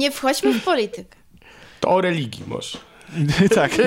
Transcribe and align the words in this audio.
Nie 0.00 0.10
wchodźmy 0.10 0.52
w 0.54 0.64
politykę. 0.64 1.16
To 1.80 1.88
o 1.88 2.00
religii 2.00 2.44
może. 2.46 2.78
tak. 3.54 3.72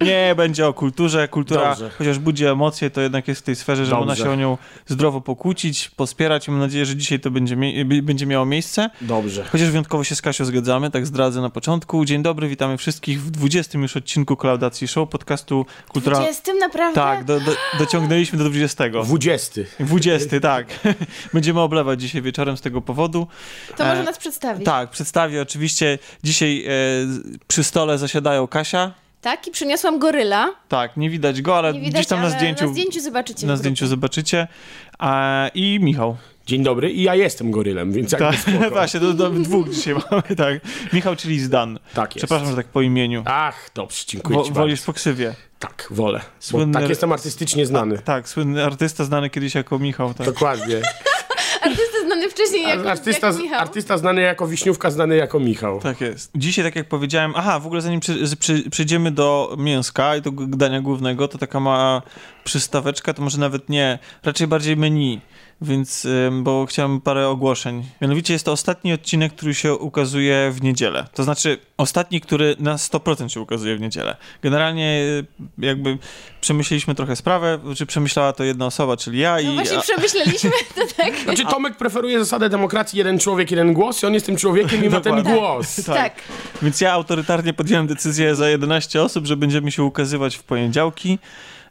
nie, 0.00 0.34
będzie 0.36 0.66
o 0.66 0.72
kulturze. 0.72 1.28
Kultura, 1.28 1.70
Dobrze. 1.70 1.90
chociaż 1.98 2.18
budzi 2.18 2.46
emocje, 2.46 2.90
to 2.90 3.00
jednak 3.00 3.28
jest 3.28 3.40
w 3.40 3.44
tej 3.44 3.56
sferze, 3.56 3.84
że 3.84 3.90
Dobrze. 3.90 4.06
można 4.06 4.24
się 4.24 4.30
o 4.30 4.34
nią 4.34 4.58
zdrowo 4.86 5.20
pokłócić, 5.20 5.90
pospierać. 5.90 6.48
Mam 6.48 6.58
nadzieję, 6.58 6.86
że 6.86 6.96
dzisiaj 6.96 7.20
to 7.20 7.30
będzie, 7.30 7.56
będzie 8.02 8.26
miało 8.26 8.46
miejsce. 8.46 8.90
Dobrze. 9.00 9.44
Chociaż 9.52 9.68
wyjątkowo 9.68 10.04
się 10.04 10.14
z 10.14 10.22
Kasią 10.22 10.44
zgadzamy, 10.44 10.90
tak 10.90 11.06
zdradzę 11.06 11.40
na 11.40 11.50
początku. 11.50 12.04
Dzień 12.04 12.22
dobry, 12.22 12.48
witamy 12.48 12.76
wszystkich 12.76 13.22
w 13.22 13.30
20 13.30 13.78
już 13.78 13.96
odcinku 13.96 14.36
Klaudacji 14.36 14.88
Show, 14.88 15.08
podcastu 15.08 15.66
Kultura... 15.88 16.16
20 16.16 16.52
naprawdę? 16.60 16.94
Tak, 17.00 17.24
do, 17.24 17.40
do, 17.40 17.52
dociągnęliśmy 17.78 18.38
do 18.38 18.44
20. 18.44 18.84
Dwudziesty. 19.02 19.66
20, 19.80 20.40
tak. 20.40 20.66
Będziemy 21.34 21.60
oblewać 21.60 22.00
dzisiaj 22.00 22.22
wieczorem 22.22 22.56
z 22.56 22.60
tego 22.60 22.80
powodu. 22.80 23.26
To 23.76 23.84
może 23.84 24.00
E, 24.00 24.04
nas 24.04 24.18
przedstawić. 24.18 24.64
Tak, 24.64 24.90
przedstawię 24.90 25.42
oczywiście. 25.42 25.98
Dzisiaj 26.22 26.64
e, 26.66 26.70
przy 27.48 27.64
stole 27.64 27.98
zasiadają 27.98 28.46
Kasia. 28.46 28.92
Tak, 29.20 29.48
i 29.48 29.50
przyniosłam 29.50 29.98
goryla. 29.98 30.54
Tak, 30.68 30.96
nie 30.96 31.10
widać 31.10 31.42
go, 31.42 31.58
ale 31.58 31.72
widać, 31.72 31.90
gdzieś 31.92 32.06
tam 32.06 32.20
na 32.20 32.26
ale 32.26 32.36
zdjęciu, 32.36 32.64
Na 32.66 32.70
zdjęciu 32.72 33.00
zobaczycie. 33.00 33.46
na 33.46 33.56
zdjęciu 33.56 33.86
zobaczycie. 33.86 34.48
A, 34.98 35.48
I 35.54 35.78
Michał. 35.82 36.16
Dzień 36.46 36.62
dobry. 36.62 36.90
I 36.90 37.02
ja 37.02 37.14
jestem 37.14 37.50
gorylem, 37.50 37.92
więc 37.92 38.10
Tak, 38.10 38.34
spoko. 38.36 38.70
właśnie, 38.70 39.00
do, 39.00 39.12
do 39.14 39.30
dwóch 39.30 39.70
dzisiaj 39.70 39.94
mamy, 39.94 40.22
tak. 40.36 40.60
Michał, 40.92 41.16
czyli 41.16 41.40
Zdan. 41.40 41.78
Tak 41.94 42.14
jest. 42.16 42.26
Przepraszam, 42.26 42.50
że 42.50 42.56
tak 42.56 42.66
po 42.66 42.82
imieniu. 42.82 43.22
Ach, 43.26 43.70
dobrze, 43.74 44.04
dziękuję 44.06 44.38
Wo, 44.38 44.44
ci 44.44 44.52
wolisz 44.52 44.78
bardzo. 44.80 44.86
po 44.86 44.92
ksywie. 44.92 45.34
Tak, 45.58 45.86
wolę. 45.90 46.20
Słynny- 46.40 46.72
Bo 46.72 46.80
tak 46.80 46.88
jestem 46.88 47.12
artystycznie 47.12 47.66
znany. 47.66 47.98
Tak, 47.98 48.28
słynny 48.28 48.64
artysta 48.64 49.04
znany 49.04 49.30
kiedyś 49.30 49.54
jako 49.54 49.78
Michał. 49.78 50.14
Tak. 50.14 50.26
Dokładnie. 50.26 50.80
Artysta 52.40 52.52
znany 52.52 52.68
wcześniej 52.68 52.78
jako, 52.78 52.90
artysta, 52.90 53.26
jako 53.26 53.42
Michał. 53.42 53.60
artysta 53.60 53.98
znany 53.98 54.20
jako 54.20 54.46
Wiśniówka, 54.46 54.90
znany 54.90 55.16
jako 55.16 55.40
Michał. 55.40 55.80
Tak 55.80 56.00
jest. 56.00 56.30
Dzisiaj, 56.34 56.64
tak 56.64 56.76
jak 56.76 56.88
powiedziałem, 56.88 57.32
aha, 57.36 57.60
w 57.60 57.66
ogóle 57.66 57.80
zanim 57.80 58.00
przy, 58.00 58.36
przy, 58.36 58.70
przejdziemy 58.70 59.10
do 59.10 59.56
mięska 59.58 60.16
i 60.16 60.22
do 60.22 60.30
dania 60.30 60.80
głównego, 60.80 61.28
to 61.28 61.38
taka 61.38 61.60
mała 61.60 62.02
przystaweczka, 62.44 63.14
to 63.14 63.22
może 63.22 63.38
nawet 63.38 63.68
nie, 63.68 63.98
raczej 64.24 64.46
bardziej 64.46 64.76
menu, 64.76 65.20
więc, 65.62 66.06
bo 66.32 66.66
chciałem 66.66 67.00
parę 67.00 67.28
ogłoszeń. 67.28 67.84
Mianowicie 68.00 68.32
jest 68.32 68.44
to 68.44 68.52
ostatni 68.52 68.92
odcinek, 68.92 69.32
który 69.32 69.54
się 69.54 69.74
ukazuje 69.74 70.50
w 70.52 70.62
niedzielę. 70.62 71.06
To 71.14 71.22
znaczy 71.24 71.58
ostatni, 71.76 72.20
który 72.20 72.56
na 72.58 72.76
100% 72.76 73.28
się 73.28 73.40
ukazuje 73.40 73.76
w 73.76 73.80
niedzielę. 73.80 74.16
Generalnie 74.42 75.02
y, 75.02 75.24
jakby 75.66 75.98
przemyśleliśmy 76.40 76.94
trochę 76.94 77.16
sprawę, 77.16 77.58
czy 77.76 77.86
przemyślała 77.86 78.32
to 78.32 78.44
jedna 78.44 78.66
osoba, 78.66 78.96
czyli 78.96 79.18
ja 79.18 79.34
No 79.34 79.40
i... 79.52 79.54
właśnie 79.54 79.78
a- 79.78 79.82
przemyśleliśmy 79.82 80.50
to 80.76 80.80
tak. 80.96 81.16
Znaczy 81.24 81.44
Tomek 81.44 81.76
preferuje 81.76 82.18
zasadę 82.18 82.48
demokracji 82.48 82.98
jeden 82.98 83.18
człowiek, 83.18 83.50
jeden 83.50 83.72
głos 83.72 84.02
i 84.02 84.06
on 84.06 84.14
jest 84.14 84.26
tym 84.26 84.36
człowiekiem 84.36 84.84
i 84.84 84.88
ma 84.88 85.00
ten 85.00 85.22
głos. 85.22 85.84
tak. 85.86 86.14
Więc 86.62 86.80
ja 86.80 86.92
autorytarnie 86.92 87.52
podjąłem 87.52 87.86
decyzję 87.86 88.34
za 88.34 88.48
11 88.48 89.02
osób, 89.02 89.26
że 89.26 89.36
będziemy 89.36 89.72
się 89.72 89.82
ukazywać 89.82 90.36
w 90.36 90.42
poniedziałki. 90.42 91.18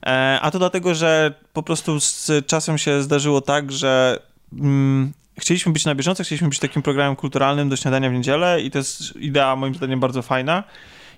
E, 0.05 0.39
a 0.41 0.51
to 0.51 0.59
dlatego, 0.59 0.95
że 0.95 1.33
po 1.53 1.63
prostu 1.63 1.99
z 1.99 2.31
czasem 2.47 2.77
się 2.77 3.03
zdarzyło 3.03 3.41
tak, 3.41 3.71
że 3.71 4.19
mm, 4.53 5.13
chcieliśmy 5.39 5.71
być 5.73 5.85
na 5.85 5.95
bieżąco, 5.95 6.23
chcieliśmy 6.23 6.49
być 6.49 6.59
takim 6.59 6.81
programem 6.81 7.15
kulturalnym 7.15 7.69
do 7.69 7.75
śniadania 7.75 8.09
w 8.09 8.13
niedzielę 8.13 8.61
i 8.61 8.71
to 8.71 8.77
jest 8.77 9.15
idea 9.15 9.55
moim 9.55 9.75
zdaniem 9.75 9.99
bardzo 9.99 10.21
fajna. 10.21 10.63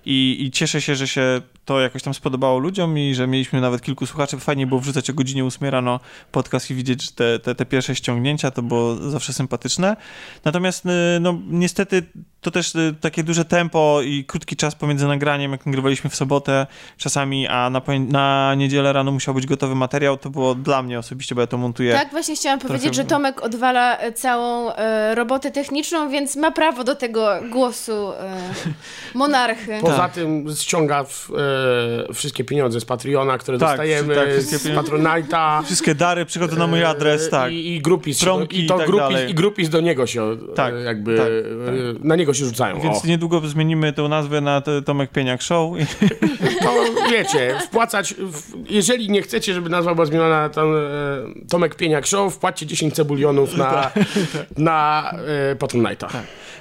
I, 0.06 0.36
I 0.40 0.50
cieszę 0.50 0.80
się, 0.80 0.94
że 0.94 1.08
się 1.08 1.40
to 1.64 1.80
jakoś 1.80 2.02
tam 2.02 2.14
spodobało 2.14 2.58
ludziom 2.58 2.98
i 2.98 3.14
że 3.14 3.26
mieliśmy 3.26 3.60
nawet 3.60 3.82
kilku 3.82 4.06
słuchaczy. 4.06 4.38
Fajnie 4.38 4.66
było 4.66 4.80
wrzucać 4.80 5.10
o 5.10 5.14
godzinie 5.14 5.44
8 5.44 5.68
rano 5.68 6.00
podcast 6.32 6.70
i 6.70 6.74
widzieć 6.74 7.02
że 7.04 7.12
te, 7.12 7.38
te, 7.38 7.54
te 7.54 7.66
pierwsze 7.66 7.94
ściągnięcia, 7.94 8.50
to 8.50 8.62
było 8.62 8.94
zawsze 8.96 9.32
sympatyczne. 9.32 9.96
Natomiast 10.44 10.86
y, 10.86 10.88
no, 11.20 11.38
niestety 11.48 12.02
to 12.40 12.50
też 12.50 12.74
y, 12.74 12.94
takie 13.00 13.24
duże 13.24 13.44
tempo 13.44 14.00
i 14.04 14.24
krótki 14.24 14.56
czas 14.56 14.74
pomiędzy 14.74 15.06
nagraniem, 15.06 15.52
jak 15.52 15.66
nagrywaliśmy 15.66 16.10
w 16.10 16.14
sobotę 16.16 16.66
czasami, 16.96 17.48
a 17.48 17.70
na, 17.70 17.82
na 18.08 18.54
niedzielę 18.54 18.92
rano 18.92 19.12
musiał 19.12 19.34
być 19.34 19.46
gotowy 19.46 19.74
materiał, 19.74 20.16
to 20.16 20.30
było 20.30 20.54
dla 20.54 20.82
mnie 20.82 20.98
osobiście, 20.98 21.34
bo 21.34 21.40
ja 21.40 21.46
to 21.46 21.58
montuję. 21.58 21.94
Tak, 21.94 22.10
właśnie 22.10 22.36
chciałam 22.36 22.58
powiedzieć, 22.58 22.82
Trochę- 22.82 22.94
że 22.94 23.04
Tomek 23.04 23.42
odwala 23.42 23.98
e, 23.98 24.12
całą 24.12 24.72
e, 24.72 25.14
robotę 25.14 25.50
techniczną, 25.50 26.10
więc 26.10 26.36
ma 26.36 26.50
prawo 26.50 26.84
do 26.84 26.94
tego 26.94 27.28
głosu 27.50 28.12
e, 28.12 28.36
monarchy. 29.14 29.78
Poza 29.80 29.96
Tak. 29.96 30.12
tym 30.12 30.46
ściąga 30.60 31.04
w, 31.04 31.30
e, 31.30 31.51
wszystkie 32.14 32.44
pieniądze 32.44 32.80
z 32.80 32.84
Patreona, 32.84 33.38
które 33.38 33.58
Tak, 33.58 33.68
dostajemy, 33.68 34.14
tak, 34.14 34.30
wszystkie 34.32 34.58
z. 34.58 34.66
Patronite'a. 34.66 35.62
Wszystkie 35.64 35.94
dary 35.94 36.24
przychodzą 36.26 36.56
na 36.56 36.66
mój 36.66 36.84
adres, 36.84 37.26
E, 37.26 37.30
tak. 37.30 37.52
I, 37.52 37.74
i 37.74 37.80
grupis, 37.80 38.22
i 38.22 38.24
to 38.24 38.46
i 38.50 38.66
tak 38.66 38.86
grupis, 38.86 39.08
dalej. 39.08 39.30
i 39.30 39.34
grupis 39.34 39.68
do 39.68 39.80
niego 39.80 40.06
się 40.06 40.22
e, 40.22 40.36
Tak, 40.54 40.74
jakby 40.84 41.16
tak, 41.16 41.26
e, 41.26 42.08
na 42.08 42.16
niego 42.16 42.34
się 42.34 42.44
rzucają. 42.44 42.80
Więc 42.80 43.04
o. 43.04 43.08
niedługo 43.08 43.40
zmienimy 43.40 43.92
tę 43.92 44.02
nazwę 44.02 44.40
na 44.40 44.62
Tomek 44.84 45.10
Pieniak 45.10 45.42
Show. 45.42 45.72
To 46.62 46.74
wiecie, 47.10 47.54
wpłacać, 47.62 48.14
jeżeli 48.70 49.10
nie 49.10 49.22
chcecie, 49.22 49.54
żeby 49.54 49.68
nazwa 49.70 49.94
była 49.94 50.06
zmieniona 50.06 50.48
na 50.56 50.62
e, 50.62 50.68
Tomek 51.50 51.74
Pieniak 51.74 52.06
Show, 52.06 52.34
wpłaćcie 52.34 52.66
10 52.66 52.94
cebulionów 52.94 53.56
na, 53.56 53.70
Tak. 53.72 53.94
na 54.58 55.10
e, 55.50 55.54
Patronite'a. 55.56 56.08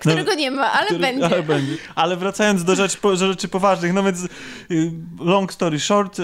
Którego 0.09 0.33
nie 0.33 0.51
ma, 0.51 0.71
ale 0.71 0.99
będzie. 0.99 1.25
Ale 1.25 1.43
będzie. 1.43 1.77
Ale 1.95 2.17
wracając 2.17 2.63
do 2.63 2.75
rzeczy, 2.75 2.97
po, 2.97 3.15
rzeczy 3.15 3.47
poważnych, 3.47 3.93
no 3.93 4.03
więc 4.03 4.23
y, 4.23 4.91
long 5.19 5.53
story 5.53 5.79
short, 5.79 6.19
y, 6.19 6.23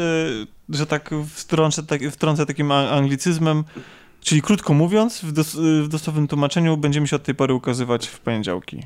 że 0.69 0.85
tak 0.85 1.09
wtrącę, 1.33 1.83
tak 1.83 2.01
wtrącę 2.11 2.45
takim 2.45 2.71
anglicyzmem, 2.71 3.63
czyli 4.21 4.41
krótko 4.41 4.73
mówiąc, 4.73 5.21
w, 5.21 5.31
dos, 5.31 5.55
y, 5.55 5.83
w 5.83 5.87
dosłownym 5.87 6.27
tłumaczeniu 6.27 6.77
będziemy 6.77 7.07
się 7.07 7.15
od 7.15 7.23
tej 7.23 7.35
pory 7.35 7.53
ukazywać 7.53 8.07
w 8.07 8.19
poniedziałki. 8.19 8.83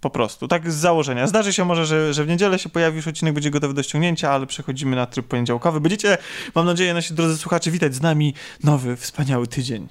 Po 0.00 0.10
prostu, 0.10 0.48
tak 0.48 0.72
z 0.72 0.74
założenia. 0.74 1.26
Zdarzy 1.26 1.52
się 1.52 1.64
może, 1.64 1.86
że, 1.86 2.14
że 2.14 2.24
w 2.24 2.28
niedzielę 2.28 2.58
się 2.58 2.68
pojawi 2.68 2.96
już 2.96 3.08
odcinek, 3.08 3.34
będzie 3.34 3.50
gotowy 3.50 3.74
do 3.74 3.82
ściągnięcia, 3.82 4.30
ale 4.30 4.46
przechodzimy 4.46 4.96
na 4.96 5.06
tryb 5.06 5.26
poniedziałkowy. 5.26 5.80
Będziecie, 5.80 6.18
mam 6.54 6.66
nadzieję, 6.66 6.94
nasi 6.94 7.14
drodzy 7.14 7.38
słuchacze, 7.38 7.70
witać 7.70 7.94
z 7.94 8.00
nami 8.00 8.34
nowy, 8.64 8.96
wspaniały 8.96 9.46
tydzień. 9.46 9.88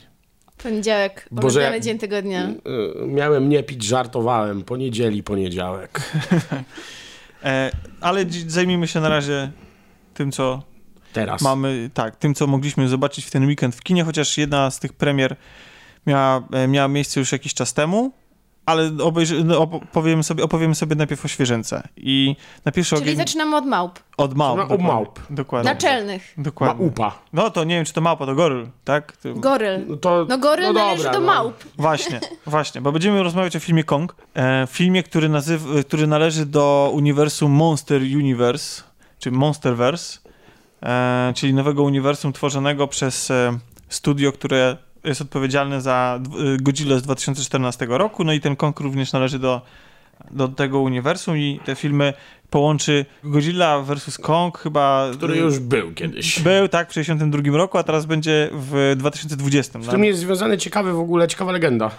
Poniedziałek, 0.66 1.28
Boże, 1.32 1.60
ulubiony 1.60 1.82
dzień 1.82 1.98
tygodnia. 1.98 2.44
E, 3.02 3.08
Miałem 3.08 3.50
nie 3.50 3.64
pić, 3.64 3.84
żartowałem. 3.84 4.64
Poniedzieli, 4.64 5.24
poniedziałek. 5.24 6.02
E, 7.44 7.72
ale 8.02 8.26
zajmijmy 8.48 8.88
się 8.88 9.00
na 9.02 9.10
razie 9.10 9.52
tym, 10.14 10.32
co 10.32 10.64
Teraz. 11.14 11.42
mamy, 11.42 11.90
tak, 11.94 12.16
tym, 12.16 12.36
co 12.36 12.48
mogliśmy 12.48 12.88
zobaczyć 12.88 13.26
w 13.26 13.32
ten 13.32 13.46
weekend 13.46 13.76
w 13.76 13.82
kinie, 13.82 14.04
chociaż 14.04 14.38
jedna 14.38 14.72
z 14.72 14.80
tych 14.80 14.94
premier 14.94 15.36
miała, 16.08 16.48
e, 16.52 16.68
miała 16.68 16.88
miejsce 16.88 17.20
już 17.20 17.32
jakiś 17.32 17.54
czas 17.54 17.74
temu, 17.74 18.12
ale 18.66 18.92
obejrzy, 19.04 19.44
no, 19.44 19.68
sobie, 20.22 20.44
opowiem 20.44 20.76
sobie 20.76 20.96
najpierw 20.96 21.26
o 21.26 21.28
świeżynce. 21.28 21.88
I 21.98 22.36
na 22.66 22.72
pierwszy 22.72 22.96
Czyli 22.96 23.08
ogień 23.08 23.18
zaczynamy 23.18 23.56
od 23.56 23.66
małp. 23.66 24.00
od 24.18 24.36
małp. 24.36 24.60
Od 24.60 24.68
dokładnie. 24.68 24.88
małp. 24.88 25.20
Dokładnie. 25.30 25.72
Naczelnych. 25.72 26.34
dokładnie. 26.38 26.86
Maupa. 26.86 27.20
No 27.34 27.50
to 27.50 27.64
nie 27.64 27.76
wiem, 27.76 27.86
czy 27.86 27.94
to 27.94 28.02
małpa, 28.02 28.26
to 28.26 28.36
goryl, 28.36 28.68
tak? 28.84 29.18
To... 29.18 29.34
Goryl. 29.34 29.86
No, 29.88 29.98
to, 29.98 30.26
No 30.30 30.38
goryl 30.38 30.66
no 30.66 30.74
należy 30.74 31.04
do 31.04 31.12
no. 31.12 31.20
małp. 31.20 31.64
Właśnie, 31.78 32.20
właśnie, 32.48 32.82
bo 32.82 32.92
będziemy 32.92 33.24
rozmawiać 33.24 33.56
o 33.56 33.60
filmie 33.60 33.84
Kong. 33.84 34.16
E, 34.36 34.68
filmie, 34.72 35.04
który, 35.04 35.30
nazyw, 35.30 35.64
który 35.88 36.08
należy 36.08 36.46
do 36.46 36.92
uniwersum 36.94 37.52
Monster 37.52 38.02
Universe, 38.02 38.84
czy 39.20 39.32
Monsterverse, 39.32 40.20
e, 40.84 41.34
czyli 41.36 41.54
nowego 41.54 41.84
uniwersum 41.84 42.34
tworzonego 42.34 42.88
przez 42.88 43.32
e, 43.32 43.60
studio, 43.90 44.32
które 44.32 44.78
jest 45.06 45.22
odpowiedzialne 45.22 45.82
za 45.82 46.20
dw- 46.22 46.62
Godzilla 46.62 46.98
z 47.00 47.02
2014 47.02 47.86
roku. 47.90 48.24
No 48.24 48.34
i 48.34 48.40
ten 48.40 48.56
Kong 48.56 48.80
również 48.80 49.14
należy 49.14 49.40
do, 49.40 49.62
do 50.32 50.48
tego 50.48 50.80
uniwersum 50.80 51.38
i 51.38 51.60
te 51.66 51.76
filmy 51.76 52.14
połączy 52.50 53.06
Godzilla 53.24 53.82
vs. 53.82 54.18
Kong 54.18 54.58
chyba... 54.58 55.08
Który 55.18 55.38
już 55.38 55.60
był 55.60 55.94
kiedyś. 55.94 56.40
Był, 56.40 56.68
tak, 56.68 56.88
w 56.88 56.94
1962 56.94 57.58
roku, 57.58 57.78
a 57.78 57.84
teraz 57.84 58.06
będzie 58.06 58.50
w 58.54 58.96
2020. 58.98 59.82
Z 59.82 59.88
tym 59.88 60.04
jest 60.04 60.20
związany 60.20 60.58
ciekawy 60.58 60.94
w 60.94 61.00
ogóle, 61.00 61.28
ciekawa 61.28 61.52
legenda. 61.52 61.92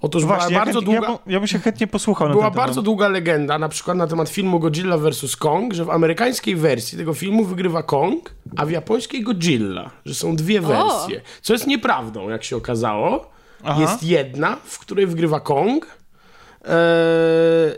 Otóż 0.00 0.24
Właśnie, 0.24 0.46
była 0.46 0.58
ja, 0.58 0.64
bardzo 0.64 0.78
chętnie, 0.80 0.94
długa... 0.94 1.08
ja, 1.12 1.18
bym- 1.24 1.32
ja 1.32 1.38
bym 1.40 1.46
się 1.46 1.58
chętnie 1.58 1.86
posłuchał 1.86 2.28
na 2.28 2.34
Była 2.34 2.50
bardzo 2.50 2.82
długa 2.82 3.08
legenda, 3.08 3.58
na 3.58 3.68
przykład 3.68 3.96
na 3.96 4.06
temat 4.06 4.28
filmu 4.28 4.58
Godzilla 4.60 4.98
vs. 4.98 5.36
Kong, 5.36 5.74
że 5.74 5.84
w 5.84 5.90
amerykańskiej 5.90 6.56
wersji 6.56 6.98
tego 6.98 7.14
filmu 7.14 7.44
wygrywa 7.44 7.82
Kong, 7.82 8.34
a 8.56 8.66
w 8.66 8.70
japońskiej 8.70 9.22
Godzilla, 9.22 9.90
że 10.06 10.14
są 10.14 10.36
dwie 10.36 10.60
wersje. 10.60 11.20
Co 11.42 11.52
jest 11.52 11.66
nieprawdą, 11.66 12.28
jak 12.28 12.44
się 12.44 12.56
okazało. 12.56 13.30
Aha. 13.64 13.80
Jest 13.80 14.02
jedna, 14.02 14.56
w 14.64 14.78
której 14.78 15.06
wygrywa 15.06 15.40
Kong, 15.40 15.86
e, 16.64 16.76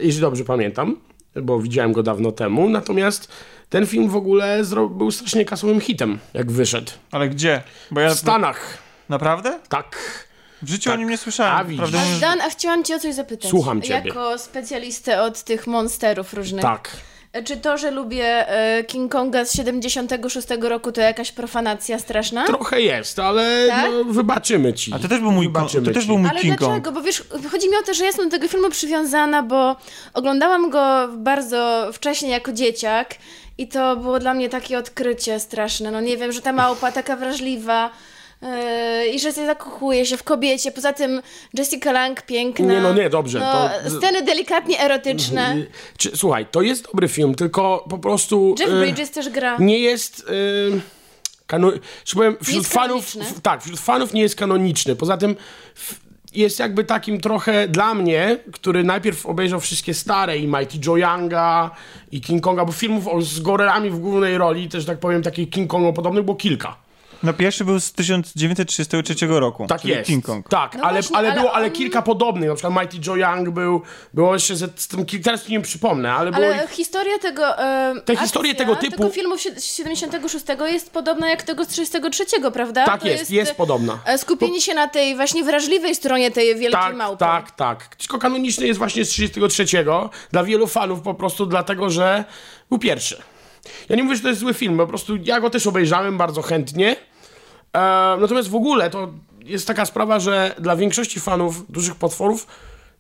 jeśli 0.00 0.20
dobrze 0.20 0.44
pamiętam, 0.44 0.97
bo 1.43 1.61
widziałem 1.61 1.93
go 1.93 2.03
dawno 2.03 2.32
temu. 2.32 2.69
Natomiast 2.69 3.32
ten 3.69 3.87
film 3.87 4.09
w 4.09 4.17
ogóle 4.17 4.62
był 4.91 5.11
strasznie 5.11 5.44
kasowym 5.44 5.81
hitem, 5.81 6.19
jak 6.35 6.53
wyszedł. 6.53 6.93
Ale 7.12 7.29
gdzie? 7.29 7.62
Bo 7.91 8.00
ja 8.00 8.11
W 8.11 8.15
Stanach, 8.19 8.79
naprawdę? 9.09 9.59
tak. 9.69 9.99
W 10.62 10.69
życiu 10.70 10.84
Tak. 10.90 10.94
o 10.94 10.96
nim 11.00 11.08
nie 11.10 11.16
słyszałem. 11.19 11.56
A, 11.56 11.64
widzisz. 11.64 11.87
Mówiąc- 11.87 12.20
Dan, 12.20 12.40
a 12.40 12.50
chciałam 12.50 12.84
cię 12.84 12.96
o 12.96 12.99
coś 12.99 13.14
zapytać. 13.14 13.50
Słucham 13.50 13.82
ciebie. 13.82 14.08
Jako 14.08 14.38
specjalistę 14.38 15.22
od 15.22 15.43
tych 15.43 15.66
monsterów 15.66 16.34
różnych. 16.34 16.62
Tak. 16.62 16.90
Czy 17.44 17.56
to, 17.56 17.78
że 17.78 17.90
lubię 17.90 18.49
e, 18.49 18.84
King 18.84 19.12
Konga 19.12 19.44
z 19.44 19.52
76 19.55 20.49
roku, 20.60 20.93
to 20.93 21.00
jakaś 21.00 21.32
profanacja 21.32 21.99
straszna? 21.99 22.46
Trochę 22.46 22.81
jest, 22.81 23.19
ale 23.19 23.66
Tak? 23.69 23.90
no, 23.93 24.05
wybaczymy 24.12 24.72
ci. 24.75 24.93
A 24.94 24.99
to 24.99 25.08
też 25.08 25.20
był 25.20 25.31
mój, 25.32 25.46
Wybaczymy 25.46 25.87
to 25.87 25.93
też 25.94 26.06
był 26.06 26.19
mój 26.19 26.31
Ale 26.31 26.40
King 26.40 26.58
dlaczego? 26.58 26.82
Kong. 26.82 26.94
Bo 26.94 27.02
wiesz, 27.02 27.22
chodzi 27.50 27.69
mi 27.70 27.76
o 27.76 27.87
to, 27.87 27.94
że 27.94 28.05
jestem 28.05 28.25
do 28.28 28.31
tego 28.37 28.49
filmu 28.49 28.70
przywiązana, 28.70 29.43
bo 29.43 29.76
oglądałam 30.14 30.70
go 30.70 31.08
bardzo 31.16 31.90
wcześnie 31.93 32.28
jako 32.31 32.52
dzieciak 32.52 33.14
i 33.58 33.69
to 33.69 33.96
było 33.96 34.19
dla 34.19 34.34
mnie 34.34 34.49
takie 34.49 34.78
odkrycie 34.78 35.40
straszne. 35.40 35.90
No 35.90 36.00
nie 36.00 36.16
wiem, 36.16 36.32
że 36.32 36.40
ta 36.40 36.52
małpa 36.52 36.93
taka 36.93 37.16
wrażliwa 37.16 37.90
i 39.14 39.20
że 39.20 39.32
się 39.32 39.46
zakochuje 39.46 40.06
się 40.06 40.17
w 40.17 40.23
kobiecie. 40.23 40.73
Poza 40.73 40.93
tym 40.93 41.23
Jessica 41.55 41.93
Lange 41.93 42.23
piękna. 42.26 42.67
Nie, 42.75 42.81
no 42.81 42.94
nie, 42.94 43.11
dobrze, 43.11 43.38
No, 43.40 43.70
to- 43.85 43.90
Sceny 43.99 44.23
delikatnie 44.23 44.81
erotyczne. 44.81 45.56
Y, 45.56 45.67
Czy, 45.96 46.17
słuchaj, 46.17 46.46
to 46.50 46.62
jest 46.62 46.85
dobry 46.87 47.08
film, 47.08 47.35
tylko 47.35 47.85
po 47.90 47.99
prostu... 47.99 48.55
Jeff 48.61 48.70
y, 48.70 48.81
Bridges 48.81 49.11
też 49.11 49.29
gra. 49.29 49.56
nie 49.61 49.79
jest. 49.79 50.26
Yy, 50.73 50.81
kano, 51.46 51.73
że 52.05 52.14
powiem, 52.14 52.37
wśród 52.43 52.56
jest 52.56 52.73
fanów. 52.73 53.17
tak, 53.43 53.62
wśród 53.62 53.81
fanów 53.81 54.12
nie 54.12 54.23
jest 54.23 54.37
kanoniczny. 54.37 54.96
Poza 54.96 55.17
tym 55.17 55.37
jest 56.34 56.58
jakby 56.58 56.84
takim 56.84 57.20
trochę 57.20 57.69
dla 57.69 57.94
mnie, 57.94 58.37
który 58.52 58.84
najpierw 58.84 59.26
obejrzał 59.26 59.61
wszystkie 59.61 59.94
stare 59.94 60.38
i 60.38 60.46
Mighty 60.46 60.79
Joe 60.87 60.96
Younga 60.96 61.70
i 62.12 62.20
King 62.20 62.43
Konga, 62.43 62.64
bo 62.64 62.73
filmów 62.73 63.25
z 63.26 63.41
gorelami 63.41 63.91
w 63.91 63.99
głównej 63.99 64.38
roli, 64.38 64.69
też 64.69 64.84
tak 64.84 64.99
powiem, 64.99 65.23
takich 65.23 65.50
King 65.50 65.70
Kongo 65.70 65.93
podobnych 65.93 66.25
było 66.25 66.37
kilka. 66.37 66.76
No 67.23 67.32
pierwszy 67.32 67.65
był 67.65 67.81
z 67.81 67.93
1933 67.93 69.26
roku. 69.26 69.67
Tak 69.67 69.81
czyli 69.81 69.93
jest. 69.93 70.06
King 70.06 70.25
Kong. 70.25 70.49
Tak, 70.49 70.75
No 70.75 70.85
ale, 70.85 70.93
właśnie, 70.93 71.17
ale, 71.17 71.29
ale 71.32 71.41
było 71.41 71.53
ale 71.53 71.67
on- 71.67 71.73
kilka 71.73 72.03
podobnych. 72.03 72.49
Na 72.49 72.55
przykład 72.55 72.75
Mighty 72.81 73.11
Joe 73.11 73.17
Young 73.17 73.50
był, 73.50 73.82
było 74.15 74.35
jeszcze 74.35 74.56
z, 74.56 74.81
z 74.81 74.88
tym, 74.88 75.06
teraz 75.25 75.49
nie 75.49 75.61
przypomnę, 75.61 76.12
ale, 76.12 76.31
było 76.32 76.47
Ale 76.47 76.65
ich, 76.65 76.70
historia 76.70 77.19
tego. 77.19 77.59
E, 77.59 77.94
Te 78.05 78.17
historie 78.17 78.55
tego 78.55 78.75
typu- 78.76 78.91
Tego 78.97 79.11
filmu 79.11 79.37
z 79.56 79.65
76 79.65 80.44
jest 80.67 80.91
podobna 80.91 81.31
jak 81.31 81.43
tego 81.43 81.65
z 81.65 81.69
33, 81.69 82.25
prawda? 82.53 82.85
Tak 82.87 83.00
To 83.00 83.09
jest, 83.09 83.31
jest 83.31 83.55
podobna. 83.55 83.99
e, 84.05 84.19
Skupienie 84.19 84.61
się 84.61 84.75
na 84.75 84.88
tej 84.88 85.17
właśnie 85.17 85.44
wrażliwej 85.44 85.94
stronie 85.94 86.31
tej 86.31 86.47
wielkiej 86.47 86.70
Tak, 86.73 86.97
małpy. 86.97 87.19
tak, 87.19 87.50
tak. 87.50 87.97
Tylko 87.97 88.19
kanoniczny 88.19 88.67
jest 88.67 88.79
właśnie 88.79 89.05
z 89.05 89.09
33. 89.09 89.65
Dla 90.32 90.44
wielu 90.44 90.67
fanów 90.67 91.00
po 91.00 91.15
prostu 91.15 91.47
dlatego, 91.47 91.91
że 91.91 92.25
był 92.69 92.79
pierwszy. 92.79 93.23
Ja 93.88 93.97
nie 93.97 94.03
mówię, 94.05 94.17
że 94.17 94.23
to 94.23 94.29
jest 94.29 94.41
zły 94.41 94.55
film, 94.55 94.76
po 94.76 94.87
prostu 94.87 95.17
ja 95.25 95.41
go 95.41 95.50
też 95.50 95.67
obejrzałem 95.67 96.19
bardzo 96.19 96.43
chętnie. 96.43 96.97
E, 97.73 97.79
natomiast 98.20 98.49
w 98.49 98.55
ogóle 98.55 98.91
to 98.91 99.12
jest 99.44 99.67
taka 99.67 99.87
sprawa, 99.87 100.20
że 100.20 100.55
dla 100.59 100.76
większości 100.76 101.20
fanów 101.20 101.73
dużych 101.73 101.94
potworów 101.94 102.47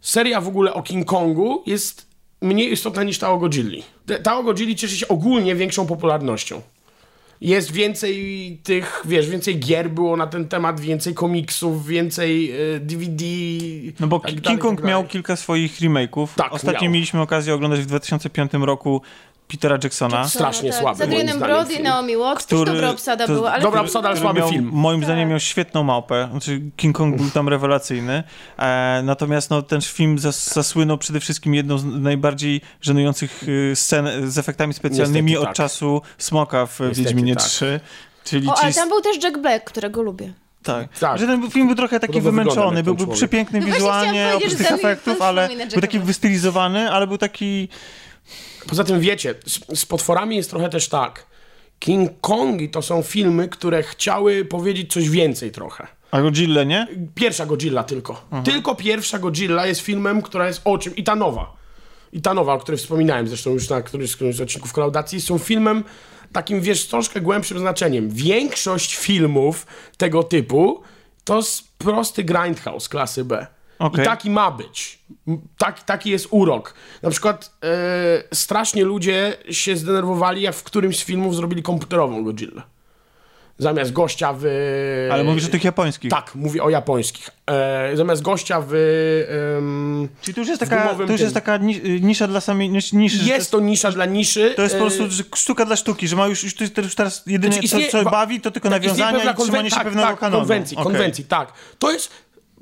seria 0.00 0.40
w 0.40 0.48
ogóle 0.48 0.74
o 0.74 0.82
King 0.82 1.06
Kongu 1.06 1.62
jest 1.66 2.06
mniej 2.42 2.72
istotna 2.72 3.02
niż 3.02 3.18
ta 3.18 3.30
o 3.30 3.38
Godzilli. 3.38 3.82
Ta 4.22 4.38
o 4.38 4.42
Godzilli 4.42 4.76
cieszy 4.76 4.96
się 4.96 5.08
ogólnie 5.08 5.54
większą 5.54 5.86
popularnością. 5.86 6.62
Jest 7.40 7.72
więcej 7.72 8.60
tych, 8.62 9.02
wiesz, 9.04 9.28
więcej 9.28 9.58
gier 9.58 9.90
było 9.90 10.16
na 10.16 10.26
ten 10.26 10.48
temat, 10.48 10.80
więcej 10.80 11.14
komiksów, 11.14 11.86
więcej 11.86 12.52
e, 12.52 12.80
DVD. 12.80 13.24
No 14.00 14.06
bo 14.06 14.20
tak 14.20 14.30
King 14.30 14.42
dalej, 14.42 14.58
Kong 14.58 14.80
tak 14.80 14.88
miał 14.88 15.04
kilka 15.04 15.36
swoich 15.36 15.80
remake'ów. 15.80 16.28
Tak, 16.36 16.52
Ostatnio 16.52 16.82
miał. 16.82 16.92
mieliśmy 16.92 17.20
okazję 17.20 17.54
oglądać 17.54 17.80
w 17.80 17.86
2005 17.86 18.52
roku 18.52 19.02
Petera 19.48 19.78
Jacksona. 19.84 20.28
Strasznie 20.28 20.70
tak. 20.70 20.80
słaby, 20.80 20.98
Z 20.98 21.00
Adrianem 21.00 21.38
Brody. 21.38 21.82
Naomi 21.82 22.16
Watts, 22.16 22.46
też 22.46 22.58
dobra 22.64 22.90
obsada 22.90 23.26
to- 23.26 23.32
była, 23.32 23.52
ale 23.52 23.62
Dobra 23.62 23.80
obsada, 23.80 24.08
ale 24.08 24.20
słaby 24.20 24.40
miał, 24.40 24.50
film. 24.50 24.70
Moim 24.72 25.00
Tak. 25.00 25.06
zdaniem 25.06 25.28
miał 25.28 25.40
świetną 25.40 25.82
małpę. 25.82 26.28
Znaczy 26.30 26.60
King 26.76 26.96
Kong 26.96 27.16
był 27.16 27.30
tam 27.30 27.48
rewelacyjny. 27.48 28.22
E, 28.58 29.00
natomiast 29.04 29.50
no, 29.50 29.62
ten 29.62 29.80
film 29.80 30.18
zas, 30.18 30.54
zasłynął 30.54 30.98
przede 30.98 31.20
wszystkim 31.20 31.54
jedną 31.54 31.78
z 31.78 31.84
najbardziej 31.84 32.60
żenujących 32.80 33.42
y, 33.48 33.72
scen 33.76 34.30
z 34.30 34.38
efektami 34.38 34.74
specjalnymi 34.74 35.30
Niestety 35.32 35.40
od 35.50 35.56
tak. 35.56 35.56
czasu 35.56 36.02
Smoka 36.18 36.66
w 36.66 36.80
Niestety 36.80 37.02
Wiedźminie 37.02 37.36
tak. 37.36 37.44
3. 37.44 37.80
Czyli 38.24 38.48
O, 38.48 38.54
ale 38.58 38.72
tam 38.72 38.88
był 38.88 39.00
też 39.00 39.22
Jack 39.22 39.38
Black, 39.38 39.64
którego 39.64 40.02
lubię. 40.02 40.32
Tak. 40.62 40.98
Tak. 40.98 41.18
Że 41.18 41.26
ten 41.26 41.50
film 41.50 41.66
był 41.66 41.76
trochę 41.76 42.00
taki 42.00 42.12
Podobno 42.12 42.30
wymęczony, 42.30 42.82
był, 42.82 42.94
był 42.94 43.06
przepiękny 43.06 43.60
No 43.60 43.66
wizualnie, 43.66 44.32
oprócz 44.36 44.54
tych 44.54 44.72
efektów, 44.72 45.22
ale 45.22 45.48
był 45.72 45.80
taki 45.80 45.98
wystylizowany, 45.98 46.90
ale 46.90 47.06
był 47.06 47.18
taki... 47.18 47.68
Poza 48.66 48.84
tym 48.84 49.00
wiecie, 49.00 49.34
z, 49.46 49.80
z 49.80 49.86
potworami 49.86 50.36
jest 50.36 50.50
trochę 50.50 50.68
też 50.68 50.88
tak. 50.88 51.26
King 51.78 52.10
Kongi 52.20 52.68
to 52.68 52.82
są 52.82 53.02
filmy, 53.02 53.48
które 53.48 53.82
chciały 53.82 54.44
powiedzieć 54.44 54.92
coś 54.92 55.10
więcej 55.10 55.50
trochę. 55.50 55.86
A 56.10 56.22
Godzilla, 56.22 56.64
nie? 56.64 56.88
Pierwsza 57.14 57.46
Godzilla 57.46 57.84
tylko. 57.84 58.24
Tylko 58.44 58.74
pierwsza 58.74 59.18
Godzilla 59.18 59.66
jest 59.66 59.80
filmem, 59.80 60.22
która 60.22 60.46
jest 60.46 60.60
o 60.64 60.78
czym. 60.78 60.96
I 60.96 61.04
ta 61.04 61.16
nowa. 61.16 61.56
I 62.12 62.22
ta 62.22 62.34
nowa, 62.34 62.54
o 62.54 62.58
której 62.58 62.78
wspominałem 62.78 63.28
zresztą 63.28 63.50
już 63.50 63.68
na 63.68 63.82
którymś 63.82 64.10
z 64.10 64.16
którymś 64.16 64.36
z 64.36 64.40
odcinków 64.40 64.72
Klaudacji, 64.72 65.20
są 65.20 65.38
filmem 65.38 65.84
takim, 66.32 66.60
wiesz, 66.60 66.86
troszkę 66.86 67.20
głębszym 67.20 67.58
znaczeniem. 67.58 68.10
Większość 68.10 68.96
filmów 68.96 69.66
tego 69.96 70.22
typu 70.22 70.82
to 71.24 71.36
jest 71.36 71.78
prosty 71.78 72.24
grindhouse 72.24 72.88
klasy 72.88 73.24
B. 73.24 73.46
Okej. 73.78 74.04
I 74.04 74.08
taki 74.08 74.30
ma 74.30 74.50
być. 74.50 74.98
Tak, 75.58 75.82
taki 75.82 76.10
jest 76.10 76.26
urok. 76.30 76.74
Na 77.02 77.10
przykład 77.10 77.52
e, 77.64 77.68
strasznie 78.34 78.84
ludzie 78.84 79.36
się 79.50 79.76
zdenerwowali, 79.76 80.42
jak 80.42 80.54
w 80.54 80.62
którymś 80.62 80.98
z 80.98 81.04
filmów 81.04 81.36
zrobili 81.36 81.62
komputerową 81.62 82.24
Godzillę. 82.24 82.62
Zamiast 83.60 83.92
gościa 83.92 84.34
w... 84.38 84.44
Ale 85.12 85.24
mówisz 85.24 85.44
o 85.44 85.48
tych 85.48 85.64
japońskich. 85.64 86.10
Tak, 86.10 86.34
mówię 86.34 86.62
o 86.62 86.70
japońskich. 86.70 87.30
E, 87.50 87.90
zamiast 87.96 88.22
gościa 88.22 88.60
w... 88.68 88.74
em, 89.58 90.08
Czyli 90.22 90.34
to 90.34 90.40
już 90.40 90.48
jest 90.48 90.60
taka, 90.60 90.94
to 90.94 91.12
już 91.12 91.20
jest 91.20 91.34
taka 91.34 91.56
ni- 91.56 91.80
nisza 92.00 92.28
dla 92.28 92.40
samej 92.40 92.70
nisz, 92.70 92.92
niszy. 92.92 93.16
że 93.18 93.24
Jest 93.24 93.50
to 93.50 93.60
nisza 93.60 93.90
dla 93.92 94.04
niszy. 94.06 94.52
To 94.56 94.62
jest 94.62 94.74
po 94.74 94.78
e, 94.86 94.90
prostu 94.90 95.24
sztuka 95.36 95.64
dla 95.64 95.76
sztuki, 95.76 96.08
że 96.08 96.16
ma 96.16 96.26
już, 96.26 96.44
już, 96.44 96.54
to 96.54 96.80
już 96.82 96.94
teraz 96.94 97.22
jedynie 97.26 97.52
Znaczy, 97.52 97.68
co, 97.68 97.76
istnieje- 97.78 97.90
co 97.90 98.02
wa- 98.04 98.10
bawi, 98.10 98.40
to 98.40 98.50
tylko 98.50 98.68
tak, 98.70 98.82
nawiązania 98.82 99.32
i 99.32 99.36
trzymanie 99.36 99.70
się 99.70 99.76
tak, 99.76 99.84
pewnego 99.84 100.08
tak, 100.08 100.18
kanonu. 100.18 100.40
konwencji, 100.42 100.76
Okej. 100.76 100.92
konwencji, 100.92 101.24
tak. 101.24 101.52
To 101.78 101.92
jest, 101.92 102.10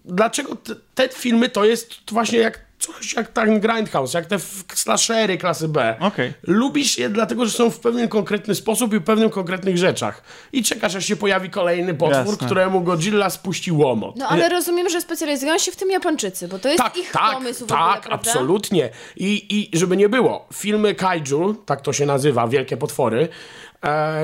dlaczego 0.07 0.57
te, 0.57 0.75
te 0.95 1.09
filmy 1.09 1.49
to 1.49 1.65
jest 1.65 1.95
właśnie 2.11 2.39
jak 2.39 2.67
coś 2.79 3.15
jak 3.15 3.29
ten 3.29 3.61
Grindhouse, 3.61 4.15
jak 4.15 4.27
te 4.27 4.39
slashery 4.75 5.39
klasy 5.39 5.69
B. 5.69 5.97
Okej. 6.01 6.33
Lubisz 6.43 6.99
je 6.99 7.09
dlatego, 7.09 7.47
że 7.47 7.53
są 7.53 7.71
w 7.71 7.81
pewien 7.81 8.09
konkretny 8.09 8.55
sposób 8.55 8.95
i 8.95 8.99
w 8.99 9.03
pewnych 9.05 9.33
konkretnych 9.33 9.79
rzeczach. 9.79 10.23
I 10.53 10.63
czekasz, 10.63 10.95
aż 10.95 11.07
się 11.07 11.17
pojawi 11.17 11.51
kolejny 11.51 11.95
potwór, 11.95 12.33
Jasne. 12.33 12.47
któremu 12.47 12.81
Godzilla 12.81 13.31
spuści 13.31 13.73
łomot. 13.73 14.17
No 14.17 14.29
ale 14.29 14.49
rozumiem, 14.49 14.89
że 14.89 15.01
specjalizują 15.01 15.59
się 15.59 15.73
w 15.73 15.77
tym 15.77 15.91
Japończycy, 15.91 16.49
bo 16.49 16.59
to 16.59 16.69
jest 16.69 16.83
Tak, 16.83 16.97
ich 16.97 17.11
tak, 17.11 17.35
pomysł 17.35 17.65
w 17.65 17.69
tak, 17.69 17.79
ogóle, 17.81 18.01
prawda? 18.03 18.31
absolutnie. 18.31 18.91
I, 19.17 19.47
I 19.73 19.79
żeby 19.79 19.97
nie 19.97 20.09
było, 20.09 20.47
filmy 20.55 20.95
kaiju, 20.95 21.55
tak 21.55 21.81
to 21.81 21.93
się 21.93 22.07
nazywa, 22.07 22.49
wielkie 22.49 22.77
potwory, 22.77 23.29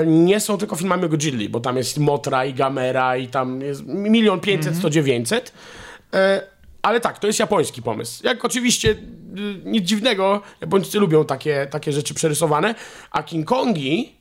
nie 0.07 0.41
są 0.41 0.59
tylko 0.59 0.77
filmami 0.77 1.05
o 1.05 1.09
Godzilli, 1.09 1.49
bo 1.49 1.61
tam 1.61 1.77
jest 1.77 1.99
Motra 1.99 2.45
i 2.45 2.55
Gamera 2.55 3.17
i 3.17 3.29
tam 3.29 3.61
jest 3.61 3.87
milion 3.87 4.41
pięćset, 4.41 4.77
sto 4.77 4.91
dziewięćset. 4.91 5.53
E, 6.15 6.43
ale 6.83 7.01
tak, 7.01 7.19
to 7.19 7.27
jest 7.27 7.39
japoński 7.39 7.83
pomysł. 7.83 8.27
Jak 8.27 8.45
oczywiście 8.45 8.91
y, 8.91 8.97
nic 9.65 9.85
dziwnego, 9.85 10.41
Japończycy 10.61 10.99
lubią 10.99 11.25
takie, 11.25 11.67
takie 11.71 11.93
rzeczy 11.93 12.15
przerysowane, 12.15 12.75
a 13.11 13.23
King 13.23 13.47
Kongi 13.47 14.13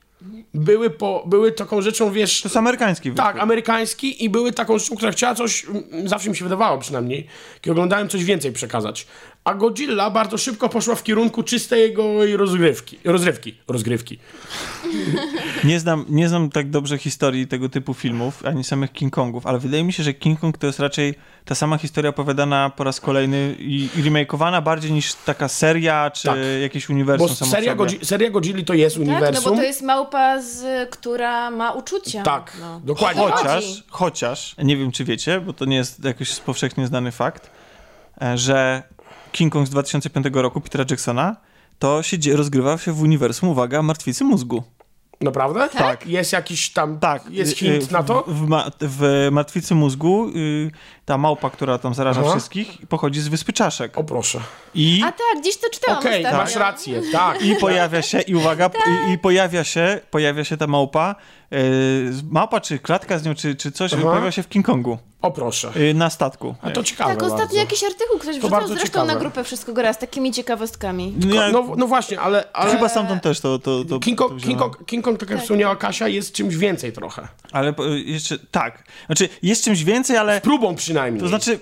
były, 0.53 0.89
po, 0.89 1.24
były 1.25 1.51
taką 1.51 1.81
rzeczą, 1.81 2.12
wiesz... 2.12 2.41
To 2.41 2.48
jest 2.48 2.57
amerykański 2.57 3.12
Tak, 3.12 3.39
amerykański 3.39 4.24
i 4.24 4.29
były 4.29 4.51
taką 4.51 4.79
rzeczą, 4.79 4.95
która 4.95 5.12
chciała 5.12 5.36
coś, 5.36 5.65
zawsze 6.05 6.29
mi 6.29 6.36
się 6.36 6.45
wydawało 6.45 6.77
przynajmniej, 6.77 7.27
kiedy 7.62 7.71
oglądałem 7.71 8.10
coś 8.10 8.24
więcej 8.24 8.51
przekazać. 8.51 9.07
A 9.43 9.53
Godzilla 9.53 10.10
bardzo 10.10 10.38
szybko 10.38 10.69
poszła 10.69 10.95
w 10.95 11.03
kierunku 11.03 11.43
czystej 11.43 11.95
rozgrywki. 12.38 12.98
Rozrywki. 13.03 13.55
Rozgrywki. 13.67 14.19
Nie 15.63 15.79
znam, 15.79 16.05
nie 16.10 16.29
znam 16.29 16.50
tak 16.50 16.69
dobrze 16.69 16.98
historii 16.98 17.48
tego 17.48 17.69
typu 17.69 17.93
filmów, 17.93 18.45
ani 18.45 18.63
samych 18.63 18.91
King 18.93 19.13
Kongów, 19.13 19.45
ale 19.45 19.60
wydaje 19.60 19.83
mi 19.83 19.93
się, 19.93 20.03
że 20.03 20.13
King 20.13 20.39
Kong 20.39 20.57
to 20.57 20.67
jest 20.67 20.79
raczej 20.79 21.15
ta 21.45 21.55
sama 21.55 21.77
historia 21.77 22.10
opowiadana 22.10 22.69
po 22.69 22.83
raz 22.83 23.00
kolejny 23.00 23.55
i, 23.60 23.89
i 23.98 24.01
remakeowana 24.01 24.62
bardziej 24.62 24.91
niż 24.91 25.13
taka 25.13 25.48
seria, 25.48 26.12
czy 26.12 26.24
Tak. 26.27 26.38
jakieś 26.62 26.89
uniwersum 26.89 27.27
Bo 27.39 27.45
seria. 27.45 27.75
Godzi- 27.75 28.05
seria 28.05 28.29
Godzilli 28.29 28.65
to 28.65 28.74
jest 28.74 28.95
Tak, 28.95 29.05
no 29.05 29.12
uniwersum. 29.13 29.43
bo 29.51 29.57
to 29.57 29.63
jest 29.63 29.81
małpa, 29.81 30.41
z, 30.41 30.89
która 30.89 31.51
ma 31.51 31.71
uczucia. 31.71 32.24
Tak, 32.24 32.57
no. 32.60 32.81
dokładnie. 32.83 33.21
Chociaż, 33.24 33.83
chociaż, 33.89 34.55
nie 34.57 34.77
wiem 34.77 34.91
czy 34.91 35.03
wiecie, 35.05 35.41
bo 35.41 35.53
to 35.53 35.65
nie 35.65 35.75
jest 35.75 36.03
jakiś 36.05 36.36
powszechnie 36.39 36.88
znany 36.88 37.12
fakt, 37.12 37.51
e, 38.21 38.38
że 38.38 38.83
King 39.31 39.53
Kong 39.53 39.67
z 39.67 39.69
2005 39.69 40.27
roku 40.33 40.61
Petera 40.61 40.85
Jacksona 40.89 41.35
to 41.79 42.03
się 42.03 42.17
rozgrywa 42.35 42.77
się 42.77 42.91
w 42.91 43.01
uniwersum, 43.01 43.50
uwaga, 43.50 43.81
Martwicy 43.81 44.23
Mózgu. 44.23 44.63
Naprawdę? 45.21 45.69
Tak. 45.69 46.07
Jest 46.07 46.33
jakiś 46.33 46.69
tam, 46.69 47.00
Tak. 47.00 47.23
jest 47.29 47.51
y, 47.51 47.55
hint 47.55 47.89
y, 47.89 47.93
na 47.93 48.03
to? 48.03 48.23
W, 48.27 48.47
w, 48.47 48.73
w 48.81 49.27
Martwicy 49.31 49.75
Mózgu 49.75 50.29
y, 50.35 50.71
ta 51.12 51.18
małpa, 51.18 51.50
która 51.50 51.77
tam 51.77 51.94
zaraża 51.94 52.22
Aha. 52.22 52.32
wszystkich, 52.32 52.77
pochodzi 52.89 53.22
z 53.22 53.27
Wyspy 53.27 53.53
Czaszek. 53.53 53.98
O 53.98 54.03
proszę. 54.03 54.39
I, 54.75 55.01
A 55.06 55.12
tak, 55.12 55.41
gdzieś 55.41 55.58
to 55.58 55.70
czytałam 55.70 56.00
Okej, 56.00 56.18
ostatnio. 56.25 56.38
masz 56.44 56.56
rację, 56.56 57.01
tak. 57.12 57.41
I 57.41 57.56
pojawia 57.56 58.01
się, 58.01 58.22
i 58.22 58.36
uwaga, 58.36 58.70
i, 59.10 59.12
i 59.12 59.18
pojawia 59.18 59.63
się, 59.63 60.00
pojawia 60.12 60.44
się 60.44 60.58
ta 60.58 60.68
małpa 60.68 61.15
małpa, 62.30 62.62
czy 62.62 62.80
klatka 62.80 63.20
z 63.20 63.25
nią, 63.25 63.36
czy, 63.36 63.56
czy 63.56 63.72
coś, 63.72 63.94
Aha. 63.94 64.01
pojawia 64.03 64.32
się 64.32 64.44
w 64.44 64.50
King 64.50 64.65
Kongu. 64.65 64.98
O 65.22 65.32
proszę. 65.32 65.72
Y, 65.75 65.94
na 65.94 66.10
statku. 66.10 66.56
A 66.62 66.72
to 66.72 66.84
ciekawe 66.84 67.10
Tak, 67.10 67.24
ostatnio 67.24 67.38
bardzo. 67.46 67.58
jakiś 67.58 67.84
artykuł 67.84 68.20
ktoś 68.20 68.32
wrzucał 68.36 68.50
bardzo 68.50 68.68
zresztą 68.68 68.88
ciekawe. 68.88 69.13
na 69.13 69.20
grupę 69.20 69.44
Wszystko 69.44 69.74
Gra 69.74 69.94
z 69.94 69.98
takimi 69.98 70.32
ciekawostkami. 70.32 71.13
No, 71.25 71.36
ja, 71.36 71.51
No, 71.51 71.63
no 71.77 71.88
właśnie, 71.88 72.20
ale... 72.20 72.44
ale... 72.53 72.72
Chyba 72.72 72.89
stamtąd 72.89 73.24
też 73.24 73.39
to, 73.39 73.60
to, 73.60 73.86
to, 73.86 74.00
King 74.00 74.18
to 74.18 74.27
Kong, 74.27 74.39
wziąłem. 74.41 74.60
King, 74.60 74.60
Kong, 74.60 74.86
King 74.86 75.06
Kong, 75.06 75.20
tak 75.20 75.30
jak 75.30 75.41
wspomniała 75.41 75.75
Kasia, 75.75 76.08
jest 76.08 76.34
czymś 76.34 76.56
więcej 76.56 76.94
trochę. 76.94 77.27
Ale 77.51 77.74
jeszcze, 78.06 78.39
tak. 78.51 78.84
Znaczy, 79.06 79.30
jest 79.44 79.63
czymś 79.63 79.84
więcej, 79.84 80.18
ale 80.18 80.41
Próbą 80.41 80.75
przynajmniej. 80.75 81.00
To 81.20 81.27
znaczy... 81.27 81.60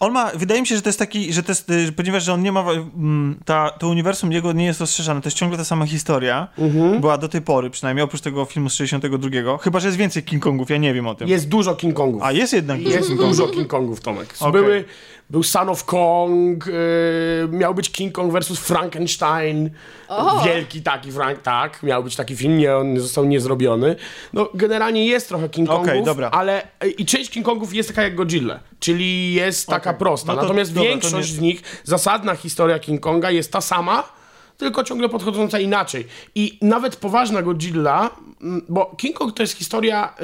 On 0.00 0.12
ma, 0.12 0.30
wydaje 0.34 0.60
mi 0.60 0.66
się, 0.66 0.76
że 0.76 0.82
to 0.82 0.88
jest 0.88 0.98
taki, 0.98 1.32
że 1.32 1.42
to 1.42 1.52
jest, 1.52 1.70
y, 1.70 1.92
ponieważ 1.92 2.24
że 2.24 2.32
on 2.32 2.42
nie 2.42 2.52
ma, 2.52 2.64
mm, 2.70 3.40
ta, 3.44 3.70
to 3.70 3.88
uniwersum 3.88 4.32
jego 4.32 4.52
nie 4.52 4.64
jest 4.64 4.80
rozszerzane, 4.80 5.20
to 5.20 5.26
jest 5.26 5.36
ciągle 5.36 5.58
ta 5.58 5.64
sama 5.64 5.86
historia, 5.86 6.48
Mhm. 6.58 7.00
była 7.00 7.18
do 7.18 7.28
tej 7.28 7.40
pory, 7.42 7.70
przynajmniej 7.70 8.04
oprócz 8.04 8.20
tego 8.20 8.44
filmu 8.44 8.70
z 8.70 8.74
62, 8.74 9.58
chyba, 9.58 9.80
że 9.80 9.88
jest 9.88 9.98
więcej 9.98 10.22
King 10.22 10.42
Kongów, 10.42 10.70
ja 10.70 10.76
nie 10.76 10.94
wiem 10.94 11.06
o 11.06 11.14
tym. 11.14 11.28
Jest 11.28 11.48
dużo 11.48 11.74
King 11.74 11.94
Kongów. 11.96 12.22
A 12.22 12.32
jest 12.32 12.52
jednak 12.52 12.80
Jest 12.80 13.14
dużo 13.16 13.48
King 13.48 13.68
Kongów, 13.68 14.00
Tomek. 14.00 14.34
Okej. 14.40 14.52
Były, 14.52 14.84
był 15.30 15.42
Son 15.42 15.68
of 15.68 15.84
Kong, 15.84 16.66
yy, 16.66 17.48
miał 17.58 17.74
być 17.74 17.90
King 17.90 18.12
Kong 18.14 18.32
versus 18.32 18.58
Frankenstein. 18.58 19.70
O! 20.08 20.44
Wielki 20.44 20.82
taki 20.82 21.12
Frank, 21.12 21.42
tak, 21.42 21.82
miał 21.82 22.04
być 22.04 22.16
taki 22.16 22.36
film, 22.36 22.58
nie, 22.58 22.76
on 22.76 23.00
został 23.00 23.24
niezrobiony. 23.24 23.96
No, 24.32 24.48
generalnie 24.54 25.06
jest 25.06 25.28
trochę 25.28 25.48
King 25.48 25.68
Kongów, 25.68 26.04
dobra. 26.04 26.30
ale 26.30 26.62
yy, 26.82 26.90
i 26.90 27.06
część 27.06 27.30
King 27.30 27.46
Kongów 27.46 27.74
jest 27.74 27.88
taka 27.88 28.02
jak 28.02 28.14
Godzilla, 28.14 28.60
czyli 28.80 29.34
jest 29.34 29.66
taka 29.66 29.90
Okej. 29.90 29.98
prosta. 29.98 30.32
No 30.32 30.36
to- 30.36 30.42
Natomiast 30.42 30.74
dobra, 30.74 30.88
większość 30.90 31.30
nie- 31.30 31.36
z 31.36 31.40
nich, 31.40 31.62
zasadna 31.84 32.34
historia 32.36 32.78
King 32.78 33.00
Konga 33.00 33.30
jest 33.30 33.52
ta 33.52 33.60
sama, 33.60 34.02
tylko 34.58 34.84
ciągle 34.84 35.08
podchodząca 35.08 35.58
inaczej. 35.58 36.06
I 36.34 36.58
nawet 36.62 36.96
poważna 36.96 37.42
Godzilla, 37.42 38.10
bo 38.68 38.94
King 38.98 39.18
Kong 39.18 39.32
to 39.36 39.42
jest 39.42 39.54
historia 39.58 40.14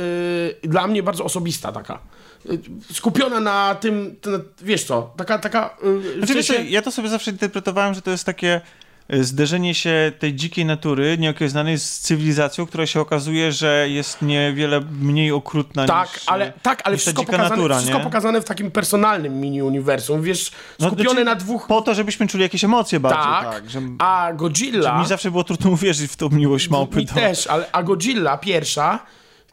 yy, 0.63 0.71
dla 0.71 0.87
mnie 0.87 1.03
bardzo 1.03 1.25
osobista 1.25 1.73
taka. 1.73 1.99
Yy, 2.45 2.59
skupiona 2.93 3.41
na 3.41 3.75
tym, 3.75 4.17
ten, 4.21 4.43
wiesz 4.63 4.85
co, 4.85 5.15
taka, 5.17 5.39
taka 5.39 5.77
w 5.83 6.17
Znaczy, 6.19 6.35
wiesz 6.35 6.53
ja 6.69 6.83
to 6.83 6.93
sobie 6.93 7.09
zawsze 7.09 7.31
interpretowałem, 7.31 7.95
że 7.95 8.03
to 8.03 8.11
jest 8.11 8.25
takie 8.25 8.61
e, 9.09 9.25
zderzenie 9.25 9.75
się 9.75 10.13
tej 10.19 10.35
dzikiej 10.35 10.65
natury, 10.65 11.19
nieokiełznanej 11.19 11.79
z 11.79 11.99
cywilizacją, 11.99 12.67
która 12.67 12.87
się 12.87 13.01
okazuje, 13.01 13.53
że 13.53 13.89
jest 13.89 14.23
niewiele 14.23 14.81
mniej 15.01 15.33
okrutna 15.33 15.87
Tak, 15.87 16.15
niż, 16.15 16.23
ale, 16.27 16.53
tak, 16.63 16.83
ale 16.85 16.97
niż 16.97 17.05
ta 17.05 17.11
wszystko, 17.11 17.23
dzika 17.23 17.33
pokazane, 17.33 17.57
natura, 17.57 17.77
wszystko 17.77 17.99
nie? 17.99 18.05
pokazane 18.05 18.41
w 18.41 18.45
takim 18.45 18.71
personalnym 18.71 19.41
mini-uniwersum, 19.41 20.23
wiesz, 20.23 20.53
No, 20.79 20.87
skupione 20.87 21.11
znaczy, 21.11 21.25
na 21.25 21.35
dwóch... 21.35 21.67
Po 21.67 21.83
to, 21.83 21.95
żebyśmy 21.95 22.27
czuli 22.27 22.43
jakieś 22.43 22.65
emocje 22.65 23.01
bardziej, 23.01 23.23
tak, 23.23 23.55
tak. 23.55 23.71
że, 23.71 23.81
a 23.99 24.33
Godzilla... 24.33 25.01
mi 25.01 25.07
zawsze 25.07 25.31
było 25.31 25.45
trudno 25.45 25.71
uwierzyć 25.71 26.11
w 26.11 26.17
tą 26.17 26.29
miłość 26.29 26.69
małpy. 26.69 26.97
mi 26.97 27.07
Do... 27.07 27.15
też, 27.15 27.47
ale 27.47 27.73
a 27.73 27.83
Godzilla 27.83 28.39
pierwsza 28.39 28.99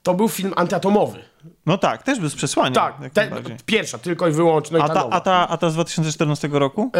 to 0.03 0.13
był 0.13 0.29
film 0.29 0.53
antyatomowy. 0.55 1.19
No 1.65 1.77
tak, 1.77 2.03
też 2.03 2.19
był 2.19 2.29
z 2.29 2.35
przesłaniem. 2.35 2.73
Tak, 2.73 2.95
te, 3.13 3.31
pierwsza, 3.65 3.97
tylko 3.97 4.27
i 4.27 4.31
wyłącznie. 4.31 4.77
No 4.77 4.83
A 4.83 4.87
ta, 4.87 4.93
ta, 4.93 5.09
a, 5.09 5.19
ta, 5.19 5.47
a 5.47 5.57
ta 5.57 5.69
z 5.69 5.73
2014 5.73 6.49
roku? 6.51 6.91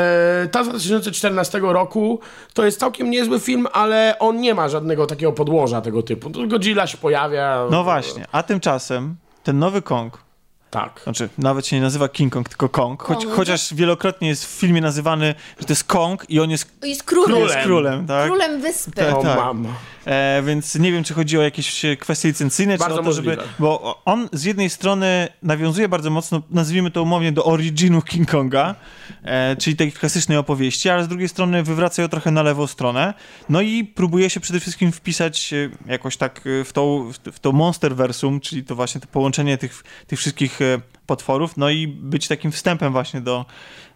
E, 0.44 0.48
ta 0.48 0.64
z 0.64 0.68
2014 0.70 1.60
roku 1.60 2.20
to 2.54 2.66
jest 2.66 2.80
całkiem 2.80 3.10
niezły 3.10 3.40
film, 3.40 3.68
ale 3.74 4.16
on 4.20 4.42
nie 4.42 4.54
ma 4.54 4.70
żadnego 4.70 5.08
takiego 5.08 5.32
podłoża 5.32 5.82
tego 5.82 6.04
typu. 6.04 6.32
Godzilla 6.48 6.88
się 6.88 6.98
pojawia. 6.98 7.66
No 7.72 7.84
właśnie, 7.84 8.26
a 8.32 8.44
tymczasem 8.44 9.16
ten 9.44 9.60
nowy 9.60 9.82
Kong, 9.82 10.27
Tak. 10.72 11.00
znaczy 11.04 11.30
nawet 11.38 11.68
się 11.68 11.76
nie 11.76 11.82
nazywa 11.82 12.10
King 12.10 12.34
Kong, 12.34 12.50
tylko 12.50 12.70
Kong, 12.70 13.02
choć, 13.04 13.24
Kong. 13.26 13.36
chociaż 13.36 13.74
wielokrotnie 13.74 14.28
jest 14.28 14.46
w 14.46 14.50
filmie 14.60 14.82
nazywany, 14.82 15.36
że 15.60 15.66
to 15.66 15.72
jest 15.72 15.84
Kong 15.84 16.26
i 16.30 16.40
on 16.40 16.52
jest 16.52 16.78
Jest 16.84 17.04
królem. 17.04 17.42
jest 17.42 17.56
królem, 17.56 18.08
tak? 18.08 18.26
Królem 18.26 18.62
wyspy. 18.62 18.92
Tak. 18.92 19.18
O 19.18 19.24
mamo. 19.24 19.70
E, 20.06 20.44
więc 20.46 20.76
nie 20.76 20.92
wiem, 20.92 21.04
czy 21.04 21.14
chodzi 21.14 21.38
o 21.38 21.42
jakieś 21.42 21.82
kwestie 22.00 22.28
licencyjne, 22.28 22.78
Bardzo 22.78 22.96
czy 22.96 23.02
o 23.02 23.04
to, 23.04 23.14
żeby... 23.14 23.28
możliwe. 23.30 23.50
Bo 23.60 24.02
on 24.06 24.30
z 24.34 24.44
jednej 24.44 24.70
strony 24.70 25.28
nawiązuje 25.44 25.90
bardzo 25.90 26.10
mocno, 26.10 26.42
nazwijmy 26.52 26.92
to 26.92 27.04
umownie, 27.04 27.32
do 27.32 27.46
originu 27.46 28.02
King 28.02 28.32
Konga, 28.32 28.76
e, 29.24 29.56
czyli 29.56 29.76
tej 29.76 29.92
klasycznej 29.92 30.38
opowieści, 30.38 30.90
ale 30.90 31.04
z 31.04 31.08
drugiej 31.08 31.30
strony 31.30 31.64
wywraca 31.64 32.02
ją 32.02 32.08
trochę 32.08 32.32
na 32.32 32.44
lewą 32.44 32.68
stronę. 32.68 33.14
No 33.50 33.62
i 33.62 33.84
próbuje 33.84 34.30
się 34.30 34.40
przede 34.40 34.60
wszystkim 34.60 34.92
wpisać 34.92 35.54
e, 35.54 35.70
jakoś 35.92 36.18
tak 36.18 36.42
e, 36.62 36.64
w 36.64 36.74
tą, 36.74 37.12
w, 37.34 37.40
to 37.40 37.52
monsterversum, 37.52 38.40
czyli 38.40 38.64
to 38.64 38.76
właśnie 38.76 39.02
to 39.02 39.08
połączenie 39.08 39.58
tych, 39.58 39.84
tych 40.08 40.20
wszystkich 40.20 40.57
e, 40.62 40.82
potworów, 41.06 41.58
no 41.58 41.70
i 41.70 41.88
być 41.88 42.28
takim 42.28 42.52
wstępem 42.52 42.92
właśnie 42.92 43.22
do, 43.22 43.46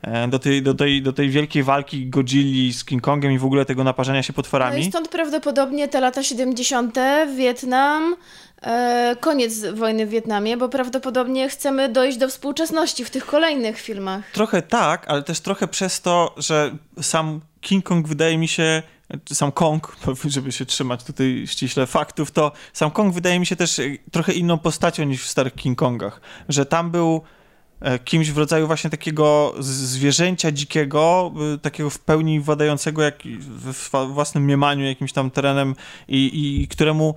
e, 0.02 0.28
do, 0.28 0.40
tej, 0.40 0.62
do, 0.62 0.74
tej, 0.74 1.02
do 1.02 1.14
tej 1.14 1.30
wielkiej 1.30 1.64
walki 1.64 2.10
Godzilli 2.10 2.74
z 2.74 2.86
King 2.86 3.04
Kongiem 3.04 3.32
i 3.32 3.38
w 3.38 3.46
ogóle 3.46 3.66
tego 3.66 3.84
naparzania 3.84 4.24
się 4.24 4.34
No 4.34 4.36
potworami. 4.36 4.82
i 4.82 4.90
stąd 4.90 5.08
prawdopodobnie 5.10 5.88
te 5.88 6.00
lata 6.00 6.24
70., 6.24 6.96
Wietnam, 7.38 8.16
e, 8.62 9.16
koniec 9.20 9.66
wojny 9.66 10.06
w 10.06 10.10
Wietnamie, 10.10 10.58
bo 10.58 10.70
prawdopodobnie 10.70 11.50
chcemy 11.50 11.90
dojść 11.90 12.18
do 12.18 12.28
współczesności 12.28 13.06
w 13.06 13.10
tych 13.10 13.26
kolejnych 13.26 13.80
filmach. 13.80 14.32
Trochę 14.32 14.62
tak, 14.62 15.06
ale 15.08 15.24
też 15.24 15.40
trochę 15.40 15.68
przez 15.68 16.02
to, 16.02 16.36
że 16.38 16.76
sam 17.02 17.42
King 17.62 17.86
Kong 17.86 18.08
wydaje 18.08 18.38
mi 18.38 18.48
się, 18.48 18.84
sam 19.34 19.52
Kong, 19.52 19.98
żeby 20.26 20.52
się 20.52 20.66
trzymać 20.66 21.04
tutaj 21.04 21.44
ściśle 21.48 21.88
faktów, 21.88 22.32
to 22.32 22.52
sam 22.74 22.92
Kong 22.92 23.14
wydaje 23.14 23.40
mi 23.40 23.46
się 23.46 23.56
też 23.56 23.80
e, 23.80 23.84
trochę 24.12 24.34
inną 24.34 24.58
postacią 24.58 25.04
niż 25.04 25.24
w 25.24 25.30
starych 25.30 25.56
King 25.56 25.78
Kongach. 25.80 26.22
Że 26.50 26.66
tam 26.66 26.92
był 26.92 27.22
e, 27.80 28.00
kimś 28.00 28.32
w 28.32 28.38
rodzaju 28.38 28.68
właśnie 28.68 28.90
takiego 28.90 29.56
zwierzęcia 29.60 30.52
dzikiego, 30.52 31.34
e, 31.56 31.58
takiego 31.58 31.90
w 31.90 32.00
pełni 32.00 32.40
władającego 32.40 33.02
jak 33.02 33.24
w 33.24 33.90
własnym 34.14 34.46
miemaniu 34.46 34.86
jakimś 34.86 35.14
tam 35.14 35.32
terenem 35.32 35.76
i, 36.08 36.62
i 36.62 36.68
któremu 36.68 37.16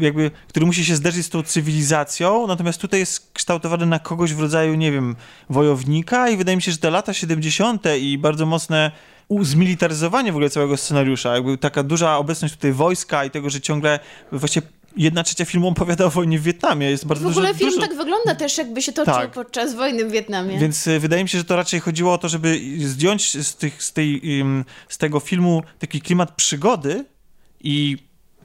jakby, 0.00 0.30
który 0.48 0.66
musi 0.66 0.84
się 0.84 0.96
zderzyć 0.96 1.26
z 1.26 1.30
tą 1.30 1.42
cywilizacją, 1.42 2.46
natomiast 2.46 2.80
tutaj 2.80 3.00
jest 3.00 3.32
kształtowany 3.32 3.86
na 3.86 3.98
kogoś 3.98 4.34
w 4.34 4.40
rodzaju, 4.40 4.74
nie 4.74 4.92
wiem, 4.92 5.16
wojownika 5.50 6.28
i 6.28 6.36
wydaje 6.36 6.56
mi 6.56 6.62
się, 6.62 6.72
że 6.72 6.78
te 6.78 6.90
lata 6.90 7.14
70. 7.14 7.84
i 8.00 8.18
bardzo 8.18 8.46
mocne 8.46 8.90
zmilitaryzowanie 9.40 10.32
w 10.32 10.34
ogóle 10.34 10.50
całego 10.50 10.76
scenariusza, 10.76 11.34
jakby 11.34 11.58
taka 11.58 11.82
duża 11.82 12.16
obecność 12.16 12.54
tutaj 12.54 12.72
wojska 12.72 13.24
i 13.24 13.30
tego, 13.30 13.50
że 13.50 13.60
ciągle 13.60 14.00
właściwie 14.32 14.66
jedna 14.96 15.22
trzecia 15.22 15.44
filmu 15.44 15.68
opowiada 15.68 16.04
o 16.04 16.10
wojnie 16.10 16.38
w 16.38 16.42
Wietnamie. 16.42 16.90
Jest 16.90 17.06
bardzo 17.06 17.28
W 17.28 17.30
ogóle 17.30 17.48
dużo, 17.48 17.58
film 17.58 17.70
dużo... 17.70 17.86
tak 17.86 17.96
wygląda 17.96 18.34
też, 18.34 18.58
jakby 18.58 18.82
się 18.82 18.92
toczył 18.92 19.14
Tak. 19.14 19.30
podczas 19.30 19.74
wojny 19.74 20.04
w 20.04 20.10
Wietnamie. 20.10 20.58
Więc 20.58 20.86
y, 20.86 21.00
wydaje 21.00 21.22
mi 21.22 21.28
się, 21.28 21.38
że 21.38 21.44
to 21.44 21.56
raczej 21.56 21.80
chodziło 21.80 22.12
o 22.12 22.18
to, 22.18 22.28
żeby 22.28 22.60
zdjąć 22.78 23.46
z, 23.46 23.56
tych, 23.56 23.82
z, 23.82 23.92
tej, 23.92 24.22
z 24.88 24.98
tego 24.98 25.20
filmu 25.20 25.62
taki 25.78 26.00
klimat 26.00 26.34
przygody 26.34 27.04
i 27.60 27.98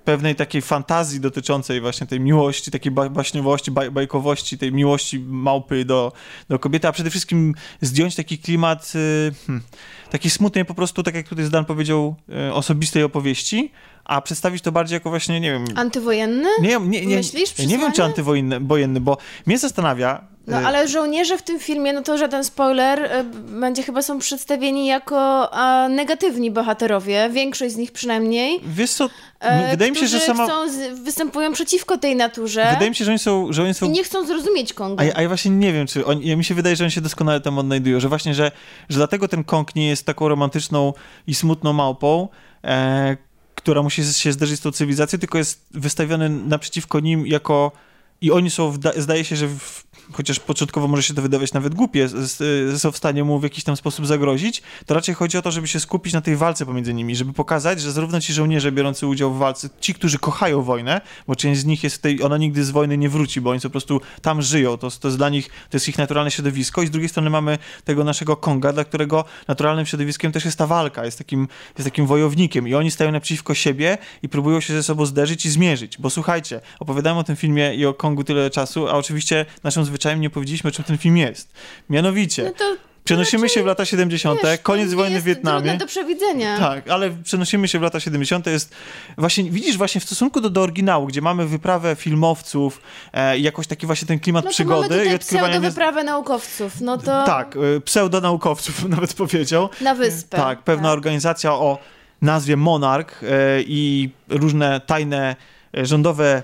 pewnej 0.10 0.36
takiej 0.36 0.62
fantazji 0.62 1.20
dotyczącej 1.20 1.82
właśnie 1.82 2.08
tej 2.08 2.20
miłości, 2.20 2.72
takiej 2.72 2.92
ba 2.92 3.10
baśniowości, 3.10 3.72
baj 3.72 3.92
bajkowości, 3.92 4.58
tej 4.58 4.72
miłości 4.72 5.20
małpy 5.20 5.86
do, 5.86 6.12
do 6.50 6.60
kobiety, 6.60 6.88
a 6.88 6.92
przede 6.92 7.10
wszystkim 7.10 7.56
zdjąć 7.82 8.16
taki 8.16 8.38
klimat 8.38 8.94
y, 8.96 9.32
hmm, 9.48 9.64
taki 10.10 10.30
smutnej 10.30 10.66
po 10.66 10.74
prostu, 10.74 11.04
tak 11.04 11.16
jak 11.16 11.28
tutaj 11.28 11.46
Zdan 11.46 11.66
powiedział, 11.66 12.16
y, 12.50 12.54
osobistej 12.54 13.04
opowieści, 13.04 13.72
a 14.10 14.22
przedstawić 14.22 14.64
to 14.64 14.72
bardziej 14.72 14.96
jako 14.96 15.10
właśnie, 15.10 15.40
nie 15.40 15.52
wiem... 15.52 15.66
Antywojenny? 15.76 16.50
Nie, 16.62 16.80
nie, 16.80 17.06
nie, 17.06 17.16
Myślisz, 17.16 17.58
nie 17.58 17.78
wiem, 17.78 17.92
czy 17.92 18.04
antywojenny, 18.04 19.00
bo 19.00 19.18
mnie 19.46 19.58
zastanawia... 19.58 20.22
No 20.48 20.62
y, 20.62 20.66
ale 20.66 20.88
żołnierze 20.88 21.38
w 21.38 21.42
tym 21.42 21.60
filmie, 21.60 21.94
no 21.94 22.02
to 22.02 22.18
żaden 22.18 22.44
spoiler, 22.44 23.04
e, 23.04 23.24
będzie 23.60 23.84
chyba 23.84 24.02
są 24.02 24.20
przedstawieni 24.20 24.86
jako 24.86 25.50
negatywni 25.90 26.52
bohaterowie, 26.52 27.30
większość 27.30 27.74
z 27.74 27.78
nich 27.78 27.92
przynajmniej. 27.92 28.60
Wiesz 28.64 28.92
co, 28.92 29.10
e, 29.40 29.72
wydaje 29.72 29.92
mi 29.92 29.98
się, 29.98 30.08
że 30.08 30.20
sama... 30.20 30.46
chcą 30.46 30.70
z, 30.70 31.00
występują 31.00 31.54
przeciwko 31.54 31.98
tej 31.98 32.16
naturze 32.16 32.68
Wydaje 32.74 32.90
mi 32.90 32.96
się, 32.96 33.06
że 33.06 33.12
oni 33.12 33.20
są... 33.20 33.54
Że 33.54 33.64
oni 33.64 33.74
są... 33.74 33.86
i 33.86 33.90
nie 33.90 34.04
chcą 34.04 34.26
zrozumieć 34.26 34.74
Konga. 34.74 35.04
A, 35.04 35.06
ja- 35.06 35.14
a 35.16 35.22
ja 35.22 35.28
właśnie 35.28 35.52
nie 35.52 35.74
wiem, 35.74 35.88
czy 35.88 36.06
oni, 36.06 36.28
ja 36.28 36.38
mi 36.38 36.44
się 36.44 36.56
wydaje, 36.56 36.76
że 36.76 36.84
oni 36.84 36.92
się 36.92 37.02
doskonale 37.02 37.42
tam 37.42 37.58
odnajdują, 37.58 38.00
że 38.00 38.10
właśnie, 38.10 38.34
że, 38.34 38.52
że 38.90 38.98
dlatego 38.98 39.28
ten 39.28 39.44
Kong 39.44 39.76
nie 39.76 39.88
jest 39.88 40.06
taką 40.06 40.28
romantyczną 40.28 40.94
i 41.28 41.36
smutną 41.36 41.74
małpą, 41.74 42.28
e, 42.64 43.29
która 43.60 43.84
musi 43.84 44.04
się 44.14 44.34
zderzyć 44.34 44.60
z 44.60 44.62
tą 44.62 44.72
cywilizacją, 44.72 45.20
tylko 45.20 45.38
jest 45.38 45.66
wystawiony 45.72 46.30
naprzeciwko 46.30 47.00
nim 47.00 47.28
jako 47.28 47.72
i 48.22 48.32
oni 48.32 48.50
są, 48.50 48.74
zdaje 48.98 49.26
się, 49.26 49.36
że 49.36 49.48
w, 49.48 49.84
chociaż 50.14 50.40
początkowo 50.40 50.88
może 50.88 51.04
się 51.04 51.14
to 51.14 51.22
wydawać 51.22 51.54
nawet 51.54 51.76
głupie, 51.76 52.08
z- 52.08 52.82
są 52.82 52.92
w 52.92 52.98
stanie 52.98 53.24
mu 53.24 53.40
w 53.40 53.44
jakiś 53.44 53.64
tam 53.64 53.76
sposób 53.78 54.08
zagrozić, 54.08 54.62
to 54.86 54.94
raczej 54.94 55.16
chodzi 55.16 55.38
o 55.38 55.42
to, 55.42 55.52
żeby 55.52 55.68
się 55.68 55.80
skupić 55.80 56.14
na 56.14 56.22
tej 56.22 56.36
walce 56.36 56.66
pomiędzy 56.66 56.94
nimi, 56.94 57.16
żeby 57.16 57.34
pokazać, 57.34 57.82
że 57.82 57.92
zarówno 57.92 58.22
ci 58.22 58.34
żołnierze 58.34 58.72
biorący 58.72 59.08
udział 59.08 59.34
w 59.34 59.38
walce, 59.38 59.70
ci, 59.80 59.94
którzy 59.94 60.20
kochają 60.20 60.62
wojnę, 60.62 61.02
bo 61.28 61.36
część 61.36 61.62
z 61.62 61.66
nich 61.66 61.84
jest 61.84 62.02
tej, 62.02 62.24
ona 62.24 62.38
nigdy 62.38 62.64
z 62.64 62.72
wojny 62.72 62.98
nie 62.98 63.10
wróci, 63.10 63.42
bo 63.42 63.50
oni 63.50 63.60
po 63.62 63.70
prostu 63.70 64.02
tam 64.22 64.42
żyją, 64.42 64.78
to, 64.78 64.92
to 64.92 65.08
jest 65.08 65.18
dla 65.18 65.30
nich, 65.30 65.48
to 65.48 65.78
jest 65.78 65.90
ich 65.90 65.98
naturalne 65.98 66.32
środowisko 66.32 66.82
i 66.82 66.88
z 66.88 66.92
drugiej 66.92 67.10
strony 67.10 67.30
mamy 67.30 67.58
tego 67.86 68.04
naszego 68.04 68.36
Konga, 68.38 68.74
dla 68.74 68.84
którego 68.84 69.26
naturalnym 69.48 69.86
środowiskiem 69.86 70.32
też 70.32 70.46
jest 70.46 70.58
ta 70.58 70.68
walka, 70.68 71.06
jest 71.06 71.18
takim, 71.18 71.48
jest 71.78 71.90
takim 71.90 72.06
wojownikiem 72.06 72.68
i 72.68 72.76
oni 72.76 72.92
stają 72.92 73.12
naprzeciwko 73.12 73.54
siebie 73.54 73.98
i 74.24 74.30
próbują 74.30 74.62
się 74.62 74.74
ze 74.74 74.84
sobą 74.84 75.06
zderzyć 75.06 75.46
i 75.46 75.50
zmierzyć, 75.50 75.98
bo 75.98 76.10
słuchajcie, 76.10 76.62
opowiadałem 76.80 77.18
o 77.18 77.24
tym 77.24 77.36
filmie 77.36 77.76
i 77.76 77.86
o 77.86 77.94
Kongu 77.94 78.24
tyle 78.24 78.50
czasu, 78.50 78.88
a 78.88 78.92
oczywiście 78.92 79.46
naszym 79.64 79.86
zwyczajem 80.00 80.22
nie 80.22 80.30
powiedzieliśmy, 80.30 80.72
czym 80.72 80.86
ten 80.86 80.98
film 80.98 81.18
jest. 81.18 81.54
Mianowicie, 81.90 82.44
No 82.44 82.52
to 82.52 82.76
Przenosimy 83.04 83.50
się 83.50 83.64
w 83.64 83.66
lata 83.66 83.86
70., 83.86 84.42
Wiesz, 84.44 84.58
to 84.58 84.64
koniec 84.64 84.90
nie 84.90 84.96
wojny 84.96 85.22
w 85.22 85.24
Wietnamie. 85.24 85.58
trudne 85.60 85.78
do 85.78 85.86
przewidzenia. 85.88 86.60
Tak, 86.60 86.90
ale 86.90 87.10
przenosimy 87.10 87.68
się 87.68 87.80
w 87.80 87.82
lata 87.82 88.00
70. 88.00 88.48
jest 88.48 88.76
właśnie, 89.18 89.52
widzisz 89.52 89.78
właśnie 89.78 90.02
w 90.02 90.04
stosunku 90.04 90.42
do, 90.42 90.50
do 90.50 90.62
oryginału, 90.62 91.08
gdzie 91.08 91.22
mamy 91.22 91.46
wyprawę 91.48 91.96
filmowców 91.96 92.82
e, 93.14 93.38
i 93.38 93.44
jakoś 93.44 93.68
taki 93.68 93.86
właśnie 93.86 94.08
ten 94.08 94.20
klimat 94.20 94.46
No 94.46 94.50
to 94.50 94.54
przygody 94.54 94.90
mamy 94.98 95.06
i 95.12 95.16
odkrywania... 95.16 95.54
pseudo-wyprawę 95.54 96.04
naukowców, 96.04 96.82
no 96.82 96.98
to 96.98 97.24
Tak, 97.26 97.56
e, 97.78 97.82
pseudonaukowców 97.82 98.84
nawet 98.96 99.14
powiedział. 99.14 99.70
na 99.82 99.96
wyspę. 99.96 100.38
Tak, 100.38 100.64
pewna 100.64 100.92
organizacja 100.92 101.54
o 101.54 101.78
nazwie 102.22 102.58
Monarch 102.58 103.24
e, 103.24 103.28
i 103.62 104.10
różne 104.30 104.80
tajne 104.82 105.36
e, 105.78 105.86
rządowe, 105.86 106.44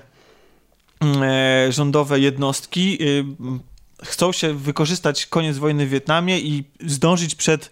rządowe 1.68 2.20
jednostki 2.20 2.98
e, 3.02 3.06
m, 3.20 3.60
chcą 4.04 4.32
się 4.32 4.54
wykorzystać 4.54 5.26
koniec 5.26 5.58
wojny 5.58 5.86
w 5.86 5.90
Wietnamie 5.90 6.40
i 6.40 6.64
zdążyć 6.80 7.34
przed 7.34 7.70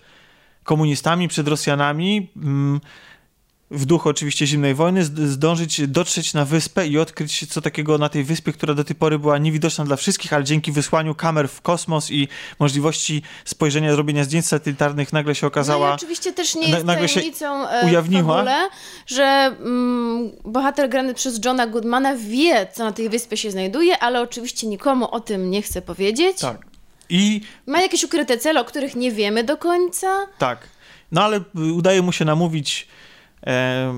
komunistami, 0.65 1.29
przed 1.29 1.49
Rosjanami. 1.49 2.31
W 3.71 3.85
duchu 3.87 4.09
oczywiście 4.09 4.47
zimnej 4.47 4.75
wojny, 4.75 5.05
zd- 5.05 5.27
zdążyć 5.27 5.87
dotrzeć 5.89 6.35
na 6.35 6.45
wyspę 6.45 6.87
i 6.87 6.99
odkryć 6.99 7.47
co 7.53 7.61
takiego 7.61 7.99
na 7.99 8.09
tej 8.09 8.25
wyspie, 8.25 8.53
która 8.53 8.75
do 8.75 8.85
tej 8.85 8.97
pory 8.97 9.19
była 9.19 9.39
niewidoczna 9.39 9.85
dla 9.85 9.97
wszystkich, 9.97 10.33
ale 10.33 10.45
dzięki 10.45 10.73
wysłaniu 10.73 11.15
kamer 11.15 11.49
w 11.49 11.61
kosmos 11.61 12.11
i 12.11 12.29
możliwości 12.59 13.23
spojrzenia, 13.45 13.93
zrobienia 13.93 14.25
zdjęć 14.25 14.47
satelitarnych 14.47 15.13
nagle 15.13 15.35
się 15.35 15.47
No 15.47 15.49
okazała. 15.49 15.91
i 15.91 15.95
oczywiście 15.95 16.33
też 16.33 16.55
nie 16.55 16.69
jest 16.69 16.85
nagle 16.85 17.09
się 17.09 17.15
tajemnicą 17.15 17.69
e, 17.69 17.87
ujawniła. 17.87 18.23
w 18.23 18.27
fabule, 18.47 18.69
że 19.07 19.25
mm, 19.25 20.31
bohater 20.45 20.89
grany 20.89 21.15
przez 21.15 21.45
Johna 21.45 21.67
Goodmana 21.67 22.17
wie, 22.17 22.67
co 22.75 22.85
na 22.85 22.93
tej 22.93 23.09
wyspie 23.09 23.37
się 23.37 23.51
znajduje, 23.51 23.99
ale 23.99 24.21
oczywiście 24.21 24.67
nikomu 24.67 25.09
o 25.11 25.21
tym 25.21 25.51
nie 25.51 25.63
chce 25.63 25.83
powiedzieć. 25.83 26.39
Tak. 26.39 26.67
I 27.09 27.41
Ma 27.67 27.81
jakieś 27.83 28.05
ukryte 28.05 28.39
cele, 28.39 28.61
o 28.61 28.65
których 28.65 28.97
nie 28.97 29.13
wiemy 29.13 29.45
do 29.45 29.57
końca. 29.57 30.27
tak. 30.39 30.59
No 31.13 31.23
ale 31.25 31.37
y, 31.37 31.43
udaje 31.73 32.03
mu 32.03 32.13
się 32.13 32.25
namówić. 32.25 32.89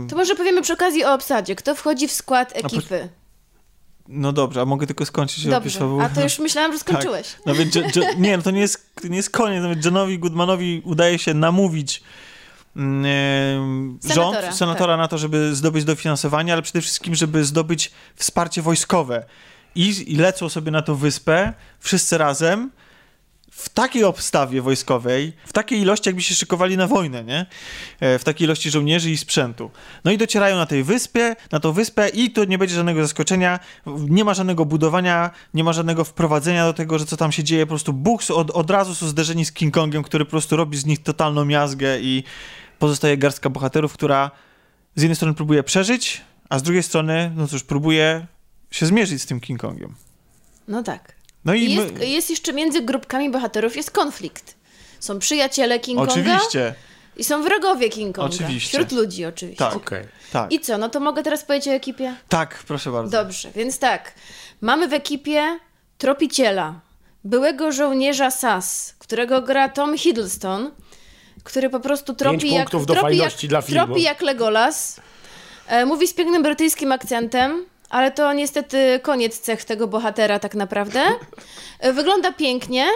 To 0.08 0.16
może 0.16 0.34
powiemy 0.34 0.62
przy 0.62 0.72
okazji 0.72 1.04
o 1.04 1.14
obsadzie. 1.14 1.56
Kto 1.56 1.74
wchodzi 1.74 2.08
w 2.08 2.12
skład 2.12 2.52
ekipy? 2.54 3.08
no 4.08 4.32
dobrze, 4.32 4.60
a 4.60 4.64
mogę 4.64 4.86
tylko 4.86 5.06
skończyć 5.06 5.46
Dobrze. 5.46 5.80
A 6.02 6.08
to 6.08 6.22
już 6.22 6.38
myślałam, 6.38 6.72
że 6.72 6.78
skończyłeś. 6.88 7.32
Tak. 7.32 7.46
Nawet 7.46 7.74
Jo- 7.74 7.82
Jo- 7.96 8.02
nie, 8.18 8.36
no 8.36 8.42
to 8.42 8.50
nie 8.50 8.60
jest, 8.60 8.90
nie 9.04 9.16
jest 9.16 9.30
koniec. 9.30 9.62
Nawet 9.62 9.84
Johnowi 9.84 10.18
Goodmanowi 10.18 10.82
udaje 10.84 11.18
się 11.18 11.34
namówić 11.34 12.02
e, 12.76 12.80
Senatora, 14.00 14.42
rząd, 14.42 14.56
senatora 14.56 14.92
tak. 14.92 14.98
na 14.98 15.08
to, 15.08 15.18
żeby 15.18 15.54
zdobyć 15.54 15.84
dofinansowanie, 15.84 16.52
ale 16.52 16.62
przede 16.62 16.80
wszystkim, 16.80 17.14
żeby 17.14 17.44
zdobyć 17.44 17.92
wsparcie 18.16 18.62
wojskowe. 18.62 19.24
I, 19.74 20.12
I 20.12 20.16
lecą 20.16 20.48
sobie 20.48 20.70
na 20.70 20.82
tą 20.82 20.94
wyspę, 20.94 21.52
wszyscy 21.80 22.18
razem, 22.18 22.70
w 23.56 23.68
takiej 23.68 24.04
obstawie 24.04 24.62
wojskowej, 24.62 25.32
w 25.46 25.52
takiej 25.52 25.80
ilości, 25.80 26.08
jakby 26.08 26.22
się 26.22 26.34
szykowali 26.34 26.76
na 26.76 26.86
wojnę, 26.86 27.24
nie? 27.24 27.46
E, 28.00 28.18
W 28.18 28.24
takiej 28.24 28.44
ilości 28.44 28.70
żołnierzy 28.70 29.10
i 29.10 29.16
sprzętu. 29.16 29.70
No 30.04 30.10
i 30.10 30.18
docierają 30.18 30.56
na 30.56 30.66
tej 30.66 30.84
wyspie, 30.84 31.36
na 31.52 31.60
tą 31.60 31.72
wyspę 31.72 32.08
i 32.08 32.30
tu 32.30 32.44
nie 32.44 32.58
będzie 32.58 32.74
żadnego 32.74 33.02
zaskoczenia, 33.02 33.60
nie 33.86 34.24
ma 34.24 34.34
żadnego 34.34 34.64
budowania, 34.64 35.30
nie 35.54 35.64
ma 35.64 35.72
żadnego 35.72 36.04
wprowadzenia 36.04 36.64
do 36.64 36.72
tego, 36.72 36.98
że 36.98 37.06
co 37.06 37.16
tam 37.16 37.32
się 37.32 37.44
dzieje, 37.44 37.66
po 37.66 37.70
prostu 37.70 37.92
Bugs 37.92 38.30
od, 38.30 38.50
od 38.50 38.70
razu 38.70 38.94
są 38.94 39.06
zderzeni 39.08 39.44
z 39.44 39.52
King 39.52 39.74
Kongiem, 39.74 40.02
który 40.02 40.24
po 40.24 40.30
prostu 40.30 40.56
robi 40.56 40.78
z 40.78 40.86
nich 40.86 41.02
totalną 41.02 41.44
miazgę 41.44 42.00
i 42.00 42.24
pozostaje 42.78 43.18
garstka 43.18 43.50
bohaterów, 43.50 43.92
która 43.92 44.30
z 44.94 45.02
jednej 45.02 45.16
strony 45.16 45.34
próbuje 45.34 45.62
przeżyć, 45.62 46.20
a 46.48 46.58
z 46.58 46.62
drugiej 46.62 46.82
strony, 46.82 47.32
no 47.36 47.46
cóż, 47.46 47.64
próbuje 47.64 48.26
się 48.70 48.86
zmierzyć 48.86 49.22
z 49.22 49.26
tym 49.26 49.40
King 49.40 49.60
Kongiem. 49.60 49.94
No 50.68 50.82
tak. 50.82 51.15
No 51.46 51.54
i 51.54 51.72
I 51.72 51.76
my... 51.76 51.82
jest, 51.82 52.00
jest 52.00 52.30
jeszcze 52.30 52.52
między 52.52 52.82
grupkami 52.82 53.30
bohaterów 53.30 53.76
jest 53.76 53.90
konflikt. 53.90 54.54
Są 55.00 55.18
przyjaciele 55.18 55.80
King 55.80 55.98
Konga 55.98 56.12
Oczywiście, 56.12 56.74
i 57.16 57.24
są 57.24 57.42
wrogowie 57.42 57.88
King 57.88 58.16
Konga. 58.16 58.34
Oczywiście. 58.34 58.78
Wśród 58.78 58.92
ludzi 58.92 59.24
oczywiście. 59.24 59.64
tak, 59.64 59.76
Okej. 59.76 60.04
tak. 60.32 60.52
I 60.52 60.60
co, 60.60 60.78
no 60.78 60.88
to 60.88 61.00
mogę 61.00 61.22
teraz 61.22 61.44
powiedzieć 61.44 61.68
o 61.68 61.72
ekipie? 61.72 62.14
Tak, 62.28 62.62
proszę 62.66 62.90
bardzo. 62.90 63.10
Dobrze, 63.10 63.50
więc 63.54 63.78
tak. 63.78 64.12
Mamy 64.60 64.88
w 64.88 64.92
ekipie 64.92 65.58
tropiciela, 65.98 66.80
byłego 67.24 67.72
żołnierza 67.72 68.30
SAS, 68.30 68.94
którego 68.98 69.42
gra 69.42 69.68
Tom 69.68 69.98
Hiddleston, 69.98 70.70
który 71.44 71.70
po 71.70 71.80
prostu 71.80 72.14
tropi 72.14 72.52
jak, 72.54 72.70
tropi 72.70 73.16
jak, 73.16 73.64
tropi 73.66 74.02
jak 74.02 74.22
Legolas. 74.22 75.00
E, 75.66 75.86
mówi 75.86 76.08
z 76.08 76.14
pięknym 76.14 76.42
brytyjskim 76.42 76.92
akcentem, 76.92 77.66
ale 77.90 78.10
to 78.10 78.32
niestety 78.32 79.00
koniec 79.02 79.38
cech 79.38 79.64
tego 79.64 79.86
bohatera 79.86 80.38
tak 80.38 80.54
naprawdę. 80.54 81.00
Wygląda 81.96 82.32
pięknie. 82.32 82.86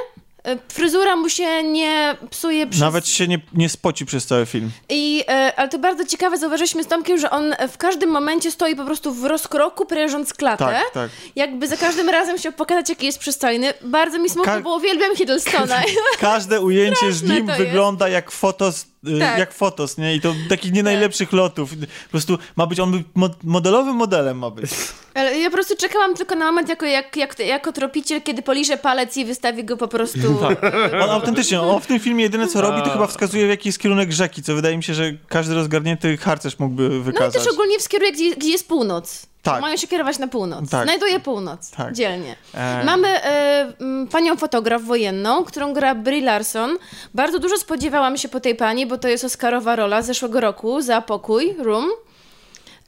E, 0.44 0.58
Fryzura 0.68 1.16
mu 1.16 1.28
się 1.28 1.62
nie 1.62 2.16
psuje 2.30 2.66
przez 2.66 2.80
Nawet 2.80 3.08
się 3.08 3.28
nie, 3.28 3.40
nie 3.54 3.68
spoci 3.68 4.06
przez 4.06 4.26
cały 4.26 4.46
film. 4.46 4.70
i, 4.88 5.24
e, 5.28 5.52
ale 5.56 5.68
to 5.68 5.78
bardzo 5.78 6.04
ciekawe, 6.06 6.38
zauważyliśmy 6.38 6.84
z 6.84 6.86
Tomkiem, 6.86 7.18
że 7.18 7.30
on 7.30 7.54
w 7.72 7.78
każdym 7.78 8.10
momencie 8.10 8.50
stoi 8.50 8.76
po 8.76 8.84
prostu 8.84 9.14
w 9.14 9.24
rozkroku, 9.24 9.86
prężąc 9.86 10.34
klatę. 10.34 10.64
Tak, 10.64 10.90
tak. 10.94 11.10
Jakby 11.36 11.68
za 11.68 11.76
każdym 11.76 12.08
razem 12.08 12.38
chciał 12.38 12.52
pokazać, 12.52 12.88
jaki 12.88 13.06
jest 13.06 13.18
przystojny. 13.18 13.72
Bardzo 13.82 14.18
mi 14.18 14.30
smutno, 14.30 14.52
Ka- 14.52 14.60
bo 14.60 14.76
uwielbiam 14.76 15.16
Hiddlestona. 15.16 15.82
Każde 16.20 16.60
ujęcie 16.60 17.12
z 17.12 17.22
nim 17.22 17.46
wygląda 17.58 18.08
jak 18.08 18.30
fotos, 18.30 18.86
y, 19.08 19.18
Tak. 19.20 19.38
jak 19.38 19.52
fotos, 19.54 19.98
nie? 19.98 20.14
I 20.14 20.20
to 20.20 20.34
takich 20.48 20.72
nie 20.72 20.82
najlepszych 20.82 21.32
lotów. 21.32 21.70
Po 22.04 22.10
prostu 22.10 22.38
ma 22.56 22.66
być, 22.66 22.80
on 22.80 23.02
mo- 23.14 23.28
modelowym 23.44 23.94
modelem 23.96 24.38
ma 24.38 24.50
być. 24.50 24.70
ale 25.14 25.38
ja 25.38 25.50
po 25.50 25.54
prostu 25.54 25.76
czekałam 25.76 26.14
tylko 26.14 26.34
na 26.34 26.44
moment, 26.46 26.68
jako, 26.68 26.86
jak, 26.86 27.16
jak, 27.16 27.38
jako 27.38 27.72
tropiciel, 27.72 28.22
kiedy 28.22 28.42
poliże 28.42 28.76
palec 28.76 29.16
i 29.16 29.24
wystawi 29.24 29.64
go 29.64 29.76
po 29.76 29.88
prostu... 29.88 30.18
On 31.04 31.10
autentycznie, 31.10 31.60
on 31.60 31.80
w 31.80 31.86
tym 31.86 32.00
filmie 32.00 32.22
jedyne 32.24 32.46
co 32.48 32.60
robi, 32.60 32.82
to 32.82 32.90
chyba 32.90 33.06
wskazuje 33.06 33.46
w 33.46 33.48
jaki 33.48 33.68
jest 33.68 33.78
kierunek 33.78 34.12
rzeki, 34.12 34.42
co 34.42 34.54
wydaje 34.54 34.76
mi 34.76 34.82
się, 34.82 34.94
że 34.94 35.12
każdy 35.28 35.54
rozgarnięty 35.54 36.16
harcerz 36.16 36.58
mógłby 36.58 36.88
No 36.88 36.94
i 36.94 37.00
wykazać. 37.00 37.44
też 37.44 37.52
ogólnie 37.52 37.78
wskieruje, 37.78 38.12
gdzie, 38.12 38.36
gdzie 38.36 38.50
jest 38.50 38.68
północ. 38.68 39.26
Tak. 39.42 39.60
Mają 39.60 39.76
się 39.76 39.86
kierować 39.88 40.18
na 40.18 40.28
północ. 40.28 40.70
Tak. 40.70 40.84
Znajduje 40.84 41.20
północ. 41.20 41.70
Tak. 41.70 41.94
Dzielnie. 41.94 42.36
E. 42.54 42.84
Mamy 42.84 43.08
e, 43.08 43.72
panią 44.10 44.36
fotograf 44.36 44.82
wojenną, 44.82 45.44
którą 45.44 45.72
gra 45.72 45.94
Brie 45.94 46.20
Larson. 46.24 46.76
Bardzo 47.14 47.38
dużo 47.38 47.56
spodziewałam 47.56 48.16
się 48.16 48.28
po 48.28 48.40
tej 48.40 48.54
pani, 48.54 48.86
bo 48.86 48.98
to 48.98 49.08
jest 49.08 49.24
Oscarowa 49.24 49.76
rola 49.76 50.02
z 50.02 50.06
zeszłego 50.06 50.40
roku 50.40 50.80
za 50.82 51.00
pokój, 51.00 51.54
Room. 51.58 51.86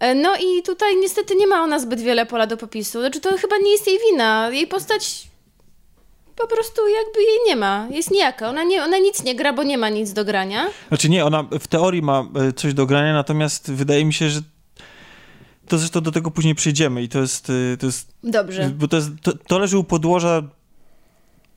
E, 0.01 0.15
No 0.15 0.33
i 0.37 0.63
tutaj 0.63 0.97
niestety 0.97 1.35
nie 1.37 1.47
ma 1.47 1.63
ona 1.63 1.79
zbyt 1.79 2.01
wiele 2.01 2.27
pola 2.27 2.47
do 2.47 2.57
popisu. 2.57 3.01
Znaczy 3.01 3.21
to 3.21 3.37
chyba 3.39 3.57
nie 3.63 3.71
jest 3.73 3.87
jej 3.87 3.99
wina. 4.11 4.51
Jej 4.51 4.67
postać 4.67 5.32
po 6.37 6.47
prostu 6.47 6.89
jakby 6.89 7.23
jej 7.23 7.39
nie 7.47 7.57
ma. 7.57 7.87
Jest 7.91 8.11
nijaka. 8.11 8.49
Ona, 8.49 8.65
nie, 8.65 8.85
ona 8.85 8.99
nic 8.99 9.23
nie 9.25 9.35
gra, 9.35 9.53
bo 9.53 9.63
nie 9.63 9.79
ma 9.79 9.89
nic 9.89 10.13
do 10.13 10.25
grania. 10.25 10.67
Znaczy 10.89 11.09
nie, 11.09 11.25
ona 11.25 11.45
w 11.61 11.67
teorii 11.67 12.03
ma 12.03 12.27
e, 12.49 12.53
coś 12.53 12.75
do 12.75 12.87
grania, 12.87 13.13
natomiast 13.13 13.73
wydaje 13.73 14.05
mi 14.05 14.13
się, 14.13 14.31
że 14.31 14.41
to 15.69 15.79
zresztą 15.79 16.01
do 16.01 16.13
tego 16.13 16.31
później 16.31 16.55
przejdziemy 16.55 17.03
i 17.03 17.09
to 17.09 17.21
jest, 17.21 17.51
y, 17.51 17.77
to 17.81 17.87
jest 17.87 18.13
Dobrze. 18.25 18.71
Bo 18.79 18.89
to, 18.89 18.97
jest, 18.97 19.09
to, 19.23 19.33
to 19.47 19.59
leży 19.59 19.79
u 19.79 19.85
podłoża 19.85 20.43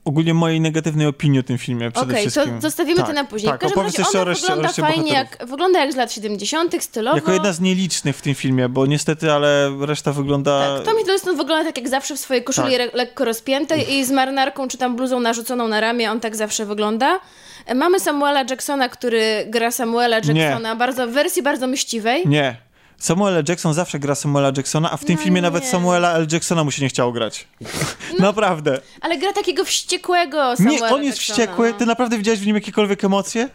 ogólnie 0.06 0.34
mojej 0.34 0.62
negatywnej 0.62 1.08
opinii 1.08 1.40
o 1.40 1.44
tym 1.44 1.58
filmie 1.58 1.92
przede 1.92 2.12
Okej, 2.14 2.26
to 2.26 2.32
wszystkim. 2.32 2.62
zostawimy 2.62 3.00
to 3.00 3.06
Tak, 3.06 3.16
na 3.16 3.24
później. 3.24 3.52
Tak, 3.52 3.60
w 3.60 3.64
każdym 3.64 3.84
razie 3.84 4.04
ona 4.14 4.22
o 4.22 4.24
reszcie, 4.26 4.42
wygląda 4.42 4.68
reszcie 4.68 4.82
fajnie, 4.82 5.04
bohaterów. 5.04 5.40
jak, 5.40 5.50
wygląda 5.50 5.80
jak 5.80 5.94
z 5.94 5.96
lat 5.96 6.12
70., 6.14 6.84
stylowo. 6.84 7.18
Jako 7.18 7.32
jedna 7.32 7.54
z 7.54 7.60
nielicznych 7.60 8.16
w 8.18 8.22
tym 8.22 8.36
filmie, 8.36 8.70
bo 8.70 8.86
niestety, 8.86 9.32
ale 9.32 9.72
reszta 9.80 10.12
wygląda... 10.12 10.76
Tak, 10.78 10.86
Tom 10.86 10.98
Hiddleston 10.98 11.38
wygląda 11.38 11.66
tak 11.66 11.78
jak 11.78 11.88
zawsze 11.90 12.16
w 12.16 12.20
swojej 12.20 12.44
koszuli 12.44 12.78
Tak. 12.78 12.94
lekko 12.94 13.26
rozpiętej 13.26 13.94
i 13.94 14.06
z 14.06 14.12
marynarką 14.12 14.68
czy 14.68 14.78
tam 14.78 14.96
bluzą 14.96 15.20
narzuconą 15.20 15.68
na 15.68 15.80
ramię, 15.80 16.12
on 16.12 16.20
tak 16.20 16.36
zawsze 16.36 16.66
wygląda. 16.66 17.20
E, 17.66 17.76
Mamy 17.76 18.00
Samuela 18.00 18.44
Jacksona, 18.50 18.90
który 18.90 19.46
gra 19.48 19.72
Samuela 19.72 20.16
Jacksona 20.16 20.76
bardzo, 20.76 21.08
w 21.08 21.12
wersji 21.12 21.44
bardzo 21.44 21.68
myśliwej. 21.68 22.28
Nie. 22.28 22.65
Samuel 22.98 23.36
L. 23.38 23.44
Jackson 23.50 23.74
zawsze 23.74 24.00
gra 24.00 24.16
Samuela 24.16 24.52
Jacksona, 24.58 24.92
a 24.92 24.98
w 24.98 25.06
tym 25.06 25.16
No 25.16 25.22
filmie 25.22 25.36
nie. 25.36 25.42
nawet 25.42 25.66
Samuela 25.66 26.14
L. 26.14 26.28
Jacksona 26.32 26.64
mu 26.64 26.72
się 26.72 26.82
nie 26.82 26.90
chciało 26.90 27.12
grać. 27.12 27.48
Naprawdę. 28.20 28.82
Ale 29.02 29.18
gra 29.18 29.34
takiego 29.34 29.66
wściekłego 29.66 30.56
Samuela 30.58 30.88
Nie, 30.90 30.96
on 30.96 31.04
jest 31.04 31.18
Jacksona, 31.18 31.36
wściekły. 31.48 31.72
no. 31.72 31.78
Ty 31.80 31.86
naprawdę 31.86 32.18
widziałeś 32.18 32.40
w 32.40 32.46
nim 32.46 32.56
jakiekolwiek 32.56 33.04
emocje? 33.04 33.50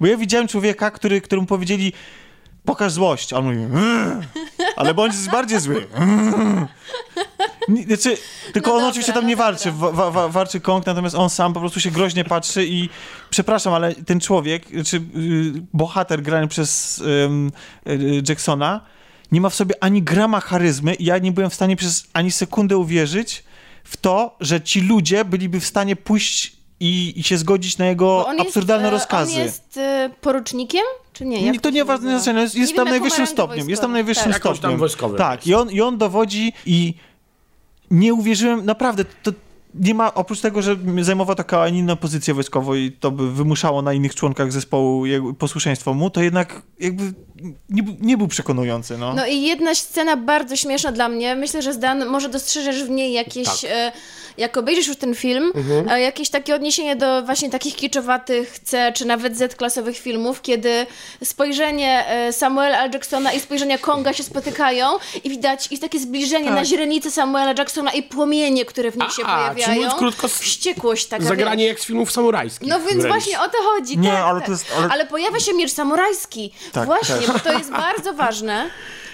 Bo 0.00 0.06
ja 0.06 0.16
widziałem 0.16 0.48
człowieka, 0.48 0.90
który, 0.90 1.20
któremu 1.20 1.46
powiedzieli 1.46 1.92
pokaż 2.66 2.92
złość, 2.92 3.32
a 3.32 3.36
on 3.38 3.44
mówi 3.44 3.56
"Mm", 3.56 4.22
ale 4.76 4.94
bądź 4.94 5.14
bardziej 5.32 5.60
zły. 5.60 5.86
"Mm". 5.94 6.66
Znaczy, 7.86 8.16
tylko 8.52 8.70
No 8.70 8.74
on 8.74 8.80
dobra, 8.80 8.88
oczywiście 8.90 9.12
tam 9.12 9.22
no 9.22 9.28
nie 9.28 9.36
walczy, 9.36 9.72
wa, 9.72 9.92
wa, 9.92 10.10
wa, 10.10 10.28
walczy 10.28 10.60
Kong, 10.60 10.86
natomiast 10.86 11.14
on 11.14 11.30
sam 11.30 11.52
po 11.52 11.60
prostu 11.60 11.80
się 11.80 11.90
groźnie 11.90 12.24
patrzy 12.24 12.66
i 12.66 12.88
przepraszam, 13.30 13.74
ale 13.74 13.94
ten 13.94 14.20
człowiek, 14.20 14.66
czy 14.86 15.02
bohater 15.72 16.22
grany 16.22 16.48
przez 16.48 16.98
y, 17.88 18.22
Jacksona 18.28 18.80
nie 19.32 19.40
ma 19.40 19.48
w 19.50 19.54
sobie 19.54 19.74
ani 19.80 20.02
grama 20.02 20.40
charyzmy 20.40 20.94
i 20.94 21.04
ja 21.04 21.18
nie 21.18 21.32
byłem 21.32 21.50
w 21.50 21.54
stanie 21.54 21.76
przez 21.76 22.06
ani 22.12 22.30
sekundę 22.30 22.76
uwierzyć 22.76 23.44
w 23.84 23.96
to, 23.96 24.36
że 24.40 24.60
ci 24.60 24.80
ludzie 24.80 25.24
byliby 25.24 25.60
w 25.60 25.66
stanie 25.66 25.96
pójść 25.96 26.55
i, 26.80 27.12
i 27.16 27.22
się 27.22 27.38
zgodzić 27.38 27.78
na 27.78 27.86
jego 27.86 28.04
Bo 28.06 28.26
on 28.26 28.40
absurdalne 28.40 28.84
jest, 28.84 28.92
rozkazy. 28.92 29.32
On 29.36 29.38
jest 29.42 29.76
e, 29.76 30.10
porucznikiem? 30.20 30.82
Czy 31.12 31.24
nie? 31.26 31.40
Nie, 31.40 31.46
Jak 31.46 31.60
to 31.60 31.68
się 31.68 31.74
nieważne 31.74 32.04
nazywa? 32.04 32.18
znaczenie, 32.22 32.40
jest, 32.42 32.54
jest 32.54 32.72
Nie 32.72 32.76
tam 32.76 32.84
ma 32.84 32.90
najwyższym 32.90 33.26
stopniem, 33.26 33.70
jest 33.70 33.82
tam 33.82 33.92
najwyższym 33.92 34.32
Tak. 34.32 34.42
Tam 34.42 34.56
stopniem. 34.56 34.78
wojskowym 34.78 35.18
Tak, 35.18 35.46
i 35.46 35.54
on, 35.54 35.70
i 35.70 35.80
on 35.80 35.98
dowodzi 35.98 36.52
i 36.66 36.94
nie 37.90 38.14
uwierzyłem, 38.14 38.64
naprawdę, 38.64 39.04
to, 39.22 39.32
nie 39.74 39.94
ma, 39.94 40.14
oprócz 40.14 40.40
tego, 40.40 40.62
że 40.62 40.76
zajmował 41.00 41.36
taką, 41.36 41.66
inną 41.66 41.96
pozycję 41.96 42.34
wojskową 42.34 42.74
i 42.74 42.92
to 42.92 43.10
by 43.10 43.32
wymuszało 43.32 43.82
na 43.82 43.92
innych 43.92 44.14
członkach 44.14 44.52
zespołu 44.52 45.04
posłuszeństwo 45.38 45.94
mu, 45.94 46.10
to 46.10 46.22
jednak 46.22 46.62
jakby 46.80 47.12
nie, 47.68 47.82
nie, 48.00 48.16
był 48.16 48.28
przekonujący. 48.28 48.98
No. 48.98 49.14
no 49.14 49.26
i 49.26 49.42
jedna 49.42 49.74
scena 49.74 50.16
bardzo 50.16 50.56
śmieszna 50.56 50.92
dla 50.92 51.08
mnie, 51.08 51.34
myślę, 51.34 51.62
że 51.62 51.72
Zdan 51.72 52.06
może 52.06 52.28
dostrzeżesz 52.28 52.84
w 52.84 52.90
niej 52.90 53.12
jakieś, 53.12 53.46
tak. 53.46 53.70
e, 53.70 53.92
jak 54.36 54.56
obejrzysz 54.56 54.86
już 54.86 54.96
ten 54.96 55.14
film, 55.14 55.52
mhm. 55.54 55.88
e, 55.88 56.00
jakieś 56.00 56.30
takie 56.30 56.54
odniesienie 56.54 56.96
do 56.96 57.22
właśnie 57.22 57.50
takich 57.50 57.76
kiczowatych 57.76 58.58
C, 58.58 58.92
czy 58.92 59.04
nawet 59.04 59.36
Z-klasowych 59.36 59.98
filmów, 59.98 60.42
kiedy 60.42 60.86
spojrzenie 61.24 62.06
e, 62.06 62.32
Samuela 62.32 62.84
L. 62.84 62.90
Jacksona 62.92 63.32
i 63.32 63.40
spojrzenie 63.40 63.78
Konga 63.78 64.12
się 64.12 64.22
spotykają 64.22 64.86
i 65.24 65.30
widać 65.30 65.70
jest 65.70 65.82
takie 65.82 65.98
zbliżenie 65.98 66.46
tak. 66.46 66.54
na 66.54 66.64
źrenicy 66.64 67.10
Samuela 67.10 67.54
Jacksona 67.58 67.92
i 67.92 68.02
płomienie, 68.02 68.64
które 68.64 68.90
w 68.90 68.96
nich 68.96 69.12
się 69.12 69.22
pojawiają 69.22 69.65
mówiąc 69.74 69.94
krótko, 69.94 70.28
wściekłość 70.28 71.06
taka. 71.06 71.24
Zagranie 71.24 71.64
wiesz. 71.64 71.68
jak 71.68 71.80
z 71.80 71.84
filmów 71.84 72.12
samurajskich. 72.12 72.68
No 72.68 72.80
więc 72.80 73.02
wręcz. 73.02 73.06
właśnie 73.06 73.40
o 73.40 73.48
to 73.48 73.58
chodzi. 73.62 73.98
Nie, 73.98 74.10
tak, 74.10 74.24
ale, 74.24 74.40
to 74.40 74.50
jest, 74.50 74.66
ale... 74.78 74.88
ale 74.88 75.06
pojawia 75.06 75.40
się 75.40 75.54
miecz 75.54 75.72
samurajski. 75.72 76.52
Tak, 76.72 76.86
właśnie, 76.86 77.26
tak. 77.26 77.32
bo 77.32 77.38
to 77.38 77.52
jest 77.52 77.70
bardzo 77.70 78.12
ważne 78.12 78.70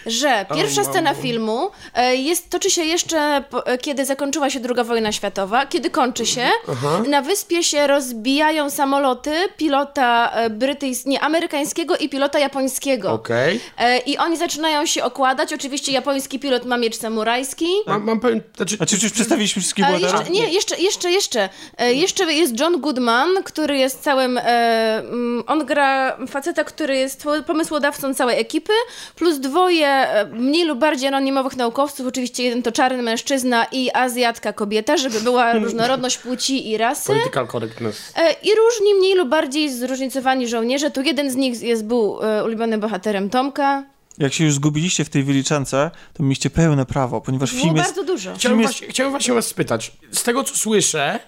że 0.07 0.47
pierwsza 0.55 0.85
scena 0.85 1.15
filmu 1.15 1.71
e, 1.95 2.17
jest, 2.17 2.51
toczy 2.51 2.71
się 2.71 2.85
jeszcze, 2.85 3.45
e, 3.67 3.79
kiedy 3.79 4.05
zakończyła 4.05 4.51
się 4.51 4.61
II 4.77 4.85
wojna 4.85 5.13
światowa, 5.13 5.67
kiedy 5.67 5.91
kończy 5.91 6.27
się. 6.27 6.49
Aha. 6.69 7.03
Na 7.09 7.23
wyspie 7.23 7.65
się 7.65 7.87
rozbijają 7.87 8.71
samoloty 8.71 9.31
pilota 9.57 10.31
e, 10.33 10.51
brytyjskiego, 10.51 11.11
nie, 11.11 11.21
amerykańskiego 11.21 11.97
i 11.97 12.09
pilota 12.09 12.39
japońskiego. 12.39 13.13
Okay. 13.13 13.61
I 14.07 14.19
oni 14.19 14.37
zaczynają 14.37 14.87
się 14.87 15.05
okładać. 15.05 15.53
Oczywiście 15.53 15.93
japoński 15.93 16.39
pilot 16.39 16.65
ma 16.65 16.77
miecz 16.77 16.97
samurajski. 16.97 17.67
Mam, 17.87 18.05
mam 18.05 18.21
pewien... 18.21 18.41
Znaczy, 18.57 18.77
znaczy 18.77 18.97
już 19.03 19.13
przedstawiliśmy 19.13 19.63
wszystkich 19.63 19.85
jeszcze, 19.99 20.31
Nie, 20.31 20.49
jeszcze, 20.49 20.77
jeszcze, 20.77 21.11
jeszcze. 21.11 21.49
Jeszcze 21.93 22.33
jest 22.33 22.61
John 22.61 22.81
Goodman, 22.81 23.29
który 23.45 23.79
jest 23.79 24.03
całym... 24.03 24.39
Mm, 24.39 25.45
on 25.47 25.67
gra 25.67 26.17
faceta, 26.29 26.65
który 26.65 26.97
jest 26.97 27.25
pomysłodawcą 27.47 28.15
całej 28.15 28.41
ekipy, 28.41 28.73
plus 29.17 29.39
dwoje 29.39 29.92
E, 29.93 30.27
mniej 30.27 30.65
lub 30.65 30.79
bardziej 30.79 31.09
anonimowych 31.09 31.57
naukowców, 31.57 32.07
oczywiście 32.07 32.43
jeden 32.43 32.63
to 32.63 32.73
czarny 32.73 33.03
mężczyzna 33.03 33.67
i 33.73 33.91
azjatka 33.95 34.53
kobieta, 34.53 34.97
żeby 34.97 35.21
była 35.21 35.53
różnorodność 35.59 36.19
płci 36.19 36.71
i 36.71 36.77
rasy. 36.77 37.07
Political 37.07 37.49
correctness. 37.49 38.13
E, 38.17 38.33
I 38.33 38.49
różni 38.57 38.95
mniej 38.95 39.15
lub 39.15 39.29
bardziej 39.29 39.73
zróżnicowani 39.73 40.49
żołnierze. 40.49 40.91
Tu 40.91 41.03
jeden 41.03 41.31
z 41.31 41.37
nich 41.37 41.63
jest, 41.63 41.85
był 41.85 42.23
e, 42.23 42.45
ulubionym 42.45 42.81
bohaterem 42.81 43.31
Tomka. 43.31 43.85
Jak 44.19 44.33
się 44.33 44.45
już 44.45 44.55
zgubiliście 44.55 45.05
w 45.05 45.09
tej 45.09 45.23
wyliczance, 45.23 45.91
to 46.13 46.23
mieliście 46.23 46.51
pełne 46.51 46.87
prawo, 46.87 47.21
ponieważ 47.21 47.51
Było 47.51 47.63
film 47.63 47.77
jest... 47.77 47.89
bardzo 47.89 48.05
dużo. 48.05 48.35
Chciałem, 48.35 48.61
jest... 48.61 48.73
właśnie, 48.73 48.89
chciałem 48.89 49.11
właśnie 49.13 49.35
was 49.35 49.47
spytać. 49.47 49.93
Z 50.11 50.23
tego, 50.23 50.45
co 50.45 50.57
słyszę, 50.57 51.19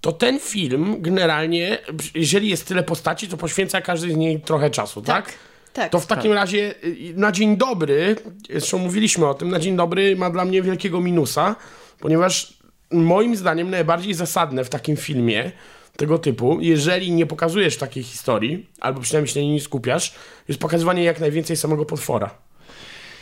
to 0.00 0.12
ten 0.12 0.40
film 0.40 0.96
generalnie, 0.98 1.78
jeżeli 2.14 2.48
jest 2.48 2.68
tyle 2.68 2.82
postaci, 2.82 3.28
to 3.28 3.36
poświęca 3.36 3.80
każdy 3.80 4.12
z 4.12 4.16
niej 4.16 4.40
trochę 4.40 4.70
czasu, 4.70 5.02
tak? 5.02 5.26
tak? 5.26 5.34
Tak. 5.74 5.92
To 5.92 6.00
w 6.00 6.06
takim 6.06 6.30
tak. 6.30 6.40
razie 6.40 6.74
y, 6.84 7.14
na 7.16 7.32
dzień 7.32 7.56
dobry, 7.56 8.16
zresztą 8.50 8.78
mówiliśmy 8.78 9.28
o 9.28 9.34
tym, 9.34 9.50
na 9.50 9.58
dzień 9.58 9.76
dobry 9.76 10.16
ma 10.16 10.30
dla 10.30 10.44
mnie 10.44 10.62
wielkiego 10.62 11.00
minusa, 11.00 11.56
ponieważ 12.00 12.54
moim 12.90 13.36
zdaniem 13.36 13.70
najbardziej 13.70 14.14
zasadne 14.14 14.64
w 14.64 14.68
takim 14.68 14.96
filmie 14.96 15.52
tego 15.96 16.18
typu, 16.18 16.58
jeżeli 16.60 17.12
nie 17.12 17.26
pokazujesz 17.26 17.76
takiej 17.76 18.02
historii, 18.02 18.66
albo 18.80 19.00
przynajmniej 19.00 19.34
się 19.34 19.40
na 19.40 19.44
niej 19.44 19.54
nie 19.54 19.60
skupiasz, 19.60 20.14
jest 20.48 20.60
pokazywanie 20.60 21.04
jak 21.04 21.20
najwięcej 21.20 21.56
samego 21.56 21.84
potwora. 21.84 22.30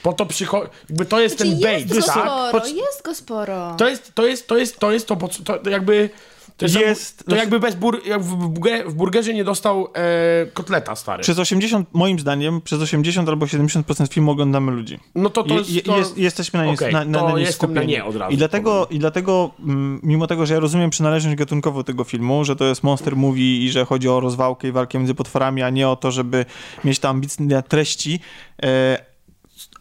Po 0.02 0.12
to 0.12 0.26
przychodzi, 0.26 0.70
jakby 0.88 1.06
to 1.06 1.20
jest 1.20 1.36
znaczy, 1.36 1.52
ten 1.52 1.60
bait, 1.60 1.94
jest 1.94 2.06
go 2.06 2.12
tak? 2.14 2.48
Sporo, 2.48 2.66
jest 2.66 3.04
go 3.04 3.14
sporo. 3.14 3.74
To 3.78 3.88
jest, 3.88 4.14
to 4.14 4.26
jest, 4.26 4.46
to 4.48 4.58
jest, 4.58 4.78
to 4.78 4.92
jest 4.92 5.06
to, 5.06 5.16
to 5.44 5.70
jakby 5.70 6.10
to 6.56 6.64
jest, 6.64 6.76
jest 6.76 7.24
to 7.26 7.36
jakby 7.36 7.60
bez 7.60 7.74
bur, 7.74 8.00
jak 8.06 8.22
w, 8.22 8.94
burgerze, 8.94 9.34
nie 9.34 9.44
dostał 9.44 9.88
e, 9.94 10.46
kotleta 10.46 10.96
stary. 10.96 11.22
Przez 11.22 11.38
80, 11.38 11.88
moim 11.92 12.18
zdaniem, 12.18 12.60
przez 12.60 12.80
80 12.80 13.28
albo 13.28 13.46
70% 13.46 14.12
filmu 14.12 14.30
oglądamy 14.30 14.72
ludzi. 14.72 14.98
No 15.14 15.30
to 15.30 15.42
to 15.42 15.54
jest... 15.54 15.84
To... 15.84 15.98
Jest, 15.98 16.18
jesteśmy 16.18 16.58
na 16.58 16.66
nie, 16.66 16.72
okay, 16.72 16.92
na, 16.92 17.04
na, 17.04 17.18
to 17.18 17.28
na 17.28 17.38
nie 17.38 17.74
na 17.74 17.82
nie 17.82 18.04
od 18.04 18.16
razu. 18.16 18.34
I 18.34 18.36
dlatego, 18.36 18.86
i 18.90 18.98
dlatego 18.98 19.50
mm, 19.60 20.00
mimo 20.02 20.26
tego, 20.26 20.46
że 20.46 20.54
ja 20.54 20.60
rozumiem 20.60 20.90
przynależność 20.90 21.36
gatunkową 21.36 21.84
tego 21.84 22.04
filmu, 22.04 22.44
że 22.44 22.56
to 22.56 22.64
jest 22.64 22.82
monster 22.82 23.16
movie 23.16 23.64
i 23.64 23.70
że 23.70 23.84
chodzi 23.84 24.08
o 24.08 24.20
rozwałkę 24.20 24.68
i 24.68 24.72
walkę 24.72 24.98
między 24.98 25.14
potworami, 25.14 25.62
a 25.62 25.70
nie 25.70 25.88
o 25.88 25.96
to, 25.96 26.10
żeby 26.10 26.44
mieć 26.84 26.98
tam 26.98 27.10
ambitne 27.10 27.62
treści, 27.62 28.20
e, 28.62 29.11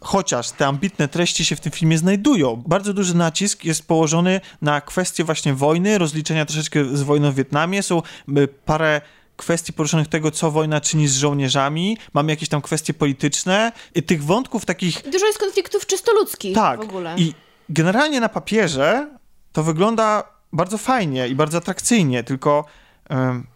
chociaż 0.01 0.51
te 0.51 0.67
ambitne 0.67 1.07
treści 1.07 1.45
się 1.45 1.55
w 1.55 1.59
tym 1.59 1.71
filmie 1.71 1.97
znajdują. 1.97 2.63
Bardzo 2.67 2.93
duży 2.93 3.15
nacisk 3.15 3.65
jest 3.65 3.87
położony 3.87 4.41
na 4.61 4.81
kwestię 4.81 5.23
właśnie 5.23 5.53
wojny, 5.53 5.97
rozliczenia 5.97 6.45
troszeczkę 6.45 6.97
z 6.97 7.01
wojną 7.01 7.31
w 7.31 7.35
Wietnamie. 7.35 7.83
Są 7.83 8.01
y, 8.37 8.47
parę 8.47 9.01
kwestii 9.37 9.73
poruszonych 9.73 10.07
tego, 10.07 10.31
co 10.31 10.51
wojna 10.51 10.81
czyni 10.81 11.07
z 11.07 11.17
żołnierzami. 11.17 11.97
Mamy 12.13 12.31
jakieś 12.31 12.49
tam 12.49 12.61
kwestie 12.61 12.93
polityczne. 12.93 13.71
I 13.95 14.03
tych 14.03 14.23
wątków 14.23 14.65
takich... 14.65 15.09
Dużo 15.11 15.25
jest 15.25 15.39
konfliktów 15.39 15.85
czysto 15.85 16.13
ludzkich 16.13 16.55
tak. 16.55 16.79
w 16.79 16.83
ogóle. 16.83 17.15
I 17.17 17.33
generalnie 17.69 18.19
na 18.19 18.29
papierze 18.29 19.09
to 19.51 19.63
wygląda 19.63 20.23
bardzo 20.53 20.77
fajnie 20.77 21.27
i 21.27 21.35
bardzo 21.35 21.57
atrakcyjnie, 21.57 22.23
tylko 22.23 22.65
um, 23.09 23.47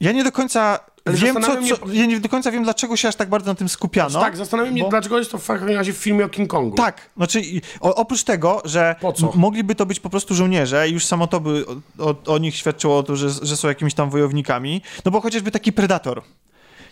ja 0.00 0.12
nie 0.12 0.24
do 0.24 0.32
końca 0.32 0.80
wiem, 1.06 1.42
co, 1.42 1.60
mnie... 1.60 1.76
co, 1.76 1.92
ja 1.92 2.06
nie 2.06 2.20
do 2.20 2.28
końca 2.28 2.50
wiem, 2.50 2.64
dlaczego 2.64 2.96
się 2.96 3.08
aż 3.08 3.16
tak 3.16 3.28
bardzo 3.28 3.50
na 3.50 3.54
tym 3.54 3.68
skupiano. 3.68 4.20
Tak, 4.20 4.36
zastanawiam 4.36 4.72
mnie, 4.72 4.82
bo... 4.82 4.88
dlaczego 4.88 5.18
jest 5.18 5.30
to 5.30 5.38
w 5.38 5.48
razie 5.48 5.92
w 5.92 5.96
filmie 5.96 6.24
o 6.24 6.28
King 6.28 6.50
Kongu. 6.50 6.76
Tak, 6.76 7.10
znaczy 7.16 7.42
o, 7.80 7.94
oprócz 7.94 8.22
tego, 8.22 8.62
że 8.64 8.96
mogliby 9.34 9.74
to 9.74 9.86
być 9.86 10.00
po 10.00 10.10
prostu 10.10 10.34
żołnierze 10.34 10.88
i 10.88 10.92
już 10.92 11.06
samo 11.06 11.26
to 11.26 11.40
by 11.40 11.64
o, 11.98 12.04
o, 12.10 12.14
o 12.26 12.38
nich 12.38 12.56
świadczyło 12.56 12.98
o 12.98 13.02
to, 13.02 13.16
że, 13.16 13.30
że 13.42 13.56
są 13.56 13.68
jakimiś 13.68 13.94
tam 13.94 14.10
wojownikami, 14.10 14.82
no 15.04 15.10
bo 15.10 15.20
chociażby 15.20 15.50
taki 15.50 15.72
Predator. 15.72 16.22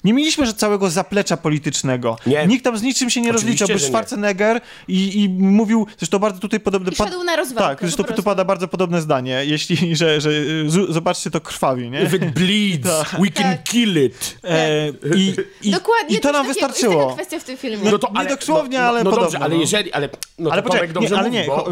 Nie 0.04 0.12
mieliśmy 0.12 0.46
że 0.46 0.54
całego 0.54 0.90
zaplecza 0.90 1.36
politycznego. 1.36 2.16
Nie. 2.26 2.46
Nikt 2.46 2.64
tam 2.64 2.78
z 2.78 2.82
niczym 2.82 3.10
się 3.10 3.20
nie 3.20 3.30
Oczywiście, 3.30 3.64
rozliczał, 3.64 3.92
bo 3.92 3.98
Schwarzenegger 3.98 4.60
i, 4.88 5.22
i 5.22 5.28
mówił, 5.28 5.86
zresztą 5.98 6.18
bardzo 6.18 6.40
tutaj 6.40 6.60
podobne... 6.60 6.90
I 6.92 6.94
szedł 6.94 7.24
na 7.24 7.36
rozwałkę. 7.36 7.68
Tak, 7.68 7.80
zresztą 7.80 8.14
tu 8.14 8.22
pada 8.22 8.44
bardzo 8.44 8.68
podobne 8.68 9.00
zdanie, 9.00 9.42
jeśli, 9.44 9.76
że, 9.96 10.20
że 10.20 10.30
z, 10.66 10.90
zobaczcie, 10.90 11.30
to 11.30 11.40
krwawi, 11.40 11.90
nie? 11.90 12.02
If 12.02 12.16
it 12.16 12.30
bleeds, 12.34 12.88
tak. 13.10 13.20
we 13.20 13.30
can 13.30 13.44
tak. 13.44 13.62
kill 13.62 14.04
it. 14.04 14.38
E, 14.44 14.88
i, 15.16 15.34
i, 15.62 15.70
Dokładnie. 15.80 16.16
I 16.16 16.20
to 16.20 16.32
nam 16.32 16.46
wystarczyło. 16.46 17.02
Jest 17.02 17.14
kwestia 17.14 17.40
w 17.40 17.44
tym 17.44 17.56
filmie. 17.56 17.90
No 17.90 17.98
to, 17.98 18.10
ale, 18.14 18.30
nie 18.30 18.36
dosłownie, 18.36 18.78
no, 18.78 18.84
ale 18.84 19.04
no, 19.04 19.10
no 19.10 19.16
dobrze, 19.16 19.38
ale 19.38 19.56
jeżeli, 19.56 19.92
ale, 19.92 20.08
no 20.38 20.50
ale, 20.50 20.62
poczekaj, 20.62 20.88
dobrze 20.88 21.14
nie, 21.14 21.18
ale 21.18 21.28
mówi, 21.28 21.38
nie, 21.38 21.46
bo, 21.46 21.68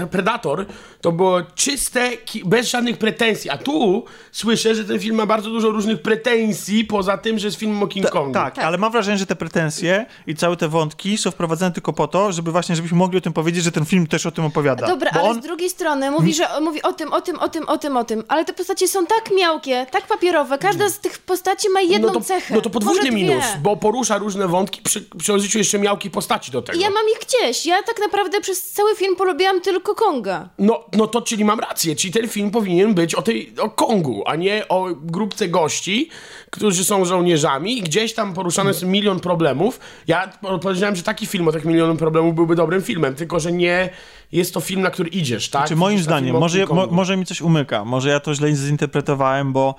bo 0.00 0.06
Predator 0.06 0.66
to 1.00 1.12
było 1.12 1.42
czyste, 1.42 2.10
bez 2.44 2.70
żadnych 2.70 2.98
pretensji, 2.98 3.50
a 3.50 3.58
tu 3.58 4.04
słyszę, 4.32 4.74
że 4.74 4.84
ten 4.84 5.00
film 5.00 5.16
ma 5.16 5.26
bardzo 5.26 5.50
dużo 5.50 5.70
różnych 5.70 6.02
pretensji, 6.02 6.84
poza 6.84 7.18
tym, 7.18 7.38
że 7.38 7.46
jest 7.46 7.58
filmem 7.72 7.82
o 7.82 7.86
King 7.86 8.10
Kongu. 8.10 8.32
Tak, 8.32 8.54
tak, 8.54 8.64
ale 8.64 8.78
mam 8.78 8.92
wrażenie, 8.92 9.18
że 9.18 9.26
te 9.26 9.36
pretensje 9.36 10.06
i 10.26 10.34
całe 10.34 10.56
te 10.56 10.68
wątki 10.68 11.18
są 11.18 11.30
wprowadzane 11.30 11.72
tylko 11.72 11.92
po 11.92 12.08
to, 12.08 12.32
żeby 12.32 12.52
właśnie, 12.52 12.76
żebyśmy 12.76 12.98
mogli 12.98 13.18
o 13.18 13.20
tym 13.20 13.32
powiedzieć, 13.32 13.64
że 13.64 13.72
ten 13.72 13.84
film 13.84 14.06
też 14.06 14.26
o 14.26 14.30
tym 14.30 14.44
opowiada. 14.44 14.86
Dobra, 14.86 15.10
ale 15.14 15.22
on... 15.22 15.42
z 15.42 15.44
drugiej 15.44 15.70
strony 15.70 16.10
mówi, 16.10 16.34
że 16.34 16.60
mówi 16.60 16.82
o 16.82 16.92
tym, 16.92 17.12
o 17.12 17.20
tym, 17.20 17.38
o 17.38 17.48
tym, 17.48 17.68
o 17.68 17.78
tym, 17.78 17.96
o 17.96 18.04
tym, 18.04 18.24
ale 18.28 18.44
te 18.44 18.52
postacie 18.52 18.88
są 18.88 19.06
tak 19.06 19.30
miałkie, 19.36 19.86
tak 19.90 20.06
papierowe, 20.06 20.58
każda 20.58 20.88
z 20.88 20.98
tych 20.98 21.18
postaci 21.18 21.68
ma 21.68 21.80
jedną 21.80 22.08
no 22.08 22.14
to, 22.14 22.20
cechę. 22.20 22.54
No 22.54 22.60
to 22.60 22.70
podwójny 22.70 23.10
minus, 23.10 23.44
bo 23.62 23.76
porusza 23.76 24.18
różne 24.18 24.48
wątki 24.48 24.82
przy, 24.82 25.02
przy 25.18 25.32
użyciu 25.32 25.58
jeszcze 25.58 25.78
miałkich 25.78 26.12
postaci 26.12 26.52
do 26.52 26.62
tego. 26.62 26.78
Ja 26.78 26.90
mam 26.90 27.04
ich 27.12 27.18
gdzieś, 27.26 27.66
ja 27.66 27.82
tak 27.82 27.96
naprawdę 28.00 28.40
przez 28.40 28.72
cały 28.72 28.96
film 28.96 29.16
polubiłam 29.16 29.60
tylko 29.60 29.94
Konga. 29.94 30.48
No, 30.58 30.84
no 30.92 31.06
to 31.06 31.22
czyli 31.22 31.44
mam 31.44 31.60
rację, 31.60 31.96
czyli 31.96 32.12
ten 32.12 32.28
film 32.28 32.50
powinien 32.50 32.94
być 32.94 33.14
o 33.14 33.22
tej, 33.22 33.54
o 33.58 33.70
Kongu, 33.70 34.22
a 34.26 34.36
nie 34.36 34.68
o 34.68 34.88
grupce 34.94 35.48
gości, 35.48 36.08
którzy 36.52 36.84
są 36.84 37.04
żołnierzami 37.04 37.78
i 37.78 37.82
gdzieś 37.82 38.14
tam 38.14 38.34
poruszane 38.34 38.70
jest 38.70 38.82
milion 38.82 39.20
problemów. 39.20 39.80
Ja 40.06 40.32
powiedziałem, 40.62 40.96
że 40.96 41.02
taki 41.02 41.26
film 41.26 41.48
o 41.48 41.52
tak 41.52 41.64
milionem 41.64 41.96
problemów 41.96 42.34
byłby 42.34 42.56
dobrym 42.56 42.82
filmem, 42.82 43.14
tylko 43.14 43.40
że 43.40 43.52
nie 43.52 43.90
jest 44.32 44.54
to 44.54 44.60
film, 44.60 44.80
na 44.80 44.90
który 44.90 45.08
idziesz, 45.08 45.50
tak? 45.50 45.60
Znaczy, 45.60 45.76
moim 45.76 45.98
zdaniem, 45.98 46.36
może, 46.36 46.66
mo, 46.66 46.86
może 46.86 47.16
mi 47.16 47.26
coś 47.26 47.40
umyka, 47.40 47.84
może 47.84 48.10
ja 48.10 48.20
to 48.20 48.34
źle 48.34 48.54
zinterpretowałem, 48.54 49.52
bo 49.52 49.74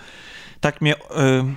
tak 0.61 0.81
mnie... 0.81 0.95
Yy 1.15 1.55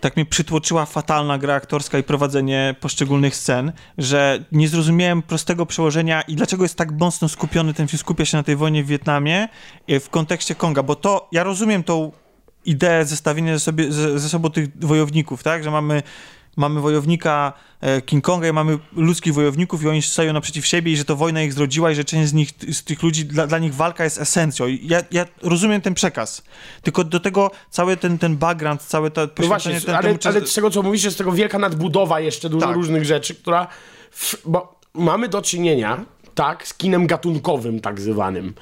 tak 0.00 0.16
mnie 0.16 0.26
przytłoczyła 0.26 0.86
fatalna 0.86 1.38
gra 1.38 1.54
aktorska 1.54 1.98
i 1.98 2.02
prowadzenie 2.02 2.74
poszczególnych 2.80 3.36
scen, 3.36 3.72
że 3.98 4.44
nie 4.52 4.68
zrozumiałem 4.68 5.22
prostego 5.22 5.66
przełożenia 5.66 6.22
i 6.22 6.36
dlaczego 6.36 6.62
jest 6.62 6.76
tak 6.76 6.92
mocno 6.92 7.28
skupiony 7.28 7.74
ten 7.74 7.88
film, 7.88 7.98
skupia 7.98 8.24
się 8.24 8.36
na 8.36 8.42
tej 8.42 8.56
wojnie 8.56 8.84
w 8.84 8.86
Wietnamie 8.86 9.48
y, 9.90 10.00
w 10.00 10.10
kontekście 10.10 10.54
Konga, 10.54 10.82
bo 10.82 10.94
to, 10.94 11.28
ja 11.32 11.44
rozumiem 11.44 11.82
tą 11.82 12.12
ideę 12.66 13.04
zestawienia 13.04 13.54
ze, 13.54 13.60
sobie, 13.60 13.92
ze, 13.92 14.18
ze 14.18 14.28
sobą 14.28 14.50
tych 14.50 14.78
wojowników, 14.78 15.42
tak, 15.42 15.64
że 15.64 15.70
mamy 15.70 16.02
mamy 16.56 16.80
wojownika 16.80 17.52
e, 17.80 18.02
King 18.02 18.24
Konga 18.24 18.48
i 18.48 18.52
mamy 18.52 18.78
ludzkich 18.92 19.34
wojowników 19.34 19.82
i 19.82 19.88
oni 19.88 20.02
stoją 20.02 20.32
naprzeciw 20.32 20.66
siebie 20.66 20.92
i 20.92 20.96
że 20.96 21.04
to 21.04 21.16
wojna 21.16 21.42
ich 21.42 21.52
zrodziła 21.52 21.90
i 21.90 21.94
że 21.94 22.04
część 22.04 22.28
z 22.28 22.32
nich, 22.32 22.50
z 22.72 22.84
tych 22.84 23.02
ludzi, 23.02 23.24
dla, 23.24 23.46
dla 23.46 23.58
nich 23.58 23.74
walka 23.74 24.04
jest 24.04 24.18
esencją. 24.18 24.66
Ja, 24.82 25.02
ja 25.10 25.24
rozumiem 25.42 25.80
ten 25.80 25.94
przekaz. 25.94 26.42
Tylko 26.82 27.04
do 27.04 27.20
tego 27.20 27.50
cały 27.70 27.96
ten, 27.96 28.18
ten 28.18 28.36
background, 28.36 28.82
całe 28.82 29.10
to 29.10 29.28
no 29.38 29.46
właśnie, 29.46 29.80
ten, 29.80 29.94
ale, 29.94 30.18
czas... 30.18 30.36
ale 30.36 30.46
z 30.46 30.54
tego, 30.54 30.70
co 30.70 30.82
mówisz, 30.82 31.04
jest 31.04 31.18
tego 31.18 31.32
wielka 31.32 31.58
nadbudowa 31.58 32.20
jeszcze 32.20 32.48
dużo 32.48 32.66
tak. 32.66 32.76
różnych 32.76 33.04
rzeczy, 33.04 33.34
która... 33.34 33.66
W, 34.10 34.36
bo 34.44 34.80
mamy 34.94 35.28
do 35.28 35.42
czynienia, 35.42 36.04
tak, 36.34 36.66
z 36.68 36.74
kinem 36.74 37.06
gatunkowym 37.06 37.80
tak 37.80 38.00
zwanym 38.00 38.54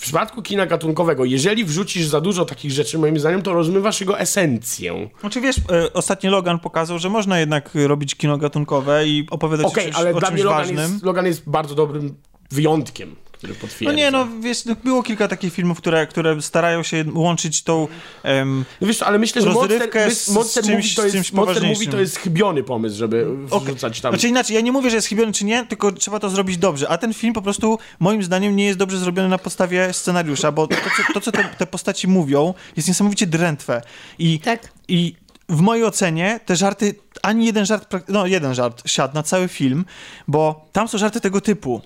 w 0.00 0.02
przypadku 0.02 0.42
kina 0.42 0.66
gatunkowego, 0.66 1.24
jeżeli 1.24 1.64
wrzucisz 1.64 2.06
za 2.06 2.20
dużo 2.20 2.44
takich 2.44 2.70
rzeczy, 2.70 2.98
moim 2.98 3.18
zdaniem, 3.18 3.42
to 3.42 3.52
rozmywasz 3.52 4.00
jego 4.00 4.18
esencję. 4.18 5.10
Znaczy 5.20 5.40
wiesz, 5.40 5.56
e, 5.58 5.92
ostatnio 5.92 6.30
Logan 6.30 6.58
pokazał, 6.58 6.98
że 6.98 7.08
można 7.08 7.38
jednak 7.40 7.70
robić 7.74 8.14
kino 8.14 8.38
gatunkowe 8.38 9.06
i 9.06 9.26
opowiadać 9.30 9.66
Okej, 9.66 9.84
o 9.84 9.86
czymś, 9.86 9.96
ale 9.96 10.10
o 10.10 10.12
dla 10.12 10.28
czymś 10.28 10.32
mnie 10.34 10.44
Logan 10.44 10.58
ważnym. 10.58 10.92
jest, 10.92 11.04
Logan 11.04 11.26
jest 11.26 11.48
bardzo 11.48 11.74
dobrym 11.74 12.14
wyjątkiem, 12.50 13.16
który 13.40 13.52
No 13.54 13.58
potwierdza. 13.60 13.96
nie, 13.96 14.10
no 14.10 14.28
wiesz, 14.40 14.64
no, 14.64 14.74
było 14.84 15.02
kilka 15.02 15.28
takich 15.28 15.52
filmów, 15.54 15.78
które, 15.78 16.06
które 16.06 16.42
starają 16.42 16.82
się 16.82 17.04
łączyć 17.14 17.62
tą... 17.62 17.88
em, 18.22 18.64
No 18.80 18.86
wiesz 18.86 19.02
ale 19.02 19.18
myślę, 19.18 19.42
że 19.42 19.48
Rozrywkę 19.48 20.10
z- 20.10 20.28
Monster, 20.28 20.64
z 20.64 20.66
czymś- 20.66 20.76
Movie 20.76 20.94
to 20.96 21.02
czymś 21.02 21.14
jest, 21.14 21.32
Monster 21.32 21.54
Movie 21.54 21.54
poważniejszym. 21.60 21.92
to 21.92 22.00
jest 22.00 22.16
chybiony 22.18 22.62
pomysł, 22.62 22.96
żeby 22.96 23.26
wrzucać 23.46 24.00
tam... 24.00 24.12
Znaczy 24.12 24.28
inaczej, 24.28 24.54
ja 24.54 24.60
nie 24.60 24.72
mówię, 24.72 24.90
że 24.90 24.96
jest 24.96 25.08
chybiony 25.08 25.32
czy 25.32 25.44
nie, 25.44 25.66
tylko 25.66 25.92
trzeba 25.92 26.18
to 26.20 26.30
zrobić 26.30 26.56
dobrze. 26.58 26.88
A 26.88 26.98
ten 26.98 27.14
film 27.14 27.34
po 27.34 27.42
prostu, 27.42 27.78
moim 28.00 28.22
zdaniem, 28.22 28.56
nie 28.56 28.64
jest 28.64 28.78
dobrze 28.78 28.98
zrobiony 28.98 29.28
na 29.28 29.38
podstawie 29.38 29.92
scenariusza, 29.92 30.52
bo 30.52 30.66
to, 30.66 30.74
co, 30.76 31.12
to, 31.14 31.20
co 31.20 31.32
te, 31.32 31.44
te 31.44 31.66
postaci 31.66 32.08
mówią, 32.08 32.54
jest 32.76 32.88
niesamowicie 32.88 33.26
drętwe. 33.26 33.82
I, 34.18 34.40
Tak. 34.40 34.72
I 34.88 35.14
w 35.48 35.60
mojej 35.60 35.84
ocenie 35.84 36.40
te 36.46 36.56
żarty, 36.56 36.94
ani 37.22 37.46
jeden 37.46 37.66
żart, 37.66 37.88
no 38.08 38.26
jeden 38.26 38.54
żart 38.54 38.82
siadł 38.86 39.14
na 39.14 39.22
cały 39.22 39.48
film, 39.48 39.84
bo 40.28 40.68
tam 40.72 40.88
są 40.88 40.98
żarty 40.98 41.20
tego 41.20 41.40
typu. 41.40 41.80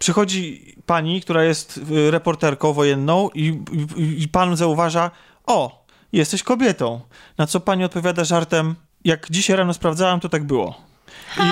Przychodzi 0.00 0.74
pani, 0.86 1.20
która 1.20 1.44
jest 1.44 1.80
y, 1.90 2.10
reporterką 2.10 2.72
wojenną 2.72 3.30
i, 3.34 3.58
i, 3.96 4.22
i 4.22 4.28
pan 4.28 4.56
zauważa, 4.56 5.10
o, 5.46 5.84
jesteś 6.12 6.42
kobietą. 6.42 7.00
Na 7.38 7.46
co 7.46 7.60
pani 7.60 7.84
odpowiada 7.84 8.24
żartem, 8.24 8.74
jak 9.04 9.26
dzisiaj 9.30 9.56
rano 9.56 9.74
sprawdzałam, 9.74 10.20
to 10.20 10.28
tak 10.28 10.44
było. 10.44 10.80
I, 11.38 11.42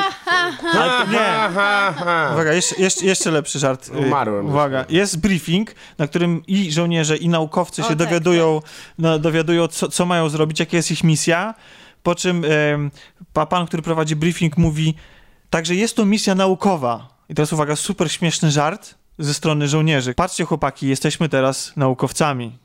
nie, 1.10 1.18
Ha, 1.54 1.94
ha. 1.98 2.30
Uwaga, 2.32 2.52
jeszcze, 2.52 2.76
jeszcze, 2.82 3.06
jeszcze 3.06 3.30
lepszy 3.30 3.58
żart. 3.58 3.88
Y, 3.88 3.98
Umarłem. 4.06 4.46
Uwaga, 4.46 4.84
jest 4.88 5.20
briefing, 5.20 5.74
na 5.98 6.06
którym 6.06 6.42
i 6.46 6.72
żołnierze, 6.72 7.16
i 7.16 7.28
naukowcy 7.28 7.82
się 7.82 7.88
tak, 7.88 7.96
dowiadują, 7.98 8.60
no, 8.98 9.18
dowiadują 9.18 9.68
co, 9.68 9.88
co 9.88 10.06
mają 10.06 10.28
zrobić, 10.28 10.60
jaka 10.60 10.76
jest 10.76 10.90
ich 10.90 11.04
misja, 11.04 11.54
po 12.02 12.14
czym 12.14 12.44
pa- 13.32 13.46
pan, 13.46 13.66
który 13.66 13.82
prowadzi 13.82 14.16
briefing 14.16 14.56
mówi, 14.56 14.94
także 15.50 15.74
jest 15.74 15.96
to 15.96 16.04
misja 16.06 16.34
naukowa. 16.34 17.17
I 17.28 17.34
teraz 17.34 17.52
uwaga, 17.52 17.76
super 17.76 18.12
śmieszny 18.12 18.50
żart 18.50 18.94
ze 19.18 19.34
strony 19.34 19.68
żołnierzy. 19.68 20.14
Patrzcie 20.14 20.44
chłopaki, 20.44 20.88
jesteśmy 20.88 21.28
teraz 21.28 21.72
naukowcami. 21.76 22.58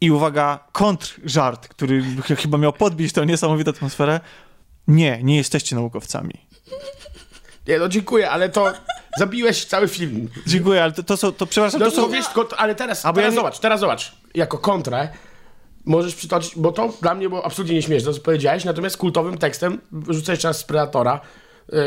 I 0.00 0.10
uwaga, 0.10 0.58
kontrżart, 0.72 1.68
który 1.68 2.02
ch- 2.02 2.38
chyba 2.40 2.58
miał 2.58 2.72
podbić 2.72 3.12
tę 3.12 3.26
niesamowitą 3.26 3.70
atmosferę. 3.70 4.20
Nie, 4.88 5.22
nie 5.22 5.36
jesteście 5.36 5.76
naukowcami. 5.76 6.34
Nie, 7.68 7.78
no 7.78 7.88
dziękuję, 7.88 8.30
ale 8.30 8.48
to 8.48 8.72
zabiłeś 9.18 9.64
cały 9.64 9.88
film. 9.88 10.28
Dziękuję, 10.46 10.82
ale 10.82 10.92
to, 10.92 11.02
to 11.02 11.16
są, 11.16 11.32
to 11.32 11.46
przepraszam, 11.46 11.80
No 11.80 11.90
to 11.90 11.96
są... 11.96 12.08
wiesz, 12.10 12.26
tylko- 12.26 12.58
ale 12.60 12.74
teraz, 12.74 13.06
A 13.06 13.12
bo 13.12 13.20
ja 13.20 13.24
teraz 13.24 13.32
nie- 13.34 13.36
zobacz, 13.40 13.58
teraz 13.58 13.80
zobacz, 13.80 14.12
jako 14.34 14.58
kontrę 14.58 15.08
możesz 15.84 16.14
przytoczyć, 16.14 16.52
bo 16.56 16.72
to 16.72 16.92
dla 17.02 17.14
mnie 17.14 17.28
było 17.28 17.46
absolutnie 17.46 17.74
nieśmieszne, 17.76 18.06
to 18.06 18.14
co 18.14 18.20
powiedziałeś, 18.22 18.64
natomiast 18.64 18.96
kultowym 18.96 19.38
tekstem 19.38 19.80
rzucę 20.08 20.32
jeszcze 20.32 20.48
raz 20.48 20.58
z 20.58 20.64
Predatora, 20.64 21.20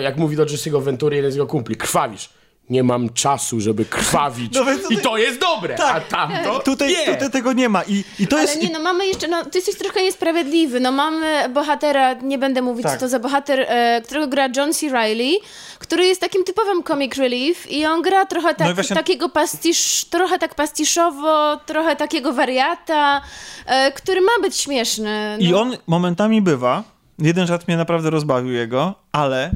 jak 0.03 0.17
mówi 0.17 0.35
do 0.35 0.45
Jesse'ego 0.45 0.83
Ventury 0.83 1.15
jeden 1.15 1.31
z 1.31 1.35
jego 1.35 1.47
kumpli, 1.47 1.75
krwawisz. 1.75 2.29
Nie 2.69 2.83
mam 2.83 3.09
czasu, 3.13 3.59
żeby 3.61 3.85
krwawić. 3.85 4.53
No 4.55 4.65
więc 4.65 4.79
I 4.79 4.83
tutaj- 4.83 5.01
to 5.03 5.17
jest 5.17 5.39
dobre, 5.39 5.75
a 5.83 5.99
tamto 5.99 6.59
Tutaj, 6.59 6.89
nie. 6.89 7.13
tutaj 7.13 7.31
tego 7.31 7.53
nie 7.53 7.69
ma 7.69 7.83
i, 7.83 8.03
i 8.19 8.27
to 8.27 8.35
Ale 8.37 8.45
jest... 8.45 8.61
nie, 8.63 8.69
no 8.69 8.79
mamy 8.79 9.07
jeszcze, 9.07 9.27
no 9.27 9.45
ty 9.45 9.57
jesteś 9.57 9.75
trochę 9.77 10.03
niesprawiedliwy, 10.03 10.79
no 10.79 10.91
mamy 10.91 11.49
bohatera, 11.49 12.13
nie 12.13 12.37
będę 12.37 12.61
mówić 12.61 12.83
Tak. 12.83 12.93
co 12.93 12.99
to 12.99 13.07
za 13.09 13.19
bohater, 13.19 13.59
e, 13.69 14.01
którego 14.05 14.27
gra 14.27 14.47
John 14.57 14.73
C. 14.73 14.89
Reilly, 14.89 15.39
który 15.79 16.05
jest 16.05 16.21
takim 16.21 16.43
typowym 16.43 16.83
comic 16.83 17.15
relief 17.15 17.71
i 17.71 17.85
on 17.85 18.01
gra 18.01 18.25
trochę 18.25 18.47
tak, 18.55 18.67
No 18.67 18.71
i 18.71 18.73
właśnie- 18.75 18.95
takiego 18.95 19.29
pastisz, 19.29 20.05
trochę 20.05 20.39
tak 20.39 20.55
pastiszowo, 20.55 21.57
trochę 21.65 21.95
takiego 21.95 22.33
wariata, 22.33 23.21
e, 23.65 23.91
który 23.91 24.21
ma 24.21 24.31
być 24.41 24.57
śmieszny. 24.57 25.37
I 25.39 25.51
no. 25.51 25.61
on 25.61 25.77
momentami 25.87 26.41
bywa, 26.41 26.83
jeden 27.19 27.47
żart 27.47 27.67
mnie 27.67 27.77
naprawdę 27.77 28.09
rozbawił 28.09 28.51
jego, 28.51 28.95
ale 29.11 29.51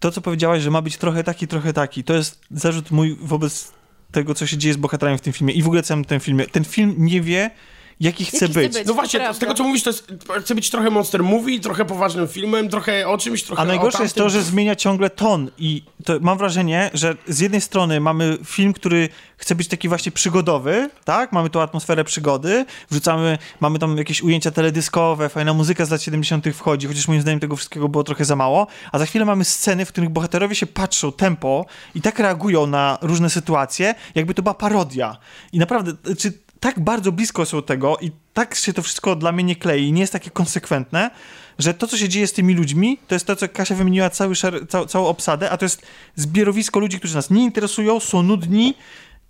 to, 0.00 0.10
co 0.10 0.20
powiedziałaś, 0.20 0.62
że 0.62 0.70
ma 0.70 0.82
być 0.82 0.96
trochę 0.96 1.24
taki, 1.24 1.48
trochę 1.48 1.72
taki, 1.72 2.04
to 2.04 2.14
jest 2.14 2.40
zarzut 2.50 2.90
mój 2.90 3.16
wobec 3.20 3.72
tego, 4.12 4.34
co 4.34 4.46
się 4.46 4.58
dzieje 4.58 4.74
z 4.74 4.76
bohaterami 4.76 5.18
w 5.18 5.20
tym 5.20 5.32
filmie 5.32 5.54
i 5.54 5.62
w 5.62 5.66
ogóle 5.66 5.82
całym 5.82 6.04
tym 6.04 6.20
filmie. 6.20 6.46
Ten 6.46 6.64
film 6.64 6.94
nie 6.98 7.20
wie, 7.20 7.50
jaki 8.00 8.24
chce 8.24 8.36
Jaki 8.36 8.52
chce 8.52 8.60
być. 8.60 8.72
być. 8.72 8.86
No 8.86 8.94
właśnie, 8.94 9.34
z 9.34 9.38
tego 9.38 9.54
co 9.54 9.64
mówisz, 9.64 9.82
to 9.82 9.90
jest, 9.90 10.12
chce 10.40 10.54
być 10.54 10.70
trochę 10.70 10.90
monster 10.90 11.22
movie, 11.22 11.60
trochę 11.60 11.84
poważnym 11.84 12.28
filmem, 12.28 12.68
trochę 12.68 13.08
o 13.08 13.18
czymś, 13.18 13.42
trochę 13.42 13.62
A 13.62 13.64
najgorsze 13.64 13.98
o 13.98 14.02
jest 14.02 14.14
to, 14.14 14.30
że 14.30 14.42
zmienia 14.42 14.76
ciągle 14.76 15.10
ton 15.10 15.50
i 15.58 15.82
to 16.04 16.12
mam 16.20 16.38
wrażenie, 16.38 16.90
że 16.94 17.16
z 17.28 17.40
jednej 17.40 17.60
strony 17.60 18.00
mamy 18.00 18.38
film, 18.44 18.72
który 18.72 19.08
chce 19.36 19.54
być 19.54 19.68
taki 19.68 19.88
właśnie 19.88 20.12
przygodowy, 20.12 20.90
tak? 21.04 21.32
Mamy 21.32 21.50
tą 21.50 21.62
atmosferę 21.62 22.04
przygody, 22.04 22.66
wrzucamy, 22.90 23.38
mamy 23.60 23.78
tam 23.78 23.98
jakieś 23.98 24.22
ujęcia 24.22 24.50
teledyskowe, 24.50 25.28
fajna 25.28 25.54
muzyka 25.54 25.84
z 25.84 25.90
lat 25.90 26.02
70. 26.02 26.46
wchodzi, 26.54 26.86
chociaż 26.86 27.08
moim 27.08 27.20
zdaniem 27.20 27.40
tego 27.40 27.56
wszystkiego 27.56 27.88
było 27.88 28.04
trochę 28.04 28.24
za 28.24 28.36
mało, 28.36 28.66
a 28.92 28.98
za 28.98 29.06
chwilę 29.06 29.24
mamy 29.24 29.44
sceny, 29.44 29.84
w 29.84 29.88
których 29.88 30.10
bohaterowie 30.10 30.54
się 30.54 30.66
patrzą, 30.66 31.12
tempo 31.12 31.66
i 31.94 32.00
tak 32.00 32.18
reagują 32.18 32.66
na 32.66 32.98
różne 33.02 33.30
sytuacje, 33.30 33.94
jakby 34.14 34.34
to 34.34 34.42
była 34.42 34.54
parodia. 34.54 35.16
I 35.52 35.58
naprawdę, 35.58 36.14
czy 36.18 36.41
tak 36.62 36.80
bardzo 36.80 37.12
blisko 37.12 37.46
są 37.46 37.62
tego 37.62 37.98
i 38.00 38.10
tak 38.32 38.54
się 38.54 38.72
to 38.72 38.82
wszystko 38.82 39.16
dla 39.16 39.32
mnie 39.32 39.44
nie 39.44 39.56
klei, 39.56 39.92
nie 39.92 40.00
jest 40.00 40.12
takie 40.12 40.30
konsekwentne, 40.30 41.10
że 41.58 41.74
to, 41.74 41.86
co 41.86 41.96
się 41.96 42.08
dzieje 42.08 42.26
z 42.26 42.32
tymi 42.32 42.54
ludźmi, 42.54 42.98
to 43.08 43.14
jest 43.14 43.26
to, 43.26 43.36
co 43.36 43.48
Kasia 43.48 43.74
wymieniła 43.74 44.10
cały 44.10 44.34
cał, 44.68 44.86
całą 44.86 45.06
obsadę, 45.06 45.50
a 45.50 45.56
to 45.56 45.64
jest 45.64 45.82
zbiorowisko 46.16 46.80
ludzi, 46.80 46.98
którzy 46.98 47.14
nas 47.14 47.30
nie 47.30 47.44
interesują, 47.44 48.00
są 48.00 48.22
nudni, 48.22 48.74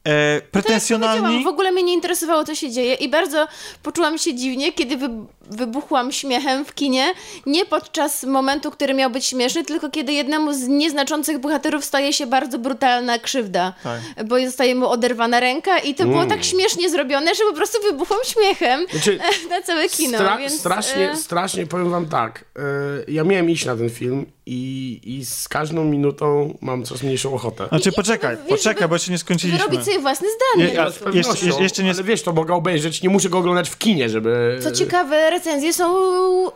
e, 0.04 0.34
jak 0.34 0.44
pretensjonalni. 0.44 1.44
w 1.44 1.46
ogóle 1.46 1.72
mnie 1.72 1.82
nie 1.82 1.94
interesowało, 1.94 2.44
co 2.44 2.54
się 2.54 2.70
dzieje 2.70 2.94
i 2.94 3.08
bardzo 3.08 3.48
poczułam 3.82 4.18
się 4.18 4.34
dziwnie, 4.34 4.72
kiedy 4.72 4.96
wy, 4.96 5.08
wybuchłam 5.50 6.12
śmiechem 6.12 6.64
w 6.64 6.74
kinie, 6.74 7.14
nie 7.46 7.64
podczas 7.64 8.24
momentu, 8.24 8.70
który 8.70 8.94
miał 8.94 9.10
być 9.10 9.26
śmieszny, 9.26 9.64
tylko 9.64 9.90
kiedy 9.90 10.12
jednemu 10.12 10.52
z 10.52 10.68
nieznaczących 10.68 11.38
bohaterów 11.38 11.84
staje 11.84 12.12
się 12.12 12.26
bardzo 12.26 12.58
brutalna 12.58 13.18
krzywda, 13.18 13.72
Tak. 13.82 14.00
bo 14.26 14.40
zostaje 14.40 14.74
mu 14.74 14.88
oderwana 14.88 15.40
ręka 15.40 15.78
i 15.78 15.94
to 15.94 16.04
było 16.04 16.26
tak 16.26 16.44
śmiesznie 16.44 16.90
zrobione, 16.90 17.34
że 17.34 17.44
po 17.50 17.56
prostu 17.56 17.82
wybuchłam 17.82 18.20
śmiechem 18.24 18.86
Znaczy, 18.90 19.18
na 19.50 19.62
całe 19.62 19.88
kino, 19.88 20.18
Stra- 20.18 20.38
więc... 20.38 20.58
strasznie, 20.58 21.10
e, 21.10 21.16
strasznie 21.16 21.66
powiem 21.66 21.90
wam 21.90 22.06
tak. 22.08 22.44
e, 22.56 22.62
ja 23.12 23.24
miałem 23.24 23.50
iść 23.50 23.64
na 23.64 23.76
ten 23.76 23.90
film 23.90 24.26
i, 24.46 25.00
i 25.04 25.24
z 25.24 25.48
każdą 25.48 25.84
minutą 25.84 26.58
mam 26.60 26.84
coraz 26.84 27.02
mniejszą 27.02 27.34
ochotę. 27.34 27.68
Znaczy, 27.68 27.88
I- 27.90 27.92
poczekaj, 27.92 28.36
wiesz, 28.36 28.48
poczekaj, 28.48 28.88
bo 28.88 28.94
jeszcze 28.94 29.12
nie 29.12 29.18
skończyliśmy. 29.18 29.58
Wyrobić 29.58 29.84
sobie 29.84 29.98
własne 29.98 30.28
zdanie. 30.36 30.64
Je- 30.72 30.72
jeszcze- 31.18 31.62
jeszcze- 31.62 31.82
nie- 31.82 31.90
Ale 31.90 32.04
wiesz, 32.04 32.22
to 32.22 32.32
mogę 32.32 32.54
obejrzeć, 32.54 33.02
nie 33.02 33.08
muszę 33.08 33.28
go 33.28 33.38
oglądać 33.38 33.70
w 33.70 33.78
kinie, 33.78 34.08
żeby... 34.08 34.58
Co 34.62 34.72
ciekawe, 34.72 35.30
recenzje 35.30 35.72
są 35.72 35.94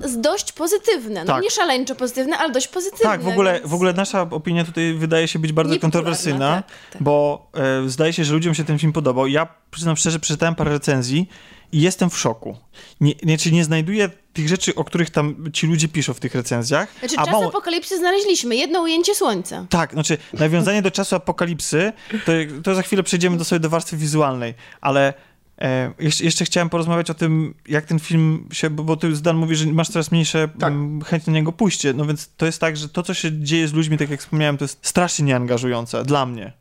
z- 0.04 0.20
dość 0.20 0.52
pozytywne. 0.52 1.20
No 1.20 1.26
Tak. 1.26 1.42
nie 1.42 1.50
szaleńczo 1.50 1.94
pozytywne, 1.94 2.38
ale 2.38 2.52
dość 2.52 2.68
pozytywne. 2.68 3.04
Tak, 3.10 3.22
w 3.22 3.28
ogóle, 3.28 3.52
więc... 3.54 3.66
w 3.66 3.74
ogóle 3.74 3.92
nasza 3.92 4.22
opinia 4.30 4.64
tutaj 4.64 4.94
wydaje 4.94 5.28
się 5.28 5.38
być 5.38 5.52
bardzo 5.52 5.78
kontrowersyjna, 5.78 6.54
tak, 6.56 6.66
tak. 6.92 7.02
bo 7.02 7.46
e, 7.84 7.88
zdaje 7.88 8.12
się, 8.12 8.24
że 8.24 8.32
ludziom 8.34 8.54
się 8.54 8.64
ten 8.64 8.78
film 8.78 8.92
podobał. 8.92 9.26
Ja 9.26 9.48
przyznam 9.70 9.96
szczerze, 9.96 10.18
przeczytałem 10.20 10.54
parę 10.54 10.70
recenzji 10.72 11.28
i 11.72 11.80
jestem 11.80 12.10
w 12.10 12.18
szoku. 12.18 12.56
Nie, 13.00 13.12
nie, 13.22 13.38
czyli 13.38 13.54
nie 13.54 13.64
znajduję 13.64 14.10
tych 14.32 14.48
rzeczy, 14.48 14.74
o 14.74 14.84
których 14.84 15.10
tam 15.10 15.52
ci 15.52 15.66
ludzie 15.66 15.88
piszą 15.88 16.14
w 16.14 16.20
tych 16.20 16.34
recenzjach. 16.34 16.88
Znaczy, 16.98 17.14
a 17.18 17.24
czas 17.24 17.34
mało- 17.34 17.48
apokalipsy 17.48 17.98
znaleźliśmy. 17.98 18.56
Jedno 18.56 18.80
ujęcie 18.80 19.14
słońca. 19.14 19.66
Tak, 19.70 19.92
znaczy 19.92 20.18
nawiązanie 20.32 20.82
do 20.82 20.90
czasu 20.90 21.16
apokalipsy, 21.16 21.92
to, 22.24 22.32
to 22.62 22.74
za 22.74 22.82
chwilę 22.82 23.02
przejdziemy 23.02 23.36
do 23.36 23.44
sobie 23.44 23.60
do 23.60 23.70
warstwy 23.70 23.96
wizualnej, 23.96 24.54
ale 24.80 25.14
e, 25.60 25.92
jeszcze, 25.98 26.24
jeszcze 26.24 26.44
chciałem 26.44 26.68
porozmawiać 26.68 27.10
o 27.10 27.14
tym, 27.14 27.54
jak 27.68 27.84
ten 27.86 27.98
film 27.98 28.48
się, 28.52 28.70
bo, 28.70 28.84
bo 28.84 28.96
ty 28.96 29.16
Zdan 29.16 29.36
mówi, 29.36 29.56
że 29.56 29.66
masz 29.66 29.88
coraz 29.88 30.12
mniejsze 30.12 30.48
Tak. 30.58 30.72
mm, 30.72 31.02
chęć 31.02 31.26
na 31.26 31.32
niego 31.32 31.52
pójście, 31.52 31.92
no 31.92 32.04
więc 32.04 32.28
to 32.36 32.46
jest 32.46 32.60
tak, 32.60 32.76
że 32.76 32.88
to, 32.88 33.02
co 33.02 33.14
się 33.14 33.42
dzieje 33.42 33.68
z 33.68 33.72
ludźmi, 33.72 33.98
tak 33.98 34.10
jak 34.10 34.20
wspomniałem, 34.20 34.58
to 34.58 34.64
jest 34.64 34.78
strasznie 34.82 35.24
nieangażujące 35.24 36.04
dla 36.04 36.26
mnie. 36.26 36.52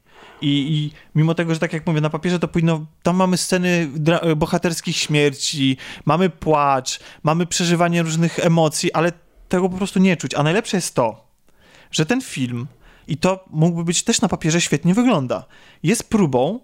I, 0.42 0.48
I 0.48 0.92
mimo 1.16 1.36
tego, 1.36 1.54
że 1.54 1.60
tak 1.60 1.74
jak 1.74 1.88
mówię, 1.88 2.02
na 2.02 2.10
papierze 2.10 2.40
to 2.40 2.48
powinno. 2.48 2.86
Tam 3.04 3.16
mamy 3.16 3.38
sceny 3.38 3.90
dra- 3.96 4.36
bohaterskich 4.36 4.98
śmierci, 4.98 5.78
mamy 6.06 6.30
płacz, 6.30 7.00
mamy 7.24 7.46
przeżywanie 7.46 8.04
różnych 8.04 8.40
emocji, 8.40 8.94
ale 8.94 9.12
tego 9.50 9.70
po 9.70 9.78
prostu 9.78 10.00
nie 10.00 10.18
czuć. 10.18 10.34
A 10.34 10.44
najlepsze 10.44 10.78
jest 10.78 10.96
to, 10.96 11.28
że 11.92 12.06
ten 12.06 12.22
film, 12.22 12.68
i 13.08 13.18
to 13.18 13.46
mógłby 13.50 13.84
być 13.84 14.04
też 14.04 14.22
na 14.22 14.28
papierze 14.28 14.62
świetnie 14.62 14.94
wygląda, 14.94 15.46
jest 15.84 16.10
próbą 16.10 16.60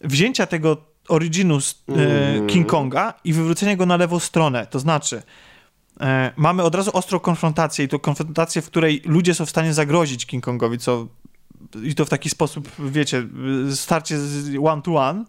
wzięcia 0.00 0.46
tego 0.46 0.76
originu 1.08 1.58
e, 1.58 2.46
King 2.46 2.68
Konga 2.68 3.14
i 3.24 3.32
wywrócenia 3.32 3.76
go 3.76 3.86
na 3.86 3.96
lewą 3.96 4.18
stronę. 4.18 4.66
To 4.66 4.78
znaczy, 4.78 5.22
e, 6.00 6.32
mamy 6.36 6.62
od 6.62 6.74
razu 6.74 6.90
ostrą 6.94 7.18
konfrontację 7.18 7.84
i 7.84 7.88
to 7.88 7.98
konfrontację, 7.98 8.62
w 8.62 8.66
której 8.66 9.02
ludzie 9.04 9.34
są 9.34 9.46
w 9.46 9.50
stanie 9.50 9.74
zagrozić 9.74 10.26
King 10.26 10.44
Kongowi, 10.44 10.78
co 10.78 11.06
i 11.82 11.94
to 11.94 12.04
w 12.04 12.08
taki 12.08 12.30
sposób, 12.30 12.68
wiecie, 12.78 13.22
starcie 13.74 14.18
z 14.18 14.56
one 14.64 14.82
to 14.82 14.94
one. 14.94 15.24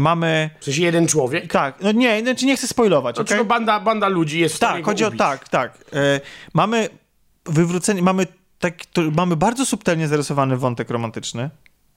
Mamy, 0.00 0.50
sensie 0.60 0.82
jeden 0.82 1.06
człowiek. 1.08 1.52
tak, 1.52 1.80
no 1.80 1.92
nie, 1.92 2.20
znaczy 2.20 2.46
nie 2.46 2.56
chcę 2.56 2.66
spoilować, 2.66 3.16
Znaczy, 3.16 3.34
okej? 3.34 3.44
no 3.44 3.48
banda, 3.48 3.80
banda 3.80 4.08
ludzi 4.08 4.40
jest 4.40 4.54
w 4.54 4.56
stanie 4.56 4.76
Tak, 4.76 4.84
chodzi 4.84 5.04
o 5.04 5.10
tak, 5.10 5.48
tak. 5.48 5.84
E, 5.92 6.20
mamy 6.54 6.88
wywrócenie, 7.46 8.02
mamy, 8.02 8.26
tak, 8.58 8.86
to, 8.86 9.02
mamy 9.16 9.36
bardzo 9.36 9.66
subtelnie 9.66 10.08
zarysowany 10.08 10.56
wątek 10.56 10.90
romantyczny. 10.90 11.50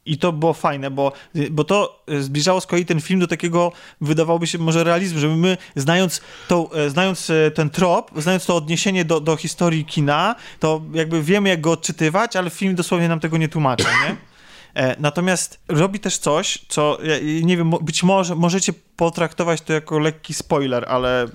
I 0.06 0.18
to 0.18 0.32
było 0.32 0.54
fajne, 0.54 0.92
bo, 0.92 1.12
bo 1.52 1.64
to 1.64 2.04
zbliżało 2.20 2.62
z 2.62 2.66
kolei 2.66 2.86
ten 2.86 3.02
film 3.02 3.20
do 3.20 3.28
takiego, 3.28 3.72
wydawałoby 4.02 4.48
się 4.48 4.58
może 4.58 4.84
realizmu, 4.84 5.20
żeby 5.20 5.36
my, 5.36 5.58
znając, 5.76 6.22
tą, 6.48 6.72
e, 6.72 6.90
znając 6.90 7.30
e, 7.30 7.52
ten 7.52 7.70
trop, 7.70 8.12
znając 8.18 8.46
to 8.46 8.56
odniesienie 8.56 9.06
do, 9.06 9.20
do 9.20 9.36
historii 9.36 9.86
kina, 9.86 10.36
to 10.60 10.82
jakby 10.94 11.24
wiemy, 11.24 11.50
jak 11.50 11.62
go 11.62 11.72
odczytywać, 11.72 12.36
ale 12.36 12.50
film 12.50 12.76
dosłownie 12.76 13.08
nam 13.08 13.20
tego 13.20 13.38
nie 13.38 13.50
tłumaczy, 13.50 13.86
nie? 14.08 14.16
E, 14.84 14.96
natomiast 15.00 15.60
robi 15.68 16.00
też 16.00 16.18
coś, 16.18 16.66
co, 16.68 16.98
nie 17.44 17.58
wiem, 17.58 17.72
być 17.82 18.04
może 18.04 18.36
możecie 18.36 18.74
potraktować 18.96 19.62
to 19.62 19.74
jako 19.74 20.00
lekki 20.00 20.34
spoiler, 20.34 20.86
ale 20.88 21.28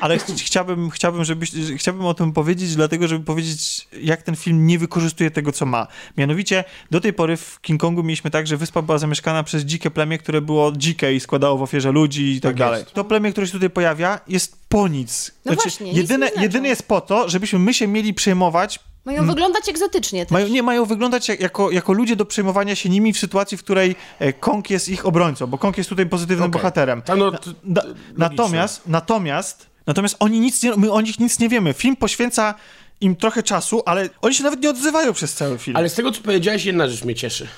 ale 0.00 0.18
ch 0.18 0.22
chciałbym, 0.36 0.90
chciałbym, 0.90 1.24
żebyś, 1.24 1.50
chciałbym 1.76 2.06
o 2.06 2.14
tym 2.14 2.32
powiedzieć, 2.32 2.76
dlatego, 2.76 3.08
żeby 3.08 3.24
powiedzieć, 3.24 3.88
jak 4.02 4.22
ten 4.22 4.36
film 4.36 4.66
nie 4.66 4.78
wykorzystuje 4.78 5.30
tego, 5.30 5.52
co 5.52 5.66
ma. 5.66 5.86
Mianowicie, 6.16 6.64
do 6.90 7.00
tej 7.00 7.12
pory 7.12 7.36
w 7.36 7.60
King 7.60 7.80
Kongu 7.80 8.02
mieliśmy 8.02 8.30
tak, 8.30 8.46
że 8.46 8.56
wyspa 8.56 8.82
była 8.82 8.98
zamieszkana 8.98 9.42
przez 9.42 9.62
dzikie 9.62 9.90
plemię, 9.90 10.18
które 10.18 10.40
było 10.40 10.72
dzikie 10.76 11.14
i 11.14 11.20
składało 11.20 11.58
w 11.58 11.62
ofierze 11.62 11.92
ludzi 11.92 12.32
i 12.32 12.40
tak, 12.40 12.50
tak 12.50 12.58
dalej. 12.58 12.80
Jest. 12.80 12.92
To 12.92 13.04
plemię, 13.04 13.32
które 13.32 13.46
się 13.46 13.52
tutaj 13.52 13.70
pojawia, 13.70 14.20
jest 14.28 14.56
po 14.68 14.88
nic. 14.88 15.30
No 15.44 15.52
znaczy, 15.52 15.68
właśnie, 15.68 15.92
jedyne, 15.92 16.26
nic 16.26 16.42
jedyne 16.42 16.68
jest 16.68 16.88
po 16.88 17.00
to, 17.00 17.28
żebyśmy 17.28 17.58
my 17.58 17.74
się 17.74 17.86
mieli 17.86 18.14
przejmować 18.14 18.78
mają 19.04 19.26
wyglądać 19.26 19.68
egzotycznie 19.68 20.26
też. 20.26 20.32
Mają, 20.32 20.48
nie, 20.48 20.62
mają 20.62 20.84
wyglądać 20.84 21.28
jako, 21.28 21.70
jako 21.70 21.92
ludzie 21.92 22.16
do 22.16 22.24
przejmowania 22.24 22.74
się 22.74 22.88
nimi 22.88 23.12
w 23.12 23.18
sytuacji, 23.18 23.58
w 23.58 23.62
której 23.62 23.96
e, 24.18 24.32
Kong 24.32 24.70
jest 24.70 24.88
ich 24.88 25.06
obrońcą, 25.06 25.46
bo 25.46 25.58
Kong 25.58 25.78
jest 25.78 25.90
tutaj 25.90 26.06
pozytywnym 26.06 26.48
okay. 26.48 26.60
bohaterem. 26.60 27.02
No, 27.16 27.32
na, 27.64 27.82
natomiast, 28.16 28.82
natomiast 28.86 29.71
Natomiast 29.86 30.16
oni 30.18 30.40
nic 30.40 30.62
nie, 30.62 30.76
my 30.76 30.92
o 30.92 31.00
nich 31.00 31.20
nic 31.20 31.38
nie 31.38 31.48
wiemy. 31.48 31.72
Film 31.72 31.96
poświęca 31.96 32.54
im 33.00 33.16
trochę 33.16 33.42
czasu, 33.42 33.82
ale 33.86 34.08
oni 34.20 34.34
się 34.34 34.44
nawet 34.44 34.62
nie 34.62 34.70
odzywają 34.70 35.12
przez 35.12 35.34
cały 35.34 35.58
film. 35.58 35.76
Ale 35.76 35.88
z 35.88 35.94
tego, 35.94 36.12
co 36.12 36.22
powiedziałeś, 36.22 36.64
jedna 36.64 36.88
rzecz 36.88 37.04
mnie 37.04 37.14
cieszy. 37.14 37.48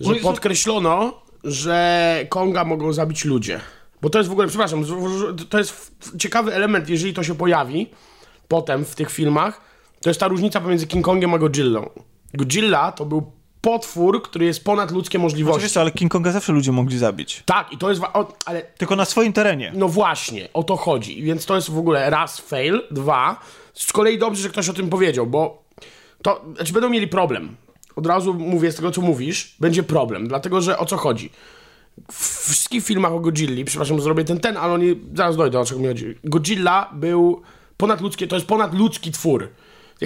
Że 0.00 0.14
podkreślono, 0.14 1.22
że 1.44 2.26
Konga 2.28 2.64
mogą 2.64 2.92
zabić 2.92 3.24
ludzie. 3.24 3.60
Bo 4.02 4.10
to 4.10 4.18
jest 4.18 4.28
w 4.28 4.32
ogóle, 4.32 4.48
przepraszam, 4.48 4.84
to 5.48 5.58
jest 5.58 5.94
ciekawy 6.18 6.54
element, 6.54 6.88
jeżeli 6.88 7.14
to 7.14 7.22
się 7.22 7.34
pojawi 7.34 7.90
potem 8.48 8.84
w 8.84 8.94
tych 8.94 9.10
filmach, 9.10 9.60
to 10.00 10.10
jest 10.10 10.20
ta 10.20 10.28
różnica 10.28 10.60
pomiędzy 10.60 10.86
King 10.86 11.04
Kongiem 11.04 11.34
a 11.34 11.38
Godzillą. 11.38 11.90
Godzilla 12.34 12.92
to 12.92 13.04
był 13.04 13.32
potwór, 13.62 14.22
który 14.22 14.44
jest 14.44 14.64
ponad 14.64 14.90
ludzkie 14.90 15.18
możliwości. 15.18 15.56
Oczywiście, 15.56 15.80
ale 15.80 15.90
King 15.90 16.12
Konga 16.12 16.32
zawsze 16.32 16.52
ludzie 16.52 16.72
mogli 16.72 16.98
zabić. 16.98 17.42
Tak, 17.46 17.72
i 17.72 17.78
to 17.78 17.90
jest... 17.90 18.02
O, 18.02 18.32
ale... 18.46 18.62
Tylko 18.62 18.96
na 18.96 19.04
swoim 19.04 19.32
terenie. 19.32 19.72
No 19.74 19.88
właśnie, 19.88 20.48
o 20.52 20.62
to 20.62 20.76
chodzi. 20.76 21.22
Więc 21.22 21.46
to 21.46 21.54
jest 21.54 21.70
w 21.70 21.78
ogóle 21.78 22.10
raz 22.10 22.40
fail, 22.40 22.82
dwa. 22.90 23.40
Z 23.74 23.92
kolei 23.92 24.18
dobrze, 24.18 24.42
że 24.42 24.48
ktoś 24.48 24.68
o 24.68 24.72
tym 24.72 24.88
powiedział, 24.88 25.26
bo 25.26 25.62
to... 26.22 26.44
Znaczy 26.56 26.72
będą 26.72 26.88
mieli 26.90 27.08
problem. 27.08 27.56
Od 27.96 28.06
razu 28.06 28.34
mówię 28.34 28.72
z 28.72 28.76
tego, 28.76 28.90
co 28.90 29.00
mówisz, 29.00 29.56
będzie 29.60 29.82
problem, 29.82 30.28
dlatego, 30.28 30.60
że 30.60 30.78
o 30.78 30.86
co 30.86 30.96
chodzi? 30.96 31.30
W 32.12 32.48
wszystkich 32.48 32.84
filmach 32.84 33.12
o 33.12 33.20
Godzilli, 33.20 33.64
przepraszam, 33.64 34.00
zrobię 34.00 34.24
ten, 34.24 34.40
ten, 34.40 34.56
ale 34.56 34.72
oni... 34.72 35.00
Zaraz 35.14 35.36
dojdę, 35.36 35.60
o 35.60 35.64
czego 35.64 35.80
mi 35.80 35.86
chodzi. 35.86 36.14
Godzilla 36.24 36.90
był 36.92 37.42
ponadludzkie, 37.76 38.26
to 38.26 38.36
jest 38.36 38.48
ponadludzki 38.48 39.12
twór 39.12 39.48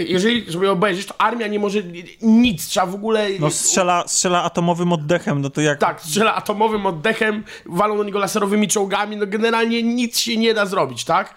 jeżeli 0.02 0.52
sobie 0.52 0.70
obejrzysz, 0.70 1.06
to 1.06 1.20
armia 1.20 1.46
nie 1.46 1.58
może 1.58 1.78
nic, 2.22 2.66
trzeba 2.66 2.86
w 2.86 2.94
ogóle... 2.94 3.28
No 3.40 3.50
strzela, 3.50 4.04
strzela 4.08 4.42
atomowym 4.42 4.92
oddechem, 4.92 5.40
no 5.40 5.50
to 5.50 5.60
jak... 5.60 5.78
Tak, 5.78 6.02
strzela 6.02 6.34
atomowym 6.34 6.86
oddechem, 6.86 7.44
walą 7.66 7.96
do 7.96 8.04
niego 8.04 8.18
laserowymi 8.18 8.68
czołgami, 8.68 9.16
no 9.16 9.26
generalnie 9.26 9.82
nic 9.82 10.18
się 10.18 10.36
nie 10.36 10.54
da 10.54 10.66
zrobić, 10.66 11.04
tak? 11.04 11.34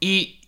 I 0.00 0.40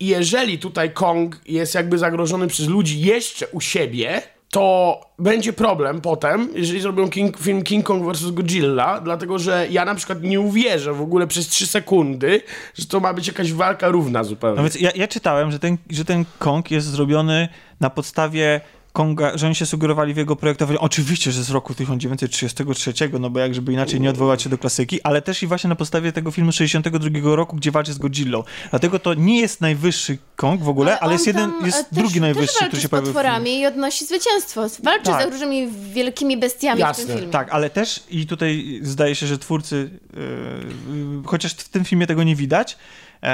jeżeli 0.00 0.58
tutaj 0.58 0.92
Kong 0.92 1.40
jest 1.46 1.74
jakby 1.74 1.98
zagrożony 1.98 2.46
przez 2.46 2.68
ludzi 2.68 3.00
jeszcze 3.00 3.46
u 3.48 3.60
siebie, 3.60 4.22
to 4.52 5.00
będzie 5.18 5.52
problem 5.52 6.00
potem, 6.00 6.48
jeżeli 6.54 6.80
zrobią 6.80 7.08
King, 7.08 7.38
film 7.38 7.62
King 7.62 7.86
Kong 7.86 8.12
vs. 8.12 8.30
Godzilla, 8.30 9.00
dlatego 9.00 9.38
że 9.38 9.66
ja 9.70 9.84
na 9.84 9.94
przykład 9.94 10.22
nie 10.22 10.40
uwierzę 10.40 10.92
w 10.92 11.00
ogóle 11.00 11.26
przez 11.26 11.48
3 11.48 11.66
sekundy, 11.66 12.40
że 12.74 12.86
to 12.86 13.00
ma 13.00 13.14
być 13.14 13.26
jakaś 13.26 13.52
walka 13.52 13.88
równa 13.88 14.24
zupełnie. 14.24 14.56
No 14.56 14.62
więc 14.62 14.80
ja, 14.80 14.90
ja 14.94 15.08
czytałem, 15.08 15.50
że 15.50 15.58
ten, 15.58 15.78
że 15.90 16.04
ten 16.04 16.24
Kong 16.38 16.70
jest 16.70 16.86
zrobiony 16.86 17.48
na 17.80 17.90
podstawie 17.90 18.60
Konga, 18.92 19.38
że 19.38 19.46
oni 19.46 19.54
się 19.54 19.66
sugerowali 19.66 20.14
w 20.14 20.16
jego 20.16 20.36
projektowaniu, 20.36 20.78
oczywiście, 20.80 21.32
że 21.32 21.44
z 21.44 21.50
roku 21.50 21.74
1933, 21.74 22.92
no 23.20 23.30
bo 23.30 23.40
jak 23.40 23.54
żeby 23.54 23.72
inaczej 23.72 24.00
nie 24.00 24.10
odwołać 24.10 24.42
się 24.42 24.50
do 24.50 24.58
klasyki, 24.58 25.02
ale 25.02 25.22
też 25.22 25.42
i 25.42 25.46
właśnie 25.46 25.68
na 25.68 25.76
podstawie 25.76 26.12
tego 26.12 26.30
filmu 26.30 26.52
62 26.52 27.36
roku, 27.36 27.56
gdzie 27.56 27.70
walczy 27.70 27.92
z 27.92 27.98
Godzillą. 27.98 28.44
Dlatego 28.70 28.98
to 28.98 29.14
nie 29.14 29.40
jest 29.40 29.60
najwyższy 29.60 30.18
Kong 30.36 30.62
w 30.62 30.68
ogóle, 30.68 30.90
ale, 30.90 31.00
ale 31.00 31.12
jest 31.12 31.26
jeden, 31.26 31.52
jest 31.64 31.90
też, 31.90 31.98
drugi 31.98 32.20
najwyższy, 32.20 32.58
też 32.58 32.68
który 32.68 32.82
się 32.82 32.88
pojawił. 32.88 33.12
z 33.12 33.14
potworami 33.14 33.60
i 33.60 33.66
odnosi 33.66 34.04
zwycięstwo. 34.04 34.66
Walczy 34.82 35.04
tak. 35.04 35.28
z 35.28 35.32
różnymi 35.32 35.68
wielkimi 35.92 36.36
bestiami 36.36 36.80
Jasne. 36.80 37.04
w 37.04 37.06
tym 37.06 37.16
filmie. 37.16 37.32
Tak, 37.32 37.48
ale 37.50 37.70
też 37.70 38.04
i 38.10 38.26
tutaj 38.26 38.80
zdaje 38.82 39.14
się, 39.14 39.26
że 39.26 39.38
twórcy, 39.38 39.90
yy, 40.12 41.22
chociaż 41.26 41.54
w 41.54 41.68
tym 41.68 41.84
filmie 41.84 42.06
tego 42.06 42.22
nie 42.22 42.36
widać, 42.36 42.78
yy, 43.22 43.28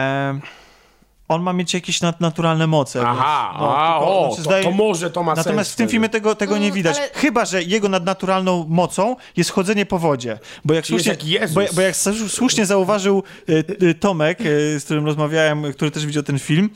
on 1.29 1.43
ma 1.43 1.53
mieć 1.53 1.75
jakieś 1.75 2.01
nadnaturalne 2.01 2.67
moce. 2.67 3.03
Aha, 3.07 3.49
więc, 3.51 3.61
no, 3.61 3.79
a, 3.79 3.99
tylko, 3.99 4.29
o, 4.29 4.35
znaczy, 4.35 4.63
to, 4.63 4.71
to, 4.71 4.77
może 4.77 5.11
to 5.11 5.23
ma 5.23 5.31
Natomiast 5.31 5.45
sens. 5.45 5.47
Natomiast 5.47 5.73
w 5.73 5.77
tym 5.77 5.89
filmie 5.89 6.09
tego, 6.09 6.35
tego 6.35 6.53
mm, 6.53 6.63
nie 6.63 6.73
widać. 6.73 6.97
Ale... 6.99 7.09
Chyba, 7.15 7.45
że 7.45 7.63
jego 7.63 7.89
nadnaturalną 7.89 8.67
mocą 8.69 9.17
jest 9.37 9.51
chodzenie 9.51 9.87
po 9.87 9.99
wodzie. 9.99 10.39
Bo 10.65 10.75
jak, 10.75 10.87
słusznie, 10.87 11.17
jak 11.25 11.53
bo, 11.53 11.61
bo, 11.73 11.81
jak 11.81 11.97
słusznie 12.29 12.67
zauważył 12.67 13.23
e, 13.49 13.95
Tomek, 13.95 14.41
e, 14.41 14.81
z 14.81 14.85
którym 14.85 15.07
rozmawiałem, 15.07 15.73
który 15.73 15.91
też 15.91 16.07
widział 16.07 16.23
ten 16.23 16.39
film, 16.39 16.71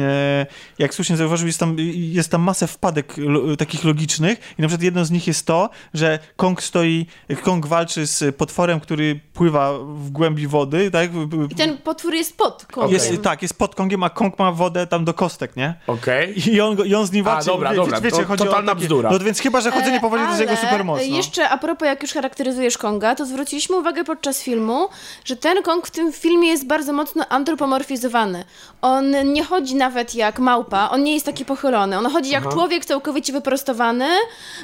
e, 0.00 0.46
jak 0.78 0.94
słusznie 0.94 1.16
zauważył, 1.16 1.46
jest 1.46 1.60
tam, 1.60 1.76
jest 1.94 2.30
tam 2.30 2.42
masę 2.42 2.66
wpadek 2.66 3.14
lo, 3.16 3.56
takich 3.56 3.84
logicznych 3.84 4.38
i 4.58 4.62
na 4.62 4.68
przykład 4.68 4.82
jedno 4.82 5.04
z 5.04 5.10
nich 5.10 5.26
jest 5.26 5.46
to, 5.46 5.70
że 5.94 6.18
Kong 6.36 6.62
stoi, 6.62 7.06
Kong 7.42 7.66
walczy 7.66 8.06
z 8.06 8.36
potworem, 8.36 8.80
który 8.80 9.20
pływa 9.34 9.78
w 9.78 10.10
głębi 10.10 10.46
wody. 10.46 10.90
Tak? 10.90 11.10
I 11.50 11.54
ten 11.54 11.78
potwór 11.78 12.14
jest 12.14 12.36
pod 12.36 12.66
Kongiem. 12.66 12.92
Jest, 12.92 13.22
tak, 13.22 13.42
jest 13.42 13.58
pod 13.58 13.74
Kongiem, 13.74 13.81
a 14.02 14.10
Kong 14.10 14.38
ma 14.38 14.52
wodę 14.52 14.86
tam 14.86 15.04
do 15.04 15.14
kostek, 15.14 15.56
nie? 15.56 15.74
Okej. 15.86 16.30
Okay. 16.30 16.54
I, 16.54 16.60
on, 16.60 16.86
I 16.86 16.94
on 16.94 17.06
z 17.06 17.12
nim 17.12 17.24
walczy. 17.24 17.50
A, 17.50 17.52
dobra, 17.52 17.70
wie, 17.70 17.76
dobra, 17.76 18.00
wiecie, 18.00 18.16
to, 18.16 18.24
chodzi 18.24 18.44
totalna 18.44 18.72
o 18.72 18.74
takie, 18.74 18.86
bzdura. 18.86 19.10
No 19.10 19.18
więc 19.18 19.40
chyba, 19.40 19.60
że 19.60 19.70
chodzenie 19.70 20.00
po 20.00 20.10
wodzie 20.10 20.24
to 20.24 20.30
jest 20.30 20.40
jego 20.40 20.56
supermoc. 20.56 21.00
No. 21.08 21.16
jeszcze 21.16 21.48
a 21.48 21.58
propos, 21.58 21.86
jak 21.86 22.02
już 22.02 22.12
charakteryzujesz 22.12 22.78
Konga, 22.78 23.14
to 23.14 23.26
zwróciliśmy 23.26 23.76
uwagę 23.76 24.04
podczas 24.04 24.42
filmu, 24.42 24.88
że 25.24 25.36
ten 25.36 25.62
Kong 25.62 25.86
w 25.86 25.90
tym 25.90 26.12
filmie 26.12 26.48
jest 26.48 26.66
bardzo 26.66 26.92
mocno 26.92 27.28
antropomorfizowany. 27.28 28.44
On 28.82 29.32
nie 29.32 29.44
chodzi 29.44 29.74
nawet 29.74 30.14
jak 30.14 30.38
małpa, 30.38 30.88
on 30.90 31.02
nie 31.02 31.14
jest 31.14 31.26
taki 31.26 31.44
pochylony. 31.44 31.98
On 31.98 32.06
chodzi 32.10 32.30
jak 32.30 32.42
Aha. 32.42 32.52
człowiek 32.52 32.84
całkowicie 32.84 33.32
wyprostowany 33.32 34.08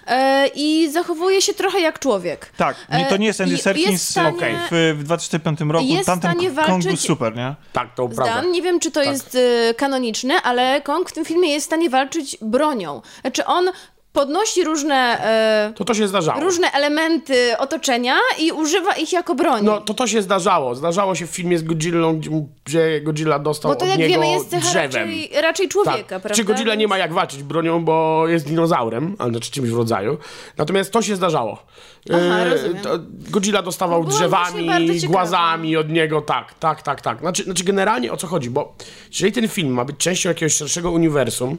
e, 0.07 0.47
i 0.55 0.91
zachowuje 0.91 1.43
się 1.43 1.55
trochę 1.55 1.81
jak 1.81 1.99
człowiek. 1.99 2.53
Tak, 2.57 2.77
to 3.09 3.17
nie 3.17 3.27
jest 3.27 3.41
Andy 3.41 3.55
e, 3.55 3.59
Serkins 3.59 4.09
stanie, 4.09 4.37
okay. 4.37 4.55
w, 4.71 4.99
w 4.99 5.05
2005 5.05 5.61
roku. 5.61 5.85
Jest 5.85 6.07
Tamten 6.07 6.37
Kong 6.37 6.51
walczyć, 6.51 6.87
był 6.87 6.97
super, 6.97 7.37
nie? 7.37 7.55
Tak, 7.73 7.95
to 7.95 8.09
prawda. 8.09 8.43
nie 8.43 8.63
wiem, 8.63 8.81
czy 8.81 8.91
to 8.91 9.01
tak. 9.01 9.08
Jest 9.13 9.35
y, 9.35 9.75
kanoniczne, 9.77 10.43
ale 10.43 10.81
Kong 10.81 11.11
w 11.11 11.13
tym 11.13 11.25
filmie 11.25 11.53
jest 11.53 11.67
w 11.67 11.71
stanie 11.71 11.91
walczyć 11.91 12.37
bronią. 12.41 13.03
Znaczy 13.21 13.45
on 13.45 13.71
podnosi 14.13 14.65
różne. 14.65 14.95
E, 14.95 15.73
to 15.77 15.85
to 15.85 15.95
się 15.95 16.09
zdarzało. 16.09 16.41
Różne 16.41 16.73
elementy 16.73 17.59
otoczenia 17.59 18.17
i 18.39 18.53
używa 18.53 18.95
ich 18.95 19.13
jako 19.13 19.35
broni. 19.35 19.67
No 19.67 19.81
to 19.81 19.95
to 19.95 20.07
się 20.07 20.23
zdarzało. 20.23 20.75
Zdarzało 20.75 21.15
się 21.15 21.27
w 21.27 21.31
filmie 21.31 21.59
z 21.59 21.63
Godzillą, 21.63 22.21
gdzie 22.65 23.01
Godzilla 23.01 23.39
dostał 23.39 23.73
bo 23.73 23.77
to, 23.77 23.85
od 23.85 23.91
jak 23.91 23.99
niego 23.99 24.13
wiemy, 24.13 24.31
jest 24.31 24.57
drzewem. 24.57 24.85
Raczej, 24.85 25.31
raczej 25.43 25.69
człowieka, 25.69 25.97
tak. 25.99 26.07
prawda? 26.09 26.35
Czy 26.35 26.45
Godzilla 26.45 26.75
nie 26.75 26.89
ma 26.89 26.99
jak 26.99 27.13
walczyć 27.13 27.43
bronią, 27.43 27.85
bo 27.85 28.29
jest 28.29 28.47
dinozaurem, 28.47 29.17
ale 29.19 29.31
znaczy 29.31 29.51
czymś 29.51 29.71
w 29.71 29.77
rodzaju. 29.77 30.19
Natomiast 30.57 30.93
to 30.93 31.03
się 31.03 31.17
zdarzało. 31.17 31.63
Aha, 32.11 32.39
e, 32.39 32.99
Godzilla 33.09 33.63
dostawał 33.63 34.05
drzewami, 34.05 34.71
głazami 35.07 35.77
od 35.77 35.89
niego, 35.91 36.21
tak, 36.21 36.55
tak, 36.55 36.83
tak, 36.83 37.01
tak. 37.01 37.21
Znaczy, 37.21 37.43
znaczy 37.45 37.65
generalnie 37.65 38.13
o 38.13 38.17
co 38.17 38.27
chodzi, 38.27 38.51
bo 38.51 38.75
jeżeli 39.11 39.33
ten 39.33 39.49
film 39.49 39.73
ma 39.73 39.85
być 39.85 39.97
częścią 39.97 40.29
jakiegoś 40.29 40.55
szerszego 40.55 40.91
uniwersum, 40.91 41.59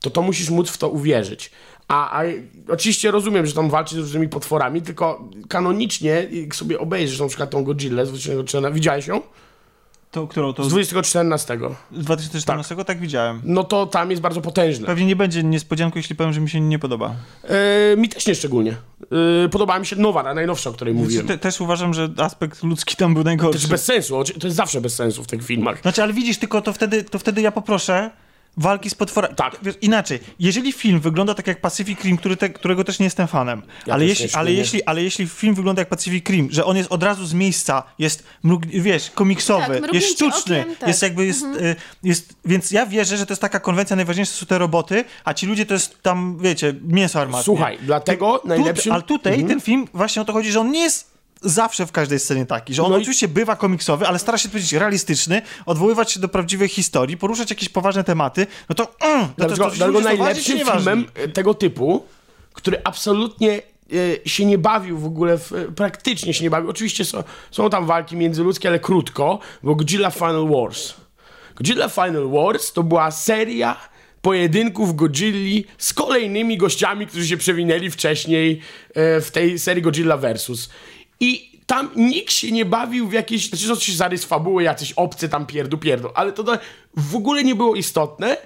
to 0.00 0.10
to 0.10 0.22
musisz 0.22 0.50
móc 0.50 0.70
w 0.70 0.78
to 0.78 0.88
uwierzyć. 0.88 1.50
A, 1.88 2.20
a 2.20 2.24
oczywiście 2.68 3.10
rozumiem, 3.10 3.46
że 3.46 3.52
tam 3.52 3.70
walczy 3.70 3.94
z 3.94 3.98
różnymi 3.98 4.28
potworami, 4.28 4.82
tylko 4.82 5.28
kanonicznie, 5.48 6.28
jak 6.30 6.54
sobie 6.54 6.78
obejrzysz 6.78 7.20
na 7.20 7.28
przykład 7.28 7.50
tą 7.50 7.64
Godzillę 7.64 8.06
z 8.06 8.08
2014, 8.08 8.74
widziałeś 8.74 9.06
ją? 9.06 9.20
To, 10.10 10.26
którą 10.26 10.52
to? 10.52 10.64
Z 10.64 10.68
2014. 10.68 11.58
Z 11.92 12.04
2014 12.04 12.76
tak. 12.76 12.86
tak. 12.86 13.00
widziałem. 13.00 13.40
No 13.44 13.64
to 13.64 13.86
tam 13.86 14.10
jest 14.10 14.22
bardzo 14.22 14.40
potężne. 14.40 14.86
Pewnie 14.86 15.06
nie 15.06 15.16
będzie 15.16 15.42
niespodzianką, 15.42 15.98
jeśli 15.98 16.16
powiem, 16.16 16.32
że 16.32 16.40
mi 16.40 16.50
się 16.50 16.60
nie 16.60 16.78
podoba. 16.78 17.14
E, 17.44 17.96
mi 17.96 18.08
też 18.08 18.26
nie 18.26 18.34
szczególnie. 18.34 18.76
E, 19.44 19.48
podobała 19.48 19.78
mi 19.78 19.86
się 19.86 19.96
nowa, 19.96 20.22
ta 20.22 20.34
najnowsza, 20.34 20.70
o 20.70 20.72
której 20.72 20.94
znaczy, 20.94 21.04
mówiłem. 21.04 21.26
Te, 21.26 21.38
też 21.38 21.60
uważam, 21.60 21.94
że 21.94 22.08
aspekt 22.16 22.62
ludzki 22.62 22.96
tam 22.96 23.14
był 23.14 23.24
najgorszy. 23.24 23.52
To 23.52 23.58
jest 23.58 23.70
bez 23.70 23.84
sensu, 23.84 24.24
to 24.40 24.46
jest 24.46 24.56
zawsze 24.56 24.80
bez 24.80 24.94
sensu 24.94 25.24
w 25.24 25.26
tych 25.26 25.44
filmach. 25.44 25.82
Znaczy, 25.82 26.02
ale 26.02 26.12
widzisz, 26.12 26.38
tylko 26.38 26.62
to 26.62 26.72
wtedy, 26.72 27.04
to 27.04 27.18
wtedy 27.18 27.40
ja 27.40 27.52
poproszę, 27.52 28.10
walki 28.56 28.90
z 28.90 28.94
potworami. 28.94 29.34
Tak. 29.34 29.56
Wiesz, 29.62 29.74
inaczej, 29.80 30.18
jeżeli 30.38 30.72
film 30.72 31.00
wygląda 31.00 31.34
tak 31.34 31.46
jak 31.46 31.60
Pacific 31.60 32.04
Rim, 32.04 32.16
który 32.16 32.36
te, 32.36 32.48
którego 32.48 32.84
też 32.84 32.98
nie 32.98 33.04
jestem 33.04 33.26
fanem, 33.26 33.62
Ja 33.86 33.94
ale, 33.94 34.04
jeśli, 34.04 34.34
ale, 34.34 34.52
jeśli, 34.52 34.84
ale 34.84 35.02
jeśli 35.02 35.26
film 35.26 35.54
wygląda 35.54 35.80
jak 35.80 35.88
Pacific 35.88 36.28
Rim, 36.28 36.48
że 36.50 36.64
on 36.64 36.76
jest 36.76 36.92
od 36.92 37.02
razu 37.02 37.26
z 37.26 37.34
miejsca, 37.34 37.82
jest, 37.98 38.24
mrug, 38.42 38.66
wiesz, 38.66 39.10
komiksowy, 39.10 39.80
Tak, 39.80 39.94
jest 39.94 40.08
sztuczny, 40.08 40.60
okiem, 40.60 40.76
tak. 40.76 40.88
jest 40.88 41.02
jakby, 41.02 41.26
jest, 41.26 41.44
y, 41.44 41.76
jest, 42.02 42.34
więc 42.44 42.70
ja 42.70 42.86
wierzę, 42.86 43.16
że 43.16 43.26
to 43.26 43.32
jest 43.32 43.42
taka 43.42 43.60
konwencja, 43.60 43.96
najważniejsze 43.96 44.32
są 44.32 44.46
te 44.46 44.58
roboty, 44.58 45.04
a 45.24 45.34
ci 45.34 45.46
ludzie 45.46 45.66
to 45.66 45.74
jest 45.74 46.02
tam, 46.02 46.38
wiecie, 46.40 46.74
mięso 46.82 47.20
armatnie. 47.20 47.44
Słuchaj, 47.44 47.78
dlatego 47.82 48.42
najlepszym... 48.44 48.90
Tu, 48.90 48.94
ale 48.94 49.02
tutaj 49.02 49.44
ten 49.44 49.60
film, 49.60 49.88
właśnie 49.94 50.22
o 50.22 50.24
to 50.24 50.32
chodzi, 50.32 50.52
że 50.52 50.60
on 50.60 50.70
nie 50.70 50.80
jest 50.80 51.15
zawsze 51.48 51.86
w 51.86 51.92
każdej 51.92 52.18
scenie 52.18 52.46
taki, 52.46 52.74
że 52.74 52.82
on 52.82 52.90
No 52.90 52.98
i- 52.98 53.00
oczywiście 53.00 53.28
bywa 53.28 53.56
komiksowy, 53.56 54.06
ale 54.06 54.18
stara 54.18 54.38
się 54.38 54.48
być 54.48 54.72
realistyczny, 54.72 55.42
odwoływać 55.66 56.12
się 56.12 56.20
do 56.20 56.28
prawdziwej 56.28 56.68
historii, 56.68 57.16
poruszać 57.16 57.50
jakieś 57.50 57.68
poważne 57.68 58.04
tematy, 58.04 58.46
no 58.68 58.74
to, 58.74 58.92
mm, 59.00 59.20
no 59.20 59.26
to, 59.26 59.34
Dlatego, 59.36 59.64
to, 59.64 59.70
to, 59.70 59.76
dlatego 59.76 60.00
najlepszym 60.00 60.58
filmem 60.58 61.04
e, 61.14 61.28
tego 61.28 61.54
typu, 61.54 62.04
który 62.52 62.80
absolutnie 62.84 63.62
e, 64.24 64.28
się 64.28 64.44
nie 64.44 64.58
bawił 64.58 64.98
w 64.98 65.04
ogóle, 65.06 65.38
w, 65.38 65.52
e, 65.52 65.64
praktycznie 65.64 66.34
się 66.34 66.44
nie 66.44 66.50
bawił. 66.50 66.70
Oczywiście 66.70 67.04
są, 67.04 67.22
są 67.50 67.70
tam 67.70 67.86
walki 67.86 68.16
międzyludzkie, 68.16 68.68
ale 68.68 68.78
krótko, 68.78 69.38
bo 69.62 69.74
Godzilla 69.74 70.10
Final 70.10 70.48
Wars. 70.48 70.94
Godzilla 71.56 71.88
Final 71.88 72.28
Wars 72.30 72.72
to 72.72 72.82
była 72.82 73.10
seria 73.10 73.76
pojedynków 74.22 74.96
Godzilli 74.96 75.64
z 75.78 75.94
kolejnymi 75.94 76.58
gościami, 76.58 77.06
którzy 77.06 77.28
się 77.28 77.36
przewinęli 77.36 77.90
wcześniej 77.90 78.60
w 78.94 79.28
tej 79.32 79.58
serii 79.58 79.82
Godzilla 79.82 80.16
Versus. 80.16 80.70
I 81.20 81.60
tam 81.66 81.90
nikt 81.96 82.32
się 82.32 82.52
nie 82.52 82.64
bawił 82.64 83.08
w 83.08 83.12
jakieś, 83.12 83.48
znaczy 83.48 83.66
coś 83.66 83.96
zarys 83.96 84.24
fabuły, 84.24 84.62
jacyś 84.62 84.92
obcy 84.92 85.28
tam 85.28 85.46
pierdu 85.46 85.78
pierdu, 85.78 86.08
ale 86.14 86.32
to, 86.32 86.44
to 86.44 86.58
w 86.96 87.16
ogóle 87.16 87.44
nie 87.44 87.54
było 87.54 87.74
istotne. 87.74 88.36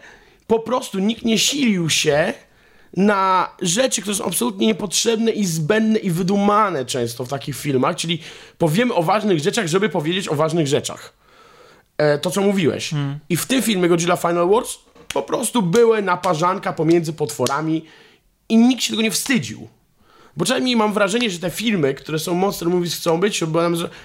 Po 0.47 0.59
prostu 0.59 0.99
nikt 0.99 1.25
nie 1.25 1.39
silił 1.39 1.91
się 1.91 2.35
na 2.97 3.51
rzeczy, 3.63 4.03
które 4.03 4.17
są 4.17 4.25
absolutnie 4.25 4.67
niepotrzebne 4.67 5.31
i 5.31 5.45
zbędne 5.45 5.99
i 5.99 6.11
wydumane 6.11 6.85
często 6.85 7.25
w 7.25 7.29
takich 7.29 7.57
filmach, 7.57 7.97
czyli 7.97 8.21
powiemy 8.59 8.95
o 8.95 9.03
ważnych 9.03 9.39
rzeczach, 9.39 9.67
żeby 9.67 9.89
powiedzieć 9.89 10.29
o 10.29 10.35
ważnych 10.35 10.67
rzeczach. 10.67 11.13
E, 11.99 12.19
to, 12.19 12.31
co 12.31 12.41
mówiłeś. 12.41 12.91
I 13.29 13.37
w 13.37 13.47
tym 13.47 13.63
filmie 13.63 13.89
Godzilla 13.89 14.17
Final 14.17 14.49
Wars 14.49 14.79
po 15.13 15.23
prostu 15.23 15.63
były 15.63 16.03
naparzanka 16.03 16.73
pomiędzy 16.73 17.13
potworami 17.13 17.85
i 18.49 18.57
nikt 18.57 18.83
się 18.83 18.91
tego 18.91 19.03
nie 19.03 19.11
wstydził. 19.11 19.69
Bo 20.41 20.47
czasami 20.47 20.77
mam 20.77 20.93
wrażenie, 20.93 21.31
że 21.31 21.39
te 21.39 21.51
filmy, 21.51 21.95
które 21.95 22.19
są 22.19 22.35
Monster 22.35 22.69
Movies 22.69 22.97
chcą 22.97 23.21
być, 23.21 23.41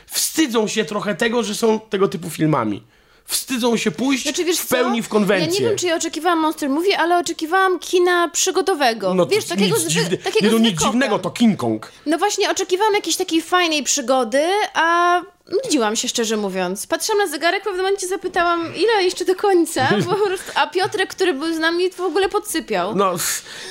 wstydzą 0.05 0.67
się 0.67 0.85
trochę 0.85 1.15
tego, 1.15 1.43
że 1.43 1.55
są 1.55 1.79
tego 1.79 2.07
typu 2.07 2.29
filmami. 2.29 2.83
Wstydzą 3.25 3.77
się 3.77 3.91
pójść 3.91 4.23
Znaczy, 4.23 4.45
wiesz 4.45 4.57
w 4.57 4.67
pełni 4.67 5.01
co? 5.01 5.05
w 5.05 5.09
konwencję. 5.09 5.47
Ja 5.47 5.53
nie 5.53 5.69
wiem, 5.69 5.77
czy 5.77 5.87
ja 5.87 5.95
oczekiwałam 5.95 6.39
Monster 6.39 6.69
Movie, 6.69 6.97
ale 6.97 7.17
oczekiwałam 7.19 7.79
kina 7.79 8.29
przygodowego. 8.29 9.13
No 9.13 9.25
wiesz, 9.25 9.45
takiego, 9.45 9.75
nic, 9.75 9.83
zwy, 9.83 9.91
dziwne, 9.91 10.17
takiego 10.17 10.45
nie, 10.45 10.51
no 10.51 10.59
nic 10.59 10.81
dziwnego, 10.81 11.19
to 11.19 11.29
King 11.31 11.59
Kong. 11.59 11.91
No 12.05 12.17
właśnie, 12.17 12.51
oczekiwałam 12.51 12.93
jakiejś 12.93 13.15
takiej 13.15 13.41
fajnej 13.41 13.83
przygody, 13.83 14.43
a 14.73 15.21
nudziłam 15.63 15.95
się 15.95 16.07
szczerze 16.07 16.37
mówiąc. 16.37 16.87
Patrzyłam 16.87 17.19
na 17.19 17.27
zegarek, 17.27 17.61
w 17.61 17.63
pewnym 17.63 17.85
momencie 17.85 18.07
zapytałam, 18.07 18.75
ile 18.75 19.03
jeszcze 19.03 19.25
do 19.25 19.35
końca, 19.35 19.87
bo 20.05 20.15
po 20.15 20.25
prostu, 20.25 20.51
a 20.55 20.67
Piotrek, 20.67 21.09
który 21.09 21.33
był 21.33 21.53
z 21.53 21.59
nami, 21.59 21.91
w 21.91 22.01
ogóle 22.01 22.29
podsypiał. 22.29 22.95
No, 22.95 23.13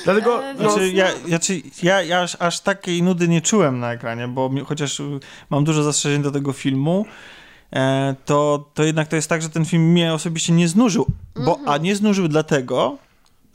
dlatego... 0.03 0.43
No, 0.59 0.69
Znaczy, 0.71 0.89
ja, 0.89 1.07
ja, 1.27 1.39
czy, 1.39 1.61
ja, 1.83 2.01
ja 2.01 2.21
aż, 2.21 2.37
aż 2.39 2.59
takiej 2.59 3.03
nudy 3.03 3.27
nie 3.27 3.41
czułem 3.41 3.79
na 3.79 3.93
ekranie, 3.93 4.27
bo 4.27 4.49
mi, 4.49 4.61
chociaż 4.61 4.99
y, 4.99 5.19
mam 5.49 5.63
dużo 5.63 5.83
zastrzeżeń 5.83 6.21
do 6.21 6.31
tego 6.31 6.53
filmu, 6.53 7.05
e, 7.07 7.34
to, 8.25 8.69
to 8.73 8.83
jednak 8.83 9.07
to 9.07 9.15
jest 9.15 9.29
tak, 9.29 9.41
że 9.41 9.49
ten 9.49 9.65
film 9.65 9.91
mnie 9.91 10.13
osobiście 10.13 10.53
nie 10.53 10.67
znużył. 10.67 11.05
Bo, 11.45 11.59
A 11.65 11.77
nie 11.77 11.95
znużył 11.95 12.27
dlatego, 12.27 12.97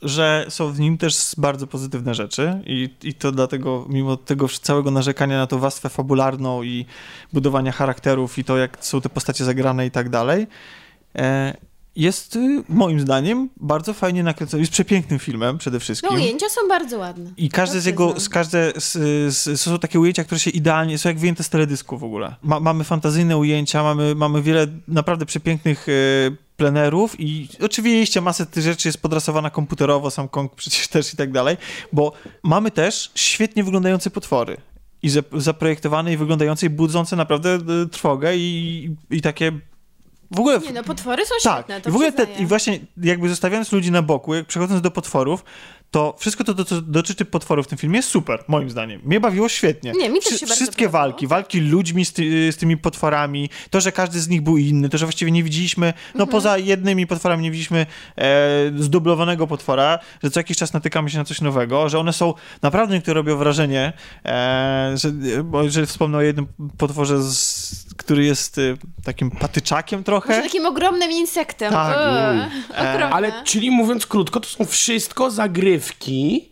że 0.01 0.45
są 0.49 0.71
w 0.71 0.79
nim 0.79 0.97
też 0.97 1.33
bardzo 1.37 1.67
pozytywne 1.67 2.15
rzeczy 2.15 2.61
i, 2.65 2.89
i 3.03 3.13
to 3.13 3.31
dlatego, 3.31 3.85
mimo 3.89 4.17
tego 4.17 4.47
całego 4.47 4.91
narzekania 4.91 5.37
na 5.37 5.47
tą 5.47 5.59
warstwę 5.59 5.89
fabularną 5.89 6.63
i 6.63 6.85
budowania 7.33 7.71
charakterów 7.71 8.37
i 8.37 8.43
to, 8.43 8.57
jak 8.57 8.85
są 8.85 9.01
te 9.01 9.09
postacie 9.09 9.45
zagrane 9.45 9.85
i 9.85 9.91
tak 9.91 10.09
dalej, 10.09 10.47
e, 11.15 11.57
jest 11.95 12.35
y, 12.35 12.63
moim 12.69 12.99
zdaniem 12.99 13.49
bardzo 13.57 13.93
fajnie 13.93 14.23
nakręcony. 14.23 14.61
Jest 14.61 14.71
przepięknym 14.73 15.19
filmem 15.19 15.57
przede 15.57 15.75
No 15.75 15.79
wszystkim. 15.79 16.15
ujęcia 16.15 16.49
są 16.49 16.61
bardzo 16.69 16.97
ładne. 16.97 17.31
I 17.37 17.49
każde 17.49 17.81
z 17.81 17.85
jego, 17.85 18.19
z 18.19 18.29
każde, 18.29 18.73
z, 18.77 18.93
z, 19.35 19.61
są 19.61 19.79
takie 19.79 19.99
ujęcia, 19.99 20.23
które 20.23 20.39
się 20.39 20.51
idealnie, 20.51 20.97
są 20.97 21.09
jak 21.09 21.19
wyjęte 21.19 21.43
z 21.43 21.49
teledysku 21.49 21.97
w 21.97 22.03
ogóle. 22.03 22.35
Ma, 22.43 22.59
mamy 22.59 22.83
fantazyjne 22.83 23.37
ujęcia, 23.37 23.83
mamy, 23.83 24.15
mamy 24.15 24.41
wiele 24.41 24.67
naprawdę 24.87 25.25
przepięknych 25.25 25.87
e, 25.89 25.91
plenerów 26.57 27.15
i 27.19 27.47
oczywiście 27.61 28.21
masę 28.21 28.45
tych 28.45 28.63
rzeczy 28.63 28.87
jest 28.87 29.01
podrasowana 29.01 29.49
komputerowo, 29.49 30.11
sam 30.11 30.27
Kong 30.27 30.55
przecież 30.55 30.87
też 30.87 31.13
i 31.13 31.17
tak 31.17 31.31
dalej, 31.31 31.57
bo 31.93 32.13
mamy 32.43 32.71
też 32.71 33.11
świetnie 33.15 33.63
wyglądające 33.63 34.09
potwory. 34.09 34.57
I 35.03 35.09
zap- 35.09 35.39
zaprojektowane 35.41 36.13
i 36.13 36.17
wyglądające 36.17 36.65
i 36.65 36.69
budzące 36.69 37.15
naprawdę 37.15 37.49
e, 37.53 37.59
trwogę 37.91 38.37
i, 38.37 38.95
i 39.09 39.21
takie 39.21 39.51
w 40.31 40.39
ogóle 40.39 40.59
Nie 40.59 40.71
no, 40.73 40.83
potwory 40.83 41.25
są 41.25 41.35
tak, 41.43 41.57
świetne, 41.57 41.81
to 41.81 41.89
i 41.89 41.91
w 41.91 41.95
ogóle 41.95 42.11
te, 42.11 42.27
i 42.39 42.45
właśnie 42.45 42.79
jakby 43.03 43.29
zostawiając 43.29 43.71
ludzi 43.71 43.91
na 43.91 44.01
boku, 44.01 44.33
jak 44.35 44.45
przechodząc 44.45 44.81
do 44.81 44.91
potworów, 44.91 45.43
to 45.91 46.15
wszystko 46.19 46.43
to, 46.43 46.65
co 46.65 46.81
dotyczy 46.81 47.25
potworów 47.25 47.65
w 47.65 47.69
tym 47.69 47.77
filmie 47.77 47.97
jest 47.97 48.09
super, 48.09 48.43
moim 48.47 48.69
zdaniem. 48.69 49.01
Mnie 49.03 49.19
bawiło 49.19 49.49
świetnie. 49.49 49.91
Nie, 49.91 50.09
mi 50.09 50.19
też 50.19 50.27
Wszy- 50.29 50.37
się 50.39 50.45
bardzo 50.45 50.63
Wszystkie 50.63 50.89
walki, 50.89 51.27
walki 51.27 51.59
ludźmi 51.59 52.05
z, 52.05 52.13
ty, 52.13 52.51
z 52.51 52.57
tymi 52.57 52.77
potworami, 52.77 53.49
to, 53.69 53.81
że 53.81 53.91
każdy 53.91 54.19
z 54.19 54.27
nich 54.27 54.41
był 54.41 54.57
inny, 54.57 54.89
to, 54.89 54.97
że 54.97 55.05
właściwie 55.05 55.31
nie 55.31 55.43
widzieliśmy, 55.43 55.93
no 56.15 56.23
Mhm. 56.23 56.29
poza 56.29 56.57
jednymi 56.57 57.07
potworami 57.07 57.43
nie 57.43 57.51
widzieliśmy 57.51 57.85
e, 58.17 58.71
zdublowanego 58.77 59.47
potwora, 59.47 59.99
że 60.23 60.31
co 60.31 60.39
jakiś 60.39 60.57
czas 60.57 60.73
natykamy 60.73 61.09
się 61.09 61.17
na 61.17 61.23
coś 61.25 61.41
nowego, 61.41 61.89
że 61.89 61.99
one 61.99 62.13
są 62.13 62.33
naprawdę 62.61 62.95
niektóre 62.95 63.13
robią 63.15 63.37
wrażenie, 63.37 63.93
e, 64.25 64.91
że, 64.95 65.11
bo, 65.43 65.69
że 65.69 65.85
wspomnę 65.85 66.17
o 66.17 66.21
jednym 66.21 66.47
potworze, 66.77 67.23
z, 67.23 67.60
który 67.97 68.25
jest 68.25 68.57
e, 68.57 68.61
takim 69.03 69.31
patyczakiem 69.31 70.03
trochę. 70.03 70.29
Może 70.29 70.41
takim 70.41 70.65
ogromnym 70.65 71.11
insektem. 71.11 71.73
Tak, 71.73 71.97
okropne. 72.69 73.09
Ale, 73.09 73.43
czyli 73.43 73.71
mówiąc 73.71 74.05
krótko, 74.05 74.39
to 74.39 74.49
są 74.49 74.65
wszystko 74.65 75.31
zagrywki, 75.31 76.49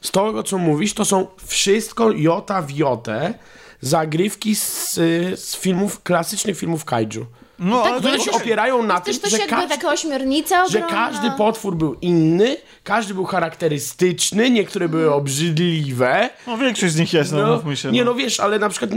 z 0.00 0.10
tego 0.10 0.42
co 0.42 0.58
mówisz, 0.58 0.94
to 0.94 1.04
są 1.04 1.26
wszystko 1.46 2.10
jota 2.10 2.62
w 2.62 2.70
jotę, 2.70 3.34
zagrywki 3.80 4.56
z, 4.56 4.94
z 5.40 5.56
filmów, 5.56 6.02
klasycznych 6.02 6.58
filmów 6.58 6.84
kaiju. 6.84 7.26
No, 7.58 7.82
Tak, 7.82 7.90
ale 7.92 8.00
Które 8.00 8.16
to 8.18 8.24
się 8.24 8.30
też- 8.30 8.40
opierają 8.42 8.82
na 8.82 9.00
To 9.00 9.04
tym, 9.06 9.20
coś 9.20 9.30
że, 9.30 9.38
jakby 9.38 9.54
każdy, 9.56 9.74
taka 9.74 9.88
ośmiornica 9.92 10.68
że 10.68 10.78
ogromna. 10.78 11.06
każdy 11.08 11.30
potwór 11.30 11.76
był 11.76 11.94
inny, 11.94 12.56
każdy 12.84 13.14
był 13.14 13.24
charakterystyczny, 13.24 14.50
niektóre 14.50 14.88
były 14.88 15.12
obrzydliwe. 15.14 16.30
No 16.46 16.58
większość 16.58 16.92
z 16.92 16.98
nich 16.98 17.12
jest, 17.12 17.32
no, 17.32 17.46
mówmy 17.56 17.76
się. 17.76 17.92
nie 17.92 18.04
no. 18.04 18.10
no 18.10 18.16
wiesz, 18.18 18.40
ale 18.40 18.58
na 18.58 18.68
przykład, 18.68 18.90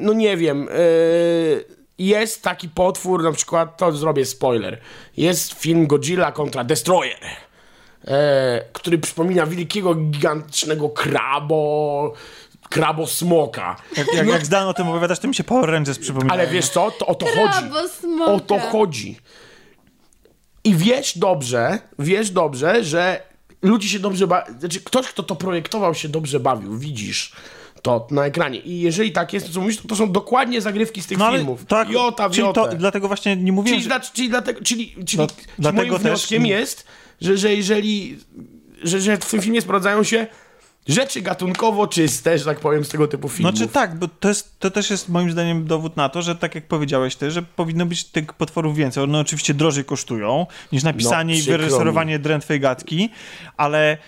no 0.00 0.12
nie 0.12 0.36
wiem, 0.36 0.64
yy, 0.64 1.64
jest 1.98 2.42
taki 2.42 2.68
potwór, 2.68 3.22
na 3.22 3.32
przykład, 3.32 3.76
to 3.76 3.92
zrobię 3.92 4.24
spoiler, 4.24 4.78
jest 5.16 5.52
film 5.52 5.86
Godzilla 5.86 6.32
kontra 6.32 6.64
Destroyer, 6.64 7.18
e, 8.04 8.64
który 8.72 8.98
przypomina 8.98 9.46
wielkiego, 9.46 9.94
gigantycznego 9.94 10.88
krabo, 10.88 12.12
krabo 12.68 13.06
smoka. 13.06 13.76
Jak, 13.96 14.06
jak, 14.14 14.26
jak 14.26 14.46
zdano 14.46 14.68
o 14.68 14.74
tym 14.74 14.88
opowiadasz, 14.88 15.18
to 15.18 15.28
mi 15.28 15.34
się 15.34 15.44
Power 15.44 15.70
Rangers 15.70 15.98
przypomina. 15.98 16.32
Ale 16.34 16.46
wiesz 16.46 16.68
co, 16.68 16.90
to 16.90 17.06
o 17.06 17.14
to 17.14 17.26
chodzi. 17.26 17.58
Krabo 17.58 17.88
smoka. 17.88 18.32
O 18.32 18.40
to 18.40 18.58
chodzi. 18.58 19.16
I 20.64 20.74
wiesz 20.74 21.18
dobrze, 21.18 21.78
wiesz 21.98 22.30
dobrze, 22.30 22.84
że 22.84 23.22
ludzie 23.62 23.88
się 23.88 23.98
dobrze 23.98 24.26
bawią, 24.26 24.58
znaczy 24.58 24.80
ktoś, 24.80 25.06
kto 25.06 25.22
to 25.22 25.36
projektował 25.36 25.94
się 25.94 26.08
dobrze 26.08 26.40
bawił, 26.40 26.78
widzisz 26.78 27.32
to 27.82 28.06
na 28.10 28.24
ekranie. 28.24 28.58
I 28.58 28.80
jeżeli 28.80 29.12
tak 29.12 29.32
jest, 29.32 29.46
to 29.46 29.52
co 29.52 29.60
mówisz, 29.60 29.76
to, 29.76 29.88
to 29.88 29.96
są 29.96 30.12
dokładnie 30.12 30.60
zagrywki 30.60 31.02
z 31.02 31.06
tych 31.06 31.18
no, 31.18 31.32
filmów. 31.32 31.64
tak, 31.66 31.90
Jota 31.90 32.28
w 32.28 32.32
czyli 32.32 32.52
to, 32.52 32.68
dlatego 32.68 33.08
właśnie 33.08 33.36
nie 33.36 33.52
mówiłem, 33.52 33.80
Czyli, 33.80 33.82
że... 33.82 33.88
dla, 33.88 34.00
czyli, 34.00 34.28
dlatego, 34.28 34.60
czyli, 34.64 34.88
czyli, 34.88 35.04
Dla- 35.16 35.26
czyli 35.26 35.46
dlatego 35.58 35.82
moim 35.82 35.92
też- 35.92 36.02
wnioskiem 36.02 36.46
jest, 36.46 36.86
że, 37.20 37.36
że 37.36 37.54
jeżeli 37.54 38.18
że, 38.82 39.00
że 39.00 39.16
w 39.16 39.30
tym 39.30 39.42
filmie 39.42 39.60
sprawdzają 39.60 40.02
się 40.02 40.26
rzeczy 40.88 41.20
gatunkowo 41.20 41.86
czyste, 41.86 42.38
że 42.38 42.44
tak 42.44 42.60
powiem, 42.60 42.84
z 42.84 42.88
tego 42.88 43.08
typu 43.08 43.28
filmów. 43.28 43.56
Znaczy 43.56 43.72
tak, 43.72 43.98
bo 43.98 44.08
to, 44.08 44.28
jest, 44.28 44.58
to 44.58 44.70
też 44.70 44.90
jest 44.90 45.08
moim 45.08 45.30
zdaniem 45.30 45.66
dowód 45.66 45.96
na 45.96 46.08
to, 46.08 46.22
że 46.22 46.34
tak 46.34 46.54
jak 46.54 46.66
powiedziałeś 46.66 47.16
ty, 47.16 47.30
że 47.30 47.42
powinno 47.42 47.86
być 47.86 48.04
tych 48.04 48.32
potworów 48.32 48.76
więcej. 48.76 49.04
One 49.04 49.20
oczywiście 49.20 49.54
drożej 49.54 49.84
kosztują 49.84 50.46
niż 50.72 50.82
napisanie 50.82 51.34
No, 51.34 51.40
i 51.40 51.42
wyreżyserowanie 51.42 52.18
drętwej 52.18 52.60
gadki, 52.60 53.10
ale 53.56 53.98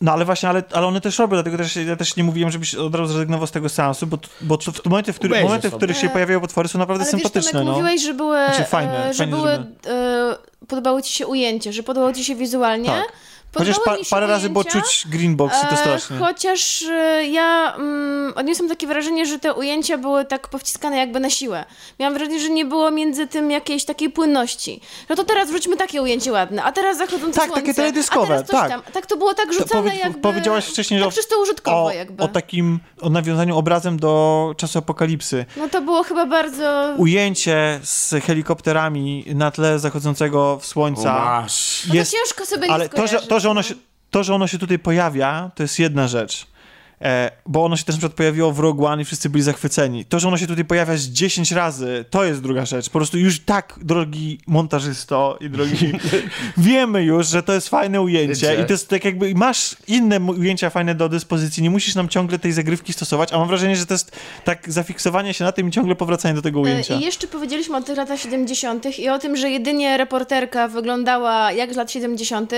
no 0.00 0.12
ale 0.12 0.24
właśnie, 0.24 0.48
ale, 0.48 0.62
ale 0.72 0.86
one 0.86 1.00
też 1.00 1.18
robią, 1.18 1.36
dlatego 1.36 1.56
też 1.56 1.76
ja 1.76 1.96
też 1.96 2.16
nie 2.16 2.24
mówiłem, 2.24 2.50
żebyś 2.50 2.74
od 2.74 2.94
razu 2.94 3.12
zrezygnował 3.12 3.46
z 3.46 3.50
tego 3.50 3.68
seansu, 3.68 4.06
bo, 4.06 4.18
bo 4.40 4.56
to 4.56 4.72
w 4.72 4.84
momenty, 4.84 5.12
w, 5.12 5.16
który, 5.16 5.32
Obejrzę 5.32 5.46
momenty, 5.46 5.70
w 5.70 5.76
których 5.76 5.96
się 5.96 6.08
pojawiają 6.08 6.40
potwory 6.40 6.68
są 6.68 6.78
naprawdę 6.78 7.04
Ale 7.04 7.12
wiesz, 7.12 7.22
sympatyczne. 7.22 7.52
Tomek, 7.52 7.66
no. 7.66 7.72
mówiłeś, 7.72 8.02
że 8.02 8.14
były, 8.14 8.36
Znaczy, 8.36 8.64
fajne, 8.64 9.06
e, 9.06 9.12
że 9.12 9.18
fajnie 9.18 9.36
były 9.36 9.50
e, 9.50 10.36
podobało 10.68 11.02
ci 11.02 11.12
się 11.12 11.26
ujęcie, 11.26 11.72
że 11.72 11.82
podobało 11.82 12.12
ci 12.12 12.24
się 12.24 12.34
wizualnie. 12.34 12.88
Tak. 12.88 13.12
Chociaż 13.54 13.76
pa, 13.84 13.96
parę 14.10 14.26
razy 14.26 14.50
było 14.50 14.64
czuć 14.64 15.04
greenbox 15.08 15.56
i 15.62 15.66
to 15.66 15.72
E, 15.72 15.76
strasznie. 15.76 16.18
Chociaż 16.18 16.82
e, 16.82 17.24
ja 17.26 17.74
mm, 17.76 18.32
odniosłam 18.36 18.68
takie 18.68 18.86
wrażenie, 18.86 19.26
że 19.26 19.38
te 19.38 19.54
ujęcia 19.54 19.98
były 19.98 20.24
tak 20.24 20.48
powciskane 20.48 20.96
jakby 20.96 21.20
na 21.20 21.30
siłę. 21.30 21.64
Miałam 22.00 22.14
wrażenie, 22.14 22.40
że 22.40 22.48
nie 22.50 22.64
było 22.64 22.90
między 22.90 23.26
tym 23.26 23.50
jakiejś 23.50 23.84
takiej 23.84 24.10
płynności. 24.10 24.80
No 25.08 25.16
to 25.16 25.24
teraz 25.24 25.50
wróćmy 25.50 25.76
takie 25.76 26.02
ujęcie 26.02 26.32
ładne, 26.32 26.62
a 26.62 26.72
teraz 26.72 26.98
zachodzące 26.98 27.40
Tak, 27.40 27.48
słońce. 27.48 27.62
takie 27.62 27.74
teledyskowe, 27.74 28.44
tak. 28.44 28.68
Tam. 28.70 28.82
Tak 28.92 29.06
to 29.06 29.16
było 29.16 29.34
tak 29.34 29.46
To 29.46 29.52
rzucane 29.52 29.82
powie- 29.90 29.98
jakby... 29.98 30.18
Powiedziałaś 30.20 30.64
wcześniej, 30.64 31.00
że 31.00 31.06
tak 31.06 31.14
czysto 31.14 31.42
użytkowo 31.42 31.84
o, 31.84 31.92
jakby. 31.92 32.22
o 32.24 32.28
takim 32.28 32.80
o 33.00 33.10
nawiązaniu 33.10 33.56
obrazem 33.58 33.98
do 33.98 34.54
czasu 34.56 34.78
apokalipsy. 34.78 35.44
No 35.56 35.68
to 35.68 35.80
było 35.82 36.02
chyba 36.02 36.26
bardzo... 36.26 36.94
Ujęcie 36.96 37.80
z 37.82 38.14
helikopterami 38.24 39.24
na 39.34 39.50
tle 39.50 39.78
zachodzącego 39.78 40.58
w 40.60 40.66
słońca. 40.66 41.24
Masz. 41.24 41.82
No 41.86 41.90
to 41.92 41.96
jest- 41.96 42.12
ciężko 42.12 42.46
sobie 42.46 42.68
nie 42.68 42.74
Ale 42.74 42.88
to 42.88 43.06
że, 43.06 43.22
to, 43.22 43.40
że 43.44 43.50
ono 43.50 43.58
no. 43.58 43.62
się, 43.62 43.74
to, 44.10 44.24
że 44.24 44.34
ono 44.34 44.46
się 44.46 44.58
tutaj 44.58 44.78
pojawia, 44.78 45.50
to 45.54 45.62
jest 45.62 45.78
jedna 45.78 46.08
rzecz. 46.08 46.46
E, 47.04 47.30
bo 47.46 47.64
ono 47.64 47.76
się 47.76 47.84
też 47.84 47.94
na 47.94 47.98
przykład 47.98 48.16
pojawiło 48.16 48.52
w 48.52 48.58
Rogue 48.58 48.86
One 48.86 49.02
i 49.02 49.04
wszyscy 49.04 49.30
byli 49.30 49.44
zachwyceni. 49.44 50.04
To, 50.04 50.20
że 50.20 50.28
ono 50.28 50.36
się 50.38 50.46
tutaj 50.46 50.64
pojawia 50.64 50.96
z 50.96 51.06
10 51.06 51.52
razy, 51.52 52.04
to 52.10 52.24
jest 52.24 52.42
druga 52.42 52.66
rzecz. 52.66 52.90
Po 52.90 52.98
prostu 52.98 53.18
już 53.18 53.40
tak, 53.40 53.78
drogi 53.82 54.38
montażysto 54.46 55.38
i 55.40 55.50
drogi, 55.50 55.92
wiemy 56.56 57.02
już, 57.02 57.26
że 57.26 57.42
to 57.42 57.52
jest 57.52 57.68
fajne 57.68 58.00
ujęcie 58.00 58.48
Wiecie. 58.48 58.62
i 58.62 58.66
to 58.66 58.72
jest 58.72 58.88
tak 58.88 59.04
jakby, 59.04 59.34
masz 59.34 59.76
inne 59.88 60.20
ujęcia 60.20 60.70
fajne 60.70 60.94
do 60.94 61.08
dyspozycji, 61.08 61.62
nie 61.62 61.70
musisz 61.70 61.94
nam 61.94 62.08
ciągle 62.08 62.38
tej 62.38 62.52
zagrywki 62.52 62.92
stosować, 62.92 63.32
a 63.32 63.38
mam 63.38 63.48
wrażenie, 63.48 63.76
że 63.76 63.86
to 63.86 63.94
jest 63.94 64.16
tak 64.44 64.72
zafiksowanie 64.72 65.34
się 65.34 65.44
na 65.44 65.52
tym 65.52 65.68
i 65.68 65.70
ciągle 65.70 65.94
powracanie 65.94 66.34
do 66.34 66.42
tego 66.42 66.60
ujęcia. 66.60 66.94
E, 66.94 66.98
I 66.98 67.00
jeszcze 67.00 67.26
powiedzieliśmy 67.26 67.76
o 67.76 67.82
tych 67.82 67.96
latach 67.96 68.20
70. 68.20 68.98
i 68.98 69.08
o 69.08 69.18
tym, 69.18 69.36
że 69.36 69.50
jedynie 69.50 69.96
reporterka 69.96 70.68
wyglądała 70.68 71.52
jak 71.52 71.74
z 71.74 71.76
lat 71.76 71.92
70. 71.92 72.52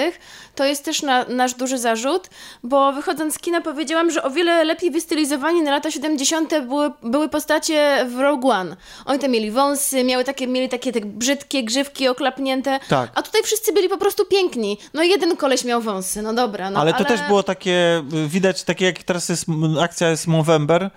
To 0.54 0.64
jest 0.64 0.84
też 0.84 1.02
na, 1.02 1.24
nasz 1.24 1.54
duży 1.54 1.78
zarzut, 1.78 2.30
bo 2.62 2.92
wychodząc 2.92 3.34
z 3.34 3.38
kina 3.38 3.60
powiedziałam, 3.60 4.10
że 4.10 4.22
o 4.22 4.30
wiele 4.36 4.64
lepiej 4.64 4.90
wystylizowani 4.90 5.62
na 5.62 5.70
lata 5.70 5.90
70. 5.90 6.50
były, 6.66 6.90
były 7.02 7.28
postacie 7.28 8.06
w 8.08 8.18
Rogue 8.20 8.50
One. 8.50 8.76
Oni 9.04 9.18
tam 9.18 9.30
mieli 9.30 9.50
wąsy, 9.50 10.04
miały 10.04 10.24
takie, 10.24 10.46
mieli 10.46 10.68
takie 10.68 10.92
tak 10.92 11.06
brzydkie 11.06 11.64
grzywki 11.64 12.08
oklapnięte, 12.08 12.80
Tak. 12.88 13.10
a 13.14 13.22
tutaj 13.22 13.42
wszyscy 13.42 13.72
byli 13.72 13.88
po 13.88 13.96
prostu 13.98 14.24
piękni. 14.26 14.78
No 14.94 15.02
jeden 15.02 15.36
koleś 15.36 15.64
miał 15.64 15.80
wąsy, 15.80 16.22
no 16.22 16.34
dobra. 16.34 16.70
No, 16.70 16.80
ale 16.80 16.94
to 16.94 17.04
też 17.04 17.20
było 17.22 17.42
takie, 17.42 18.02
y, 18.24 18.28
widać, 18.28 18.62
takie 18.62 18.84
jak 18.84 19.02
teraz 19.02 19.28
jest 19.28 19.46
akcja 19.80 20.10
jest 20.10 20.26
Movember, 20.26 20.90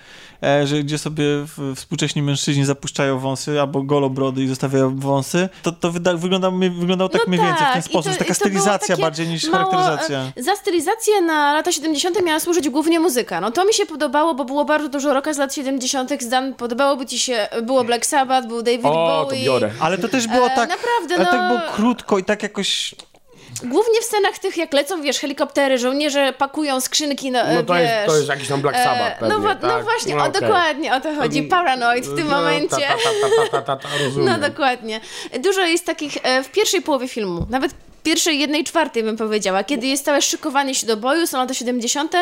e, 0.44 0.68
że 0.68 0.80
gdzie 0.84 0.98
sobie 0.98 1.24
współcześni 1.76 2.22
mężczyźni 2.22 2.66
zapuszczają 2.66 3.20
wąsy 3.20 3.62
albo 3.62 3.84
golobrody 3.84 4.44
i 4.44 4.48
zostawiają 4.48 5.00
wąsy, 5.00 5.50
to, 5.64 5.72
to 5.72 5.92
wyda, 5.92 6.14
wygląda, 6.14 6.52
wyglądało 6.80 7.10
tak 7.10 7.22
No 7.28 7.28
mniej 7.34 7.40
więcej 7.42 7.58
w 7.68 7.74
ten 7.74 7.82
tak, 7.82 7.84
sposób. 7.84 8.12
to- 8.14 8.18
Taka 8.20 8.34
stylizacja 8.34 8.98
bardziej 8.98 9.28
niż 9.28 9.48
mało, 9.50 9.72
charakteryzacja. 9.72 10.32
e, 10.38 10.44
Za 10.44 10.56
stylizację 10.56 11.22
na 11.22 11.54
lata 11.54 11.72
70. 11.72 12.26
miała 12.26 12.40
służyć 12.40 12.70
głównie 12.70 13.00
muzyka. 13.00 13.19
No 13.42 13.52
to 13.52 13.66
mi 13.66 13.74
się 13.74 13.86
podobało, 13.86 14.34
bo 14.34 14.46
było 14.46 14.66
bardzo 14.66 14.90
dużo 14.90 15.14
roka 15.14 15.34
z 15.34 15.38
lat 15.38 15.54
70. 15.56 16.24
Zdan, 16.24 16.54
podobałoby 16.54 17.06
ci 17.06 17.20
się, 17.20 17.48
było 17.62 17.84
Black 17.84 18.06
Sabbath, 18.06 18.48
był 18.48 18.62
David 18.62 18.86
O, 18.86 18.90
to 18.90 19.26
Bowie. 19.26 19.46
biorę. 19.46 19.72
Ale 19.80 19.98
to 19.98 20.08
też 20.08 20.28
było 20.28 20.48
E, 20.48 20.50
tak, 20.56 20.70
naprawdę, 20.70 21.16
ale 21.16 21.26
tak 21.26 21.42
no- 21.42 21.48
było 21.48 21.60
krótko 21.76 22.18
i 22.18 22.24
tak 22.24 22.44
jakoś... 22.44 22.96
Głównie 23.64 24.02
w 24.02 24.04
scenach 24.04 24.40
tych, 24.40 24.58
jak 24.58 24.74
lecą, 24.74 25.02
wiesz, 25.02 25.20
helikoptery, 25.20 25.78
żołnierze 25.78 26.34
pakują 26.38 26.82
skrzynki, 26.82 27.32
no, 27.32 27.40
No 27.56 27.64
to 27.64 27.74
wiesz. 27.74 27.84
jest, 27.84 28.08
to 28.08 28.16
jest 28.16 28.30
jakiś 28.30 28.48
tam 28.48 28.62
Black 28.62 28.78
e, 28.78 28.84
Sabbath 28.84 29.20
pewnie, 29.20 29.36
no, 29.36 29.42
wa- 29.42 29.54
no 29.54 29.60
tak? 29.70 29.84
właśnie, 29.84 30.16
No 30.16 30.24
o, 30.24 30.30
dokładnie 30.30 30.96
o 30.96 31.02
to 31.02 31.16
chodzi. 31.16 31.44
Paranoid 31.44 32.06
w 32.06 32.16
tym 32.16 32.30
No, 32.30 32.36
momencie. 32.38 32.70
Ta, 32.70 32.78
ta, 32.78 32.88
ta, 32.96 33.52
ta, 33.52 33.62
ta, 33.62 33.62
ta, 33.62 33.90
ta, 33.90 34.04
rozumiem. 34.04 34.30
No 34.42 34.48
dokładnie. 34.50 35.02
Dużo 35.44 35.62
jest 35.62 35.86
takich 35.86 36.18
e, 36.24 36.44
w 36.44 36.52
pierwszej 36.52 36.82
połowie 36.82 37.08
filmu, 37.08 37.46
nawet 37.50 37.72
pierwszej 38.04 38.40
jednej 38.40 38.64
czwartej 38.64 39.04
bym 39.04 39.18
powiedziała, 39.18 39.64
kiedy 39.64 39.88
jest 39.88 40.06
całe 40.06 40.22
szykowanie 40.22 40.76
się 40.76 40.88
do 40.88 40.98
boju, 40.98 41.28
są 41.28 41.38
lata 41.38 41.54
70., 41.54 42.14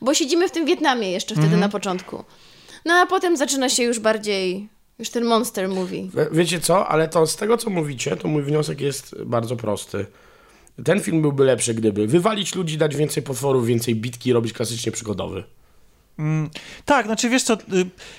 bo 0.00 0.14
siedzimy 0.14 0.48
w 0.48 0.50
tym 0.52 0.66
Wietnamie 0.66 1.10
jeszcze 1.12 1.34
wtedy 1.34 1.56
na 1.56 1.68
początku. 1.68 2.24
No 2.84 2.94
a 2.94 3.06
potem 3.06 3.36
zaczyna 3.36 3.68
się 3.68 3.82
już 3.82 3.98
bardziej, 3.98 4.68
już 4.98 5.10
ten 5.10 5.24
monster 5.24 5.68
movie. 5.68 6.02
Wie- 6.02 6.28
Wiecie 6.32 6.60
co, 6.60 6.88
ale 6.88 7.08
to 7.08 7.26
z 7.26 7.36
tego 7.36 7.56
co 7.56 7.70
mówicie, 7.70 8.16
to 8.16 8.28
mój 8.28 8.42
wniosek 8.42 8.80
jest 8.80 9.22
bardzo 9.24 9.56
prosty. 9.56 10.06
Ten 10.84 11.00
film 11.00 11.22
byłby 11.22 11.44
lepszy, 11.44 11.74
gdyby 11.74 12.06
wywalić 12.06 12.54
ludzi, 12.54 12.78
dać 12.78 12.96
więcej 12.96 13.22
potworów, 13.22 13.66
więcej 13.66 13.94
bitki, 13.96 14.32
robić 14.32 14.52
klasycznie 14.52 14.92
przygodowy. 14.92 15.44
Tak, 16.84 17.06
znaczy 17.06 17.28
wiesz 17.28 17.42
co, 17.42 17.54
y, 17.54 17.58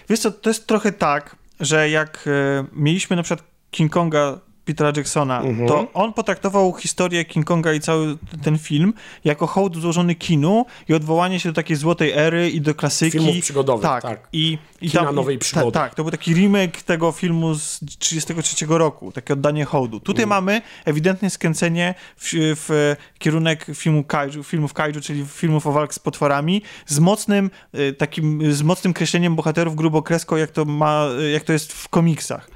wiesz 0.10 0.20
co, 0.20 0.32
to 0.32 0.50
jest 0.50 0.68
trochę 0.68 0.92
tak, 0.92 1.36
że 1.60 1.90
jak 1.90 2.28
y, 2.28 2.32
mieliśmy 2.74 3.16
na 3.16 3.24
przykład 3.24 3.48
King 3.72 3.92
Konga 3.92 4.40
Petera 4.66 4.92
Jacksona, 4.98 5.42
Mhm. 5.42 5.68
to 5.68 5.88
on 5.94 6.14
potraktował 6.14 6.74
historię 6.74 7.26
King 7.26 7.46
Konga 7.46 7.74
i 7.74 7.80
cały 7.80 8.18
ten 8.44 8.58
film 8.58 8.94
jako 9.26 9.48
hołd 9.48 9.76
złożony 9.78 10.16
kinu 10.16 10.66
i 10.90 10.94
odwołanie 10.94 11.40
się 11.40 11.50
do 11.50 11.56
takiej 11.56 11.78
złotej 11.78 12.12
ery 12.12 12.50
i 12.50 12.62
do 12.62 12.76
klasyki. 12.76 13.12
Filmów 13.12 13.36
przygodowych, 13.42 13.84
tak. 13.84 14.02
tak. 14.04 14.28
I, 14.34 14.58
i 14.82 14.90
Kina 14.90 15.04
tam, 15.04 15.16
nowej 15.16 15.38
przygody. 15.38 15.72
Ta, 15.72 15.80
tak, 15.80 15.96
to 15.96 16.04
był 16.04 16.12
taki 16.12 16.34
remake 16.34 16.82
tego 16.82 17.12
filmu 17.12 17.56
z 17.56 17.80
33 18.00 18.66
roku, 18.70 19.12
takie 19.12 19.34
oddanie 19.34 19.66
hołdu. 19.66 20.00
Tutaj 20.00 20.24
Mhm. 20.24 20.44
mamy 20.44 20.62
ewidentnie 20.86 21.30
skręcenie 21.30 21.94
w, 22.18 22.30
w 22.34 22.96
kierunek 23.20 23.66
filmu 23.76 24.04
kaiju, 24.04 24.44
filmów 24.44 24.74
kaiju, 24.74 25.02
czyli 25.02 25.26
filmów 25.26 25.68
o 25.68 25.72
walk 25.72 25.94
z 25.94 26.00
potworami, 26.00 26.62
z 26.86 27.00
mocnym 27.00 27.50
y, 27.76 27.94
takim, 27.94 28.54
z 28.54 28.62
mocnym 28.62 28.94
kreśleniem 28.94 29.36
bohaterów 29.36 29.76
grubokreską, 29.76 30.36
jak 30.36 30.52
to 30.52 30.66
ma, 30.66 31.08
y, 31.22 31.32
jak 31.32 31.44
to 31.44 31.54
jest 31.54 31.74
w 31.74 31.90
komiksach. 31.90 32.50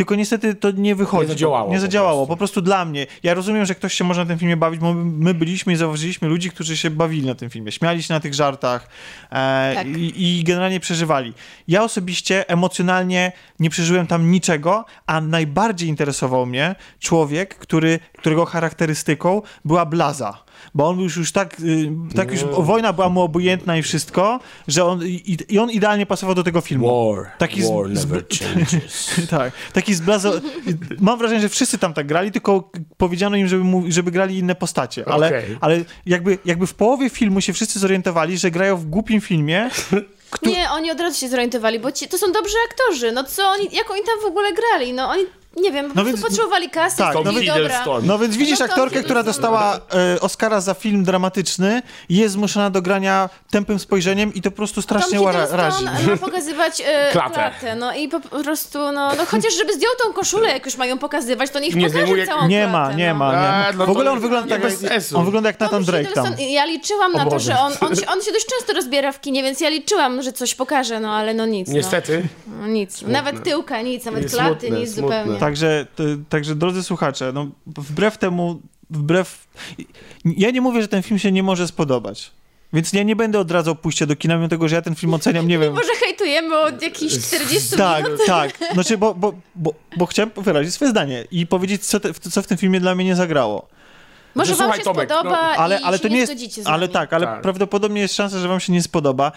Tylko 0.00 0.14
niestety 0.14 0.54
to 0.54 0.70
nie 0.70 0.94
wychodzi. 0.94 1.22
Nie 1.22 1.28
zadziałało 1.28 1.68
Nie 1.70 1.76
po 1.76 1.80
zadziałało, 1.80 2.16
prostu. 2.18 2.28
po 2.28 2.36
prostu 2.36 2.60
dla 2.62 2.84
mnie. 2.84 3.06
Ja 3.22 3.34
rozumiem, 3.34 3.66
że 3.66 3.74
ktoś 3.74 3.94
się 3.94 4.04
może 4.04 4.20
na 4.20 4.26
tym 4.26 4.38
filmie 4.38 4.56
bawić, 4.56 4.80
bo 4.80 4.94
my- 4.94 5.04
my 5.04 5.34
byliśmy 5.34 5.72
i 5.72 5.76
zauważyliśmy 5.76 6.28
ludzi, 6.28 6.50
którzy 6.50 6.76
się 6.76 6.90
bawili 6.90 7.26
na 7.26 7.34
tym 7.34 7.50
filmie, 7.50 7.72
śmiali 7.72 8.02
się 8.02 8.14
na 8.14 8.20
tych 8.20 8.34
żartach 8.34 8.88
e, 9.32 9.72
Tak. 9.74 9.86
i, 9.86 10.38
i 10.38 10.44
generalnie 10.44 10.80
przeżywali. 10.80 11.32
Ja 11.68 11.82
osobiście 11.84 12.48
emocjonalnie 12.48 13.32
nie 13.58 13.70
przeżyłem 13.70 14.06
tam 14.06 14.30
niczego, 14.30 14.84
a 15.06 15.20
najbardziej 15.20 15.88
interesował 15.88 16.46
mnie 16.46 16.74
człowiek, 17.00 17.54
który, 17.54 17.98
którego 18.18 18.44
charakterystyką 18.44 19.42
była 19.64 19.86
blaza. 19.86 20.38
Bo 20.74 20.88
on 20.88 21.00
już, 21.00 21.16
już 21.16 21.32
tak, 21.32 21.60
y, 21.60 21.90
tak 22.16 22.32
już 22.32 22.44
wojna 22.44 22.92
była 22.92 23.08
mu 23.08 23.20
obojętna 23.20 23.76
i 23.76 23.82
wszystko, 23.82 24.40
że 24.68 24.84
on, 24.84 25.06
i, 25.06 25.36
i 25.48 25.58
on 25.58 25.70
idealnie 25.70 26.06
pasował 26.06 26.34
do 26.34 26.42
tego 26.42 26.60
filmu. 26.60 27.14
War, 27.14 27.30
Taki 27.38 27.62
war 27.62 27.96
z- 27.96 28.04
never 28.06 28.24
changes. 28.38 29.10
Tak, 29.30 29.52
taki 29.72 29.94
zblazo... 29.94 30.32
Mam 31.00 31.18
wrażenie, 31.18 31.40
że 31.40 31.48
wszyscy 31.48 31.78
tam 31.78 31.94
tak 31.94 32.06
grali, 32.06 32.32
tylko 32.32 32.70
powiedziano 32.96 33.36
im, 33.36 33.48
żeby, 33.48 33.64
mu- 33.64 33.84
żeby 33.88 34.10
grali 34.10 34.38
inne 34.38 34.54
postacie. 34.54 35.04
Ale, 35.08 35.26
Okej. 35.26 35.56
ale 35.60 35.80
jakby, 36.06 36.38
jakby 36.44 36.66
w 36.66 36.74
połowie 36.74 37.10
filmu 37.10 37.40
się 37.40 37.52
wszyscy 37.52 37.78
zorientowali, 37.78 38.38
że 38.38 38.50
grają 38.50 38.76
w 38.76 38.86
głupim 38.86 39.20
filmie, 39.20 39.70
Nie, 40.42 40.70
oni 40.70 40.90
od 40.90 41.00
razu 41.00 41.20
się 41.20 41.28
zorientowali, 41.28 41.80
bo 41.80 41.92
ci, 41.92 42.08
to 42.08 42.18
są 42.18 42.32
dobrzy 42.32 42.54
aktorzy. 42.70 43.12
No 43.12 43.24
co 43.24 43.48
oni, 43.48 43.68
jak 43.72 43.90
oni 43.90 44.00
tam 44.02 44.20
w 44.22 44.24
ogóle 44.24 44.48
grali? 44.52 44.92
No 44.92 45.08
oni, 45.08 45.22
nie 45.56 45.72
wiem, 45.72 45.84
po 45.88 45.94
No 45.94 45.94
prostu 45.94 46.16
więc- 46.16 46.22
potrzebowali 46.22 46.70
kasy, 46.70 46.96
tak, 46.96 47.14
no 47.14 47.22
no 47.24 47.32
więc- 47.32 47.46
dobra. 47.54 47.84
No 48.02 48.18
więc 48.18 48.36
widzisz 48.36 48.58
No 48.60 48.66
to 48.66 48.72
aktorkę, 48.72 49.02
która 49.02 49.22
dostała 49.22 49.80
e, 50.14 50.20
Oscara 50.20 50.60
za 50.60 50.74
film 50.74 51.04
dramatyczny 51.04 51.82
i 52.08 52.16
jest 52.16 52.34
zmuszona 52.34 52.70
do 52.70 52.82
grania 52.82 53.28
tępym 53.50 53.78
spojrzeniem 53.78 54.34
i 54.34 54.42
to 54.42 54.50
po 54.50 54.56
prostu 54.56 54.74
Tom 54.74 54.82
strasznie 54.82 55.32
ra- 55.32 55.46
razi. 55.52 55.84
Ma 55.84 56.16
pokazywać 56.16 56.82
e, 56.86 57.08
Klatę. 57.12 57.34
klatę. 57.34 57.74
no 57.76 57.94
i 57.94 58.08
po 58.08 58.20
prostu, 58.20 58.78
no, 58.78 59.14
no 59.14 59.26
chociaż 59.26 59.54
żeby 59.56 59.74
zdjął 59.74 59.92
tą 60.06 60.12
koszulę, 60.12 60.48
jak 60.48 60.64
już 60.66 60.76
mają 60.76 60.98
pokazywać, 60.98 61.50
to 61.50 61.58
niech 61.60 61.74
Nie 61.74 61.86
pokaże 61.86 62.04
zdejmuje- 62.06 62.26
całą 62.26 62.48
Nie 62.48 62.58
klatę, 62.60 62.72
ma, 62.72 62.92
nie 62.92 63.12
no. 63.12 63.18
ma, 63.18 63.28
nie 63.32 63.40
ma. 63.40 63.66
A, 63.66 63.72
no 63.72 63.86
W 63.86 63.90
ogóle 63.90 64.10
on 64.10 64.20
wygląda 64.20 64.58
tak, 64.58 64.82
jak, 64.82 65.02
on 65.14 65.24
wygląda 65.24 65.48
jak 65.48 65.56
Tom 65.56 65.66
Nathan 65.66 65.84
Drake 65.84 66.12
tam. 66.12 66.34
Ja 66.38 66.64
liczyłam 66.64 67.12
na 67.12 67.26
to, 67.26 67.38
że 67.38 67.58
on, 67.58 67.72
on, 67.80 67.96
się, 67.96 68.06
on 68.06 68.22
się 68.22 68.32
dość 68.32 68.46
często 68.46 68.72
rozbiera 68.72 69.12
w 69.12 69.20
kinie, 69.20 69.42
więc 69.42 69.60
ja 69.60 69.68
liczyłam, 69.68 70.22
że 70.22 70.32
coś 70.32 70.54
pokaże, 70.54 71.00
no 71.00 71.14
ale 71.14 71.34
no 71.34 71.46
nic. 71.46 71.68
Niestety. 71.68 72.28
No, 72.46 72.52
no 72.60 72.66
nic. 72.66 73.02
Nawet 73.02 73.44
tyłka, 73.44 73.82
nic, 73.82 74.04
nawet 74.04 74.30
klaty, 74.30 74.70
nic 74.70 74.90
zupełnie. 74.94 75.39
Także, 75.40 75.86
t- 75.96 76.04
także 76.28 76.54
drodzy 76.54 76.82
słuchacze, 76.82 77.32
no, 77.34 77.46
wbrew 77.66 78.18
temu, 78.18 78.60
wbrew... 78.90 79.46
Ja 80.24 80.50
nie 80.50 80.60
mówię, 80.60 80.82
że 80.82 80.88
ten 80.88 81.02
film 81.02 81.18
się 81.18 81.32
nie 81.32 81.42
może 81.42 81.68
spodobać. 81.68 82.30
Więc 82.72 82.92
ja 82.92 83.02
nie 83.02 83.16
będę 83.16 83.38
odradzał 83.38 83.74
pójścia 83.76 84.06
do 84.06 84.16
kina, 84.16 84.36
mimo 84.36 84.48
tego, 84.48 84.68
że 84.68 84.76
ja 84.76 84.82
ten 84.82 84.94
film 84.94 85.14
oceniam, 85.14 85.48
nie 85.48 85.58
wiem... 85.62 85.74
Może 85.74 85.92
hejtujemy 86.04 86.58
od 86.58 86.82
jakichś 86.82 87.18
40 87.26 87.76
Tak, 87.76 88.04
minut. 88.04 88.20
tak. 88.26 88.58
Znaczy, 88.72 88.98
bo, 88.98 89.14
bo, 89.14 89.32
bo, 89.54 89.74
bo 89.96 90.06
chciałem 90.06 90.30
wyrazić 90.36 90.74
swoje 90.74 90.90
zdanie 90.90 91.24
i 91.30 91.46
powiedzieć, 91.46 91.86
co, 91.86 92.00
te, 92.00 92.14
co 92.14 92.42
w 92.42 92.46
tym 92.46 92.58
filmie 92.58 92.80
dla 92.80 92.94
mnie 92.94 93.04
nie 93.04 93.16
zagrało. 93.16 93.68
Może 94.34 94.54
Że 94.54 94.58
wam 94.68 94.78
się 94.78 94.82
Tomek, 94.84 95.08
no, 95.08 95.14
spodoba 95.20 95.38
Ale, 95.38 95.80
i 95.80 95.82
ale 95.82 95.96
się 95.96 96.02
to 96.02 96.08
nie 96.08 96.14
nie 96.14 96.20
jest. 96.20 96.66
Ale 96.66 96.88
tak, 96.88 97.12
ale 97.12 97.26
Tak. 97.26 97.42
prawdopodobnie 97.42 98.00
jest 98.00 98.14
szansa, 98.14 98.38
że 98.38 98.48
wam 98.48 98.60
się 98.60 98.72
nie 98.72 98.82
spodoba. 98.82 99.32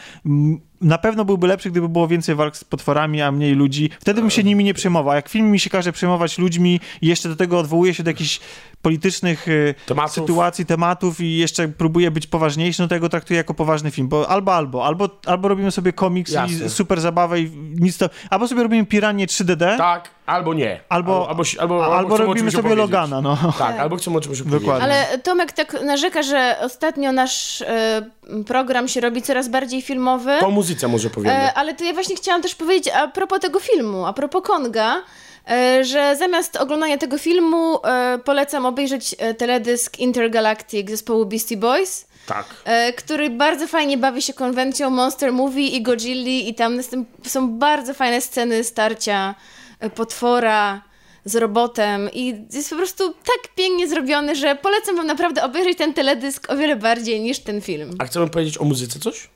Na 0.83 0.97
pewno 0.97 1.25
byłby 1.25 1.47
lepszy, 1.47 1.71
gdyby 1.71 1.89
było 1.89 2.07
więcej 2.07 2.35
walk 2.35 2.57
z 2.57 2.63
potworami, 2.63 3.21
a 3.21 3.31
mniej 3.31 3.53
ludzi. 3.55 3.89
Wtedy 4.01 4.21
bym 4.21 4.29
się 4.29 4.43
nimi 4.43 4.63
nie 4.63 4.73
przejmował. 4.73 5.15
Jak 5.15 5.29
film 5.29 5.51
mi 5.51 5.59
się 5.59 5.69
każe 5.69 5.91
przejmować 5.91 6.37
ludźmi 6.37 6.79
i 7.01 7.07
jeszcze 7.07 7.29
do 7.29 7.35
tego 7.35 7.59
odwołuje 7.59 7.93
się 7.93 8.03
do 8.03 8.09
jakichś 8.09 8.39
politycznych 8.81 9.47
y, 9.47 9.75
Tematów. 9.85 10.13
sytuacji, 10.13 10.65
tematów 10.65 11.21
i 11.21 11.37
jeszcze 11.37 11.67
próbuje 11.67 12.11
być 12.11 12.27
poważniejszy, 12.27 12.81
no 12.81 12.87
to 12.87 12.95
ja 12.95 12.99
go 12.99 13.09
traktuję 13.09 13.37
jako 13.37 13.53
poważny 13.53 13.91
film, 13.91 14.07
bo 14.07 14.29
albo, 14.29 14.55
albo, 14.55 14.85
albo, 14.85 15.09
albo 15.25 15.47
robimy 15.47 15.71
sobie 15.71 15.93
komiks 15.93 16.31
Jasne. 16.31 16.65
i 16.65 16.69
super 16.69 17.01
zabawę 17.01 17.39
i 17.41 17.51
nic 17.79 17.97
to, 17.97 18.09
albo 18.29 18.47
sobie 18.47 18.63
robimy 18.63 18.85
Piranie 18.85 19.27
3DD, 19.27 19.77
Tak, 19.77 20.09
albo 20.25 20.53
nie. 20.53 20.79
albo, 20.89 21.29
albo, 21.29 21.43
albo, 21.59 21.95
albo, 21.95 22.09
chcemy 22.15 22.23
o 22.23 22.27
robimy 22.27 22.51
sobie 22.51 22.59
opowiedzieć. 22.59 22.79
Logana, 22.91 23.21
no. 23.21 23.37
Tak, 23.59 23.79
albo 23.79 23.95
chcemy 23.95 24.17
o 24.17 24.21
czymś 24.21 24.41
opowiedzieć. 24.41 24.61
Dokładnie. 24.61 24.83
Ale 24.83 25.17
Tomek 25.19 25.51
tak 25.51 25.77
narzeka, 25.85 26.23
że 26.23 26.57
ostatnio 26.61 27.11
nasz 27.11 27.61
e, 27.61 28.01
program 28.47 28.87
się 28.87 29.01
robi 29.01 29.21
coraz 29.21 29.49
bardziej 29.49 29.81
filmowy. 29.81 30.31
To 30.39 30.47
o 30.47 30.51
muzyce 30.73 30.87
może 30.87 31.09
powiemy. 31.09 31.35
E, 31.35 31.53
ale 31.53 31.73
to 31.73 31.83
ja 31.83 31.93
właśnie 31.93 32.15
chciałam 32.15 32.41
też 32.41 32.55
powiedzieć 32.55 32.93
a 32.93 33.07
propos 33.07 33.39
tego 33.39 33.59
filmu, 33.59 34.05
a 34.05 34.13
propos 34.13 34.43
Konga, 34.43 35.01
e, 35.49 35.83
że 35.85 36.15
zamiast 36.15 36.55
oglądania 36.55 36.97
tego 36.97 37.17
filmu 37.17 37.79
e, 37.85 38.19
polecam 38.25 38.65
obejrzeć 38.65 39.15
e, 39.17 39.33
teledysk 39.33 39.99
Intergalactic 39.99 40.89
zespołu 40.89 41.25
Beastie 41.25 41.57
Boys, 41.57 42.05
tak. 42.25 42.45
e, 42.65 42.93
który 42.93 43.29
bardzo 43.29 43.67
fajnie 43.67 43.97
bawi 43.97 44.21
się 44.21 44.33
konwencją 44.33 44.89
Monster 44.89 45.33
Movie 45.33 45.67
i 45.67 45.81
Godzilli 45.81 46.49
i 46.49 46.55
tam 46.55 46.79
są 47.23 47.49
bardzo 47.49 47.93
fajne 47.93 48.21
sceny 48.21 48.63
starcia 48.63 49.35
e, 49.79 49.89
potwora 49.89 50.81
z 51.25 51.35
robotem 51.35 52.09
i 52.13 52.45
jest 52.53 52.69
po 52.69 52.75
prostu 52.75 53.13
tak 53.13 53.55
pięknie 53.55 53.87
zrobiony, 53.87 54.35
że 54.35 54.55
polecam 54.55 54.95
wam 54.95 55.07
naprawdę 55.07 55.43
obejrzeć 55.43 55.77
ten 55.77 55.93
teledysk 55.93 56.51
o 56.51 56.57
wiele 56.57 56.75
bardziej 56.75 57.21
niż 57.21 57.39
ten 57.39 57.61
film. 57.61 57.95
A 57.99 58.05
chcemy 58.05 58.29
powiedzieć 58.29 58.57
o 58.57 58.63
muzyce 58.63 58.99
coś? 58.99 59.29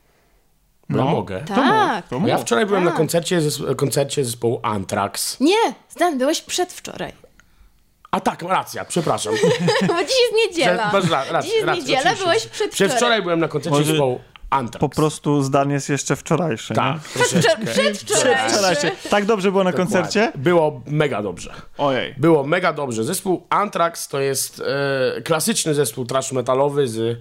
Bo 0.90 0.98
No. 0.98 1.06
ja 1.06 1.12
mogę. 1.12 1.42
Tak. 1.42 2.08
To 2.08 2.20
Bo 2.20 2.28
ja 2.28 2.38
wczoraj 2.38 2.66
byłem 2.66 2.84
na 2.84 2.90
Tak. 2.90 2.98
koncercie, 2.98 3.42
zes- 3.42 3.76
koncercie 3.76 4.26
zespołu 4.26 4.60
Anthrax. 4.64 5.40
Nie, 5.40 5.56
Stan, 5.88 6.18
byłeś 6.18 6.42
przedwczoraj. 6.42 7.14
A 8.12 8.20
tak, 8.20 8.42
racja, 8.42 8.86
przepraszam. 8.86 9.34
Bo 9.88 9.94
dziś 10.04 10.16
jest 10.22 10.34
niedziela. 10.48 10.90
Masz 10.94 11.10
ra- 11.10 11.24
rację, 11.32 11.42
dziś 11.50 11.54
jest 11.56 11.68
rację, 11.68 11.82
niedziela, 11.82 12.00
oczywiście. 12.02 12.24
byłeś 12.24 12.46
przedwczoraj. 12.48 12.70
Przedwczoraj 12.90 13.22
byłem 13.22 13.40
na 13.40 13.48
koncercie 13.48 13.80
Może 13.80 13.92
zespołu 13.92 14.20
Anthrax. 14.50 14.82
Po 14.82 14.90
prostu 14.90 15.44
zdanie 15.44 15.74
jest 15.74 15.90
jeszcze 15.90 16.16
wczorajsze. 16.16 16.74
Tak, 16.74 16.96
nie? 16.96 17.02
troszeczkę. 17.14 17.66
Przedwczoraj. 17.74 18.50
Wczorajsze. 18.50 18.92
Tak 19.10 19.26
dobrze 19.26 19.52
było 19.52 19.64
na 19.64 19.72
Dokładnie. 19.72 19.94
koncercie? 19.96 20.32
Było 20.36 20.82
mega 20.86 21.22
dobrze. 21.24 21.54
Ojej. 21.78 22.14
Było 22.18 22.44
mega 22.44 22.74
dobrze. 22.74 23.04
Zespół 23.04 23.46
Anthrax 23.50 24.08
to 24.08 24.20
jest 24.20 24.62
e, 25.18 25.22
klasyczny 25.22 25.74
zespół 25.74 26.06
trash 26.06 26.32
metalowy 26.32 26.88
z 26.88 27.20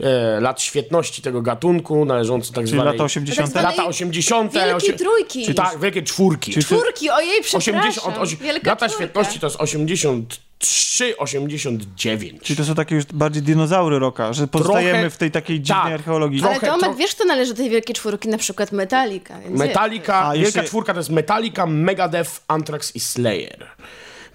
e, 0.00 0.40
lat 0.40 0.62
świetności 0.62 1.22
tego 1.22 1.42
gatunku, 1.42 2.04
należący 2.04 2.52
tak 2.52 2.64
Czyli 2.64 2.76
zwanej... 2.76 2.92
lata 2.92 3.04
80. 3.04 3.52
Tak 3.52 3.62
Lata 3.62 3.86
80. 3.86 4.52
Wielkiej 4.52 4.74
osie- 4.74 4.98
trójki. 4.98 5.46
Czy 5.46 5.54
tak, 5.54 5.80
wielkie 5.80 6.02
czwórki. 6.02 6.52
Czyli- 6.52 6.64
Czwórki, 6.66 7.10
ojej, 7.10 7.42
przepraszam. 7.42 7.74
80, 7.76 8.16
osi- 8.18 8.36
Wielka 8.36 8.70
lata 8.70 8.86
czwórka. 8.88 9.04
świetności 9.04 9.40
to 9.40 9.46
jest 9.46 9.56
83, 9.60 11.16
89. 11.16 12.42
Czyli 12.42 12.56
to 12.56 12.64
są 12.64 12.74
takie 12.74 12.94
już 12.94 13.04
bardziej 13.04 13.42
dinozaury 13.42 13.98
roka, 13.98 14.32
że 14.32 14.46
pozostajemy 14.48 14.92
Trochę- 14.92 15.10
w 15.10 15.16
tej 15.16 15.30
takiej 15.30 15.60
dziwnej 15.60 15.82
tak. 15.84 15.92
archeologii. 15.92 16.40
Ale 16.42 16.50
trochę- 16.50 16.66
Tomek, 16.66 16.80
trochę- 16.82 16.98
wiesz, 16.98 17.14
kto 17.14 17.24
należy 17.24 17.52
do 17.54 17.56
tej 17.56 17.70
wielkiej 17.70 17.94
czwórki? 17.94 18.28
Na 18.28 18.38
przykład 18.38 18.72
Metallica. 18.72 19.40
Więc 19.40 19.58
Metallica, 19.58 20.14
A, 20.14 20.32
Wielka 20.32 20.46
jeszcze- 20.46 20.64
Czwórka 20.64 20.94
to 20.94 21.00
jest 21.00 21.10
Metallica, 21.10 21.66
Megadeth, 21.66 22.30
Anthrax 22.48 22.96
i 22.96 23.00
Slayer. 23.00 23.66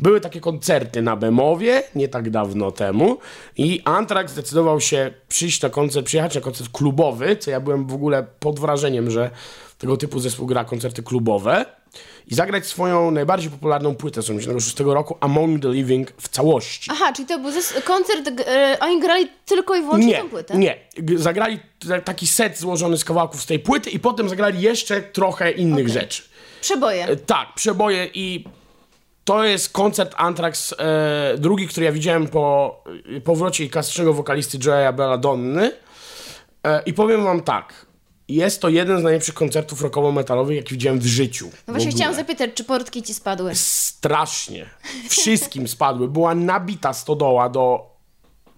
Były 0.04 0.22
takie 0.22 0.40
koncerty 0.40 1.02
na 1.02 1.16
Bemowie 1.16 1.84
nie 1.96 2.08
tak 2.08 2.30
dawno 2.30 2.72
temu 2.72 3.18
i 3.58 3.82
Anthrax 3.86 4.32
zdecydował 4.32 4.82
się 4.82 5.14
przyjść 5.30 5.62
na 5.62 5.70
koncert, 5.70 6.06
przyjechać 6.06 6.36
na 6.36 6.42
koncert 6.42 6.70
klubowy, 6.72 7.38
co 7.38 7.52
ja 7.52 7.60
byłem 7.60 7.88
w 7.88 7.94
ogóle 7.94 8.26
pod 8.40 8.60
wrażeniem, 8.60 9.12
że 9.12 9.30
tego 9.78 9.98
typu 9.98 10.20
zespół 10.20 10.46
gra 10.48 10.66
koncerty 10.66 11.04
klubowe 11.04 11.66
i 12.28 12.36
zagrać 12.36 12.66
swoją 12.68 13.12
najbardziej 13.12 13.52
popularną 13.52 13.96
płytę 13.96 14.22
z 14.22 14.26
1986 14.26 14.94
roku 14.94 15.18
Among 15.20 15.62
the 15.62 15.70
Living 15.70 16.12
w 16.18 16.28
całości. 16.30 16.92
Aha, 16.94 17.14
czyli 17.14 17.28
to 17.28 17.40
był 17.40 17.52
koncert, 17.84 18.30
e, 18.48 18.78
oni 18.80 19.02
grali 19.02 19.28
tylko 19.46 19.76
i 19.76 19.82
wyłącznie 19.82 20.08
Nie, 20.08 20.18
tę 20.18 20.30
płytę? 20.30 20.58
nie. 20.58 20.78
Zagrali 21.16 21.60
taki 22.06 22.28
set 22.28 22.60
złożony 22.60 22.98
z 22.98 23.04
kawałków 23.06 23.42
z 23.42 23.46
tej 23.46 23.60
płyty 23.60 23.90
i 23.90 24.00
potem 24.00 24.30
zagrali 24.30 24.62
jeszcze 24.62 25.02
trochę 25.02 25.52
innych 25.52 25.90
rzeczy. 25.90 26.24
Przeboje. 26.62 27.06
E, 27.08 27.16
Tak, 27.16 27.54
przeboje 27.56 28.10
i 28.14 28.46
to 29.26 29.44
jest 29.44 29.74
koncert 29.74 30.14
Anthrax 30.18 30.76
e, 30.80 31.38
drugi, 31.38 31.68
który 31.68 31.86
ja 31.86 31.92
widziałem 31.92 32.28
po 32.28 32.84
powrocie 33.24 33.70
klasycznego 33.70 34.14
wokalisty 34.14 34.58
Joe'a 34.60 34.94
Belladonny 34.94 35.72
e, 36.64 36.84
i 36.86 36.94
powiem 36.94 37.24
wam 37.24 37.42
tak, 37.42 37.86
jest 38.28 38.62
to 38.62 38.70
jeden 38.70 39.00
z 39.00 39.04
najlepszych 39.04 39.34
koncertów 39.34 39.82
rockowo-metalowych, 39.82 40.56
jaki 40.56 40.74
widziałem 40.74 41.00
w 41.00 41.06
życiu. 41.06 41.50
No 41.68 41.74
właśnie 41.74 41.92
chciałam 41.92 42.14
zapytać, 42.16 42.52
czy 42.54 42.64
portki 42.64 43.04
ci 43.04 43.14
spadły? 43.14 43.56
Strasznie. 43.56 44.70
Wszystkim 45.10 45.68
spadły. 45.68 46.08
Była 46.08 46.36
nabita 46.36 46.94
stodoła 46.94 47.50
do 47.50 47.94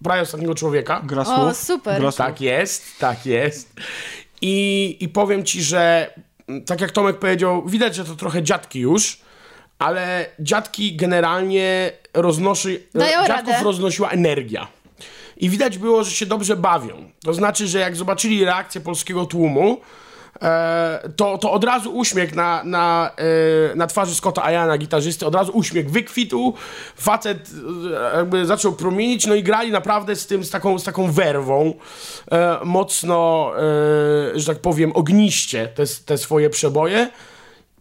prawie 0.02 0.22
ostatniego 0.22 0.54
człowieka. 0.54 1.02
Gra 1.04 1.22
O, 1.22 1.24
słów. 1.24 1.56
super. 1.56 2.00
Gra 2.00 2.10
słów. 2.10 2.18
Tak 2.18 2.40
jest, 2.40 2.84
tak 2.98 3.26
jest. 3.26 3.72
I, 4.40 4.96
I 5.00 5.08
powiem 5.08 5.44
ci, 5.44 5.62
że 5.62 6.10
mm, 6.48 6.64
tak 6.64 6.80
jak 6.80 6.90
Tomek 6.90 7.18
powiedział, 7.18 7.66
widać, 7.66 7.94
że 7.94 8.04
to 8.04 8.14
trochę 8.14 8.42
dziadki 8.42 8.80
już, 8.80 9.20
ale 9.78 10.26
dziadki 10.40 10.96
generalnie 10.96 11.92
roznoszy, 12.14 12.82
Dają 12.94 13.26
dziadków 13.26 13.48
radę. 13.52 13.64
roznosiła 13.64 14.10
energia. 14.10 14.68
I 15.36 15.50
widać 15.50 15.78
było, 15.78 16.04
że 16.04 16.10
się 16.10 16.26
dobrze 16.26 16.56
bawią. 16.56 17.10
To 17.24 17.34
znaczy, 17.34 17.66
że 17.66 17.78
jak 17.78 17.96
zobaczyli 17.96 18.44
reakcję 18.44 18.80
polskiego 18.80 19.26
tłumu, 19.26 19.80
e, 20.42 21.10
to, 21.16 21.38
to 21.38 21.52
od 21.52 21.64
razu 21.64 21.96
uśmiech 21.96 22.34
na, 22.34 22.64
na, 22.64 23.10
e, 23.72 23.76
na 23.76 23.86
twarzy 23.86 24.14
Scotta 24.14 24.44
Ayana, 24.44 24.78
gitarzysty, 24.78 25.26
od 25.26 25.34
razu 25.34 25.52
uśmiech 25.52 25.90
wykwitł, 25.90 26.54
facet 26.96 27.50
e, 28.12 28.16
jakby 28.16 28.46
zaczął 28.46 28.72
promienić, 28.72 29.26
no 29.26 29.34
i 29.34 29.42
grali 29.42 29.70
naprawdę 29.70 30.16
z 30.16 30.26
tym, 30.26 30.44
z 30.44 30.50
taką, 30.50 30.78
z 30.78 30.84
taką 30.84 31.12
werwą, 31.12 31.74
e, 32.32 32.58
mocno, 32.64 33.50
e, 34.34 34.38
że 34.38 34.46
tak 34.46 34.58
powiem, 34.58 34.92
ogniście 34.94 35.68
te, 35.68 35.84
te 36.06 36.18
swoje 36.18 36.50
przeboje. 36.50 37.10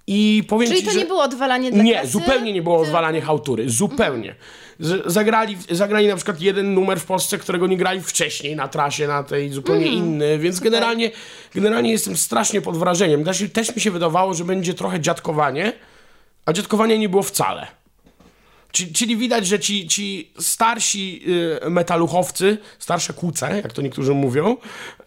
I 0.07 0.43
powiem 0.47 0.67
Czyli 0.67 0.79
ci, 0.79 0.85
to 0.85 0.91
że... 0.93 0.99
nie 0.99 1.05
było 1.05 1.23
odwalanie 1.23 1.71
dla 1.71 1.83
Nie, 1.83 1.93
klasy? 1.93 2.07
zupełnie 2.09 2.53
nie 2.53 2.61
było 2.61 2.77
Ty- 2.81 2.83
odwalanie 2.87 3.21
hałtury. 3.21 3.69
Zupełnie. 3.69 4.35
Z, 4.79 5.03
zagrali, 5.13 5.57
zagrali 5.71 6.07
na 6.07 6.15
przykład 6.15 6.41
jeden 6.41 6.73
numer 6.73 6.99
w 6.99 7.05
Polsce, 7.05 7.37
którego 7.37 7.67
nie 7.67 7.77
grali 7.77 8.01
wcześniej 8.01 8.55
na 8.55 8.67
trasie, 8.67 9.07
na 9.07 9.23
tej 9.23 9.49
zupełnie 9.49 9.85
Mhm. 9.87 10.05
inny, 10.05 10.39
więc 10.39 10.59
generalnie, 10.59 11.11
generalnie 11.55 11.91
jestem 11.91 12.17
strasznie 12.17 12.61
pod 12.61 12.77
wrażeniem. 12.77 13.23
Też, 13.23 13.43
też 13.53 13.75
mi 13.75 13.81
się 13.81 13.91
wydawało, 13.91 14.33
że 14.33 14.43
będzie 14.45 14.73
trochę 14.73 14.99
dziadkowanie, 14.99 15.73
a 16.45 16.53
dziadkowania 16.53 16.95
nie 16.97 17.09
było 17.09 17.23
wcale. 17.23 17.67
Czyli, 18.93 19.17
widać, 19.17 19.47
że 19.47 19.59
ci, 19.59 19.87
ci 19.87 20.31
starsi 20.39 21.21
y, 21.65 21.69
metaluchowcy, 21.69 22.57
starsze 22.79 23.13
kuce, 23.13 23.61
jak 23.63 23.73
to 23.73 23.81
niektórzy 23.81 24.13
mówią, 24.13 24.57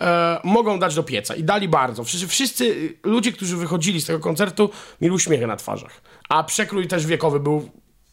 e, 0.00 0.40
mogą 0.44 0.78
dać 0.78 0.94
do 0.94 1.02
pieca. 1.02 1.34
I 1.34 1.44
dali 1.44 1.68
bardzo. 1.68 2.04
Wszyscy, 2.04 2.28
wszyscy 2.28 2.64
y, 2.64 2.98
ludzie, 3.02 3.32
którzy 3.32 3.56
wychodzili 3.56 4.00
z 4.00 4.06
tego 4.06 4.18
koncertu, 4.18 4.70
mieli 5.00 5.14
uśmiechy 5.14 5.46
na 5.46 5.56
twarzach. 5.56 6.02
A 6.28 6.44
przekrój 6.44 6.86
też 6.86 7.06
wiekowy 7.06 7.40
był 7.40 7.70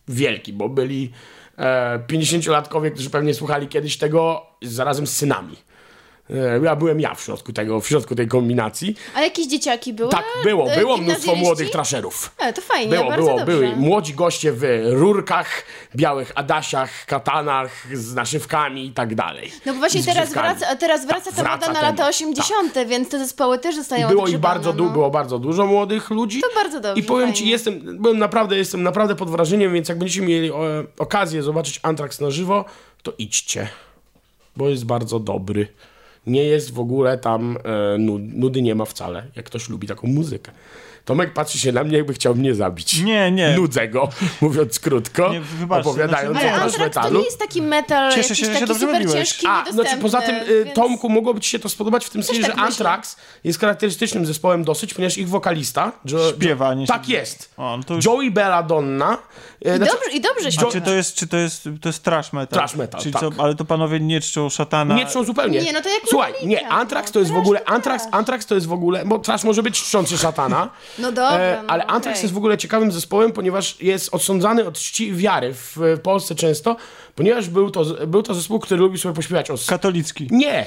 wielki, 0.07 0.53
bo 0.53 0.69
byli 0.69 1.11
e, 1.57 1.99
50-latkowie, 2.07 2.91
którzy 2.91 3.09
pewnie 3.09 3.33
słuchali 3.33 3.67
kiedyś 3.67 3.97
tego 3.97 4.45
zarazem 4.61 5.07
z 5.07 5.13
synami. 5.17 5.55
E, 6.29 6.59
Ja 6.63 6.75
byłem 6.75 6.99
ja 6.99 7.15
w 7.15 7.21
środku 7.21 7.53
tego, 7.53 7.81
w 7.81 7.87
środku 7.87 8.15
tej 8.15 8.27
kombinacji. 8.27 8.95
A 9.15 9.21
jakieś 9.21 9.47
dzieciaki 9.47 9.93
były? 9.93 10.09
Tak, 10.11 10.25
było, 10.43 10.71
E, 10.71 10.79
było 10.79 10.97
mnóstwo 10.97 11.35
młodych 11.35 11.69
trasherów. 11.69 12.31
E, 12.37 12.53
to 12.53 12.61
fajnie, 12.61 12.97
Było, 12.97 13.09
bardzo 13.09 13.25
było, 13.25 13.37
dobrze. 13.39 13.45
były 13.45 13.75
młodzi 13.75 14.13
goście 14.13 14.51
w 14.53 14.63
rurkach, 14.85 15.63
białych 15.95 16.31
adasiach, 16.35 17.05
katanach 17.05 17.71
z 17.93 18.13
naszywkami 18.15 18.85
i 18.85 18.91
tak 18.91 19.15
dalej. 19.15 19.51
No 19.65 19.73
bo 19.73 19.79
właśnie 19.79 20.01
I 20.01 20.03
teraz 20.03 20.33
wraca, 20.33 20.75
teraz 20.75 21.05
wraca 21.05 21.25
Tak, 21.25 21.35
ta 21.35 21.41
wraca 21.43 21.67
moda 21.67 21.81
na 21.81 21.87
lata 21.89 22.07
80., 22.07 22.73
więc 22.87 23.09
te 23.09 23.19
zespoły 23.19 23.59
też 23.59 23.75
zostają 23.75 24.09
Było 24.09 24.23
odgrzebane, 24.23 24.53
bardzo, 24.53 24.73
no. 24.73 24.89
było 24.89 25.09
bardzo 25.11 25.39
dużo 25.39 25.65
młodych 25.65 26.09
ludzi. 26.09 26.41
To 26.41 26.47
bardzo 26.55 26.79
dobrze, 26.79 26.99
I 27.01 27.03
powiem 27.03 27.33
ci, 27.33 27.39
fajnie. 27.39 27.51
jestem, 27.51 27.97
byłem 28.01 28.17
naprawdę, 28.17 28.57
jestem 28.57 28.83
naprawdę 28.83 29.15
pod 29.15 29.29
wrażeniem, 29.29 29.73
więc 29.73 29.89
jak 29.89 29.97
będziecie 29.99 30.21
mieli 30.21 30.51
o, 30.51 30.63
okazję 30.97 31.43
zobaczyć 31.43 31.79
Antrax 31.83 32.21
na 32.21 32.31
żywo, 32.31 32.65
to 33.03 33.13
idźcie. 33.17 33.67
Bo 34.57 34.69
jest 34.69 34.85
bardzo 34.85 35.19
dobry. 35.19 35.67
Nie 36.27 36.43
jest 36.43 36.73
w 36.73 36.79
ogóle 36.79 37.17
tam 37.17 37.57
e, 37.93 37.97
nud, 37.97 38.21
nudy 38.33 38.61
nie 38.61 38.75
ma 38.75 38.85
wcale, 38.85 39.23
jak 39.35 39.45
ktoś 39.45 39.69
lubi 39.69 39.87
taką 39.87 40.07
muzykę. 40.07 40.51
Tomek 41.05 41.33
patrzy 41.33 41.59
się 41.59 41.71
na 41.71 41.83
mnie, 41.83 41.97
jakby 41.97 42.13
chciał 42.13 42.35
mnie 42.35 42.55
zabić. 42.55 43.03
Nie, 43.03 43.31
nie. 43.31 43.55
Nudzę 43.55 43.87
go, 43.87 44.09
mówiąc 44.41 44.79
krótko, 44.79 45.29
Nie, 45.33 45.41
wybaczcie, 45.41 45.89
opowiadając 45.89 46.31
znaczy- 46.37 46.47
o 46.47 46.51
Anthrax 46.51 46.73
to 46.77 46.83
metalu. 46.83 47.19
nie 47.19 47.25
jest 47.25 47.39
taki 47.39 47.61
metal 47.61 48.13
Cieszę 48.13 48.35
się, 48.35 48.45
że 48.45 48.51
taki 48.53 48.65
dobrze 48.65 48.79
super 48.85 49.01
mówiłeś. 49.01 49.29
ciężki, 49.29 49.47
A, 49.49 49.71
znaczy 49.71 49.97
poza 49.97 50.21
tym, 50.21 50.35
y, 50.35 50.63
więc... 50.65 50.75
Tomku, 50.75 51.09
mogłoby 51.09 51.39
ci 51.39 51.49
się 51.49 51.59
to 51.59 51.69
spodobać 51.69 52.05
w 52.05 52.09
tym 52.09 52.23
sensie, 52.23 52.41
tak 52.41 52.51
że 52.51 52.55
myślę. 52.55 52.67
Anthrax 52.67 53.15
jest 53.43 53.59
charakterystycznym 53.59 54.25
zespołem 54.25 54.63
dosyć, 54.63 54.93
ponieważ 54.93 55.17
ich 55.17 55.29
wokalista... 55.29 55.91
Jo, 56.05 56.19
Śpiewa, 56.35 56.73
nie 56.73 56.87
Tak 56.87 57.05
się- 57.05 57.13
jest. 57.13 57.53
O, 57.57 57.77
no 57.77 57.83
to 57.83 57.93
już... 57.95 58.05
Joey 58.05 58.31
Belladonna... 58.31 59.17
y, 59.65 59.73
I 59.73 59.77
znaczy- 59.77 59.91
dobrze, 59.91 60.09
I 60.11 60.21
dobrze 60.21 60.47
A 60.47 60.51
śpiewa. 60.51 60.71
czy 60.71 60.81
to 60.81 60.93
jest, 60.93 61.15
czy 61.15 61.27
to 61.27 61.37
jest, 61.37 61.63
to 61.81 61.89
jest 61.89 62.03
trash 62.03 62.33
metal? 62.33 62.59
Trash 62.59 62.75
metal, 62.75 63.01
Czyli 63.01 63.13
tak. 63.13 63.21
co, 63.21 63.29
ale 63.43 63.55
to 63.55 63.65
panowie 63.65 63.99
nie 63.99 64.21
czczą 64.21 64.49
szatana. 64.49 64.95
Nie 64.95 65.05
czą 65.05 65.23
zupełnie. 65.23 65.61
Nie, 65.61 65.73
no 65.73 65.81
to 65.81 65.89
jak 65.89 66.01
Słuchaj, 66.09 66.33
nie, 66.43 66.67
Antrax 66.67 67.11
to 67.11 67.19
jest 67.19 67.31
w 67.31 67.33
trash 67.33 67.43
ogóle, 67.45 67.65
Antrax. 67.65 68.07
Antrax 68.11 68.45
to 68.45 68.55
jest 68.55 68.67
w 68.67 68.73
ogóle, 68.73 69.05
bo 69.05 69.19
trash 69.19 69.43
może 69.43 69.63
być 69.63 69.83
czczący 69.83 70.17
szatana, 70.17 70.69
No 70.99 71.11
dobra, 71.11 71.37
e, 71.39 71.61
no, 71.63 71.69
ale 71.69 71.83
okej. 71.83 71.95
Antrax 71.95 72.21
jest 72.21 72.33
w 72.33 72.37
ogóle 72.37 72.57
ciekawym 72.57 72.91
zespołem, 72.91 73.31
ponieważ 73.31 73.81
jest 73.81 74.13
odsądzany 74.13 74.67
od 74.67 74.79
czci 74.79 75.13
wiary 75.13 75.53
w, 75.53 75.77
w 75.77 75.99
Polsce 75.99 76.35
często, 76.35 76.75
ponieważ 77.15 77.49
był 77.49 77.71
to, 77.71 77.85
był 78.07 78.23
to 78.23 78.33
zespół, 78.33 78.59
który 78.59 78.81
lubi 78.81 78.97
sobie 78.99 79.15
pośpiewać 79.15 79.51
o... 79.51 79.55
Katolicki. 79.67 80.27
Nie, 80.31 80.65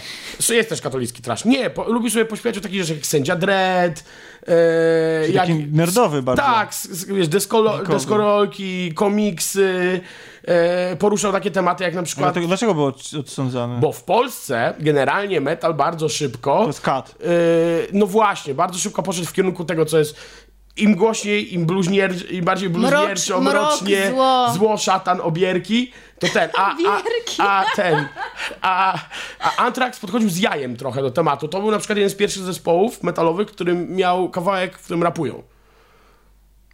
jest 0.49 0.68
też 0.68 0.80
katolicki 0.80 1.22
trash. 1.22 1.44
Nie, 1.44 1.70
po, 1.70 1.84
lubi 1.84 2.11
sobie 2.11 2.24
pośpiewać 2.24 2.59
o 2.59 2.61
takich 2.61 2.80
rzeczach 2.80 2.96
jak 2.96 3.07
Sędzia 3.07 3.36
Dread, 3.36 4.05
e, 4.46 5.32
Taki 5.32 5.55
nerdowy 5.55 6.22
bardzo. 6.22 6.42
tak, 6.42 6.72
wiesz, 7.09 7.28
deskolo, 7.28 7.70
Geekowy. 7.70 7.92
Komiksy, 8.95 10.01
e, 10.45 10.97
poruszał 10.97 11.32
takie 11.32 11.51
tematy 11.51 11.84
jak 11.84 11.95
na 11.95 12.03
przykład... 12.03 12.34
to, 12.34 12.41
dlaczego 12.41 12.74
był 12.74 12.84
od- 12.84 13.14
odsądzany? 13.20 13.80
Bo 13.80 13.93
w 13.93 14.05
Polsce 14.05 14.74
generalnie 14.78 15.41
metal 15.41 15.74
bardzo 15.74 16.09
szybko... 16.09 16.61
To 16.61 16.66
jest 16.66 16.80
kat. 16.80 17.14
Yy, 17.20 17.28
no 17.93 18.07
właśnie, 18.07 18.55
bardzo 18.55 18.78
szybko 18.78 19.03
poszedł 19.03 19.26
w 19.26 19.32
kierunku 19.32 19.64
tego, 19.64 19.84
co 19.84 19.99
jest 19.99 20.16
im 20.76 20.95
głośniej, 20.97 21.55
im 21.55 21.66
bluźnier, 21.66 22.32
im 22.32 22.45
bardziej 22.45 22.70
bluźnierczo, 22.70 23.41
mrok, 23.41 23.55
mrocznie, 23.55 24.11
zło. 24.11 24.47
zło, 24.55 24.76
szatan, 24.76 25.20
obierki, 25.20 25.93
to 26.18 26.26
ten, 26.28 26.51
a, 26.57 26.74
a, 26.89 27.03
a 27.39 27.64
ten, 27.76 28.09
a, 28.61 28.99
a 29.41 29.57
Anthrax 29.57 30.01
podchodził 30.01 30.30
z 30.30 30.39
jajem 30.39 30.76
trochę 30.76 31.03
do 31.03 31.11
tematu. 31.11 31.49
To 31.49 31.61
był 31.61 31.70
na 31.70 31.78
przykład 31.78 31.97
jeden 31.97 32.11
z 32.11 32.14
pierwszych 32.14 32.43
zespołów 32.43 33.03
metalowych, 33.03 33.49
który 33.49 33.74
miał 33.74 34.30
kawałek, 34.30 34.78
w 34.78 34.84
którym 34.84 35.03
rapują. 35.03 35.43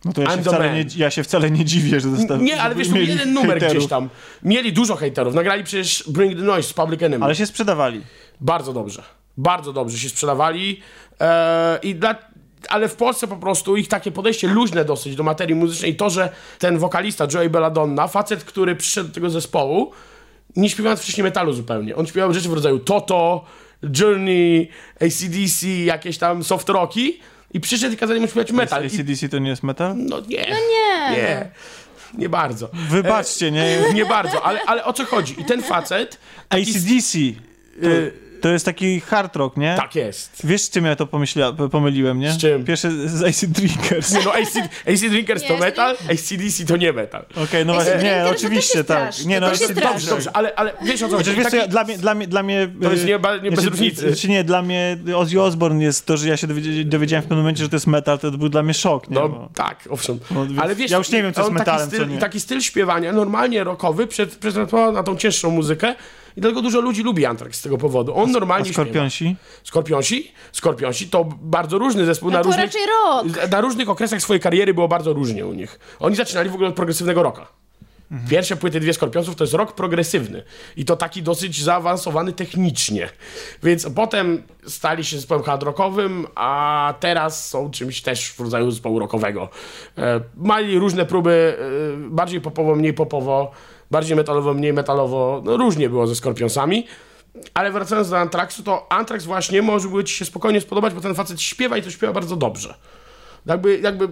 No 0.05 0.13
to 0.13 0.23
ja 0.23 0.31
się, 0.31 0.37
I'm 0.37 0.43
wcale 0.43 0.67
man. 0.67 0.77
nie, 0.77 0.85
ja 0.97 1.11
się 1.11 1.23
wcale 1.23 1.51
nie 1.51 1.65
dziwię, 1.65 2.01
że 2.01 2.09
dostał. 2.09 2.39
Nie, 2.39 2.63
ale 2.63 2.75
wiesz, 2.75 2.89
mieli 2.89 3.09
jeden 3.09 3.33
numer 3.33 3.51
hejterów. 3.51 3.77
gdzieś 3.77 3.91
tam. 3.91 4.09
Mieli 4.43 4.73
dużo 4.73 4.97
hejterów, 4.97 5.35
nagrali 5.35 5.65
przecież 5.65 6.05
Bring 6.09 6.37
the 6.37 6.43
Noise 6.43 6.69
z 6.69 6.73
Public 6.73 7.03
Enemy. 7.03 7.25
Ale 7.25 7.35
się 7.35 7.47
sprzedawali. 7.47 8.01
Bardzo 8.41 8.73
dobrze. 8.73 9.03
Bardzo 9.37 9.73
dobrze 9.73 9.99
się 9.99 10.09
sprzedawali. 10.09 10.81
E, 11.21 11.79
i 11.83 11.95
dla, 11.95 12.15
ale 12.69 12.89
w 12.89 12.97
Polsce 12.97 13.27
po 13.29 13.37
prostu 13.37 13.77
ich 13.77 13.89
takie 13.89 14.13
podejście 14.13 14.49
luźne 14.49 14.85
dosyć 14.85 15.17
do 15.17 15.23
materii 15.23 15.55
muzycznej 15.55 15.91
i 15.91 15.97
to, 15.97 16.11
że 16.11 16.29
ten 16.59 16.79
wokalista 16.79 17.27
Joey 17.35 17.51
Belladonna, 17.51 18.09
facet, 18.09 18.45
który 18.45 18.77
przyszedł 18.77 19.09
do 19.09 19.15
tego 19.15 19.31
zespołu, 19.31 19.93
nie 20.57 20.71
śpiewając 20.71 21.01
wcześniej 21.01 21.25
metalu 21.25 21.53
zupełnie. 21.53 21.97
On 21.97 22.07
śpiewał 22.07 22.35
rzeczy 22.35 22.49
w 22.49 22.53
rodzaju 22.53 22.79
Toto, 22.79 23.45
Journey, 24.01 24.69
ACDC, 25.01 25.67
jakieś 25.69 26.19
tam 26.19 26.45
soft 26.45 26.69
rocki 26.69 27.19
i 27.55 27.61
przyszedł 27.61 27.95
i 27.95 27.97
kazali 27.97 28.21
mu 28.21 28.27
śpiewać 28.27 28.53
metal. 28.53 28.83
I, 28.85 28.87
ACDC 28.87 29.29
to 29.29 29.39
nie 29.39 29.51
jest 29.51 29.63
metal? 29.63 29.95
no 29.97 30.21
nie, 30.21 30.37
Nie. 30.37 31.17
nie, 31.17 31.51
nie 32.15 32.29
bardzo. 32.29 32.69
Wybaczcie, 32.91 33.51
nie? 33.51 33.79
Nie 33.95 34.07
bardzo, 34.07 34.43
ale, 34.43 34.61
ale 34.67 34.85
o 34.85 34.93
co 34.93 35.05
chodzi? 35.05 35.41
I 35.41 35.45
ten 35.45 35.63
facet, 35.63 36.19
ACDC. 36.49 37.19
To, 37.83 37.89
y, 37.89 38.13
to 38.45 38.53
jest 38.53 38.65
taki 38.65 39.01
hard 39.01 39.37
rock, 39.37 39.57
nie? 39.57 39.75
tak 39.77 39.95
jest. 39.95 40.47
Wiesz, 40.47 40.63
z 40.63 40.71
czym 40.71 40.85
ja 40.85 40.97
to 40.97 41.07
pomyśla, 41.07 41.53
pomyliłem, 41.53 42.19
nie? 42.19 42.33
Z 42.33 42.39
czym? 42.39 42.65
Pierwszy 42.65 43.09
z 43.09 43.23
AC 43.23 43.45
Drinkers. 43.45 44.13
Nie, 44.13 44.21
no 44.25 44.33
AC, 44.33 44.57
AC 44.87 45.01
Drinkers 45.01 45.43
Nie, 45.43 45.49
to 45.49 45.55
jest- 45.55 45.65
metal, 45.67 45.97
ACDC 46.11 46.65
to 46.67 46.77
nie 46.77 46.93
metal. 46.93 47.25
Okej, 47.45 47.67
no 47.67 47.77
AC 47.77 47.85
właśnie, 47.85 48.03
nie, 48.03 48.23
to 48.25 48.31
oczywiście, 48.31 48.79
jest 48.79 48.89
tak. 48.89 49.25
Nie, 49.27 49.41
to 49.41 49.47
no, 49.47 49.53
jest 49.53 49.69
to- 49.69 49.75
trash. 49.75 49.93
Dobrze, 49.93 50.11
dobrze, 50.11 50.37
ale, 50.37 50.55
ale 50.55 50.73
wiesz 50.83 51.03
o 51.03 51.09
co 51.09 51.17
chodzi? 51.17 51.31
Wiesz 51.31 51.45
co, 51.45 51.51
Taki- 51.51 51.57
ja, 51.57 51.69
dla 51.69 51.85
mnie, 51.85 51.99
dla 51.99 52.15
mnie, 52.15 52.27
dla 52.27 52.43
mnie... 52.43 52.69
To 52.83 52.91
jest 52.91 53.05
y, 53.05 53.07
nie, 53.07 53.13
nie 53.43 53.51
bez 53.51 53.61
znaczy, 53.61 53.71
różnicy. 53.71 54.17
Czy 54.17 54.29
nie, 54.29 54.45
dla 54.45 54.63
mnie 54.63 54.97
Ozzy 55.17 55.43
Osbourne 55.43 55.83
jest 55.85 56.07
to, 56.07 56.17
że 56.17 56.29
ja 56.29 56.37
się 56.37 56.47
dowiedziałem, 56.85 57.23
w 57.23 57.27
pewnym 57.27 57.39
momencie, 57.39 57.63
że 57.63 57.69
to 57.69 57.77
jest 57.77 57.87
metal, 57.87 58.19
to 58.19 58.31
był 58.31 58.49
dla 58.49 58.63
mnie 58.63 58.75
szok, 58.75 59.11
nie? 59.11 59.15
No 59.15 59.29
Bo- 59.29 59.49
tak, 59.55 59.89
owszem. 59.91 60.19
No, 60.31 60.47
ale 60.57 60.75
wiesz, 60.75 60.91
ja 60.91 60.99
już 60.99 61.11
nie 61.11 61.23
wiem, 61.23 61.33
co 61.33 61.41
jest 61.41 61.53
metalem, 61.53 61.81
taki 61.81 61.97
styl, 61.97 62.07
co 62.07 62.13
nie. 62.15 62.19
taki 62.19 62.41
styl 62.41 62.61
śpiewania, 62.61 63.13
normalnie 63.13 63.65
rockowy, 63.65 64.07
przed, 64.07 64.37
przetransponował 64.37 64.93
na 64.93 65.03
tą 65.03 65.17
cięższą 65.17 65.51
muzykę 65.51 65.95
i 66.37 66.41
dlatego 66.41 66.63
dużo 66.63 66.81
ludzi 66.81 67.03
lubi 67.03 67.27
Anthrax 67.27 67.59
z 67.59 67.63
tego 67.63 67.79
powodu. 67.79 68.15
On 68.17 68.29
A 68.29 68.33
normalnie 68.33 68.65
śpiewa. 68.65 68.83
Skorpionsi? 68.83 69.37
Skorpionsi? 69.65 70.33
Skorpionsi 70.53 71.09
to 71.09 71.25
bardzo 71.43 71.79
różny 71.79 72.05
zespół. 72.05 72.31
No 72.31 72.39
na, 72.39 72.43
to 72.43 72.49
różnych, 72.49 72.71
na 73.51 73.61
różnych 73.61 73.89
okresach 73.89 74.21
swojej 74.21 74.41
kariery 74.41 74.75
było 74.75 74.89
bardzo 74.89 75.13
różnie 75.13 75.47
u 75.47 75.53
nich. 75.53 75.79
Oni 76.01 76.17
zaczynali 76.17 76.51
w 76.51 76.55
ogóle 76.55 76.69
od 76.69 76.75
progresywnego 76.75 77.23
rocka. 77.23 77.47
Mhm. 78.11 78.31
Pierwsze 78.31 78.57
płyty 78.57 78.81
Dwie 78.81 78.95
Skorpionsów 78.95 79.37
to 79.37 79.45
jest 79.45 79.55
rock 79.55 79.73
progresywny. 79.73 80.43
I 80.77 80.85
to 80.85 80.97
taki 80.97 81.23
dosyć 81.23 81.63
zaawansowany 81.63 82.33
technicznie. 82.33 83.09
Więc 83.63 83.87
potem 83.95 84.43
stali 84.67 85.05
się 85.05 85.17
zespołem 85.17 85.43
hard 85.43 85.63
rockowym, 85.63 86.27
a 86.35 86.95
teraz 87.01 87.49
są 87.49 87.71
czymś 87.71 88.03
też 88.03 88.33
w 88.33 88.41
rodzaju 88.41 88.71
zespołu 88.71 88.99
rockowego. 88.99 89.49
E, 89.99 90.21
mali 90.37 90.79
różne 90.79 91.07
próby, 91.07 91.57
e, 91.59 92.11
bardziej 92.11 92.41
popowo, 92.41 92.75
mniej 92.75 92.95
popowo, 92.95 93.51
bardziej 93.91 94.17
metalowo, 94.17 94.55
mniej 94.55 94.73
metalowo. 94.73 95.43
No 95.45 95.57
różnie 95.57 95.89
było 95.89 96.07
ze 96.07 96.15
Skorpionsami. 96.15 96.87
Ale 97.55 97.73
wracając 97.73 98.11
do 98.11 98.19
Antraxu, 98.19 98.63
to 98.63 98.93
Antrax 98.93 99.25
właśnie 99.25 99.63
może 99.63 100.05
ci 100.05 100.15
się 100.15 100.25
spokojnie 100.25 100.61
spodobać, 100.61 100.95
bo 100.95 101.01
ten 101.01 101.15
facet 101.15 101.43
śpiewa 101.43 101.77
i 101.77 101.83
to 101.83 101.91
śpiewa 101.91 102.13
bardzo 102.13 102.37
dobrze. 102.37 102.75
Jakby, 103.47 103.79
jakby 103.79 104.09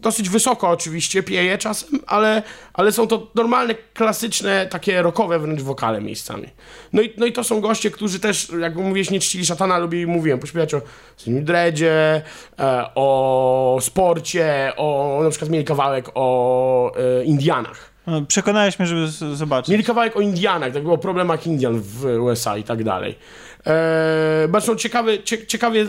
dosyć 0.00 0.28
wysoko 0.28 0.68
oczywiście 0.68 1.22
pieje 1.22 1.58
czasem, 1.58 1.98
ale, 2.06 2.42
ale 2.72 2.92
są 2.92 3.06
to 3.06 3.30
normalne, 3.34 3.74
klasyczne, 3.94 4.66
takie 4.66 5.02
rockowe 5.02 5.38
wręcz 5.38 5.60
wokale 5.60 6.00
miejscami. 6.00 6.48
No 6.92 7.02
i, 7.02 7.14
no 7.16 7.26
i 7.26 7.32
to 7.32 7.44
są 7.44 7.60
goście, 7.60 7.90
którzy 7.90 8.20
też, 8.20 8.52
jak 8.60 8.76
mówiłeś, 8.76 9.10
nie 9.10 9.20
czcili 9.20 9.46
szatana, 9.46 9.78
lubi, 9.78 10.06
mówiłem, 10.06 10.38
pośpiewać 10.38 10.74
o 10.74 10.82
Slim 11.16 11.44
Dreadzie, 11.44 12.22
e, 12.58 12.90
o 12.94 13.78
sporcie, 13.80 14.72
o, 14.76 15.20
na 15.24 15.30
przykład 15.30 15.50
mieli 15.50 15.64
kawałek 15.64 16.10
o 16.14 16.92
e, 16.96 17.24
Indianach. 17.24 17.89
No, 18.10 18.22
Przekonałeś 18.22 18.78
mnie, 18.78 18.88
żeby 18.88 19.36
zobaczyć. 19.36 19.70
Mieli 19.70 19.84
kawałek 19.84 20.16
o 20.16 20.20
Indianach, 20.20 20.72
tak 20.72 20.82
było 20.82 20.94
o 20.94 20.98
problemach 20.98 21.46
Indian 21.46 21.80
w 21.80 22.04
USA 22.04 22.56
i 22.56 22.64
tak 22.64 22.84
dalej. 22.84 23.18
Eee, 23.66 24.50
Zresztą 24.50 24.76
ciekawy, 24.76 25.22
cie, 25.22 25.46
ciekawie 25.46 25.86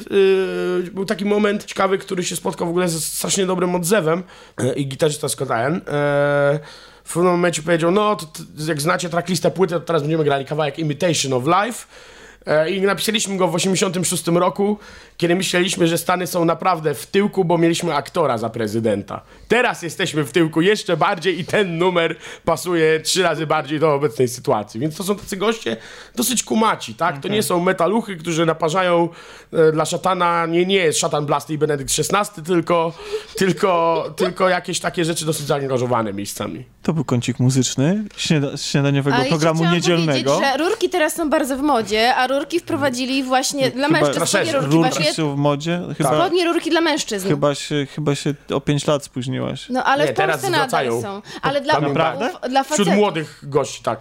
był 0.91 1.05
taki 1.05 1.25
moment 1.25 1.65
ciekawy, 1.65 1.97
który 1.97 2.23
się 2.23 2.35
spotkał 2.35 2.67
w 2.67 2.69
ogóle 2.69 2.89
ze 2.89 2.99
strasznie 2.99 3.45
dobrym 3.45 3.75
odzewem 3.75 4.23
e, 4.57 4.73
i 4.73 4.87
gitarzysta 4.87 5.29
Scott 5.29 5.49
Ian. 5.49 5.75
E, 5.75 5.79
w 7.03 7.13
pewnym 7.13 7.31
momencie 7.31 7.61
powiedział, 7.61 7.91
no 7.91 8.15
to, 8.15 8.25
to, 8.25 8.43
jak 8.67 8.81
znacie 8.81 9.09
tracklistę 9.09 9.51
płyty, 9.51 9.73
to 9.73 9.79
teraz 9.79 10.01
będziemy 10.01 10.23
grali 10.23 10.45
kawałek 10.45 10.79
Imitation 10.79 11.33
of 11.33 11.43
Life. 11.45 11.87
E, 12.45 12.69
I 12.69 12.81
napisaliśmy 12.81 13.37
go 13.37 13.47
w 13.47 13.55
86 13.55 14.27
roku, 14.27 14.77
kiedy 15.17 15.35
myśleliśmy, 15.35 15.87
że 15.87 15.97
Stany 15.97 16.27
są 16.27 16.45
naprawdę 16.45 16.93
w 16.93 17.07
tyłku, 17.07 17.45
bo 17.45 17.57
mieliśmy 17.57 17.95
aktora 17.95 18.37
za 18.37 18.49
prezydenta. 18.49 19.21
Teraz 19.47 19.81
jesteśmy 19.81 20.23
w 20.23 20.31
tyłku 20.31 20.61
jeszcze 20.61 20.97
bardziej 20.97 21.39
i 21.39 21.45
ten 21.45 21.77
numer 21.77 22.15
pasuje 22.45 22.99
trzy 22.99 23.23
razy 23.23 23.47
bardziej 23.47 23.79
do 23.79 23.93
obecnej 23.93 24.27
sytuacji. 24.27 24.79
Więc 24.79 24.95
to 24.95 25.03
są 25.03 25.15
tacy 25.15 25.37
goście 25.37 25.77
dosyć 26.15 26.43
kumaci, 26.43 26.95
tak? 26.95 27.21
To 27.21 27.27
nie 27.27 27.43
są 27.43 27.59
metaluchy, 27.59 28.15
którzy 28.15 28.45
naparzają 28.45 29.09
e, 29.53 29.71
dla 29.71 29.85
szatana, 29.85 30.45
nie, 30.45 30.65
nie 30.65 30.75
jest 30.75 30.99
szatan 30.99 31.25
Blasty 31.25 31.53
i 31.53 31.57
Benedykt 31.57 31.91
XVI, 31.99 32.41
tylko, 32.43 32.93
tylko, 33.35 34.03
tylko 34.15 34.49
jakieś 34.49 34.79
takie 34.79 35.05
rzeczy 35.05 35.25
dosyć 35.25 35.47
zaangażowane 35.47 36.13
miejscami. 36.13 36.65
To 36.83 36.93
był 36.93 37.05
kącik 37.05 37.39
muzyczny 37.39 38.03
śniada 38.17 38.57
śniadaniowego 38.57 39.17
jeszcze 39.17 39.29
programu 39.29 39.65
niedzielnego. 39.65 40.39
że 40.39 40.57
rurki 40.57 40.89
teraz 40.89 41.15
są 41.15 41.29
bardzo 41.29 41.57
w 41.57 41.61
modzie, 41.61 42.15
a 42.15 42.27
rurki 42.31 42.59
wprowadzili 42.59 43.23
właśnie 43.23 43.71
dla 43.71 43.87
mężczyzn. 43.87 44.13
Proszę, 44.17 44.37
Spodnie 44.45 44.53
rurki 44.53 44.75
Rurki 44.75 44.93
właśnie. 44.93 45.13
są 45.13 45.35
w 45.35 45.37
modzie? 45.37 45.81
Chyba, 45.97 46.09
Spodnie 46.15 46.45
rurki 46.45 46.69
dla 46.69 46.81
mężczyzn. 46.81 47.27
chyba, 47.27 47.55
się, 47.55 47.85
chyba 47.95 48.15
się 48.15 48.33
o 48.53 48.61
5 48.61 48.87
lat 48.87 49.03
spóźniłaś. 49.05 49.65
No 49.69 49.83
ale 49.83 50.05
Nie, 50.05 50.13
w 50.13 50.15
teraz 50.15 50.41
Polsce 50.41 50.57
nadal 50.57 51.01
są. 51.01 51.21
Ale 51.41 51.61
dla, 51.61 51.79
Naprawdę? 51.79 52.29
dla 52.49 52.63
Wśród 52.63 52.77
facetów. 52.77 52.93
młodych 52.99 53.39
gości, 53.43 53.83
tak. 53.83 53.99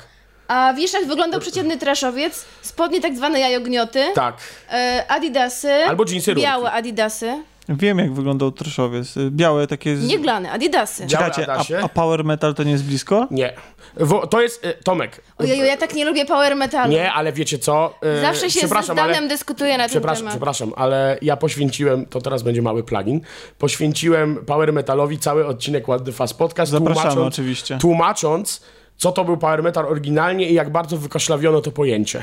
A 0.49 0.72
wiesz 0.76 0.93
jak 0.93 1.07
wyglądał 1.07 1.41
przeciętny 1.41 1.78
traszowiec? 1.78 2.45
Spodnie 2.62 3.01
tak 3.01 3.16
zwane 3.16 3.41
jajognioty, 3.41 4.05
Tak. 4.14 4.37
e, 4.72 5.05
adidasy, 5.09 5.72
Albo 5.89 6.05
dżinsy 6.05 6.31
rurki. 6.31 6.43
białe 6.47 6.72
adidasy, 6.72 7.43
Wiem, 7.70 7.98
jak 7.98 8.12
wyglądał 8.12 8.52
troszowiec. 8.52 9.14
Białe 9.30 9.66
takie... 9.66 9.96
Z... 9.96 10.08
nie 10.08 10.18
glany, 10.18 10.50
adidasy. 10.50 11.06
Białe 11.06 11.30
Czekajcie, 11.30 11.78
a, 11.80 11.84
a 11.84 11.88
power 11.88 12.24
metal 12.24 12.54
to 12.54 12.62
nie 12.62 12.72
jest 12.72 12.84
blisko? 12.84 13.26
Nie. 13.30 13.52
Wo, 13.96 14.26
to 14.26 14.40
jest, 14.42 14.64
e, 14.66 14.74
Tomek. 14.74 15.20
Ojeju, 15.38 15.64
ja 15.64 15.76
tak 15.76 15.94
nie 15.94 16.04
lubię 16.04 16.24
power 16.26 16.56
metalu. 16.56 16.92
Nie, 16.92 17.12
ale 17.12 17.32
wiecie 17.32 17.58
co? 17.58 17.94
E, 18.02 18.20
Zawsze 18.20 18.50
się 18.50 18.68
z 18.68 18.70
Danem 18.70 18.98
ale- 19.16 19.28
dyskutuję 19.28 19.72
na 19.78 19.84
ten 19.84 19.90
Przepraszam, 19.90 20.18
temat. 20.20 20.32
przepraszam, 20.32 20.72
ale 20.76 21.18
ja 21.22 21.36
poświęciłem, 21.36 22.06
to 22.06 22.20
teraz 22.20 22.42
będzie 22.42 22.62
mały 22.62 22.82
plugin, 22.82 23.20
poświęciłem 23.58 24.36
Power 24.46 24.72
Metalowi 24.72 25.18
cały 25.18 25.46
odcinek 25.46 25.84
What 25.84 26.04
the 26.04 26.12
Fast 26.12 26.38
Podcast, 26.38 26.72
Zapraszamy 26.72 27.06
tłumacząc, 27.10 27.34
oczywiście. 27.34 27.78
tłumacząc, 27.78 28.62
co 28.96 29.12
to 29.12 29.24
był 29.24 29.36
Power 29.36 29.62
Metal 29.62 29.86
oryginalnie 29.86 30.48
i 30.50 30.54
jak 30.54 30.70
bardzo 30.72 30.96
wykoszlawiono 30.96 31.60
to 31.60 31.70
pojęcie. 31.72 32.22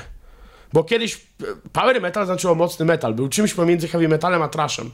Bo 0.73 0.83
kiedyś 0.83 1.15
e, 1.15 1.45
Power 1.73 2.01
Metal 2.01 2.25
znaczyło 2.25 2.55
mocny 2.55 2.85
metal, 2.85 3.13
był 3.13 3.29
czymś 3.29 3.53
pomiędzy 3.53 3.87
heavy 3.87 4.07
metalem 4.07 4.41
a 4.41 4.47
trashem. 4.47 4.91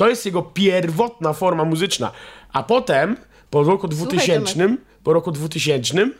To 0.00 0.08
jest 0.08 0.26
jego 0.26 0.42
pierwotna 0.42 1.32
forma 1.32 1.64
muzyczna. 1.64 2.12
A 2.52 2.62
potem, 2.62 3.16
po 3.50 3.62
roku 3.62 3.88
2000, 3.88 4.76
po 5.04 5.12
roku 5.12 5.32
2000 5.32 6.10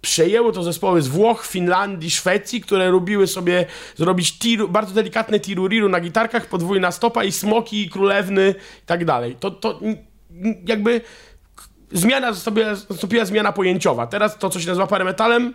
przejęło 0.00 0.52
to 0.52 0.62
zespoły 0.62 1.02
z 1.02 1.08
Włoch, 1.08 1.46
Finlandii, 1.46 2.10
Szwecji, 2.10 2.60
które 2.60 2.90
lubiły 2.90 3.26
sobie 3.26 3.66
zrobić 3.96 4.38
tiru, 4.38 4.68
bardzo 4.68 4.94
delikatne 4.94 5.40
tiruriru 5.40 5.88
na 5.88 6.00
gitarkach, 6.00 6.46
podwójna 6.46 6.92
stopa 6.92 7.24
i 7.24 7.32
smoki, 7.32 7.82
i 7.82 7.90
królewny 7.90 8.54
i 8.82 8.86
tak 8.86 9.04
dalej. 9.04 9.36
To, 9.40 9.50
to 9.50 9.80
jakby 10.66 11.00
zmiana, 11.92 12.34
sobie, 12.34 12.66
nastąpiła 12.90 13.24
zmiana 13.24 13.52
pojęciowa. 13.52 14.06
Teraz 14.06 14.38
to, 14.38 14.50
co 14.50 14.60
się 14.60 14.68
nazywa 14.68 14.86
parametalem, 14.86 15.54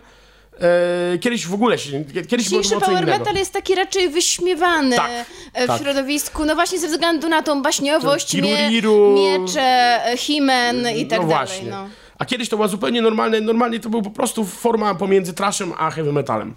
kiedyś 1.20 1.46
w 1.46 1.54
ogóle 1.54 1.78
się, 1.78 2.04
kiedyś 2.28 2.46
Dzisiejszy 2.46 2.74
power 2.74 3.02
innego. 3.02 3.18
metal 3.18 3.34
jest 3.34 3.52
taki 3.52 3.74
raczej 3.74 4.08
wyśmiewany 4.08 4.96
Tak, 4.96 5.10
e, 5.54 5.64
w 5.64 5.66
tak. 5.66 5.82
środowisku, 5.82 6.44
no 6.44 6.54
właśnie 6.54 6.78
ze 6.78 6.88
względu 6.88 7.28
na 7.28 7.42
tą 7.42 7.62
baśniowość, 7.62 8.34
mie 8.34 8.70
miecze, 9.14 9.60
e, 10.06 10.16
himen 10.16 10.88
i 10.96 11.06
tak 11.06 11.20
no 11.20 11.26
dalej. 11.28 11.46
właśnie. 11.46 11.70
No. 11.70 11.88
A 12.18 12.24
kiedyś 12.24 12.48
to 12.48 12.56
była 12.56 12.68
zupełnie 12.68 13.02
normalne, 13.02 13.40
normalnie 13.40 13.80
to 13.80 13.88
był 13.88 14.02
po 14.02 14.10
prostu 14.10 14.44
forma 14.44 14.94
pomiędzy 14.94 15.32
trashem 15.34 15.72
a 15.78 15.90
heavy 15.90 16.12
metalem. 16.12 16.54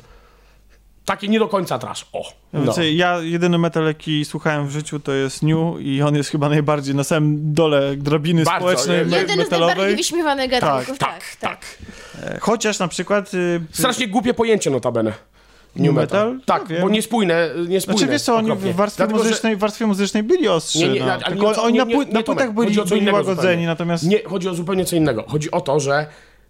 Taki 1.05 1.29
nie 1.29 1.39
do 1.39 1.47
końca 1.47 1.79
trash. 1.79 2.05
O. 2.13 2.33
No. 2.53 2.73
Ja 2.93 3.19
jedyny 3.19 3.57
metal, 3.57 3.85
jaki 3.85 4.25
słuchałem 4.25 4.67
w 4.67 4.71
życiu, 4.71 4.99
to 4.99 5.11
jest 5.11 5.43
New 5.43 5.79
i 5.81 6.01
on 6.01 6.15
jest 6.15 6.29
chyba 6.29 6.49
najbardziej 6.49 6.95
na 6.95 7.03
samym 7.03 7.53
dole 7.53 7.95
drabiny 7.97 8.43
Bardzo, 8.43 8.59
społecznej 8.59 8.97
nie- 8.97 9.05
me- 9.05 9.17
Jeden 9.17 9.35
z 9.35 9.37
najbardziej 9.39 9.67
metalowej. 9.67 9.95
wyśmiewanych 9.95 10.49
gatunków, 10.51 10.97
Tak, 10.97 11.11
tak. 11.19 11.35
tak. 11.39 11.65
E, 12.23 12.39
Chociaż 12.39 12.79
na 12.79 12.87
przykład... 12.87 13.33
y, 13.33 13.61
Strasznie 13.71 14.07
głupie 14.07 14.33
pojęcie 14.33 14.69
notabene. 14.69 15.13
New 15.75 15.93
metal? 15.93 16.39
Tak, 16.45 16.69
No 16.69 16.75
bo 16.81 16.89
niespójne, 16.89 17.49
niespójne. 17.67 17.97
Znaczy 17.99 18.11
wiesz 18.11 18.21
co, 18.21 18.35
oni 18.35 18.51
w 18.55 18.75
warstwie, 18.75 18.97
Dlatego, 18.97 19.23
że- 19.23 19.29
muzycznej, 19.29 19.55
w 19.55 19.59
warstwie 19.59 19.85
muzycznej 19.87 20.23
byli 20.23 20.47
ostrzy, 20.47 20.79
Nie, 20.79 20.89
nie, 20.89 20.99
no. 20.99 21.13
ale 21.13 21.23
Tylko 21.23 21.51
nie 21.51 21.57
oni 21.61 21.73
nie- 21.73 21.79
na, 21.79 21.85
pły- 21.85 22.07
nie, 22.07 22.13
na 22.13 22.23
płytach 22.23 22.53
byli, 22.53 22.67
chodzi 22.67 22.79
o 22.81 22.83
co 22.85 22.95
byli 22.95 23.11
łagodzeni, 23.11 23.35
zupełnie. 23.41 23.65
natomiast... 23.67 24.03
Nie, 24.07 24.23
chodzi 24.23 24.49
o 24.49 24.53
zupełnie 24.55 24.85
co 24.85 24.95
innego. 24.95 25.23
Chodzi 25.27 25.51
o 25.51 25.61
to, 25.61 25.79
że 25.79 26.05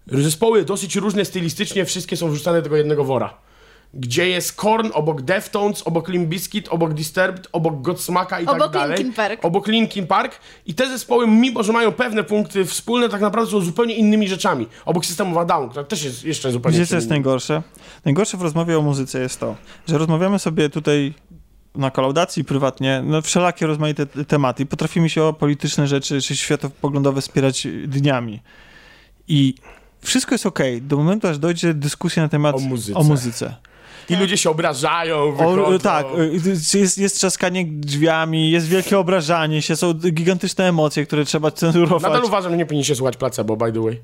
zespoły 0.06 0.64
dosyć 0.64 0.96
różne 0.96 1.24
stylistycznie, 1.24 1.84
wszystkie 1.84 2.16
są 2.16 2.30
wrzucane 2.30 2.58
do 2.58 2.62
tego 2.62 2.76
jednego 2.76 3.04
wora. 3.04 3.34
Gdzie 3.94 4.28
jest 4.28 4.52
Korn 4.52 4.90
obok 4.94 5.22
Deftones, 5.22 5.82
obok 5.82 6.08
Limp 6.08 6.28
Bizkit, 6.28 6.68
obok 6.68 6.94
Disturbed, 6.94 7.48
obok 7.52 7.82
Godsmacka 7.82 8.40
i 8.40 8.46
tak 8.46 8.54
Obok 8.54 8.72
dalej. 8.72 8.96
Linkin 8.96 9.14
Park. 9.14 9.44
Obok 9.44 9.66
Linkin 9.66 10.06
Park. 10.06 10.40
I 10.66 10.74
te 10.74 10.88
zespoły, 10.88 11.26
mimo 11.26 11.62
że 11.62 11.72
mają 11.72 11.92
pewne 11.92 12.24
punkty 12.24 12.64
wspólne, 12.64 13.08
tak 13.08 13.20
naprawdę 13.20 13.50
są 13.50 13.60
zupełnie 13.60 13.94
innymi 13.94 14.28
rzeczami. 14.28 14.66
Obok 14.84 15.06
System 15.06 15.32
of 15.32 15.38
a 15.38 15.44
Down, 15.44 15.68
która 15.68 15.84
też 15.84 16.04
jest 16.04 16.24
jeszcze 16.24 16.52
zupełnie 16.52 16.78
Wiecie, 16.78 16.90
co 16.90 16.96
jest 16.96 17.08
najgorsze? 17.08 17.62
Najgorsze 18.04 18.36
w 18.36 18.42
rozmowie 18.42 18.78
o 18.78 18.82
muzyce 18.82 19.20
jest 19.20 19.40
to, 19.40 19.56
że 19.88 19.98
rozmawiamy 19.98 20.38
sobie 20.38 20.70
tutaj 20.70 21.14
na 21.74 21.90
kolaudacji 21.90 22.44
prywatnie, 22.44 23.02
no 23.06 23.22
wszelakie 23.22 23.66
rozmaite 23.66 24.06
tematy 24.06 24.62
i 24.62 24.66
potrafimy 24.66 25.08
się 25.08 25.22
o 25.22 25.32
polityczne 25.32 25.86
rzeczy 25.86 26.20
czy 26.20 26.36
światopoglądowe 26.36 27.22
spierać 27.22 27.66
dniami. 27.86 28.40
I 29.28 29.54
wszystko 30.02 30.34
jest 30.34 30.46
okej, 30.46 30.82
do 30.82 30.96
momentu, 30.96 31.28
aż 31.28 31.38
dojdzie 31.38 31.74
dyskusja 31.74 32.22
na 32.22 32.28
temat 32.28 32.56
O 32.56 32.58
muzyce. 32.58 32.98
O 32.98 33.02
muzyce. 33.02 33.56
I 34.10 34.16
ludzie 34.16 34.36
się 34.38 34.50
obrażają, 34.50 35.16
O, 35.16 35.32
wychodzą. 35.32 35.78
tak, 35.78 36.06
y, 36.74 36.78
jest, 36.78 36.98
jest 36.98 37.16
trzaskanie 37.16 37.64
drzwiami, 37.68 38.50
jest 38.50 38.68
wielkie 38.68 38.98
obrażanie 38.98 39.62
się, 39.62 39.76
są 39.76 39.94
gigantyczne 39.94 40.68
emocje, 40.68 41.06
które 41.06 41.24
trzeba 41.24 41.50
cenzurować. 41.50 42.02
Nadal 42.02 42.24
uważam, 42.24 42.52
że 42.52 42.56
nie 42.58 42.66
powinniście 42.66 42.94
słuchać 42.94 43.16
placebo, 43.16 43.56
by 43.56 43.72
the 43.72 43.80
way. 43.82 44.00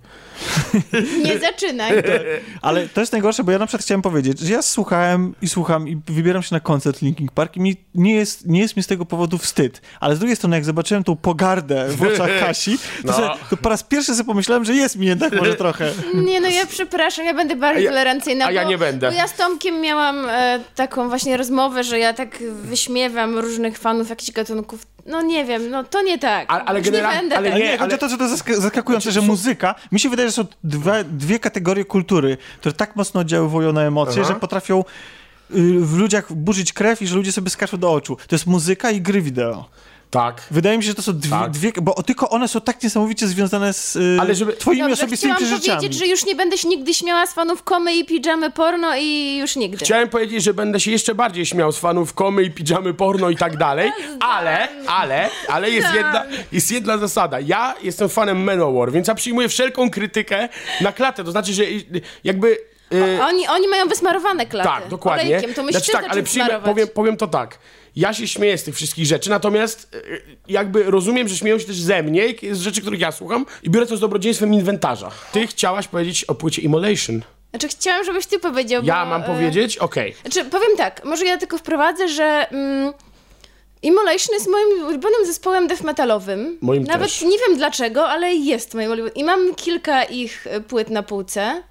Nie 1.24 1.38
zaczynaj. 1.38 1.92
Ale 2.62 2.88
to 2.88 3.00
jest 3.00 3.12
najgorsze, 3.12 3.44
bo 3.44 3.52
ja 3.52 3.58
na 3.58 3.66
przykład 3.66 3.82
chciałem 3.84 4.02
powiedzieć, 4.02 4.38
że 4.38 4.52
ja 4.52 4.62
słuchałem 4.62 5.34
i 5.42 5.48
słucham 5.48 5.88
i 5.88 5.98
wybieram 6.06 6.42
się 6.42 6.54
na 6.54 6.60
koncert 6.60 7.02
Linkin 7.02 7.28
Park 7.34 7.56
i 7.56 7.60
mi 7.60 7.76
nie 7.94 8.14
jest, 8.14 8.46
nie 8.46 8.60
jest 8.60 8.76
mi 8.76 8.82
z 8.82 8.86
tego 8.86 9.06
powodu 9.06 9.38
wstyd. 9.38 9.80
Ale 10.00 10.16
z 10.16 10.18
drugiej 10.18 10.36
strony, 10.36 10.56
jak 10.56 10.64
zobaczyłem 10.64 11.04
tą 11.04 11.16
pogardę 11.16 11.88
w 11.88 12.02
oczach 12.02 12.30
Kasi, 12.40 12.78
to, 12.78 12.84
No. 13.04 13.12
sobie, 13.12 13.28
to 13.50 13.56
po 13.56 13.68
raz 13.68 13.82
pierwszy 13.82 14.14
sobie 14.14 14.26
pomyślałem, 14.26 14.64
że 14.64 14.74
jest 14.74 14.96
mi 14.96 15.06
jednak 15.06 15.36
może 15.36 15.54
trochę. 15.54 15.92
Nie, 16.14 16.40
no 16.40 16.48
ja 16.48 16.66
przepraszam, 16.66 17.24
ja 17.24 17.34
będę 17.34 17.56
bardziej 17.56 17.82
A 17.82 17.84
ja- 17.84 17.90
tolerancyjna. 17.90 18.46
a 18.46 18.50
ja 18.52 18.64
nie 18.64 18.78
będę. 18.78 19.10
Bo 19.10 19.16
ja 19.16 19.28
z 19.28 19.34
Tomkiem 19.36 19.80
miałam 19.80 19.95
e, 20.02 20.60
taką 20.74 21.08
właśnie 21.08 21.36
rozmowę, 21.36 21.84
że 21.84 21.98
ja 21.98 22.12
tak 22.12 22.38
wyśmiewam 22.62 23.38
różnych 23.38 23.78
fanów 23.78 24.10
jakichś 24.10 24.30
gatunków. 24.32 24.86
No 25.06 25.22
nie 25.22 25.44
wiem, 25.44 25.70
no 25.70 25.84
to 25.84 26.02
nie 26.02 26.18
tak. 26.18 26.52
Ale- 26.52 26.64
ale 26.64 26.78
Już 26.78 26.86
nie 26.88 26.92
będę 26.92 27.36
ale 27.36 27.50
tak. 27.50 27.60
Ale 27.62 27.88
nie, 27.88 27.94
o 27.94 27.98
to, 27.98 28.08
że 28.08 28.18
to 28.18 28.24
zask- 28.24 28.54
zaskakujące, 28.60 29.12
że 29.12 29.20
muzyka, 29.20 29.74
mi 29.92 30.00
się 30.00 30.08
wydaje, 30.08 30.28
że 30.28 30.32
są 30.32 30.44
dwie, 30.64 31.04
dwie 31.04 31.38
kategorie 31.38 31.84
kultury, 31.84 32.36
które 32.60 32.72
tak 32.72 32.96
mocno 32.96 33.20
oddziaływują 33.20 33.72
na 33.72 33.82
emocje, 33.82 34.22
Aha. 34.22 34.32
że 34.34 34.40
potrafią 34.40 34.80
y, 34.80 34.84
w 35.80 35.96
ludziach 35.96 36.32
burzyć 36.32 36.72
krew 36.72 37.02
i 37.02 37.06
że 37.06 37.16
ludzie 37.16 37.32
sobie 37.32 37.50
skaczą 37.50 37.76
do 37.76 37.92
oczu. 37.92 38.16
To 38.28 38.34
jest 38.34 38.46
muzyka 38.46 38.90
i 38.90 39.00
gry 39.00 39.22
wideo. 39.22 39.68
Tak. 40.10 40.42
Wydaje 40.50 40.76
mi 40.78 40.82
się, 40.84 40.88
że 40.88 40.94
to 40.94 41.02
są 41.02 41.18
dwie, 41.18 41.30
Tak. 41.30 41.50
dwie 41.50 41.72
bo 41.82 42.02
tylko 42.02 42.30
one 42.30 42.48
są 42.48 42.60
tak 42.60 42.82
niesamowicie 42.82 43.26
związane 43.28 43.72
z 43.72 43.96
y, 43.96 44.18
Ale 44.20 44.34
żeby- 44.34 44.52
twoimi 44.52 44.80
Dobrze, 44.82 44.94
osobistymi 44.94 45.32
chciałam 45.34 45.48
przeżyciami. 45.52 45.76
powiedzieć, 45.78 45.98
że 45.98 46.06
już 46.06 46.26
nie 46.26 46.34
będę 46.34 46.58
się 46.58 46.68
nigdy 46.68 46.94
śmiała 46.94 47.26
z 47.26 47.32
fanów 47.34 47.62
komy 47.62 47.94
i 47.96 48.04
pijamy 48.04 48.50
porno 48.50 48.96
i 48.96 49.36
już 49.40 49.56
nigdy. 49.56 49.84
Chciałem 49.84 50.08
powiedzieć, 50.08 50.42
że 50.44 50.54
będę 50.54 50.80
się 50.80 50.90
jeszcze 50.90 51.14
bardziej 51.14 51.46
śmiał 51.46 51.72
z 51.72 51.78
fanów 51.78 52.14
komy 52.14 52.42
i 52.42 52.50
pijamy 52.50 52.94
porno 52.94 53.30
i 53.30 53.36
tak 53.36 53.56
dalej, 53.56 53.92
ale, 54.34 54.68
ale, 54.86 55.30
ale 55.48 55.70
jest 55.70 55.94
jedna, 55.94 56.24
jest 56.52 56.70
jedna 56.70 56.98
zasada. 56.98 57.40
Ja 57.40 57.74
jestem 57.82 58.08
fanem 58.08 58.44
Manowar, 58.44 58.92
więc 58.92 59.08
ja 59.08 59.14
przyjmuję 59.14 59.48
wszelką 59.48 59.90
krytykę 59.90 60.48
na 60.80 60.92
klatę, 60.92 61.24
to 61.24 61.30
znaczy, 61.30 61.52
że 61.54 61.64
jakby... 62.24 62.58
y, 62.92 63.22
Oni, 63.22 63.48
oni 63.48 63.68
mają 63.68 63.88
wysmarowane 63.88 64.46
klaty. 64.46 64.68
tak, 64.68 64.88
dokładnie. 64.88 65.26
Olejkiem, 65.26 65.54
to 65.54 65.66
znaczy, 65.70 65.92
tak, 65.92 66.06
ale 66.08 66.22
przyjmę, 66.22 66.60
powiem, 66.64 66.88
powiem 66.88 67.16
to 67.16 67.26
tak. 67.26 67.58
Ja 67.96 68.14
się 68.14 68.28
śmieję 68.28 68.58
z 68.58 68.64
tych 68.64 68.74
wszystkich 68.74 69.06
rzeczy, 69.06 69.30
natomiast 69.30 69.94
y, 69.94 70.22
jakby 70.48 70.82
rozumiem, 70.82 71.28
że 71.28 71.36
śmieją 71.36 71.58
się 71.58 71.64
też 71.64 71.80
ze 71.80 72.02
mnie, 72.02 72.22
z 72.52 72.60
rzeczy, 72.60 72.80
których 72.80 73.00
ja 73.00 73.12
słucham 73.12 73.46
i 73.62 73.70
biorę 73.70 73.86
to 73.86 73.96
z 73.96 74.00
dobrodziejstwem 74.00 74.54
inwentarza. 74.54 75.10
Ty 75.32 75.46
chciałaś 75.46 75.88
powiedzieć 75.88 76.24
o 76.24 76.34
płycie 76.34 76.62
Immolation. 76.62 77.22
Znaczy 77.50 77.68
chciałam, 77.68 78.04
żebyś 78.04 78.26
ty 78.26 78.38
powiedział, 78.38 78.82
Ja 78.84 79.04
bo, 79.04 79.10
mam 79.10 79.22
e, 79.22 79.24
powiedzieć? 79.26 79.78
Okej. 79.78 80.14
Znaczy, 80.20 80.44
powiem 80.50 80.76
tak, 80.76 81.04
może 81.04 81.24
ja 81.24 81.38
tylko 81.38 81.58
wprowadzę, 81.58 82.08
że 82.08 82.46
mm, 82.50 82.92
Immolation 83.82 84.34
jest 84.34 84.48
moim 84.50 84.86
ulubionym 84.86 85.26
zespołem 85.26 85.66
death 85.66 85.82
metalowym. 85.82 86.58
Moim 86.60 86.84
Nawet 86.84 87.08
też. 87.08 87.22
nie 87.22 87.38
wiem 87.38 87.56
dlaczego, 87.56 88.08
ale 88.08 88.34
jest 88.34 88.74
moim 88.74 88.86
ulubionym. 88.86 89.14
I 89.14 89.24
mam 89.24 89.54
kilka 89.54 90.04
ich 90.04 90.46
e, 90.46 90.60
płyt 90.60 90.90
na 90.90 91.02
półce. 91.02 91.62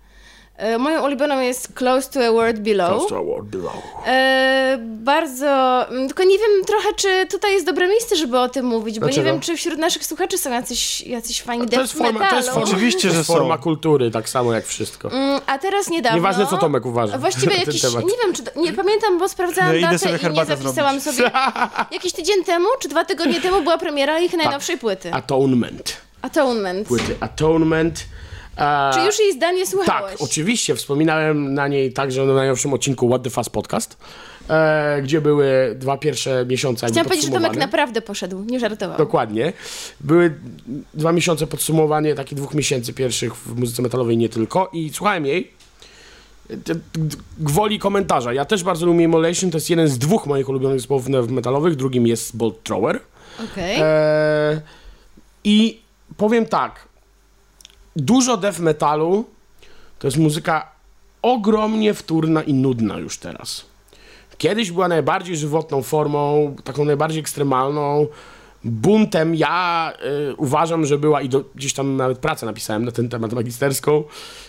E, 0.58 0.78
Moją 0.78 1.06
ulubioną 1.06 1.40
jest 1.40 1.74
Close 1.74 2.10
to 2.12 2.26
a 2.26 2.32
World 2.32 2.60
Below. 2.60 3.12
E, 4.06 4.78
bardzo. 4.80 5.48
mm, 5.90 6.08
Tylko 6.08 6.24
nie 6.24 6.38
wiem 6.38 6.66
trochę, 6.68 6.90
czy 6.96 7.26
tutaj 7.32 7.54
jest 7.54 7.66
dobre 7.66 7.88
miejsce, 7.88 8.16
żeby 8.16 8.40
o 8.40 8.50
tym 8.50 8.66
mówić, 8.66 9.00
bo 9.00 9.06
Dlaczego? 9.06 9.26
nie 9.28 9.32
wiem, 9.32 9.42
czy 9.42 9.58
wśród 9.58 9.80
naszych 9.80 10.06
słuchaczy 10.06 10.38
są 10.38 10.52
jacyś, 10.52 11.02
jacyś 11.02 11.42
fajni 11.42 11.64
To 11.64 11.70
death 11.70 11.82
jest 11.82 11.94
forma, 11.94 12.12
metalu. 12.12 12.30
to 12.30 12.36
jest 12.38 12.50
forma, 12.50 12.64
Oczywiście, 12.68 13.10
to 13.10 13.16
że 13.16 13.24
forma 13.24 13.58
kultury, 13.58 14.12
tak 14.12 14.30
samo 14.30 14.54
jak 14.54 14.66
wszystko. 14.66 15.12
Mm, 15.12 15.42
A 15.48 15.58
teraz 15.58 15.90
niedawno. 15.90 16.18
Nieważne, 16.18 16.48
co 16.48 16.58
Tomek 16.58 16.86
uważa 16.86 17.18
Właściwie 17.18 17.56
jakiś. 17.58 17.82
temat. 17.82 18.04
Nie 18.06 18.14
wiem, 18.24 18.34
czy. 18.34 18.44
to- 18.44 18.62
Nie 18.62 18.74
pamiętam, 18.74 19.20
bo 19.20 19.30
sprawdzałam 19.30 19.72
Ja 19.72 19.78
idę 19.78 19.88
datę 19.88 20.00
sobie 20.00 20.34
i 20.34 20.34
nie 20.38 20.46
zapisałam 20.46 21.00
zrobić. 21.00 21.20
sobie. 21.20 21.32
Jakiś 21.92 22.14
tydzień 22.14 22.44
temu, 22.44 22.68
czy 22.80 22.90
dwa 22.90 23.06
tygodnie 23.06 23.42
temu 23.42 23.62
była 23.62 23.78
premiera 23.78 24.20
ich 24.20 24.34
najnowszej 24.34 24.78
płyty. 24.78 25.14
Atonement. 25.14 25.98
Atonement. 26.22 26.88
Płyty 26.88 27.16
Atonement. 27.20 28.06
E, 28.58 28.92
Czy 28.94 29.00
już 29.00 29.20
jej 29.20 29.34
zdanie 29.34 29.60
Tak, 29.62 29.70
słuchałeś? 29.70 30.16
oczywiście. 30.20 30.76
Wspominałem 30.76 31.54
na 31.54 31.68
niej 31.68 31.94
także 31.94 32.26
na 32.26 32.34
najnowszym 32.34 32.74
odcinku 32.74 33.08
What 33.10 33.24
the 33.24 33.30
Fast 33.30 33.50
Podcast, 33.50 33.98
e, 34.50 35.02
gdzie 35.02 35.22
były 35.22 35.76
dwa 35.80 35.98
pierwsze 35.98 36.46
miesiące 36.50 36.88
Chciałam 36.88 37.06
powiedzieć, 37.06 37.26
że 37.26 37.32
Tomek 37.32 37.56
naprawdę 37.58 38.02
poszedł, 38.02 38.44
nie 38.44 38.60
żartował. 38.60 38.98
Dokładnie. 38.98 39.54
Były 40.00 40.34
dwa 40.94 41.12
miesiące 41.12 41.48
podsumowanie 41.48 42.16
takich 42.16 42.38
dwóch 42.38 42.54
miesięcy 42.54 42.94
pierwszych 42.94 43.36
w 43.36 43.60
muzyce 43.60 43.82
metalowej 43.82 44.18
nie 44.18 44.30
tylko 44.30 44.70
i 44.74 44.90
słuchałem 44.94 45.26
jej 45.26 45.52
d- 46.50 46.76
gwoli 47.40 47.80
komentarza. 47.80 48.34
Ja 48.34 48.46
też 48.46 48.64
bardzo 48.64 48.86
lubię 48.86 49.04
Immolation, 49.04 49.52
to 49.52 49.58
jest 49.58 49.70
jeden 49.70 49.88
z 49.88 49.98
dwóch 49.98 50.26
moich 50.28 50.50
ulubionych 50.50 50.80
zespołów 50.80 51.08
metalowych, 51.30 51.76
drugim 51.76 52.08
jest 52.08 52.38
Bolt 52.38 52.64
Thrower. 52.64 53.00
Okej. 53.54 53.78
Eee, 53.80 54.60
I 55.44 55.82
powiem 56.18 56.46
tak. 56.46 56.88
Dużo 57.96 58.38
death 58.38 58.60
metalu 58.60 59.26
to 60.00 60.08
jest 60.08 60.18
muzyka 60.18 60.72
ogromnie 61.22 61.94
wtórna 61.94 62.44
i 62.44 62.54
nudna 62.54 63.00
już 63.00 63.18
teraz. 63.18 63.66
Kiedyś 64.38 64.72
była 64.72 64.88
najbardziej 64.88 65.38
żywotną 65.38 65.82
formą, 65.82 66.56
taką 66.64 66.86
najbardziej 66.86 67.20
ekstremalną. 67.20 68.08
Buntem 68.66 69.36
ja 69.36 69.94
y, 70.32 70.36
uważam, 70.36 70.86
że 70.86 70.98
była, 70.98 71.22
i 71.22 71.30
do, 71.30 71.44
gdzieś 71.56 71.74
tam 71.74 71.98
nawet 71.98 72.18
pracę 72.18 72.46
napisałem 72.46 72.86
na 72.86 72.92
ten 72.92 73.10
temat 73.10 73.34
magisterską, 73.34 74.04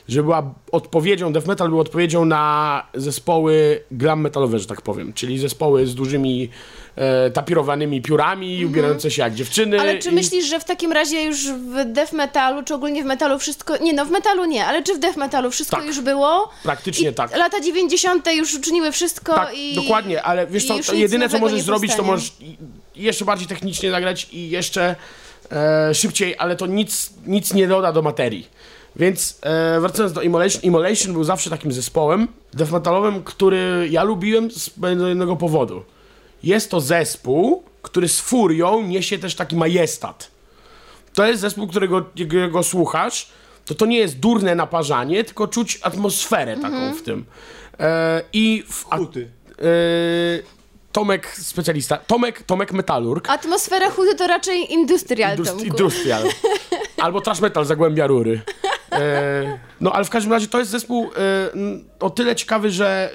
że 0.09 0.23
była 0.23 0.55
odpowiedzią, 0.73 1.33
death 1.33 1.47
metal 1.47 1.69
był 1.69 1.81
odpowiedzią 1.81 2.25
na 2.25 2.83
zespoły 2.95 3.81
glam 3.91 4.21
metalowe, 4.21 4.59
że 4.59 4.67
tak 4.67 4.83
powiem, 4.83 5.13
czyli 5.13 5.39
zespoły 5.39 5.87
z 5.87 5.95
dużymi 5.95 6.49
e, 6.97 7.31
tapirowanymi 7.31 8.03
piórami, 8.03 8.67
ubierające 8.67 9.11
się 9.11 9.23
jak 9.23 9.35
dziewczyny. 9.35 9.81
Ale 9.81 9.99
czy 9.99 10.11
i- 10.11 10.15
myślisz, 10.15 10.47
że 10.47 10.61
w 10.61 10.65
takim 10.65 10.93
razie 10.93 11.23
już 11.25 11.47
w 11.53 11.85
death 11.93 12.13
metalu, 12.13 12.63
czy 12.63 12.75
ogólnie 12.75 13.03
w 13.03 13.07
metalu 13.07 13.39
wszystko... 13.39 13.77
Nie, 13.77 13.93
no 13.93 14.05
w 14.05 14.11
metalu 14.11 14.45
nie, 14.45 14.67
ale 14.67 14.83
czy 14.83 14.95
w 14.95 14.99
death 14.99 15.17
metalu 15.17 15.51
wszystko 15.51 15.77
Tak. 15.77 15.87
już 15.87 16.01
było? 16.01 16.51
Praktycznie 16.63 17.11
I 17.11 17.15
tak. 17.15 17.37
Lata 17.37 17.61
90. 17.61 18.29
już 18.37 18.55
uczyniły 18.55 18.93
wszystko 18.93 19.35
Tak, 19.35 19.55
i... 19.59 19.75
dokładnie, 19.75 20.23
ale 20.23 20.47
wiesz 20.47 20.67
co, 20.67 20.95
jedyne 20.95 21.29
co 21.29 21.39
możesz 21.39 21.63
zrobić, 21.63 21.95
to 21.97 22.03
możesz 22.03 22.33
jeszcze 23.03 23.25
bardziej 23.25 23.49
technicznie 23.49 23.91
nagrać 23.91 24.29
i 24.33 24.51
jeszcze 24.51 24.97
e, 25.53 25.95
szybciej, 25.95 26.35
ale 26.39 26.57
to 26.57 26.67
nic, 26.67 27.11
nic 27.27 27.55
nie 27.55 27.69
doda 27.69 27.93
do 27.93 28.03
materii. 28.03 28.49
Więc 28.97 29.39
e, 29.43 29.81
wracając 29.81 30.13
do 30.13 30.23
Immolation, 30.23 30.63
Immolation 30.63 31.13
był 31.13 31.25
zawsze 31.25 31.51
takim 31.51 31.73
zespołem 31.73 32.29
death 32.55 32.73
metalowym, 32.73 33.23
który 33.23 33.89
ja 33.91 34.03
lubiłem 34.03 34.51
z 34.51 34.71
jednego 35.09 35.37
powodu. 35.37 35.85
Jest 36.43 36.71
to 36.71 36.81
zespół, 36.81 37.63
który 37.83 38.09
z 38.09 38.21
furią 38.21 38.83
niesie 38.83 39.19
też 39.19 39.35
taki 39.35 39.57
majestat. 39.57 40.31
To 41.15 41.27
jest 41.27 41.41
zespół, 41.41 41.67
którego, 41.67 42.05
którego 42.27 42.63
słuchasz 42.63 43.31
to 43.67 43.75
to 43.75 43.87
nie 43.87 43.99
jest 43.99 44.19
durne 44.19 44.55
naparzanie, 44.55 45.25
tylko 45.25 45.49
czuć 45.49 45.79
atmosferę 45.83 46.57
taką 46.57 46.95
w 46.95 47.03
tym. 47.03 47.25
E, 47.81 48.23
I 48.33 48.65
w, 48.69 48.85
Huty. 48.85 49.31
e, 49.59 49.63
Tomek 50.97 51.27
specjalista, 51.37 51.97
Tomek, 51.97 52.43
Tomek 52.43 52.73
Metalurg, 52.73 53.29
Atmosfera 53.31 53.91
chudy 53.91 54.15
to 54.15 54.27
raczej 54.27 54.73
industrial, 54.73 55.37
Indust-. 55.37 55.65
Industrial. 55.65 56.23
Albo 57.05 57.21
Trash 57.21 57.41
Metal 57.41 57.65
Zagłębia 57.65 58.07
Rury. 58.07 58.41
E, 58.93 59.59
no 59.81 59.93
ale 59.93 60.05
w 60.05 60.11
każdym 60.11 60.33
razie 60.33 60.47
to 60.47 60.59
jest 60.59 60.71
zespół 60.71 61.05
e, 61.05 61.09
o 62.01 62.11
tyle 62.11 62.37
ciekawy, 62.37 62.71
że 62.71 63.11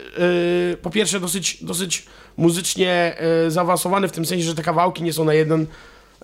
e, 0.73 0.77
po 0.77 0.89
pierwsze 0.89 1.19
dosyć, 1.19 1.63
dosyć 1.63 2.05
muzycznie 2.37 3.15
e, 3.47 3.51
zaawansowany 3.51 4.07
w 4.07 4.11
tym 4.11 4.25
sensie, 4.25 4.45
że 4.45 4.55
te 4.55 4.63
kawałki 4.63 5.03
nie 5.03 5.13
są 5.13 5.23
na 5.25 5.33
jeden 5.33 5.65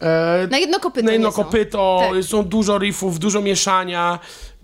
e, 0.02 0.48
Na 0.52 0.58
jedno 0.58 0.80
kopyto 0.80 1.06
na 1.06 1.12
jedno 1.12 1.28
nie 1.28 1.34
są. 1.36 1.44
kopyto, 1.44 2.02
Tak. 2.14 2.24
są 2.24 2.44
dużo 2.44 2.78
riffów, 2.78 3.20
dużo 3.20 3.42
mieszania. 3.42 4.20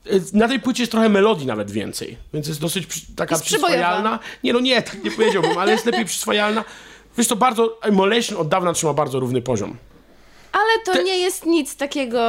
E, 0.06 0.10
Na 0.34 0.47
tej 0.47 0.60
płycie 0.60 0.84
jest 0.84 0.91
trochę 0.91 1.10
melodii 1.10 1.47
nawet 1.47 1.72
więcej, 1.72 2.18
więc 2.34 2.47
jest 2.47 2.60
dosyć 2.62 2.86
przy, 2.86 3.01
taka 3.16 3.36
Jest 3.36 3.45
przyswajalna. 3.45 4.20
Nie 4.43 4.54
no 4.54 4.60
nie, 4.60 4.82
tak 4.82 5.04
nie 5.04 5.12
powiedziałbym, 5.12 5.58
ale 5.58 5.72
jest 5.72 5.86
lepiej 5.86 6.06
przyswajalna. 6.06 6.64
Wiesz 7.18 7.28
to 7.28 7.36
bardzo, 7.36 7.80
Immolation 7.89 8.38
od 8.38 8.47
dawna 8.47 8.74
trzyma 8.74 8.93
bardzo 8.93 9.20
równy 9.20 9.41
poziom. 9.41 9.78
Ale 10.51 10.84
to 10.86 10.93
Te- 10.93 11.04
nie 11.04 11.18
jest 11.18 11.45
nic 11.45 11.76
takiego 11.76 12.20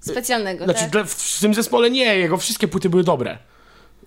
specjalnego, 0.00 0.64
Znaczy, 0.64 0.90
tak? 0.92 1.06
w 1.06 1.40
tym 1.40 1.54
zespole 1.54 1.90
nie, 1.90 2.16
jego 2.18 2.36
wszystkie 2.36 2.68
płyty 2.68 2.88
były 2.90 3.04
dobre. 3.04 3.38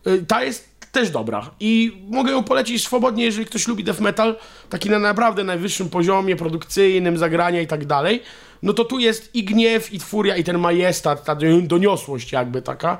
Y, 0.07 0.25
Ta 0.27 0.43
jest 0.43 0.69
też 0.91 1.09
dobra 1.09 1.51
i 1.59 2.01
mogę 2.09 2.31
ją 2.31 2.43
polecić 2.43 2.83
swobodnie, 2.83 3.23
jeżeli 3.23 3.45
ktoś 3.45 3.67
lubi 3.67 3.83
death 3.83 3.99
metal, 3.99 4.35
taki 4.69 4.89
na 4.89 4.99
naprawdę 4.99 5.43
najwyższym 5.43 5.89
poziomie 5.89 6.35
produkcyjnym, 6.35 7.17
zagrania 7.17 7.61
i 7.61 7.67
tak 7.67 7.85
dalej, 7.85 8.21
no 8.63 8.73
to 8.73 8.85
tu 8.85 8.99
jest 8.99 9.35
i 9.35 9.43
gniew, 9.43 9.93
i 9.93 9.99
furia, 9.99 10.35
i 10.37 10.43
ten 10.43 10.57
majestat, 10.57 11.23
ta 11.23 11.35
do- 11.35 11.61
doniosłość 11.61 12.31
jakby 12.31 12.61
taka. 12.61 12.97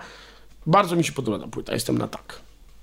Bardzo 0.65 0.95
mi 0.95 1.03
się 1.03 1.11
podoba 1.11 1.39
ta 1.39 1.47
płyta, 1.47 1.73
jestem 1.73 1.97
na 1.97 2.07
tak. 2.07 2.39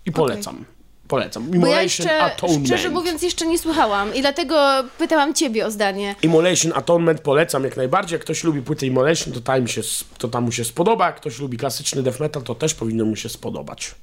I 0.07 0.13
polecam. 0.13 0.65
Polecam. 1.09 1.43
Bo 1.47 1.51
ja 1.51 1.57
Immolation 1.57 1.83
jeszcze, 1.83 2.23
Atonement. 2.23 2.67
szczerze 2.67 2.91
mówiąc, 2.91 3.23
jeszcze 3.23 3.47
nie 3.47 3.59
słuchałam 3.59 4.15
i 4.15 4.21
dlatego 4.21 4.85
pytałam 4.99 5.35
ciebie 5.35 5.67
o 5.67 5.71
zdanie. 5.71 6.15
Immolation 6.23 6.73
Atonement 6.75 7.21
polecam 7.21 7.65
jak 7.65 7.77
najbardziej. 7.77 8.15
Jak 8.17 8.23
ktoś 8.23 8.45
lubi 8.45 8.63
płytę 8.63 8.87
Immolation, 8.87 9.33
to 9.35 9.41
tam, 9.41 9.69
się, 9.69 9.81
to 10.19 10.29
tam 10.29 10.45
mu 10.45 10.53
się 10.53 10.65
spodoba. 10.65 11.07
Jak 11.07 11.17
ktoś 11.17 11.39
lubi 11.39 11.57
klasyczny 11.57 12.03
death 12.03 12.21
metal, 12.21 12.43
to 12.43 12.55
też 12.55 12.75
powinno 12.75 13.05
mu 13.05 13.17
się 13.17 13.29
spodobać. 13.29 13.95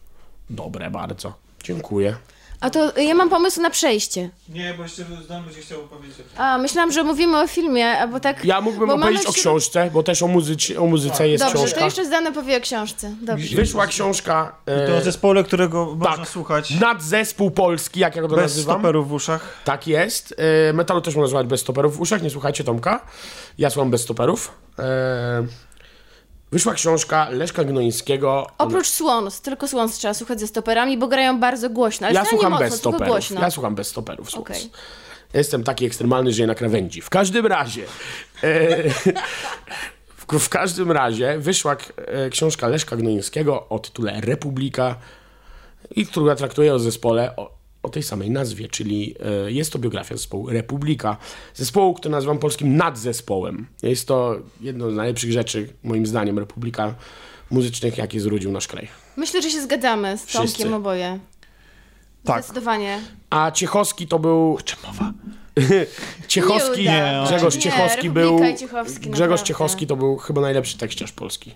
Dobre 0.49 0.91
bardzo. 0.91 1.33
Dziękuję. 1.63 2.15
A 2.59 2.69
to 2.69 2.99
ja 2.99 3.15
mam 3.15 3.29
pomysł 3.29 3.61
na 3.61 3.69
przejście. 3.69 4.29
Nie, 4.49 4.73
bo 4.73 4.83
jeszcze 4.83 5.03
znam, 5.25 5.43
będzie 5.43 5.61
chciał 5.61 5.79
powiedzieć. 5.79 6.17
A, 6.37 6.57
myślałam, 6.57 6.91
że 6.91 7.03
mówimy 7.03 7.39
o 7.39 7.47
filmie, 7.47 7.87
albo 7.87 8.19
tak... 8.19 8.45
Ja 8.45 8.61
mógłbym 8.61 8.87
bo 8.87 8.97
mamy 8.97 9.03
opowiedzieć 9.03 9.27
o 9.27 9.33
książce, 9.33 9.89
bo 9.93 10.03
też 10.03 10.23
o, 10.23 10.27
muzyce, 10.27 10.79
o 10.79 10.85
muzyce 10.85 11.29
jest 11.29 11.43
Dobrze, 11.43 11.57
książka. 11.57 11.79
to 11.79 11.85
jeszcze 11.85 12.05
zdane 12.05 12.31
powie 12.31 12.57
o 12.57 12.61
książce. 12.61 13.15
Dobrze. 13.21 13.55
Wyszła 13.55 13.87
książka 13.87 14.55
e, 14.65 14.87
To 14.87 14.97
o 14.97 15.01
zespole, 15.01 15.43
którego 15.43 15.85
można 15.85 16.17
tak. 16.17 16.27
słuchać 16.27 16.71
nadzespół 16.71 17.51
polski, 17.51 17.99
jak 17.99 18.15
ja 18.15 18.21
go 18.21 18.27
to 18.27 18.35
bez 18.35 18.43
nazywam. 18.43 18.75
stoperów 18.75 19.09
w 19.09 19.13
uszach. 19.13 19.61
Tak 19.65 19.87
jest. 19.87 20.35
E, 20.69 20.73
metalu 20.73 21.01
też 21.01 21.15
można 21.15 21.29
słuchać 21.29 21.47
bez 21.47 21.61
stoperów 21.61 21.97
w 21.97 22.01
uszach, 22.01 22.21
nie 22.23 22.29
słuchajcie 22.29 22.63
Tomka. 22.63 23.01
Ja 23.57 23.69
słucham 23.69 23.91
bez 23.91 24.01
stoperów. 24.01 24.51
E, 24.79 25.45
wyszła 26.51 26.73
książka 26.73 27.29
Leszka 27.29 27.63
Gnoińskiego. 27.63 28.47
Oprócz 28.57 28.87
Swans, 28.87 29.41
tylko 29.41 29.67
Swans 29.67 29.97
trzeba 29.97 30.13
słuchać 30.13 30.39
ze 30.39 30.47
stoperami, 30.47 30.97
bo 30.97 31.07
grają 31.07 31.39
bardzo 31.39 31.69
głośno. 31.69 32.07
Ale 32.07 32.15
Ja 32.15 32.25
słucham 32.25 32.51
mocno, 32.51 32.65
bez 32.65 32.75
stoperów. 32.75 33.07
głośno. 33.07 33.41
Ja 33.41 33.51
słucham 33.51 33.75
bez 33.75 33.87
stoperów. 33.87 34.31
Słucham. 34.31 34.55
Okej. 34.55 34.69
Jestem 35.33 35.63
taki 35.63 35.85
ekstremalny, 35.85 36.33
że 36.33 36.41
je 36.41 36.47
na 36.47 36.55
krawędzi. 36.55 37.01
W 37.01 37.09
każdym 37.09 37.45
razie. 37.45 37.83
E, 38.43 38.89
w, 40.17 40.39
w 40.39 40.49
każdym 40.49 40.91
razie 40.91 41.37
wyszła 41.39 41.75
e, 41.97 42.29
książka 42.29 42.67
Leszka 42.67 42.95
Gnoińskiego 42.95 43.69
o 43.69 43.79
tytule 43.79 44.21
Republika, 44.21 44.95
i 45.95 46.07
która 46.07 46.35
traktuje 46.35 46.73
o 46.73 46.79
zespole 46.79 47.35
o, 47.35 47.51
o 47.85 47.89
tej 47.89 48.03
samej 48.03 48.31
nazwie, 48.31 48.67
czyli 48.67 49.15
e, 49.45 49.51
jest 49.51 49.73
to 49.73 49.79
biografia 49.79 50.15
zespołu 50.15 50.49
Republika. 50.49 51.17
Zespołu, 51.53 51.93
który 51.93 52.11
nazywam 52.11 52.37
polskim 52.37 52.77
nadzespołem. 52.77 53.67
Jest 53.83 54.07
to 54.07 54.35
jedno 54.61 54.91
z 54.91 54.95
najlepszych 54.95 55.31
rzeczy, 55.31 55.69
moim 55.83 56.05
zdaniem, 56.05 56.39
Republika 56.39 56.95
muzycznych, 57.51 57.97
jakie 57.97 58.19
zrudził 58.19 58.51
nasz 58.51 58.67
kraj. 58.67 58.87
Myślę, 59.17 59.41
że 59.41 59.49
się 59.49 59.61
zgadzamy 59.61 60.17
z 60.17 60.25
Wszyscy. 60.25 60.57
Tomkiem 60.57 60.73
oboje. 60.73 61.19
Tak. 62.23 62.43
Zdecydowanie. 62.43 63.01
A 63.29 63.51
Ciechowski 63.51 64.07
to 64.07 64.19
był 64.19 64.57
Czym 64.65 64.77
mowa? 64.87 65.13
Ciechowski, 66.27 66.83
Nie. 66.83 67.23
Grzegorz 67.25 67.55
Nie, 67.55 67.61
Ciechowski 67.61 68.07
Republika 68.07 68.45
był. 68.45 68.57
Ciechowski, 68.57 68.99
Grzegorz 68.99 69.19
naprawdę. 69.19 69.43
Ciechowski 69.47 69.87
to 69.87 69.95
był 69.95 70.17
chyba 70.17 70.41
najlepszy 70.41 70.77
tekściarz 70.77 71.11
polski. 71.11 71.51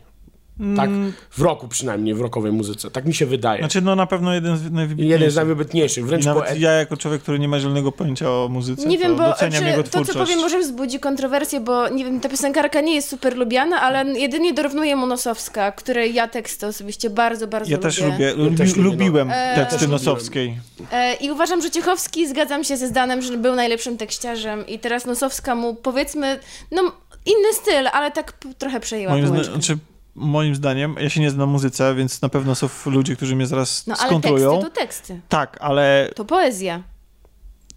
Tak, 0.77 0.89
w 1.31 1.41
roku 1.41 1.67
przynajmniej, 1.67 2.15
w 2.15 2.21
rokowej 2.21 2.51
muzyce. 2.51 2.91
Tak 2.91 3.05
mi 3.05 3.13
się 3.13 3.25
wydaje. 3.25 3.59
Znaczy, 3.61 3.81
no 3.81 3.95
na 3.95 4.05
pewno 4.05 4.33
jeden 4.33 4.57
z 4.57 4.71
najwybitniejszych. 4.71 5.11
Jeden 5.11 5.31
z 5.31 5.35
najwybitniejszych, 5.35 6.03
I 6.03 6.07
wręcz 6.07 6.25
nawet 6.25 6.43
poet. 6.43 6.59
ja 6.59 6.71
jako 6.71 6.97
człowiek, 6.97 7.21
który 7.21 7.39
nie 7.39 7.47
ma 7.47 7.59
zielonego 7.59 7.91
pojęcia 7.91 8.31
o 8.31 8.47
muzyce, 8.51 8.87
Nie 8.87 8.97
to 8.97 9.03
wiem, 9.03 9.15
bo 9.15 9.23
doceniam 9.23 9.63
czy 9.63 9.69
jego 9.69 9.83
to, 9.83 9.89
twórczość. 9.89 10.17
co 10.17 10.25
powiem, 10.25 10.39
może 10.39 10.59
wzbudzi 10.59 10.99
kontrowersję, 10.99 11.59
bo 11.59 11.89
nie 11.89 12.05
wiem, 12.05 12.19
ta 12.19 12.29
piosenkarka 12.29 12.81
nie 12.81 12.95
jest 12.95 13.09
super 13.09 13.37
lubiana, 13.37 13.81
ale 13.81 14.05
jedynie 14.19 14.53
dorównuje 14.53 14.95
mu 14.95 15.07
Nosowska, 15.07 15.71
której 15.71 16.13
ja 16.13 16.27
teksty 16.27 16.67
osobiście 16.67 17.09
bardzo, 17.09 17.47
bardzo 17.47 17.71
Ja 17.71 17.77
lubię. 17.77 17.89
też 17.89 18.01
lubię, 18.01 18.33
lubi, 18.33 18.57
też 18.57 18.75
lubię, 18.75 18.83
no. 18.83 18.89
lubiłem 18.89 19.31
Eee. 19.31 19.55
teksty. 19.55 19.87
Nosowskiej. 19.87 20.57
E, 20.91 21.13
I 21.13 21.31
uważam, 21.31 21.61
że 21.61 21.71
Ciechowski, 21.71 22.27
zgadzam 22.27 22.63
się 22.63 22.77
ze 22.77 22.87
Zdanem, 22.87 23.21
że 23.21 23.37
był 23.37 23.55
najlepszym 23.55 23.97
tekściarzem 23.97 24.67
i 24.67 24.79
teraz 24.79 25.05
Nosowska 25.05 25.55
mu, 25.55 25.75
powiedzmy, 25.75 26.39
no 26.71 26.81
inny 27.25 27.53
styl, 27.53 27.87
ale 27.93 28.11
tak 28.11 28.33
trochę 28.57 28.79
przejęła 28.79 29.13
Moim, 29.13 29.27
zna- 29.27 29.43
znaczy, 29.43 29.77
moim 30.15 30.55
zdaniem, 30.55 30.95
ja 30.99 31.09
się 31.09 31.21
nie 31.21 31.29
znam 31.29 31.39
na 31.47 31.51
muzyce, 31.53 31.95
więc 31.95 32.21
na 32.21 32.29
pewno 32.29 32.55
są 32.55 32.69
ludzie, 32.85 33.15
którzy 33.15 33.35
mnie 33.35 33.47
zaraz 33.47 33.87
No 33.87 33.95
ale 33.99 34.07
skontrują. 34.07 34.51
teksty 34.51 34.69
to 34.69 34.75
teksty, 34.81 35.21
Tak, 35.29 35.57
ale 35.61 36.09
to 36.15 36.25
poezja. 36.25 36.83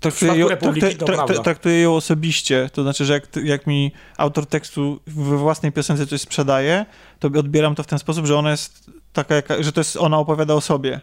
traktuję 0.00 0.34
ją, 0.36 0.46
traktuję, 0.46 0.94
to 0.94 1.04
traktuję, 1.06 1.38
traktuję 1.40 1.80
ją 1.82 1.96
osobiście. 1.96 2.70
To 2.72 2.82
znaczy, 2.82 3.04
że 3.04 3.12
jak, 3.12 3.28
jak 3.44 3.66
mi 3.66 3.92
autor 4.16 4.46
tekstu 4.46 5.00
we 5.06 5.36
własnej 5.36 5.72
piosence 5.72 6.06
coś 6.06 6.20
sprzedaje, 6.20 6.86
to 7.18 7.28
odbieram 7.28 7.74
to 7.74 7.82
w 7.82 7.86
ten 7.86 7.98
sposób, 7.98 8.26
że 8.26 8.38
ona 8.38 8.50
jest 8.50 8.90
taka, 9.12 9.34
jaka, 9.34 9.62
że 9.62 9.72
to 9.72 9.80
jest, 9.80 9.96
ona 9.96 10.18
opowiada 10.18 10.54
o 10.54 10.60
sobie. 10.60 11.00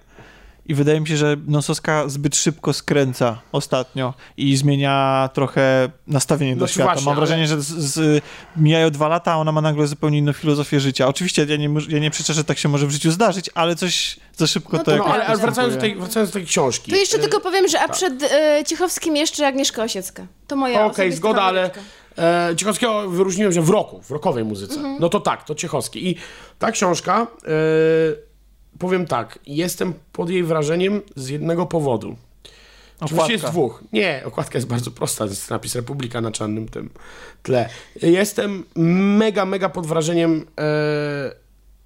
I 0.70 0.74
wydaje 0.74 1.00
mi 1.00 1.08
się, 1.08 1.18
że 1.18 1.38
Nosowska 1.48 2.10
zbyt 2.10 2.36
szybko 2.36 2.74
skręca 2.74 3.42
ostatnio 3.52 4.14
i 4.38 4.58
zmienia 4.58 5.30
trochę 5.34 5.90
nastawienie 6.08 6.56
do 6.56 6.62
No 6.62 6.68
świata. 6.68 6.92
właśnie, 6.92 7.06
Mam 7.06 7.12
ale- 7.12 7.26
wrażenie, 7.28 7.48
że 7.48 7.62
z, 7.62 7.68
z, 7.68 8.24
mijają 8.58 8.92
dwa 8.92 9.08
lata, 9.08 9.32
a 9.32 9.36
ona 9.36 9.52
ma 9.52 9.62
nagle 9.62 9.88
zupełnie 9.88 10.18
inną 10.18 10.34
filozofię 10.34 10.80
życia. 10.80 11.08
Oczywiście 11.08 11.46
ja 11.50 11.56
nie, 11.58 11.70
ja 11.90 12.00
nie 12.00 12.12
przeczę, 12.12 12.34
że 12.34 12.44
tak 12.44 12.58
się 12.58 12.70
może 12.70 12.88
w 12.88 12.92
życiu 12.92 13.12
zdarzyć, 13.12 13.50
ale 13.56 13.76
coś 13.76 14.20
za 14.38 14.48
szybko 14.48 14.78
No 14.78 14.84
to 14.84 14.92
to 14.92 14.98
No, 14.98 15.06
ale, 15.06 15.26
ale 15.26 15.38
wracając, 15.38 15.76
do 15.76 15.82
tej, 15.82 15.96
wracając 15.96 16.30
do 16.30 16.34
tej 16.34 16.46
książki. 16.46 16.92
To 16.92 16.98
jeszcze 16.98 17.18
e, 17.18 17.20
tylko 17.20 17.40
powiem, 17.40 17.68
że 17.68 17.80
a 17.82 17.88
przed 17.90 18.24
e, 18.24 18.64
Ciechowskim 18.68 19.16
jeszcze 19.16 19.48
Agnieszka 19.48 19.84
Osiecka. 19.84 20.28
To 20.48 20.56
moja 20.56 20.86
Okej, 20.86 20.92
osobista 20.92 21.18
zgoda, 21.18 21.42
ale 21.42 21.72
e, 22.18 22.56
Ciechowskiego 22.56 23.10
wyróżniłem 23.10 23.54
się 23.54 23.62
w 23.62 23.70
roku, 23.70 24.02
w 24.02 24.12
rokowej 24.12 24.46
muzyce. 24.46 24.76
Mhm. 24.76 24.98
No 25.00 25.10
to 25.10 25.20
tak, 25.20 25.44
to 25.44 25.56
Ciechowski. 25.56 26.10
I 26.10 26.16
ta 26.60 26.72
książka, 26.72 27.28
e, 27.46 28.29
powiem 28.80 29.08
tak, 29.08 29.40
jestem 29.48 29.94
pod 30.14 30.30
jej 30.30 30.44
wrażeniem 30.44 31.02
z 31.16 31.30
jednego 31.30 31.66
powodu. 31.66 32.16
Oczywiście 33.00 33.34
jest 33.34 33.46
dwóch. 33.46 33.84
Nie, 33.94 34.22
okładka 34.26 34.58
jest 34.58 34.68
bardzo 34.68 34.92
prosta, 34.92 35.26
jest 35.26 35.50
napis 35.50 35.76
Republika 35.76 36.22
na 36.22 36.32
czarnym 36.32 36.68
tym 36.68 36.90
tle. 37.44 37.70
Jestem 38.02 38.64
mega, 39.18 39.46
mega 39.46 39.70
pod 39.70 39.88
wrażeniem 39.88 40.46
e, 40.60 41.32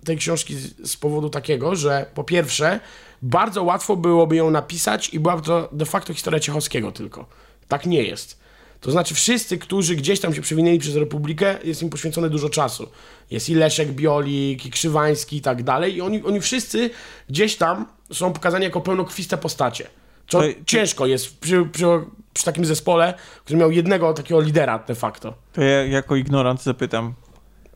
tej 0.06 0.18
książki 0.18 0.56
z, 0.56 0.92
z 0.92 0.98
powodu 0.98 1.30
takiego, 1.30 1.76
że 1.76 2.06
po 2.14 2.24
pierwsze, 2.24 2.80
bardzo 3.22 3.64
łatwo 3.64 3.96
byłoby 3.96 4.36
ją 4.36 4.52
napisać 4.52 5.10
i 5.10 5.20
byłaby 5.20 5.42
to 5.42 5.70
de 5.72 5.86
facto 5.86 6.14
historia 6.14 6.40
Ciechowskiego 6.40 6.92
tylko. 6.92 7.26
Tak 7.68 7.86
nie 7.86 8.04
jest. 8.04 8.43
To 8.84 8.92
znaczy 8.92 9.14
wszyscy, 9.16 9.58
którzy 9.58 9.96
gdzieś 9.96 10.20
tam 10.20 10.34
się 10.34 10.42
przewinęli 10.42 10.80
przez 10.80 10.96
Republikę, 10.96 11.58
jest 11.64 11.82
im 11.82 11.90
poświęcone 11.90 12.30
dużo 12.30 12.50
czasu. 12.50 12.90
Jest 13.32 13.50
i 13.50 13.56
Leszek 13.56 13.92
Biolik, 13.92 14.66
i 14.66 14.72
Krzywański 14.72 15.38
i 15.38 15.42
tak 15.42 15.64
dalej 15.64 15.96
i 15.96 16.02
oni, 16.02 16.24
oni 16.24 16.42
wszyscy 16.42 16.90
gdzieś 17.30 17.56
tam 17.56 17.86
są 18.14 18.34
pokazani 18.34 18.64
jako 18.64 18.82
pełnokrwiste 18.82 19.38
postacie. 19.38 19.88
Co 20.28 20.40
To- 20.40 20.48
ciężko 20.66 21.06
jest 21.06 21.40
przy, 21.40 21.66
przy, 21.72 21.86
przy 22.34 22.46
takim 22.46 22.66
zespole, 22.66 23.14
który 23.46 23.60
miał 23.60 23.72
jednego 23.72 24.14
takiego 24.14 24.42
lidera 24.42 24.80
de 24.80 24.96
facto. 24.96 25.34
To 25.54 25.62
ja 25.62 25.84
jako 25.86 26.16
ignorant 26.16 26.64
zapytam, 26.64 27.14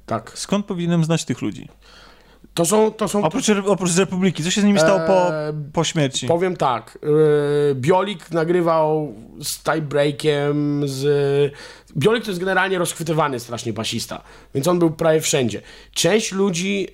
Tak. 0.06 0.32
skąd 0.36 0.66
powinienem 0.66 1.04
znać 1.04 1.26
tych 1.26 1.42
ludzi? 1.42 1.68
To 2.58 2.66
są, 2.66 2.92
to 2.92 3.08
są 3.08 3.24
Oprócz, 3.24 3.50
oprócz 3.66 3.90
z 3.90 4.00
Republiki, 4.00 4.44
co 4.44 4.52
się 4.52 4.62
z 4.62 4.64
nimi 4.64 4.80
stało 4.80 5.00
po, 5.00 5.36
Eee, 5.36 5.54
po 5.74 5.84
śmierci? 5.84 6.28
Powiem 6.28 6.58
tak, 6.58 6.98
yy, 7.04 7.76
Biolik 7.76 8.32
nagrywał 8.32 9.14
z 9.42 9.64
Tiebreakiem, 9.64 10.84
z... 10.88 11.54
Biolik 11.98 12.24
to 12.24 12.32
jest 12.32 12.40
generalnie 12.40 12.78
rozchwytywany 12.78 13.40
strasznie 13.40 13.74
basista, 13.74 14.22
więc 14.56 14.68
on 14.68 14.80
był 14.80 14.92
prawie 14.92 15.22
wszędzie. 15.22 15.62
Część 15.94 16.32
ludzi, 16.32 16.88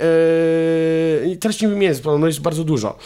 yy, 1.27 1.37
teraz 1.37 1.61
nie 1.61 1.67
wymienię, 1.67 1.95
bo 2.03 2.17
no 2.17 2.27
jest 2.27 2.41
bardzo 2.41 2.63
dużo. 2.63 2.97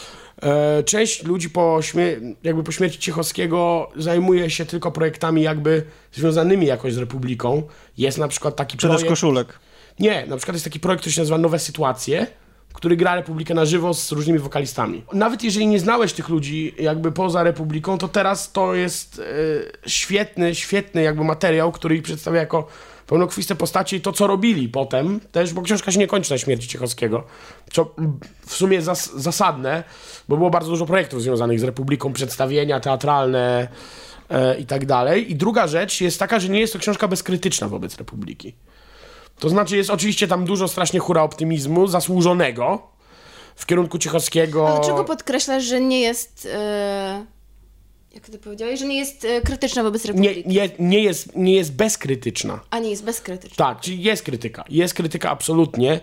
Część 0.84 1.24
ludzi 1.24 1.50
po, 1.50 1.78
śmie- 1.82 2.34
jakby 2.42 2.62
po 2.62 2.72
śmierci 2.72 2.98
Ciechowskiego 2.98 3.90
zajmuje 3.96 4.50
się 4.50 4.66
tylko 4.66 4.92
projektami 4.92 5.42
jakby 5.42 5.82
związanymi 6.12 6.66
jakoś 6.66 6.92
z 6.94 6.98
Republiką. 6.98 7.62
Jest 7.98 8.18
na 8.18 8.28
przykład 8.28 8.56
taki 8.56 8.76
Sprzedaż 8.76 8.96
projekt... 8.96 9.10
koszulek. 9.10 9.58
Nie, 9.98 10.26
na 10.26 10.36
przykład 10.36 10.54
jest 10.54 10.64
taki 10.64 10.80
projekt, 10.80 11.00
który 11.00 11.12
się 11.12 11.20
nazywa 11.20 11.38
Nowe 11.38 11.58
Sytuacje. 11.58 12.26
Który 12.78 12.96
gra 12.96 13.14
Republikę 13.14 13.54
na 13.54 13.64
żywo 13.64 13.94
z 13.94 14.12
różnymi 14.12 14.38
wokalistami. 14.38 15.02
Nawet 15.12 15.44
jeżeli 15.44 15.66
nie 15.66 15.80
znałeś 15.80 16.12
tych 16.12 16.28
ludzi 16.28 16.74
jakby 16.78 17.12
poza 17.12 17.42
Republiką, 17.42 17.98
to 17.98 18.08
teraz 18.08 18.52
to 18.52 18.74
jest 18.74 19.18
e, 19.84 19.88
świetny, 19.88 20.54
świetny 20.54 21.02
jakby 21.02 21.24
materiał, 21.24 21.72
który 21.72 21.96
ich 21.96 22.02
przedstawia 22.02 22.40
jako 22.40 22.68
pełnokrwiste 23.06 23.54
postacie 23.54 23.96
i 23.96 24.00
to, 24.00 24.12
co 24.12 24.26
robili 24.26 24.68
potem 24.68 25.20
też, 25.32 25.52
bo 25.54 25.62
książka 25.62 25.92
się 25.92 25.98
nie 25.98 26.06
kończy 26.06 26.32
na 26.32 26.38
śmierci 26.38 26.68
Ciechowskiego, 26.68 27.24
co 27.72 27.94
w 28.46 28.54
sumie 28.54 28.82
zas 28.82 29.12
zasadne, 29.16 29.84
bo 30.28 30.36
było 30.36 30.50
bardzo 30.50 30.70
dużo 30.70 30.86
projektów 30.86 31.22
związanych 31.22 31.60
z 31.60 31.62
Republiką, 31.62 32.12
przedstawienia 32.12 32.80
teatralne 32.80 33.68
e, 34.30 34.58
i 34.58 34.66
tak 34.66 34.86
dalej. 34.86 35.30
I 35.32 35.36
druga 35.36 35.66
rzecz 35.66 36.00
jest 36.00 36.18
taka, 36.18 36.40
że 36.40 36.48
nie 36.48 36.60
jest 36.60 36.72
to 36.72 36.78
książka 36.78 37.08
bezkrytyczna 37.08 37.68
wobec 37.68 37.96
Republiki. 37.96 38.54
To 39.38 39.48
znaczy 39.48 39.76
jest 39.76 39.90
oczywiście 39.90 40.28
tam 40.28 40.44
dużo 40.44 40.68
strasznie 40.68 41.00
hura 41.00 41.22
optymizmu, 41.22 41.86
zasłużonego 41.86 42.82
w 43.56 43.66
kierunku 43.66 43.98
Ciechowskiego. 43.98 44.68
A 44.68 44.76
dlaczego 44.76 45.04
podkreślasz, 45.04 45.64
że 45.64 45.80
nie 45.80 46.00
jest... 46.00 46.48
E, 46.52 47.24
jak 48.14 48.26
ty 48.26 48.38
powiedziałeś, 48.38 48.80
że 48.80 48.86
nie 48.86 48.98
jest 48.98 49.24
e, 49.24 49.40
krytyczna 49.40 49.82
wobec 49.82 50.04
nie, 50.04 50.08
Republiki? 50.08 50.48
nie, 50.48 50.70
nie, 50.78 51.02
jest, 51.02 51.36
nie 51.36 51.54
jest 51.54 51.72
bezkrytyczna. 51.72 52.60
A 52.70 52.78
nie 52.78 52.90
jest 52.90 53.04
bezkrytyczna. 53.04 53.66
Tak, 53.66 53.80
czyli 53.80 54.02
jest 54.02 54.22
krytyka. 54.22 54.64
Jest 54.68 54.94
krytyka 54.94 55.30
absolutnie. 55.30 56.00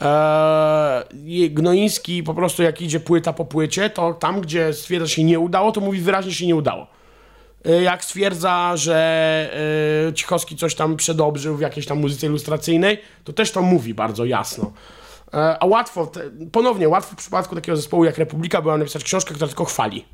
Eee, 0.00 1.50
Gnoiński 1.50 2.22
po 2.22 2.34
prostu 2.34 2.62
jak 2.62 2.82
idzie 2.82 3.00
płyta 3.00 3.32
po 3.32 3.44
płycie, 3.44 3.90
to 3.90 4.14
tam, 4.14 4.40
gdzie 4.40 4.72
stwierdza 4.72 5.08
się 5.08 5.24
nie 5.24 5.38
udało, 5.38 5.72
to 5.72 5.80
mówi 5.80 6.00
wyraźnie 6.00 6.32
się 6.32 6.46
nie 6.46 6.56
udało. 6.56 6.86
E, 7.66 7.82
Jak 7.82 8.04
stwierdza, 8.04 8.76
że 8.76 8.96
e, 10.08 10.12
Cichowski 10.12 10.56
coś 10.56 10.74
tam 10.74 10.96
przedobrzył 10.96 11.56
w 11.56 11.60
jakiejś 11.60 11.86
tam 11.86 11.98
muzyce 12.00 12.26
ilustracyjnej, 12.26 12.98
to 13.24 13.32
też 13.32 13.50
to 13.52 13.62
mówi 13.62 13.94
bardzo 13.94 14.24
jasno. 14.24 14.72
E, 15.34 15.56
a 15.62 15.66
łatwo, 15.66 16.12
ponownie, 16.52 16.88
łatwo 16.88 17.12
w 17.12 17.18
przypadku 17.18 17.54
takiego 17.54 17.76
zespołu 17.76 18.04
jak 18.04 18.18
Republika 18.18 18.62
była 18.62 18.78
napisać 18.78 19.04
książkę, 19.04 19.34
która 19.34 19.48
tylko 19.48 19.64
chwali. 19.64 20.04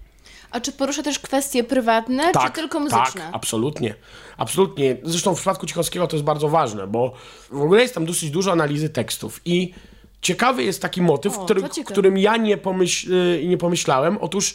A 0.51 0.61
czy 0.61 0.73
porusza 0.73 1.03
też 1.03 1.19
kwestie 1.19 1.65
prywatne, 1.65 2.33
czy 2.45 2.51
tylko 2.51 2.81
muzyczne? 2.81 3.21
Tak, 3.21 3.31
absolutnie. 3.33 3.95
Absolutnie. 4.37 4.97
Zresztą 5.03 5.35
w 5.35 5.37
przypadku 5.37 5.67
Cichowskiego 5.67 6.07
to 6.07 6.17
jest 6.17 6.25
bardzo 6.25 6.49
ważne, 6.49 6.87
bo 6.87 7.13
w 7.51 7.63
ogóle 7.63 7.83
jest 7.83 7.95
tam 7.95 8.07
dosyć 8.07 8.31
dużo 8.31 8.53
analizy 8.53 8.89
tekstów 8.89 9.41
i 9.45 9.75
ciekawy 10.23 10.63
jest 10.65 10.83
taki 10.83 11.03
motyw, 11.03 11.39
O, 11.39 11.45
który, 11.45 11.63
którym 11.87 12.19
ja 12.19 12.37
nie, 12.37 12.57
pomyśl, 12.57 13.15
y, 13.15 13.47
nie 13.47 13.59
pomyślałem. 13.59 14.19
Otóż 14.21 14.55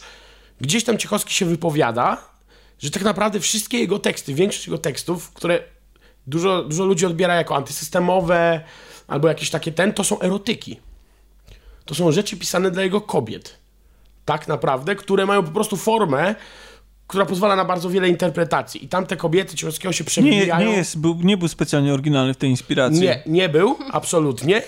gdzieś 0.60 0.84
tam 0.84 0.98
Ciechowski 0.98 1.34
się 1.34 1.46
wypowiada, 1.46 2.18
że 2.78 2.90
tak 2.90 3.02
naprawdę 3.02 3.40
wszystkie 3.40 3.78
jego 3.78 3.98
teksty, 3.98 4.34
większość 4.34 4.66
jego 4.66 4.78
tekstów, 4.78 5.30
które 5.32 5.60
dużo, 6.26 6.62
dużo 6.62 6.84
ludzi 6.84 7.06
odbiera 7.06 7.34
jako 7.34 7.56
antysystemowe 7.56 8.60
albo 9.06 9.28
jakieś 9.28 9.50
takie 9.50 9.72
ten, 9.72 9.92
to 9.92 10.04
są 10.04 10.20
erotyki. 10.20 10.80
To 11.84 11.94
są 11.94 12.12
rzeczy 12.12 12.36
pisane 12.36 12.70
dla 12.70 12.82
jego 12.82 13.00
kobiet. 13.00 13.58
Tak 14.24 14.48
naprawdę, 14.48 14.96
które 14.96 15.26
mają 15.26 15.42
po 15.42 15.50
prostu 15.50 15.76
formę, 15.76 16.34
która 17.06 17.26
pozwala 17.26 17.56
na 17.56 17.64
bardzo 17.64 17.90
wiele 17.90 18.08
interpretacji. 18.08 18.84
I 18.84 18.88
tamte 18.88 19.16
kobiety 19.16 19.56
Ciechowskiego 19.56 19.92
się 19.92 20.04
Nie, 20.04 20.06
przewijają. 20.06 20.70
nie, 20.70 20.76
jest, 20.76 20.98
był, 20.98 21.18
nie 21.22 21.36
był 21.36 21.48
specjalnie 21.48 21.94
oryginalny 21.94 22.34
w 22.34 22.36
tej 22.36 22.50
inspiracji. 22.50 23.00
Nie, 23.00 23.22
nie 23.26 23.48
był, 23.48 23.76
absolutnie. 23.92 24.62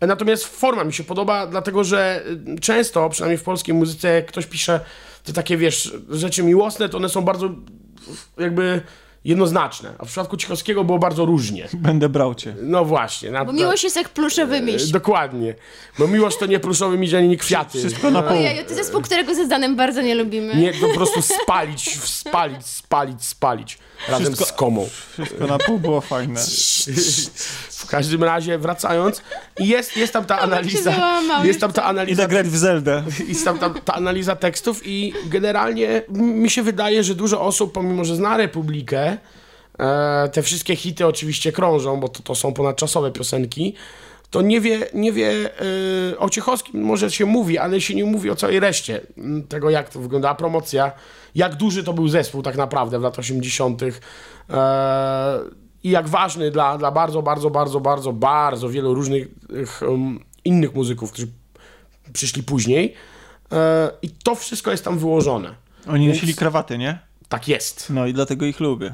Natomiast 0.00 0.46
forma 0.46 0.84
mi 0.84 0.92
się 0.92 1.04
podoba, 1.04 1.46
dlatego 1.46 1.84
że 1.84 2.24
często, 2.60 3.08
przynajmniej 3.10 3.38
w 3.38 3.42
polskiej 3.42 3.74
muzyce, 3.74 4.08
jak 4.08 4.26
ktoś 4.26 4.46
pisze 4.46 4.80
te 5.24 5.32
takie, 5.32 5.56
wiesz, 5.56 5.92
rzeczy 6.10 6.42
miłosne, 6.42 6.88
to 6.88 6.96
one 6.96 7.08
są 7.08 7.22
bardzo 7.22 7.50
jakby 8.38 8.80
jednoznaczne. 9.24 9.94
A 9.98 10.04
w 10.04 10.08
przypadku 10.08 10.36
Cichowskiego 10.36 10.84
było 10.84 10.98
bardzo 10.98 11.24
różnie. 11.24 11.68
Będę 11.72 12.08
brał 12.08 12.34
cię. 12.34 12.54
No 12.62 12.84
właśnie. 12.84 13.30
Na, 13.30 13.44
Bo 13.44 13.52
miłość 13.52 13.84
jest 13.84 13.96
jak 13.96 14.08
pluszowy 14.08 14.60
miś. 14.60 14.86
na, 14.86 14.92
dokładnie. 14.92 15.54
Bo 15.98 16.08
miłość 16.08 16.38
to 16.38 16.46
nie 16.46 16.60
pluszowy 16.60 16.98
miś, 16.98 17.14
ani 17.14 17.28
nie 17.28 17.36
kwiaty. 17.36 17.78
Wszystko 17.78 18.10
na 18.10 18.22
pół. 18.22 18.32
Ojej, 18.32 18.64
to 18.64 18.74
zespół, 18.74 19.00
którego 19.02 19.34
ze 19.34 19.46
Zdanem 19.46 19.76
bardzo 19.76 20.02
nie 20.02 20.14
lubimy. 20.14 20.56
Nie, 20.56 20.72
to 20.72 20.88
po 20.88 20.94
prostu 20.94 21.22
spalić, 21.22 22.00
spalić, 22.04 22.66
spalić, 22.66 23.24
spalić. 23.24 23.78
Razem 24.08 24.26
Wszystko- 24.26 24.44
z 24.44 24.52
komą. 24.52 24.88
Wszystko 25.12 25.46
na 25.46 25.58
pół 25.58 25.78
było 25.78 26.00
fajne. 26.00 26.40
W 27.70 27.86
każdym 27.86 28.24
razie, 28.24 28.58
wracając, 28.58 29.22
i 29.58 29.68
jest, 29.68 29.96
jest 29.96 30.12
tam 30.12 30.24
ta 30.24 30.38
analiza. 30.38 31.20
Jest 31.44 31.60
tam 31.60 31.72
ta 31.72 31.84
analiza 31.84 32.22
Idę 32.22 32.28
grać 32.28 32.48
w 32.48 32.56
Zeldę. 32.56 33.02
I 33.28 33.36
tam, 33.36 33.58
tam 33.58 33.74
ta 33.84 33.94
analiza 33.94 34.36
tekstów 34.36 34.80
i 34.84 35.12
generalnie 35.26 36.02
mi 36.08 36.50
się 36.50 36.62
wydaje, 36.62 37.04
że 37.04 37.14
dużo 37.14 37.40
osób, 37.40 37.72
pomimo 37.72 38.04
że 38.04 38.16
zna 38.16 38.36
Republikę, 38.36 39.16
e, 39.78 40.28
te 40.32 40.42
wszystkie 40.42 40.76
hity 40.76 41.06
oczywiście 41.06 41.52
krążą, 41.52 42.00
bo 42.00 42.08
to, 42.08 42.22
to 42.22 42.34
są 42.34 42.52
ponadczasowe 42.52 43.10
piosenki, 43.10 43.74
to 44.30 44.42
nie 44.42 44.60
wie, 44.60 44.86
nie 44.94 45.12
wie 45.12 45.50
e, 46.12 46.18
o 46.18 46.28
Ciechowskim 46.30 46.80
może 46.82 47.10
się 47.10 47.26
mówi, 47.26 47.58
ale 47.58 47.80
się 47.80 47.94
nie 47.94 48.04
mówi 48.04 48.30
o 48.30 48.36
całej 48.36 48.60
reszcie 48.60 49.00
m, 49.18 49.44
tego, 49.48 49.70
jak 49.70 49.88
to 49.90 50.00
wyglądała 50.00 50.34
promocja, 50.34 50.92
jak 51.34 51.54
duży 51.54 51.84
to 51.84 51.92
był 51.92 52.08
zespół 52.08 52.42
tak 52.42 52.56
naprawdę 52.56 52.98
w 52.98 53.02
latach 53.02 53.18
80. 53.18 53.82
E, 53.82 53.90
i 55.84 55.90
jak 55.90 56.08
ważny 56.08 56.50
dla, 56.50 56.78
dla 56.78 56.90
bardzo, 56.90 57.22
bardzo, 57.22 57.50
bardzo, 57.50 57.80
bardzo, 57.80 58.12
bardzo 58.12 58.68
wielu 58.68 58.94
różnych 58.94 59.28
em, 59.82 60.20
innych 60.44 60.74
muzyków, 60.74 61.12
którzy 61.12 61.28
przyszli 62.12 62.42
później. 62.42 62.94
E, 63.52 63.90
I 64.02 64.10
to 64.10 64.34
wszystko 64.34 64.70
jest 64.70 64.84
tam 64.84 64.98
wyłożone. 64.98 65.54
Oni 65.88 66.06
Więc- 66.06 66.18
nosili 66.18 66.34
krawaty, 66.34 66.78
nie? 66.78 66.98
Tak 67.28 67.48
jest. 67.48 67.90
No 67.90 68.06
i 68.06 68.12
dlatego 68.12 68.46
ich 68.46 68.60
lubię. 68.60 68.92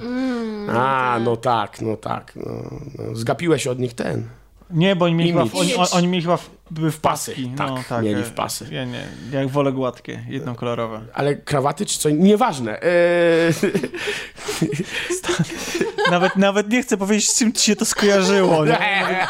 A, 0.68 1.18
no 1.24 1.36
tak, 1.36 1.80
no 1.80 1.96
tak. 1.96 2.32
No, 2.36 2.52
no. 2.98 3.14
Zgapiłeś 3.14 3.66
od 3.66 3.78
nich 3.78 3.94
ten. 3.94 4.28
Nie, 4.70 4.96
bo 4.96 5.04
oni 5.04 5.14
mieli, 5.14 5.30
chyba, 5.30 5.42
Imidż. 5.42 5.54
oni, 5.56 5.74
oni- 5.92 6.08
mieli 6.08 6.22
chyba 6.22 6.36
w, 6.36 6.50
były 6.70 6.90
w 6.90 7.00
Pasy, 7.00 7.30
paski. 7.32 7.50
tak, 7.56 7.68
no, 7.70 7.78
tak 7.88 8.04
mieli 8.04 8.22
w 8.22 8.30
pasy. 8.30 8.66
Ja 8.70 8.84
nie, 8.84 9.02
ja 9.32 9.48
wolę 9.48 9.72
gładkie, 9.72 10.24
jednokolorowe. 10.28 11.00
Ale 11.14 11.36
krawaty 11.36 11.86
czy 11.86 11.98
co? 11.98 12.10
Nieważne. 12.10 12.82
E, 12.82 12.88
Nawet, 16.10 16.36
nawet 16.36 16.70
nie 16.70 16.82
chcę 16.82 16.96
powiedzieć, 16.96 17.30
z 17.30 17.38
czym 17.38 17.52
ci 17.52 17.64
się 17.64 17.76
to 17.76 17.84
skojarzyło. 17.84 18.64
Nie? 18.64 18.78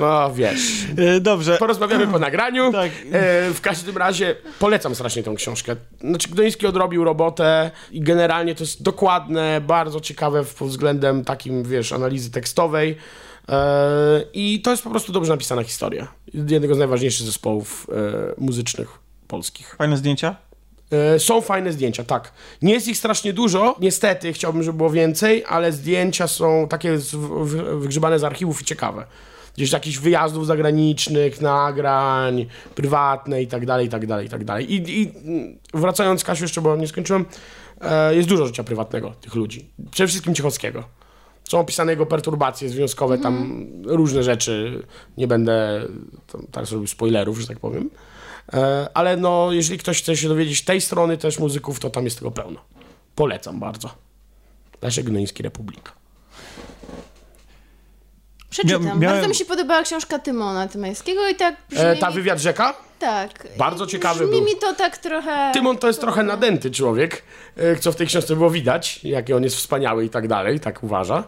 no 0.00 0.32
wiesz. 0.34 0.60
E, 0.98 1.20
Dobrze. 1.20 1.56
Porozmawiamy 1.58 2.06
po 2.06 2.18
nagraniu. 2.18 2.72
Tak. 2.72 2.90
E, 2.90 3.50
w 3.50 3.60
każdym 3.60 3.96
razie 3.96 4.36
polecam 4.58 4.94
strasznie 4.94 5.22
tą 5.22 5.34
książkę. 5.34 5.76
Znaczy, 6.00 6.28
Gdoński 6.28 6.66
odrobił 6.66 7.04
robotę 7.04 7.70
i 7.90 8.00
generalnie 8.00 8.54
to 8.54 8.64
jest 8.64 8.82
dokładne, 8.82 9.60
bardzo 9.60 10.00
ciekawe 10.00 10.44
pod 10.44 10.68
względem 10.68 11.24
takim, 11.24 11.64
wiesz, 11.64 11.92
analizy 11.92 12.30
tekstowej. 12.30 12.96
E, 13.48 14.22
I 14.32 14.62
to 14.62 14.70
jest 14.70 14.82
po 14.82 14.90
prostu 14.90 15.12
dobrze 15.12 15.32
napisana 15.32 15.62
historia. 15.62 16.08
Jednego 16.34 16.74
z 16.74 16.78
najważniejszych 16.78 17.26
zespołów 17.26 17.86
muzycznych 18.38 18.88
polskich. 19.28 19.74
Fajne 19.78 19.96
zdjęcia? 19.96 20.36
E, 20.90 21.18
Są 21.18 21.40
fajne 21.40 21.72
zdjęcia, 21.72 22.04
tak. 22.04 22.32
Nie 22.62 22.72
jest 22.72 22.88
ich 22.88 22.96
strasznie 22.98 23.32
dużo, 23.32 23.76
niestety 23.80 24.32
chciałbym, 24.32 24.62
żeby 24.62 24.76
było 24.76 24.90
więcej, 24.90 25.44
ale 25.48 25.72
zdjęcia 25.72 26.28
są 26.28 26.66
takie 26.68 26.98
wygrzebane 27.78 28.18
z 28.18 28.24
archiwów 28.24 28.62
i 28.62 28.64
ciekawe. 28.64 29.06
Gdzieś 29.56 29.72
jakichś 29.72 29.98
wyjazdów 29.98 30.46
zagranicznych, 30.46 31.40
nagrań, 31.40 32.46
prywatne 32.74 33.42
i 33.42 33.46
tak 33.46 33.66
dalej, 33.66 33.86
i 33.86 33.88
tak 33.88 34.06
dalej, 34.06 34.26
i 34.26 34.28
tak 34.28 34.44
dalej. 34.44 34.72
I, 34.72 35.00
i 35.02 35.12
wracając, 35.74 36.24
Kasiu, 36.24 36.44
jeszcze, 36.44 36.60
bo 36.60 36.76
nie 36.76 36.88
skończyłem, 36.88 37.24
e, 37.80 38.14
jest 38.14 38.28
dużo 38.28 38.46
życia 38.46 38.64
prywatnego 38.64 39.10
tych 39.10 39.34
ludzi. 39.34 39.70
Przede 39.90 40.08
wszystkim 40.08 40.34
Ciechowskiego. 40.34 40.84
Są 41.48 41.60
opisane 41.60 41.92
jego 41.92 42.06
perturbacje 42.06 42.68
związkowe, 42.68 43.18
tam 43.18 43.66
różne 43.84 44.22
rzeczy. 44.22 44.82
Nie 45.16 45.26
będę 45.26 45.82
tam, 46.32 46.46
teraz 46.52 46.72
robił 46.72 46.86
spoilerów, 46.86 47.38
że 47.40 47.46
tak 47.46 47.58
powiem. 47.58 47.90
E, 48.54 48.88
ale 48.94 49.16
no, 49.16 49.48
jeżeli 49.52 49.78
ktoś 49.78 50.02
chce 50.02 50.16
się 50.16 50.28
dowiedzieć 50.28 50.64
tej 50.64 50.80
strony 50.80 51.18
też 51.18 51.38
muzyków, 51.38 51.80
to 51.80 51.90
tam 51.90 52.04
jest 52.04 52.18
tego 52.18 52.30
pełno. 52.30 52.60
Polecam 53.14 53.60
bardzo. 53.60 53.90
Leszek 54.82 55.04
Gnoński 55.04 55.42
Republika. 55.42 55.92
Przeczytam. 58.50 58.82
Mia- 58.82 58.84
miałem- 58.98 59.00
Bardzo 59.00 59.28
mi 59.28 59.34
się 59.34 59.44
podobała 59.44 59.82
książka 59.82 60.18
Tymona 60.18 60.68
Tymańskiego 60.68 61.28
i 61.28 61.34
tak 61.34 61.56
brzmi 61.70 61.84
E, 61.84 61.96
ta 61.96 62.10
wywiad 62.10 62.38
rzeka? 62.38 62.74
Tak. 62.98 63.48
Bardzo 63.58 63.86
ciekawy 63.86 64.24
brzmi 64.26 64.36
był. 64.36 64.44
mi 64.44 64.56
to 64.60 64.74
tak 64.74 64.98
trochę... 64.98 65.50
Tymon 65.54 65.78
to 65.78 65.86
jest 65.86 66.00
trochę 66.00 66.22
nadęty 66.22 66.70
człowiek, 66.70 67.22
e, 67.56 67.76
co 67.76 67.92
w 67.92 67.96
tej 67.96 68.06
książce 68.06 68.36
było 68.36 68.50
widać, 68.50 69.04
jaki 69.04 69.32
on 69.32 69.42
jest 69.44 69.56
wspaniały 69.56 70.04
i 70.04 70.10
tak 70.10 70.28
dalej, 70.28 70.60
tak 70.60 70.82
uważa. 70.82 71.24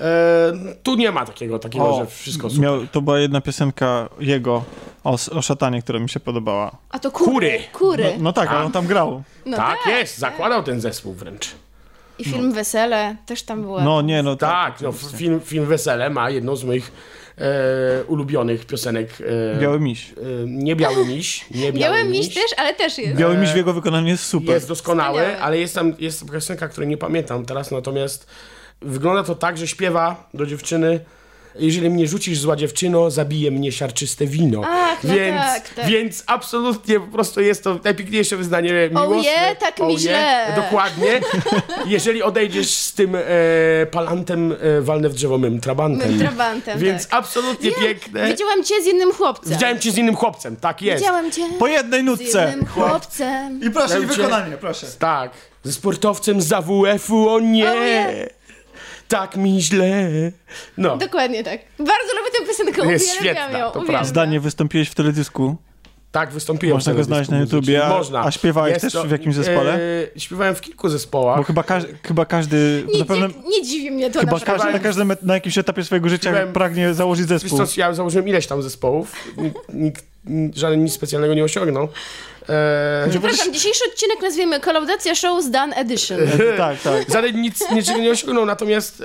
E, 0.00 0.52
tu 0.82 0.94
nie 0.94 1.12
ma 1.12 1.26
takiego, 1.26 1.58
takiego 1.58 1.98
że 1.98 2.06
wszystko 2.06 2.50
super. 2.50 2.62
miał, 2.62 2.86
to 2.86 3.00
była 3.00 3.18
jedna 3.18 3.40
piosenka 3.40 4.08
jego 4.20 4.64
o, 5.04 5.16
o 5.32 5.42
szatanie, 5.42 5.82
która 5.82 5.98
mi 5.98 6.08
się 6.08 6.20
podobała. 6.20 6.76
A 6.90 6.98
to 6.98 7.10
kury. 7.10 7.30
Kury. 7.32 7.60
Kury. 7.72 8.04
No, 8.04 8.22
no 8.22 8.32
tak, 8.32 8.48
ale 8.50 8.64
on 8.64 8.72
tam 8.72 8.86
grał. 8.86 9.22
No 9.46 9.56
tak, 9.56 9.78
jest, 9.86 10.18
zakładał 10.18 10.62
ten 10.62 10.80
zespół 10.80 11.14
wręcz. 11.14 11.48
I 12.18 12.24
film 12.24 12.52
Wesele 12.52 13.16
też 13.26 13.42
tam 13.42 13.62
była. 13.62 13.84
No 13.84 14.02
nie, 14.02 14.22
no 14.22 14.36
Tak, 14.36 14.80
no, 14.80 14.92
film, 14.92 15.40
film 15.40 15.66
Wesele 15.66 16.10
ma 16.10 16.30
jedną 16.30 16.56
z 16.56 16.64
moich 16.64 16.92
e, 17.38 18.04
ulubionych 18.04 18.66
piosenek. 18.66 19.08
E, 19.56 19.60
Biały 19.60 19.80
miś. 19.80 20.10
e, 20.12 20.14
nie 20.46 20.76
Biały 20.76 21.06
Miś. 21.06 21.44
Nie 21.50 21.72
Biały, 21.72 21.96
Biały 21.96 22.10
miś 22.10 22.34
też, 22.34 22.44
ale 22.56 22.74
też 22.74 22.98
jest. 22.98 23.16
Biały 23.16 23.36
miś 23.36 23.50
w 23.50 23.56
jego 23.56 23.72
wykonaniu 23.72 24.08
jest 24.08 24.24
super. 24.24 24.54
Jest 24.54 24.68
doskonały, 24.68 25.20
Wspaniały. 25.20 25.42
ale 25.42 25.58
jest 25.58 25.74
tam 25.74 25.94
jest 25.98 26.20
tam 26.20 26.28
piosenka, 26.28 26.68
której 26.68 26.88
nie 26.88 26.96
pamiętam 26.96 27.44
teraz, 27.44 27.70
natomiast 27.70 28.26
wygląda 28.82 29.22
to 29.22 29.34
tak, 29.34 29.58
że 29.58 29.68
śpiewa 29.68 30.28
do 30.34 30.46
dziewczyny 30.46 31.00
jeżeli 31.58 31.90
mnie 31.90 32.06
rzucisz 32.06 32.38
zła 32.38 32.56
dziewczyno, 32.56 33.10
zabije 33.10 33.50
mnie 33.50 33.72
siarczyste 33.72 34.26
wino. 34.26 34.62
Ach, 34.64 35.04
no 35.04 35.14
więc, 35.14 35.42
tak, 35.42 35.68
tak. 35.68 35.86
więc 35.86 36.24
absolutnie 36.26 37.00
po 37.00 37.06
prostu 37.06 37.40
jest 37.40 37.64
to 37.64 37.80
najpiękniejsze 37.84 38.36
wyznanie 38.36 38.88
miłosne. 38.90 39.30
je, 39.30 39.56
tak 39.60 39.80
mi 39.80 39.98
źle. 39.98 40.52
Dokładnie. 40.56 41.20
jeżeli 41.86 42.22
odejdziesz 42.22 42.70
z 42.70 42.92
tym 42.92 43.14
e, 43.14 43.20
palantem, 43.90 44.52
e, 44.52 44.80
walnę 44.80 45.08
w 45.08 45.14
drzewo 45.14 45.38
mym 45.38 45.60
trabantem. 45.60 46.10
Mym 46.10 46.20
trabantem, 46.20 46.78
Więc 46.78 47.08
tak. 47.08 47.20
absolutnie 47.20 47.70
piękne. 47.72 48.28
Widziałam 48.28 48.64
cię 48.64 48.82
z 48.82 48.86
innym 48.86 49.12
chłopcem. 49.12 49.52
Widziałem 49.52 49.78
cię 49.78 49.90
z 49.92 49.98
innym 49.98 50.16
chłopcem, 50.16 50.56
tak 50.56 50.82
jest. 50.82 51.02
Widziałam 51.02 51.30
cię 51.30 51.42
Po 51.58 51.66
jednej 51.66 52.00
z 52.00 52.04
nutce. 52.04 52.52
innym 52.54 52.66
chłopcem. 52.66 53.60
I 53.62 53.70
proszę, 53.70 54.00
i 54.00 54.06
wykonanie, 54.06 54.56
proszę. 54.56 54.86
Tak, 54.98 55.30
ze 55.62 55.72
sportowcem 55.72 56.42
z 56.42 56.52
AWF-u, 56.52 57.28
o 57.28 57.40
nie! 57.40 57.70
O 57.70 57.74
nie. 57.74 58.37
Tak 59.08 59.36
mi 59.36 59.62
źle. 59.62 60.10
No, 60.78 60.96
Dokładnie 60.96 61.44
tak. 61.44 61.60
Bardzo 61.78 61.92
lubię 62.18 62.30
tę 62.40 62.46
piosenkę, 62.46 62.92
Jest 62.92 63.20
uwielbiam 63.20 63.44
świetna, 63.44 63.58
ją. 63.58 63.70
to 63.70 63.78
uwielbiam. 63.80 64.04
Zdanie 64.04 64.40
wystąpiłeś 64.40 64.88
w 64.88 64.94
teledysku. 64.94 65.56
tak 66.12 66.32
wystąpiłem. 66.32 66.74
Można 66.76 66.92
w 66.92 66.96
go 66.96 67.04
znaleźć 67.04 67.30
na. 67.30 67.38
YouTubie, 67.38 67.84
a- 67.84 67.88
Można. 67.88 68.24
a 68.24 68.30
śpiewałeś 68.30 68.72
Jest 68.82 68.94
też 68.94 69.06
w 69.06 69.10
jakimś 69.10 69.34
zespole? 69.34 69.74
E, 70.14 70.20
śpiewałem 70.20 70.54
w 70.54 70.60
kilku 70.60 70.88
zespołach. 70.88 71.36
Bo 71.38 71.42
chyba, 71.42 71.62
każ, 71.62 71.82
chyba 72.02 72.24
każdy, 72.24 72.84
Nie, 72.92 72.98
na 72.98 73.04
pewno, 73.04 73.26
nie 73.48 73.62
dziwi 73.62 73.90
mnie 73.90 74.10
to 74.10 74.20
chyba 74.20 74.40
każdy, 74.40 74.72
na 74.72 74.78
każdym, 74.78 75.12
na 75.22 75.34
jakimś 75.34 75.58
etapie 75.58 75.84
swojego 75.84 76.08
życia 76.08 76.30
Śpiewałem- 76.30 76.52
pragnie 76.52 76.94
założyć 76.94 77.26
Wiesz 77.26 77.40
zespół. 77.40 77.66
co, 77.66 77.80
ja 77.80 77.94
założyłem 77.94 78.28
ileś 78.28 78.46
tam 78.46 78.62
zespołów. 78.62 79.12
Nikt, 79.36 79.58
nikt, 80.24 80.56
żaden 80.56 80.84
nic 80.84 80.92
specjalnego 80.92 81.34
nie 81.34 81.44
osiągnął. 81.44 81.88
E, 82.48 83.06
Przepraszam, 83.10 83.52
dzisiejszy 83.52 83.84
odcinek 83.92 84.22
nazwiemy 84.22 84.60
Kolaudacja 84.60 85.14
Show 85.14 85.44
z 85.44 85.50
Dan 85.50 85.72
Edition. 85.72 86.18
Tak, 86.56 86.80
tak. 86.82 87.10
żaden 87.12 87.40
nic 87.40 87.70
niczego 87.70 87.98
nie 87.98 88.10
osiągnął, 88.10 88.46
natomiast 88.46 89.00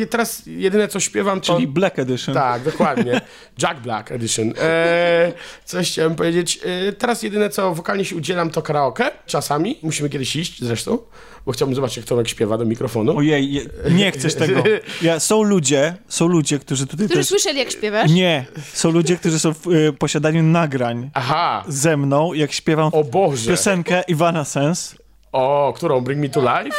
e, 0.00 0.06
teraz 0.06 0.42
jedyne 0.46 0.88
co 0.88 1.00
śpiewam 1.00 1.40
to... 1.40 1.54
Czyli 1.54 1.66
Black 1.66 1.98
Edition. 1.98 2.34
Tak, 2.34 2.62
dokładnie. 2.62 3.20
Jack 3.62 3.80
Black 3.80 4.12
Edition. 4.12 4.52
E, 4.58 5.32
coś 5.64 5.92
chciałem 5.92 6.14
powiedzieć. 6.14 6.60
E, 6.88 6.92
teraz 6.92 7.22
jedyne, 7.22 7.50
co 7.50 7.74
wokalnie 7.74 8.04
się 8.04 8.16
udzielam, 8.16 8.50
to 8.50 8.62
karaoke. 8.62 9.10
Czasami. 9.26 9.78
Musimy 9.82 10.10
kiedyś 10.10 10.36
iść 10.36 10.64
zresztą, 10.64 10.98
bo 11.46 11.52
chciałbym 11.52 11.74
zobaczyć, 11.74 11.96
jak 11.96 12.06
Tomek 12.06 12.28
śpiewa 12.28 12.58
do 12.58 12.64
mikrofonu. 12.64 13.16
Ojej, 13.16 13.52
je, 13.52 13.62
nie 13.90 14.12
chcesz 14.12 14.34
tego. 14.34 14.62
Ja, 15.02 15.20
są 15.20 15.42
ludzie, 15.42 15.94
są 16.08 16.26
ludzie, 16.26 16.58
którzy 16.58 16.86
tutaj 16.86 17.06
Którzy 17.06 17.20
też... 17.20 17.28
słyszeli, 17.28 17.58
jak 17.58 17.70
śpiewasz? 17.70 18.10
Nie, 18.10 18.44
są 18.72 18.90
ludzie, 18.90 19.16
którzy 19.16 19.38
są 19.38 19.54
w 19.54 19.66
y, 19.66 19.92
posiadaniu 19.92 20.42
nagrań 20.42 21.10
Aha. 21.14 21.64
ze 21.68 21.96
mną, 21.96 22.32
jak 22.32 22.52
śpiewam 22.52 22.90
O 22.92 23.04
Boże. 23.04 23.50
piosenkę 23.50 24.02
Ivana 24.08 24.44
Sens. 24.44 24.96
O, 25.32 25.72
którą? 25.76 26.00
Bring 26.00 26.20
Me 26.20 26.28
to 26.28 26.40
Life? 26.40 26.76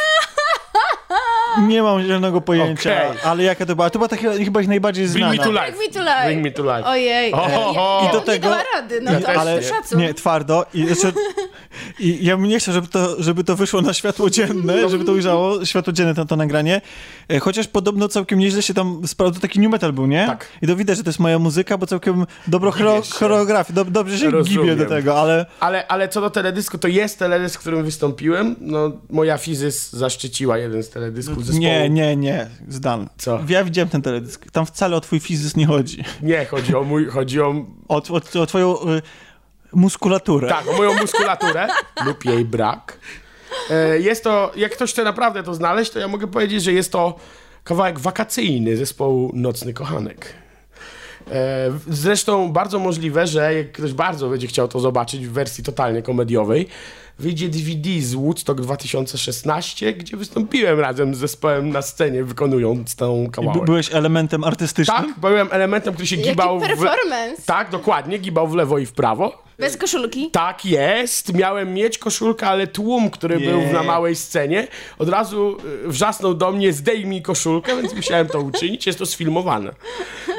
Nie 1.62 1.84
mam 1.84 2.02
zielonego 2.02 2.42
pojęcia, 2.42 3.08
Okej. 3.08 3.18
ale 3.24 3.44
jaka 3.44 3.66
to 3.66 3.76
była? 3.76 3.90
To 3.90 4.00
była 4.00 4.10
taka 4.10 4.22
chyba 4.46 4.62
ich 4.62 4.68
najbardziej 4.68 5.08
Bring 5.08 5.18
znana. 5.18 5.32
Me 5.32 5.38
to 5.44 5.52
Life. 5.52 5.72
Bring 5.78 5.78
me 5.88 5.94
to 5.94 6.00
life. 6.00 6.26
Bring 6.26 6.44
Me 6.44 6.52
to 6.52 6.64
Life. 6.78 6.90
Ojej. 6.90 7.34
O, 7.34 7.44
o, 7.76 8.08
I 8.10 8.12
do 8.14 8.20
nie 8.20 8.26
tego- 8.26 8.50
dała 8.50 8.64
rady, 8.76 9.02
no 9.02 9.12
to 9.22 9.28
ale 9.30 9.56
nie. 9.56 9.64
szacun. 9.64 10.00
nie, 10.00 10.14
twardo. 10.14 10.66
I, 10.74 10.80
jeszcze, 10.80 11.12
I 12.00 12.26
ja 12.26 12.38
bym 12.38 12.48
nie 12.48 12.60
chciał, 12.60 12.74
żeby 12.74 12.88
to, 12.88 13.24
żeby 13.24 13.44
to 13.44 13.56
wyszło 13.56 13.82
na 13.82 13.94
światło 13.94 14.30
dzienne, 14.30 14.90
żeby 14.90 15.06
to 15.06 15.12
ujrzało 15.12 15.66
światło 15.66 15.94
dzienne 15.94 16.16
to, 16.16 16.26
to 16.26 16.36
nagranie. 16.36 16.82
E, 17.30 17.40
Chociaż 17.40 17.68
podobno 17.68 18.08
całkiem 18.08 18.40
nieźle 18.40 18.62
się 18.62 18.74
tam 18.74 19.02
sprawdza. 19.08 19.36
To 19.36 19.42
taki 19.42 19.60
new 19.60 19.72
metal 19.72 19.94
był, 19.94 20.08
nie? 20.08 20.26
Tak. 20.28 20.48
I 20.62 20.68
to 20.68 20.76
widać, 20.76 20.98
że 20.98 21.04
to 21.04 21.10
jest 21.10 21.20
moja 21.20 21.40
muzyka, 21.40 21.78
bo 21.78 21.88
całkiem 21.88 22.26
dobro 22.48 22.72
choro, 22.72 23.04
się. 23.04 23.74
Dob, 23.74 23.90
dobrze 23.90 24.18
się 24.18 24.30
Rozumiem. 24.30 24.62
gibię 24.64 24.76
do 24.76 24.86
tego, 24.86 25.22
ale 25.22 25.46
Ale, 25.60 25.88
ale 25.88 26.10
co 26.10 26.22
do 26.22 26.30
teledysku, 26.30 26.78
to 26.78 26.88
jest 26.88 27.20
teledysk, 27.20 27.56
w 27.60 27.62
którym 27.62 27.84
wystąpiłem. 27.84 28.56
No, 28.62 28.92
moja 29.10 29.38
fizys 29.38 29.94
zaszczyciła 29.94 30.58
jeden 30.58 30.84
z 30.84 30.90
teledysków 30.90 31.46
zespołu. 31.48 31.62
nie, 31.64 31.90
nie, 31.90 32.16
nie, 32.16 32.48
Zdan. 32.68 33.10
Co? 33.18 33.40
Ja 33.50 33.64
widziałem 33.64 33.90
ten 33.90 34.02
teledysk. 34.02 34.52
Tam 34.52 34.66
wcale 34.66 34.96
o 34.96 35.02
twój 35.02 35.20
fizys 35.20 35.56
nie 35.56 35.66
chodzi. 35.68 36.04
Nie, 36.22 36.46
chodzi 36.46 36.76
o 36.76 36.84
mój, 36.84 37.06
chodzi 37.08 37.42
o 37.42 37.56
O, 37.88 37.96
o, 37.96 38.42
o 38.42 38.46
twoją 38.46 38.76
y, 38.90 39.02
muskulaturę. 39.74 40.48
Tak, 40.50 40.68
o 40.70 40.74
moją 40.78 40.94
muskulaturę 40.94 41.68
lub 42.06 42.26
jej 42.26 42.46
brak. 42.46 42.98
E, 43.70 44.00
Jest 44.00 44.24
to, 44.24 44.52
jak 44.56 44.72
ktoś 44.72 44.92
chce 44.92 45.04
naprawdę 45.04 45.44
to 45.44 45.54
znaleźć, 45.54 45.92
to 45.92 46.00
ja 46.00 46.08
mogę 46.08 46.28
powiedzieć, 46.28 46.64
że 46.64 46.74
jest 46.74 46.92
to 46.92 47.16
kawałek 47.64 48.00
wakacyjny 48.00 48.78
zespołu 48.78 49.32
Nocny 49.34 49.74
Kochanek. 49.74 50.34
E, 51.32 51.72
Zresztą 51.88 52.52
bardzo 52.52 52.80
możliwe, 52.80 53.28
że 53.28 53.54
jak 53.54 53.72
ktoś 53.72 53.94
bardzo 53.94 54.30
będzie 54.30 54.48
chciał 54.48 54.68
to 54.68 54.80
zobaczyć 54.80 55.28
w 55.28 55.32
wersji 55.32 55.64
totalnie 55.64 56.02
komediowej, 56.02 56.68
wyjdzie 57.20 57.50
DVD 57.50 57.90
z 58.02 58.14
Woodstock 58.14 58.62
2016, 58.62 59.94
gdzie 59.94 60.18
wystąpiłem 60.18 60.80
razem 60.80 61.16
z 61.16 61.18
zespołem 61.18 61.70
na 61.70 61.82
scenie, 61.82 62.24
wykonując 62.24 62.96
tą 62.96 63.30
kawałek. 63.32 63.66
byłeś 63.66 63.94
elementem 63.94 64.44
artystycznym? 64.44 64.98
Tak, 64.98 65.20
byłem 65.20 65.48
elementem, 65.52 65.94
który 65.94 66.08
się 66.08 66.16
gibał 66.18 66.60
Jaki 66.62 66.76
w... 66.76 66.78
performance. 66.78 67.42
Tak, 67.46 67.70
dokładnie, 67.70 68.18
gibał 68.18 68.48
w 68.48 68.56
lewo 68.56 68.78
i 68.78 68.86
w 68.86 68.92
prawo. 68.92 69.48
Bez 69.60 69.78
koszulki. 69.78 70.32
Tak 70.32 70.66
jest, 70.66 71.34
miałem 71.34 71.74
mieć 71.74 71.98
koszulkę, 71.98 72.48
ale 72.48 72.68
tłum, 72.68 73.10
który 73.10 73.38
Nie. 73.38 73.46
był 73.50 73.62
na 73.74 73.84
małej 73.84 74.16
scenie, 74.16 74.68
od 75.00 75.10
razu 75.10 75.58
y, 75.86 75.88
wrzasnął 75.88 76.34
do 76.34 76.52
mnie, 76.52 76.74
zdejmij 76.74 77.22
koszulkę, 77.22 77.82
więc 77.82 77.94
musiałem 77.94 78.28
to 78.28 78.40
uczynić, 78.40 78.88
jest 78.88 79.00
to 79.00 79.06
sfilmowane. 79.06 79.72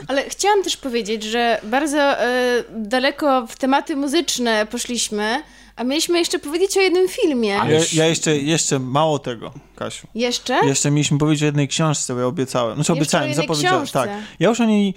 Ale 0.09 0.31
chciałam 0.31 0.63
też 0.63 0.77
powiedzieć, 0.77 1.25
że 1.25 1.61
bardzo 1.65 1.99
e, 1.99 2.65
daleko 2.71 3.47
w 3.47 3.57
tematy 3.57 3.97
muzyczne 3.97 4.67
poszliśmy, 4.71 5.43
a 5.79 5.85
mieliśmy 5.85 6.19
jeszcze 6.19 6.39
powiedzieć 6.39 6.77
o 6.77 6.81
jednym 6.81 7.09
filmie. 7.09 7.61
Ale- 7.61 7.73
Ja, 7.75 7.81
ja 7.93 8.07
jeszcze, 8.07 8.37
jeszcze 8.37 8.79
mało 8.79 9.19
tego, 9.19 9.53
Kasiu. 9.77 10.07
Jeszcze? 10.15 10.67
Jeszcze 10.67 10.91
mieliśmy 10.91 11.19
powiedzieć 11.19 11.43
o 11.43 11.47
jednej 11.47 11.69
książce, 11.69 12.15
bo 12.15 12.21
ja 12.21 12.27
obiecałem. 12.27 12.75
Znaczy 12.75 12.93
Jeszcze 12.93 13.19
obiecałem, 13.19 13.35
zapowiedziałem. 13.35 13.79
książce. 13.79 13.99
Tak. 13.99 14.11
Ja 14.41 14.49
już 14.49 14.61
o 14.61 14.65
niej 14.65 14.95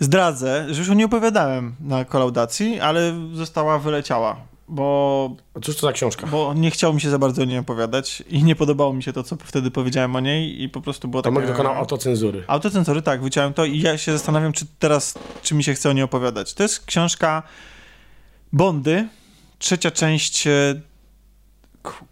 zdradzę, 0.00 0.66
że 0.70 0.80
już 0.80 0.90
o 0.90 0.94
niej 0.94 1.04
opowiadałem 1.04 1.74
na 1.80 2.04
kolaudacji, 2.04 2.80
ale 2.80 3.14
została 3.32 3.78
wyleciała, 3.78 4.36
bo, 4.68 5.30
A 5.54 5.60
cóż 5.60 5.76
to 5.76 5.86
za 5.86 5.92
książka? 5.92 6.26
bo 6.26 6.54
nie 6.54 6.70
chciało 6.70 6.94
mi 6.94 7.00
się 7.00 7.10
za 7.10 7.18
bardzo 7.18 7.42
o 7.42 7.44
niej 7.44 7.58
opowiadać 7.58 8.22
i 8.28 8.42
nie 8.44 8.56
podobało 8.56 8.92
mi 8.92 9.02
się 9.02 9.12
to, 9.12 9.22
co 9.22 9.36
wtedy 9.44 9.70
powiedziałem 9.70 10.16
o 10.16 10.20
niej 10.20 10.62
i 10.62 10.68
po 10.68 10.80
prostu 10.80 11.08
było 11.08 11.22
Tomek 11.22 11.42
takie... 11.44 11.52
dokonał 11.52 11.74
autocenzury. 11.74 12.44
Autocenzory, 12.46 13.02
tak, 13.02 13.22
wyciąłem 13.22 13.54
to 13.54 13.64
i 13.64 13.80
ja 13.80 13.98
się 13.98 14.12
zastanawiam, 14.12 14.52
czy 14.52 14.66
teraz, 14.78 15.14
czy 15.42 15.54
mi 15.54 15.64
się 15.64 15.74
chce 15.74 15.90
o 15.90 15.92
niej 15.92 16.02
opowiadać. 16.04 16.54
To 16.54 16.62
jest 16.62 16.86
książka 16.86 17.42
Bondy, 18.52 19.08
trzecia 19.60 19.90
część 19.90 20.46
e, 20.46 20.80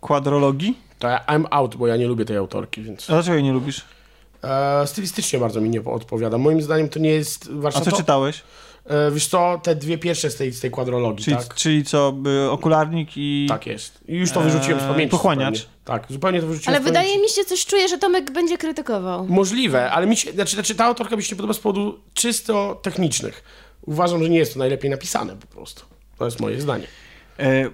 kwadrologii. 0.01 0.79
To 0.99 1.09
ja, 1.09 1.25
I'm 1.29 1.45
out, 1.51 1.77
bo 1.77 1.87
ja 1.87 1.97
nie 1.97 2.07
lubię 2.07 2.25
tej 2.25 2.37
autorki, 2.37 2.83
więc... 2.83 3.11
A 3.11 3.13
dlaczego 3.13 3.35
jej 3.35 3.45
nie 3.45 3.53
lubisz? 3.53 3.85
E, 4.45 4.87
stylistycznie 4.87 5.39
bardzo 5.39 5.61
mi 5.61 5.71
nie 5.71 5.85
odpowiada. 5.85 6.39
Moim 6.39 6.63
zdaniem 6.63 6.89
to 6.89 6.99
nie 6.99 7.11
jest 7.11 7.49
A 7.59 7.61
warsztat... 7.61 7.85
co 7.85 7.93
czytałeś? 7.93 8.43
E, 8.87 9.11
wiesz 9.11 9.27
co, 9.27 9.61
te 9.63 9.77
dwie 9.77 9.99
pierwsze 9.99 10.31
z 10.31 10.37
tej, 10.37 10.53
z 10.53 10.61
tej 10.61 10.71
kwadrologii, 10.71 11.25
Czyli, 11.25 11.37
tak? 11.37 11.55
czyli 11.55 11.85
co, 11.85 12.15
okularnik 12.51 13.09
i... 13.17 13.47
Tak 13.49 13.67
jest. 13.67 13.99
I 14.09 14.15
już 14.17 14.31
to 14.31 14.41
wyrzuciłem 14.41 14.81
z 14.81 14.83
Eee, 14.83 14.89
pamięci. 14.89 15.11
pochłaniacz. 15.11 15.57
Zupełnie. 15.59 15.79
Tak, 15.85 16.07
zupełnie 16.11 16.41
to 16.41 16.47
wyrzuciłem 16.47 16.75
Ale 16.77 16.85
wydaje 16.85 17.19
mi 17.23 17.29
się, 17.29 17.45
coś 17.45 17.67
czuję, 17.67 17.89
że 17.89 17.99
Tomek 17.99 18.31
będzie 18.31 18.59
krytykował. 18.59 19.27
Możliwe, 19.29 19.91
ale 19.91 20.07
mi 20.07 20.17
się, 20.17 20.33
znaczy, 20.33 20.55
znaczy 20.55 20.75
ta 20.75 20.85
autorka 20.85 21.17
mi 21.17 21.23
się 21.23 21.33
nie 21.33 21.37
podoba 21.37 21.55
z 21.55 21.59
powodu 21.59 21.99
czysto 22.15 22.81
technicznych. 22.83 23.45
Uważam, 23.83 24.23
że 24.23 24.29
nie 24.29 24.39
jest 24.39 24.53
to 24.53 24.59
najlepiej 24.59 24.91
napisane 24.91 25.37
po 25.37 25.47
prostu. 25.47 25.83
To 26.19 26.25
jest 26.25 26.41
moje 26.41 26.61
zdanie. 26.61 26.87
E, 27.39 27.71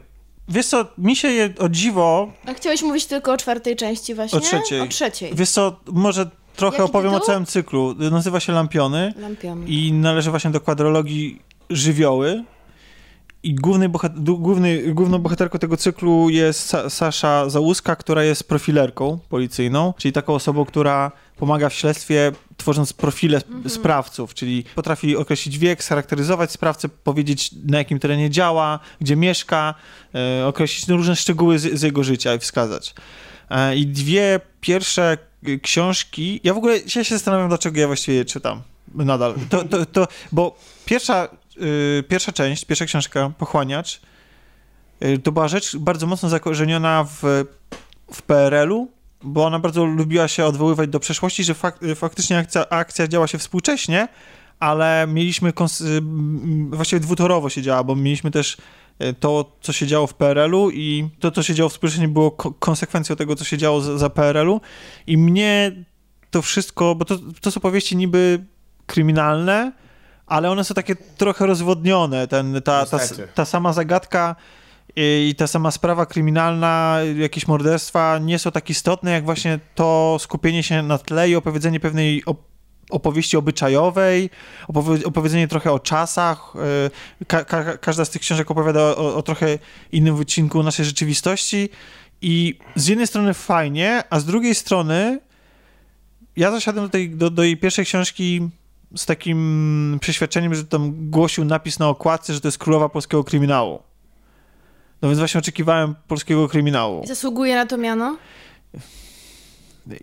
wiesz 0.48 0.66
co, 0.66 0.86
mi 0.98 1.16
się 1.16 1.28
je, 1.28 1.54
o 1.58 1.68
dziwo... 1.68 2.32
A 2.46 2.54
chciałeś 2.54 2.82
mówić 2.82 3.06
tylko 3.06 3.32
o 3.32 3.36
czwartej 3.36 3.76
części 3.76 4.14
właśnie? 4.14 4.38
O 4.38 4.40
trzeciej. 4.40 4.80
O 4.80 4.86
trzeciej. 4.86 5.34
Wiesz 5.34 5.50
co, 5.50 5.80
może 5.86 6.30
trochę 6.56 6.76
Jaki 6.76 6.90
opowiem 6.90 7.10
o 7.10 7.14
tytuł? 7.14 7.26
całym 7.26 7.46
cyklu. 7.46 7.94
Nazywa 8.10 8.40
się 8.40 8.52
Lampiony. 8.52 9.14
Lampiony. 9.20 9.66
i 9.66 9.92
należy 9.92 10.30
właśnie 10.30 10.50
do 10.50 10.60
kwadrologii 10.60 11.42
żywioły. 11.70 12.44
I 13.44 13.54
główny 13.54 13.88
bohat- 13.88 14.18
du- 14.18 14.38
główny, 14.38 14.94
główną 14.94 15.18
bohaterką 15.18 15.58
tego 15.58 15.76
cyklu 15.76 16.28
jest 16.30 16.72
Sa- 16.72 16.90
Sasza 16.90 17.50
Załuska, 17.50 17.96
która 17.96 18.24
jest 18.24 18.48
profilerką 18.48 19.18
policyjną, 19.28 19.94
czyli 19.98 20.12
taką 20.12 20.34
osobą, 20.34 20.64
która 20.64 21.12
pomaga 21.36 21.68
w 21.68 21.74
śledztwie, 21.74 22.32
tworząc 22.56 22.92
profile 22.92 23.36
sp- 23.44 23.68
sprawców, 23.68 24.34
czyli 24.34 24.64
potrafi 24.74 25.16
określić 25.16 25.58
wiek, 25.58 25.84
scharakteryzować 25.84 26.50
sprawcę, 26.52 26.88
powiedzieć 26.88 27.50
na 27.66 27.78
jakim 27.78 27.98
terenie 27.98 28.30
działa, 28.30 28.78
gdzie 29.00 29.16
mieszka, 29.16 29.74
e, 30.14 30.46
określić 30.46 30.88
różne 30.88 31.16
szczegóły 31.16 31.58
z, 31.58 31.78
z 31.78 31.82
jego 31.82 32.04
życia 32.04 32.34
i 32.34 32.38
wskazać. 32.38 32.94
E, 33.50 33.76
I 33.76 33.86
dwie 33.86 34.40
pierwsze 34.60 35.18
książki. 35.62 36.40
Ja 36.44 36.54
w 36.54 36.56
ogóle 36.56 36.78
ja 36.78 37.04
się 37.04 37.14
zastanawiam, 37.14 37.48
dlaczego 37.48 37.80
ja 37.80 37.86
właściwie 37.86 38.16
je 38.18 38.24
czytam 38.24 38.62
nadal. 38.94 39.34
To, 39.50 39.64
to, 39.64 39.86
to, 39.86 40.08
bo 40.32 40.56
pierwsza, 40.84 41.28
y, 41.56 42.04
pierwsza 42.08 42.32
część, 42.32 42.64
pierwsza 42.64 42.84
książka, 42.84 43.30
Pochłaniacz, 43.38 44.00
y, 45.04 45.18
to 45.18 45.32
była 45.32 45.48
rzecz 45.48 45.76
bardzo 45.76 46.06
mocno 46.06 46.28
zakorzeniona 46.28 47.04
w, 47.04 47.44
w 48.12 48.22
PRL-u, 48.22 48.88
bo 49.22 49.44
ona 49.44 49.58
bardzo 49.58 49.84
lubiła 49.84 50.28
się 50.28 50.44
odwoływać 50.44 50.90
do 50.90 51.00
przeszłości, 51.00 51.44
że 51.44 51.54
fak, 51.54 51.82
y, 51.82 51.94
faktycznie 51.94 52.38
akcja, 52.38 52.68
akcja 52.68 53.08
działa 53.08 53.26
się 53.26 53.38
współcześnie, 53.38 54.08
ale 54.60 55.06
mieliśmy 55.08 55.48
y, 55.48 55.52
właściwie 56.70 57.00
dwutorowo 57.00 57.50
się 57.50 57.62
działa, 57.62 57.84
bo 57.84 57.96
mieliśmy 57.96 58.30
też 58.30 58.56
y, 59.02 59.14
to, 59.20 59.56
co 59.60 59.72
się 59.72 59.86
działo 59.86 60.06
w 60.06 60.14
PRL-u 60.14 60.70
i 60.70 61.08
to, 61.20 61.30
co 61.30 61.42
się 61.42 61.54
działo 61.54 61.68
współcześnie 61.68 62.08
było 62.08 62.30
ko- 62.30 62.52
konsekwencją 62.52 63.16
tego, 63.16 63.36
co 63.36 63.44
się 63.44 63.58
działo 63.58 63.80
za, 63.80 63.98
za 63.98 64.10
PRL-u 64.10 64.60
i 65.06 65.16
mnie 65.18 65.72
to 66.30 66.42
wszystko, 66.42 66.94
bo 66.94 67.04
to, 67.04 67.18
to 67.40 67.50
są 67.50 67.60
powieści 67.60 67.96
niby 67.96 68.44
kryminalne, 68.86 69.72
ale 70.26 70.50
one 70.50 70.64
są 70.64 70.74
takie 70.74 70.96
trochę 70.96 71.46
rozwodnione. 71.46 72.28
Ten, 72.28 72.54
ta, 72.64 72.86
ta, 72.86 72.98
ta 73.34 73.44
sama 73.44 73.72
zagadka 73.72 74.36
i 74.96 75.34
ta 75.38 75.46
sama 75.46 75.70
sprawa 75.70 76.06
kryminalna, 76.06 76.98
jakieś 77.16 77.48
morderstwa 77.48 78.18
nie 78.18 78.38
są 78.38 78.50
tak 78.50 78.70
istotne, 78.70 79.10
jak 79.10 79.24
właśnie 79.24 79.58
to 79.74 80.16
skupienie 80.20 80.62
się 80.62 80.82
na 80.82 80.98
tle 80.98 81.30
i 81.30 81.36
opowiedzenie 81.36 81.80
pewnej 81.80 82.22
op- 82.24 82.36
opowieści 82.90 83.36
obyczajowej, 83.36 84.30
opowie- 84.68 85.04
opowiedzenie 85.04 85.48
trochę 85.48 85.72
o 85.72 85.78
czasach. 85.78 86.52
y, 87.20 87.24
Ka- 87.26 87.44
ka- 87.44 87.76
każda 87.78 88.04
z 88.04 88.10
tych 88.10 88.22
książek 88.22 88.50
opowiada 88.50 88.80
o, 88.80 89.16
o 89.16 89.22
trochę 89.22 89.58
innym 89.92 90.16
wycinku 90.16 90.62
naszej 90.62 90.84
rzeczywistości 90.84 91.68
i 92.22 92.58
z 92.76 92.86
jednej 92.86 93.06
strony 93.06 93.34
fajnie, 93.34 94.02
a 94.10 94.20
z 94.20 94.24
drugiej 94.24 94.54
strony 94.54 95.20
ja 96.36 96.50
zasiadłem 96.50 96.84
do, 96.86 96.90
tej, 96.90 97.10
do, 97.10 97.30
do 97.30 97.42
jej 97.42 97.56
pierwszej 97.56 97.84
książki 97.84 98.48
z 98.96 99.06
takim 99.06 99.98
przeświadczeniem, 100.00 100.54
że 100.54 100.64
tam 100.64 101.10
głosił 101.10 101.44
napis 101.44 101.78
na 101.78 101.88
okładce, 101.88 102.34
że 102.34 102.40
to 102.40 102.48
jest 102.48 102.58
królowa 102.58 102.88
polskiego 102.88 103.24
kryminału. 103.24 103.82
No 105.02 105.08
więc 105.08 105.18
właśnie 105.18 105.38
oczekiwałem 105.38 105.94
polskiego 106.08 106.48
kryminału. 106.48 107.06
Zasługuje 107.06 107.54
na 107.54 107.66
to 107.66 107.76
miano? 107.76 108.16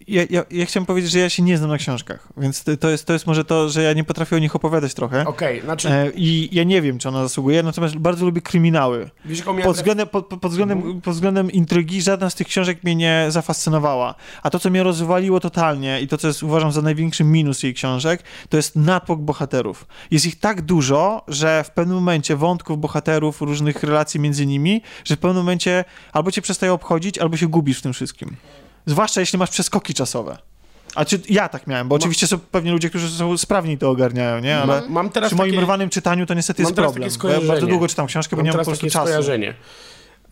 Ja, 0.08 0.24
ja, 0.30 0.44
ja 0.52 0.66
chciałem 0.66 0.86
powiedzieć, 0.86 1.12
że 1.12 1.20
ja 1.20 1.30
się 1.30 1.44
nie 1.44 1.58
znam 1.58 1.70
na 1.70 1.78
książkach, 1.78 2.28
więc 2.38 2.64
to- 2.80 2.90
jest, 2.90 3.06
to 3.06 3.14
jest 3.14 3.28
może 3.28 3.46
to, 3.46 3.70
że 3.70 3.84
ja 3.84 3.94
nie 3.94 4.04
potrafię 4.04 4.36
o 4.36 4.40
nich 4.40 4.56
opowiadać 4.56 4.94
trochę. 4.94 5.26
Okej, 5.26 5.62
znaczy, 5.62 5.90
E, 5.90 6.12
I 6.16 6.50
ja 6.56 6.64
nie 6.64 6.82
wiem, 6.82 6.98
czy 7.00 7.10
ona 7.10 7.24
zasługuje, 7.24 7.64
natomiast 7.64 7.96
bardzo 7.98 8.26
lubię 8.26 8.42
kryminały. 8.42 9.10
wiesz, 9.26 9.40
jaką 9.40 9.52
miałem 9.54 9.66
Pod 9.66 9.76
względem, 9.76 10.08
pod, 10.08 10.26
pod, 10.28 10.52
względem, 10.52 11.02
pod 11.02 11.14
względem 11.14 11.52
intrygi 11.52 12.02
żadna 12.02 12.30
z 12.30 12.36
tych 12.36 12.48
książek 12.48 12.84
mnie 12.84 12.96
nie 12.96 13.26
zafascynowała. 13.30 14.16
A 14.44 14.50
to, 14.50 14.60
co 14.60 14.70
mnie 14.70 14.84
rozwaliło 14.84 15.40
totalnie 15.40 16.02
i 16.02 16.08
to, 16.08 16.18
co 16.18 16.28
jest 16.28 16.44
uważam 16.44 16.72
za 16.72 16.82
największy 16.82 17.24
minus 17.24 17.64
jej 17.64 17.74
książek, 17.74 18.24
to 18.50 18.58
jest 18.58 18.76
natłok 18.76 19.20
bohaterów. 19.22 19.88
Jest 20.12 20.26
ich 20.26 20.40
tak 20.40 20.62
dużo, 20.62 21.24
że 21.28 21.64
w 21.64 21.72
pewnym 21.72 21.96
momencie 21.96 22.36
wątków 22.36 22.80
bohaterów, 22.80 23.42
różnych 23.42 23.84
relacji 23.84 24.20
między 24.20 24.46
nimi, 24.46 24.82
że 25.06 25.16
w 25.16 25.20
pewnym 25.20 25.38
momencie 25.38 25.84
albo 26.14 26.32
cię 26.32 26.42
przestaje 26.42 26.74
obchodzić, 26.74 27.18
albo 27.18 27.38
się 27.38 27.48
gubisz 27.48 27.80
w 27.80 27.82
tym 27.82 27.94
wszystkim. 27.94 28.36
Zwłaszcza 28.86 29.20
jeśli 29.20 29.40
masz 29.40 29.50
przeskoki 29.50 29.94
czasowe. 29.94 30.38
A 30.96 31.06
czy 31.06 31.22
ja 31.30 31.50
tak 31.50 31.68
miałem, 31.68 31.88
bo 31.88 31.96
oczywiście 31.96 32.28
są 32.28 32.40
pewnie 32.40 32.72
ludzie, 32.72 32.90
którzy 32.90 33.10
są 33.10 33.38
sprawni 33.38 33.78
to 33.78 33.90
ogarniają, 33.90 34.40
nie? 34.40 34.58
Ale 34.58 34.82
mam 34.90 35.10
teraz 35.10 35.30
przy 35.30 35.36
moim 35.36 35.52
takie- 35.52 35.64
rwanym 35.64 35.90
czytaniu 35.90 36.26
to 36.26 36.34
niestety 36.34 36.62
mam 36.64 36.70
jest 36.70 36.76
problem. 36.76 37.10
ja 37.42 37.48
bardzo 37.48 37.68
długo 37.68 37.88
czytam 37.88 38.08
książkę, 38.08 38.36
bo 38.36 38.38
Mam 38.38 38.46
nie 38.46 38.52
mam 38.52 38.60
po 38.60 38.66
prostu 38.66 38.86
takie 38.86 38.92
czasu. 38.94 39.06
skojarzenie. 39.06 39.54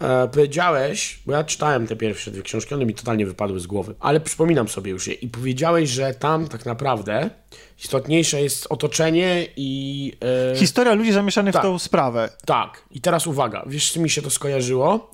E, 0.02 0.28
powiedziałeś, 0.28 1.20
bo 1.26 1.34
ja 1.34 1.44
czytałem 1.44 1.88
te 1.88 1.96
pierwsze 1.96 2.32
dwie 2.32 2.42
książki, 2.42 2.74
one 2.74 2.86
mi 2.86 2.94
totalnie 2.94 3.26
wypadły 3.26 3.60
z 3.60 3.68
głowy, 3.68 3.96
ale 4.00 4.20
przypominam 4.20 4.68
sobie 4.68 4.92
już 4.92 5.08
je 5.08 5.14
i 5.14 5.28
powiedziałeś, 5.28 5.90
że 5.90 6.14
tam 6.14 6.48
tak 6.48 6.66
naprawdę 6.66 7.30
istotniejsze 7.84 8.42
jest 8.42 8.68
otoczenie 8.70 9.48
i... 9.56 10.14
E, 10.54 10.56
Historia 10.56 10.94
ludzi 10.94 11.12
zamieszanych 11.12 11.54
Tak. 11.54 11.62
w 11.62 11.66
tą 11.66 11.80
sprawę. 11.80 12.30
tak, 12.46 12.84
i 12.92 13.02
teraz 13.02 13.28
uwaga, 13.28 13.64
wiesz, 13.68 13.92
z 13.92 13.98
mi 13.98 14.10
się 14.10 14.22
to 14.22 14.30
skojarzyło? 14.30 15.12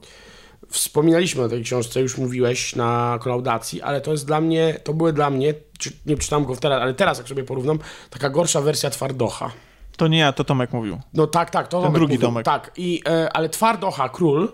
Wspominaliśmy 0.75 1.43
o 1.43 1.49
tej 1.49 1.63
książce, 1.63 2.01
już 2.01 2.17
mówiłeś 2.17 2.75
na 2.75 3.19
kolaudacji, 3.21 3.81
ale 3.81 4.01
to 4.01 4.11
jest 4.11 4.27
dla 4.27 4.41
mnie, 4.41 4.79
to 4.83 4.93
były 4.93 5.13
dla 5.13 5.29
mnie, 5.29 5.53
czy, 5.79 5.91
nie 6.05 6.17
czytałem 6.17 6.45
go 6.45 6.55
teraz, 6.55 6.81
ale 6.81 6.93
teraz 6.93 7.17
jak 7.17 7.27
sobie 7.27 7.43
porównam, 7.43 7.79
taka 8.09 8.29
gorsza 8.29 8.61
wersja 8.61 8.89
Twardocha. 8.89 9.51
To 9.97 10.07
nie 10.07 10.17
ja, 10.17 10.33
to 10.33 10.43
Tomek 10.43 10.73
mówił. 10.73 10.99
No 11.13 11.27
tak, 11.27 11.49
tak, 11.49 11.67
to 11.67 11.81
Tomek 11.81 11.93
drugi 11.93 12.13
mówił, 12.13 12.27
Tomek. 12.27 12.45
Tak, 12.45 12.71
i, 12.77 13.01
e, 13.07 13.33
ale 13.33 13.49
Twardocha, 13.49 14.09
król, 14.09 14.51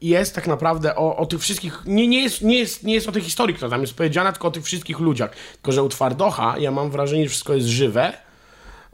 jest 0.00 0.34
tak 0.34 0.46
naprawdę 0.46 0.96
o, 0.96 1.16
o 1.16 1.26
tych 1.26 1.40
wszystkich, 1.40 1.82
nie, 1.86 2.08
nie, 2.08 2.22
jest, 2.22 2.42
nie, 2.42 2.58
jest, 2.58 2.84
nie 2.84 2.94
jest 2.94 3.08
o 3.08 3.12
tej 3.12 3.22
historii, 3.22 3.56
która 3.56 3.70
tam 3.70 3.80
jest 3.80 3.94
powiedziana, 3.94 4.32
tylko 4.32 4.48
o 4.48 4.50
tych 4.50 4.64
wszystkich 4.64 4.98
ludziach. 4.98 5.30
Tylko, 5.52 5.72
że 5.72 5.82
u 5.82 5.88
Twardocha 5.88 6.54
ja 6.58 6.70
mam 6.70 6.90
wrażenie, 6.90 7.24
że 7.24 7.28
wszystko 7.28 7.54
jest 7.54 7.66
żywe, 7.66 8.12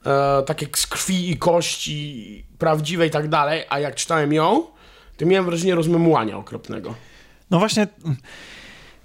e, 0.07 0.43
takie 0.47 0.67
z 0.77 0.87
krwi 0.87 1.31
i 1.31 1.37
kości, 1.37 2.45
prawdziwe 2.59 3.07
i 3.07 3.11
tak 3.11 3.29
dalej, 3.29 3.65
a 3.69 3.79
jak 3.79 3.95
czytałem 3.95 4.33
ją, 4.33 4.67
to 5.17 5.27
miałem 5.27 5.45
wrażenie 5.47 5.75
rozmemłania 5.75 6.37
okropnego. 6.37 6.95
No 7.51 7.59
właśnie, 7.59 7.87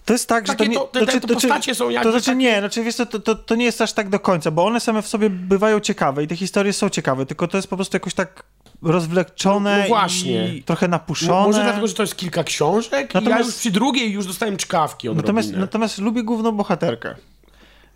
to 0.06 0.14
jest 0.14 0.28
tak, 0.30 0.46
Takie 0.46 0.64
że 0.64 0.70
to 0.70 0.72
nie... 0.72 0.78
to- 0.78 0.86
te- 1.06 1.06
te- 1.06 1.28
te 1.28 1.34
postacie 1.34 1.76
są 1.76 1.90
jakby 1.90 2.04
To 2.04 2.12
znaczy 2.12 2.26
takie- 2.26 2.38
nie, 2.38 2.60
znaczy 2.60 2.84
wiesz 2.84 2.96
to, 2.96 3.06
to, 3.06 3.36
to 3.36 3.56
nie 3.56 3.66
jest 3.66 3.82
aż 3.82 3.94
tak 3.94 4.10
do 4.10 4.20
końca, 4.20 4.52
bo 4.52 4.66
one 4.66 4.80
same 4.80 5.02
w 5.02 5.08
sobie 5.08 5.30
bywają 5.30 5.80
ciekawe 5.80 6.24
i 6.24 6.28
te 6.28 6.36
historie 6.36 6.74
są 6.74 6.90
ciekawe, 6.90 7.26
tylko 7.26 7.48
to 7.48 7.58
jest 7.58 7.68
po 7.68 7.76
prostu 7.76 7.96
jakoś 7.96 8.14
tak 8.14 8.44
rozwleczone 8.82 9.76
No- 9.78 9.82
no 9.84 9.88
właśnie. 9.88 10.56
i 10.56 10.64
trochę 10.64 10.88
napuszone. 10.88 11.48
Może 11.48 11.64
dlatego, 11.64 11.88
że 11.88 11.94
to 11.94 12.04
jest 12.04 12.16
kilka 12.16 12.44
książek 12.44 12.94
i 12.94 13.18
ja 13.18 13.22
Natomiast- 13.22 13.46
już 13.50 13.56
przy 13.56 13.72
drugiej 13.72 14.12
już 14.12 14.26
dostałem 14.28 14.58
czkawki 14.58 15.10
od 15.10 15.18
Natomiast, 15.18 15.52
natomiast 15.54 15.98
lubię 15.98 16.24
główną 16.24 16.52
bohaterkę. 16.52 17.16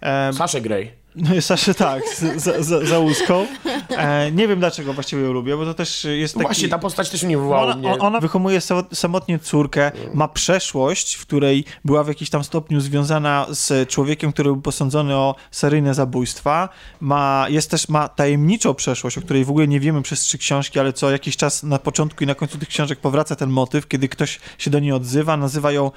E, 0.04 0.34
Saszę 0.34 0.62
Grey. 0.62 0.92
Saszę 1.40 1.74
tak, 1.74 2.04
za, 2.38 2.64
za, 2.64 2.86
za 2.86 3.00
łuską. 3.00 3.46
E, 3.90 4.32
nie 4.32 4.48
wiem 4.48 4.60
dlaczego 4.60 4.94
właściwie 4.94 5.22
ją 5.22 5.34
lubię, 5.34 5.58
bo 5.58 5.66
to 5.66 5.74
też 5.74 6.08
jest 6.12 6.34
taki... 6.34 6.44
Właśnie 6.46 6.68
ta 6.70 6.80
postać 6.80 7.10
też 7.10 7.24
mnie 7.24 7.38
wywołała 7.38 7.64
Ona, 7.64 7.76
mnie. 7.76 8.00
ona 8.00 8.20
wychowuje 8.20 8.60
sa- 8.60 8.96
samotnie 8.96 9.40
córkę, 9.40 9.92
ma 10.14 10.28
przeszłość, 10.28 11.16
w 11.16 11.26
której 11.26 11.66
była 11.86 12.04
w 12.04 12.08
jakimś 12.08 12.30
tam 12.30 12.44
stopniu 12.44 12.80
związana 12.82 13.46
z 13.50 13.90
człowiekiem, 13.90 14.32
który 14.32 14.50
był 14.50 14.62
posądzony 14.62 15.16
o 15.16 15.36
seryjne 15.52 15.94
zabójstwa. 15.94 16.70
Ma, 17.00 17.46
jest 17.50 17.72
też, 17.72 17.90
ma 17.90 18.08
tajemniczą 18.08 18.74
przeszłość, 18.74 19.18
o 19.18 19.22
której 19.22 19.46
w 19.46 19.50
ogóle 19.50 19.68
nie 19.68 19.80
wiemy 19.80 20.02
przez 20.02 20.20
trzy 20.20 20.38
książki, 20.38 20.80
ale 20.80 20.94
co 20.94 21.12
jakiś 21.12 21.38
czas 21.38 21.64
na 21.64 21.80
początku 21.80 22.24
i 22.24 22.28
na 22.28 22.36
końcu 22.36 22.58
tych 22.58 22.70
książek 22.70 23.00
powraca 23.00 23.36
ten 23.36 23.50
motyw, 23.50 23.88
kiedy 23.88 24.10
ktoś 24.10 24.40
się 24.58 24.72
do 24.72 24.80
niej 24.80 24.92
odzywa, 24.92 25.38
nazywa 25.38 25.72
ją, 25.72 25.92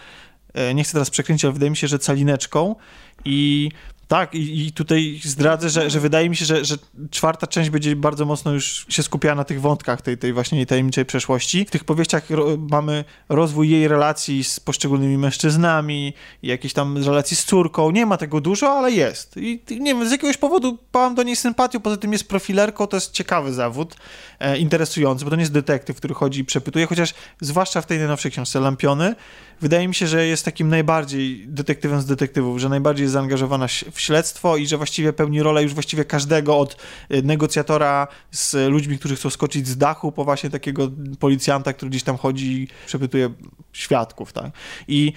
e, 0.54 0.74
nie 0.74 0.84
chcę 0.84 0.92
teraz 0.92 1.10
przekręcić, 1.10 1.44
ale 1.44 1.52
wydaje 1.52 1.70
mi 1.70 1.76
się, 1.76 1.88
że 1.88 1.98
calineczką 1.98 2.76
i 3.24 3.70
tak, 4.08 4.34
i, 4.34 4.66
i 4.66 4.72
tutaj 4.72 5.20
zdradzę, 5.24 5.70
że, 5.70 5.90
że 5.90 6.00
wydaje 6.00 6.30
mi 6.30 6.36
się, 6.36 6.44
że, 6.44 6.64
że 6.64 6.76
czwarta 7.10 7.46
część 7.46 7.70
będzie 7.70 7.96
bardzo 7.96 8.24
mocno 8.24 8.52
już 8.52 8.86
się 8.88 9.02
skupiała 9.02 9.34
na 9.34 9.44
tych 9.44 9.60
wątkach 9.60 10.02
tej, 10.02 10.18
tej 10.18 10.32
właśnie 10.32 10.66
tajemniczej 10.66 11.04
przeszłości. 11.04 11.64
W 11.64 11.70
tych 11.70 11.84
powieściach 11.84 12.30
ro, 12.30 12.46
mamy 12.70 13.04
rozwój 13.28 13.70
jej 13.70 13.88
relacji 13.88 14.44
z 14.44 14.60
poszczególnymi 14.60 15.18
mężczyznami, 15.18 16.12
jakieś 16.42 16.72
tam 16.72 17.04
relacji 17.04 17.36
z 17.36 17.44
córką. 17.44 17.90
Nie 17.90 18.06
ma 18.06 18.16
tego 18.16 18.40
dużo, 18.40 18.70
ale 18.70 18.92
jest. 18.92 19.36
I 19.36 19.62
nie 19.70 19.94
wiem, 19.94 20.08
z 20.08 20.12
jakiegoś 20.12 20.36
powodu 20.36 20.78
mam 20.94 21.14
do 21.14 21.22
niej 21.22 21.36
sympatię, 21.36 21.80
poza 21.80 21.96
tym 21.96 22.12
jest 22.12 22.28
profilerką, 22.28 22.86
to 22.86 22.96
jest 22.96 23.12
ciekawy 23.12 23.52
zawód, 23.52 23.96
e, 24.40 24.58
interesujący, 24.58 25.24
bo 25.24 25.30
to 25.30 25.36
nie 25.36 25.42
jest 25.42 25.52
detektyw, 25.52 25.96
który 25.96 26.14
chodzi 26.14 26.40
i 26.40 26.44
przepytuje, 26.44 26.86
chociaż 26.86 27.14
zwłaszcza 27.40 27.80
w 27.80 27.86
tej 27.86 27.98
najnowszej 27.98 28.30
książce 28.30 28.60
Lampiony, 28.60 29.14
wydaje 29.60 29.88
mi 29.88 29.94
się, 29.94 30.06
że 30.06 30.26
jest 30.26 30.44
takim 30.44 30.68
najbardziej 30.68 31.44
detektywem 31.48 32.00
z 32.00 32.06
detektywów, 32.06 32.58
że 32.58 32.68
najbardziej 32.68 33.04
jest 33.04 33.12
zaangażowana 33.12 33.68
w 33.96 34.00
śledztwo 34.00 34.56
i 34.56 34.66
że 34.66 34.76
właściwie 34.76 35.12
pełni 35.12 35.42
rolę 35.42 35.62
już 35.62 35.74
właściwie 35.74 36.04
każdego 36.04 36.58
od 36.58 36.76
y, 37.10 37.22
negocjatora 37.22 38.08
z 38.30 38.70
ludźmi, 38.70 38.98
którzy 38.98 39.16
chcą 39.16 39.30
skoczyć 39.30 39.68
z 39.68 39.76
dachu, 39.76 40.12
po 40.12 40.24
właśnie 40.24 40.50
takiego 40.50 40.90
policjanta, 41.20 41.72
który 41.72 41.90
gdzieś 41.90 42.02
tam 42.02 42.16
chodzi 42.16 42.52
i 42.52 42.68
przepytuje 42.86 43.30
świadków, 43.72 44.32
tak? 44.32 44.50
I 44.88 45.12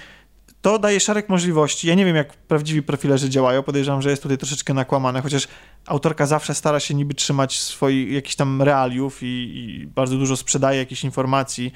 to 0.62 0.80
daje 0.80 1.00
szereg 1.00 1.30
możliwości. 1.30 1.88
Ja 1.88 1.96
nie 1.96 2.06
wiem, 2.06 2.16
jak 2.16 2.34
prawdziwi 2.34 2.84
profilerzy 2.84 3.30
działają. 3.30 3.64
Podejrzewam, 3.64 4.02
że 4.02 4.10
jest 4.10 4.22
tutaj 4.22 4.38
troszeczkę 4.38 4.74
nakłamane, 4.74 5.22
chociaż 5.22 5.48
autorka 5.86 6.26
zawsze 6.26 6.56
stara 6.56 6.80
się 6.80 6.94
niby 6.94 7.14
trzymać 7.14 7.60
swoich 7.60 8.12
jakichś 8.12 8.36
tam 8.36 8.62
realiów 8.62 9.24
i, 9.24 9.26
i 9.26 9.88
bardzo 9.88 10.18
dużo 10.18 10.38
sprzedaje 10.38 10.80
jakichś 10.80 11.04
informacji, 11.04 11.74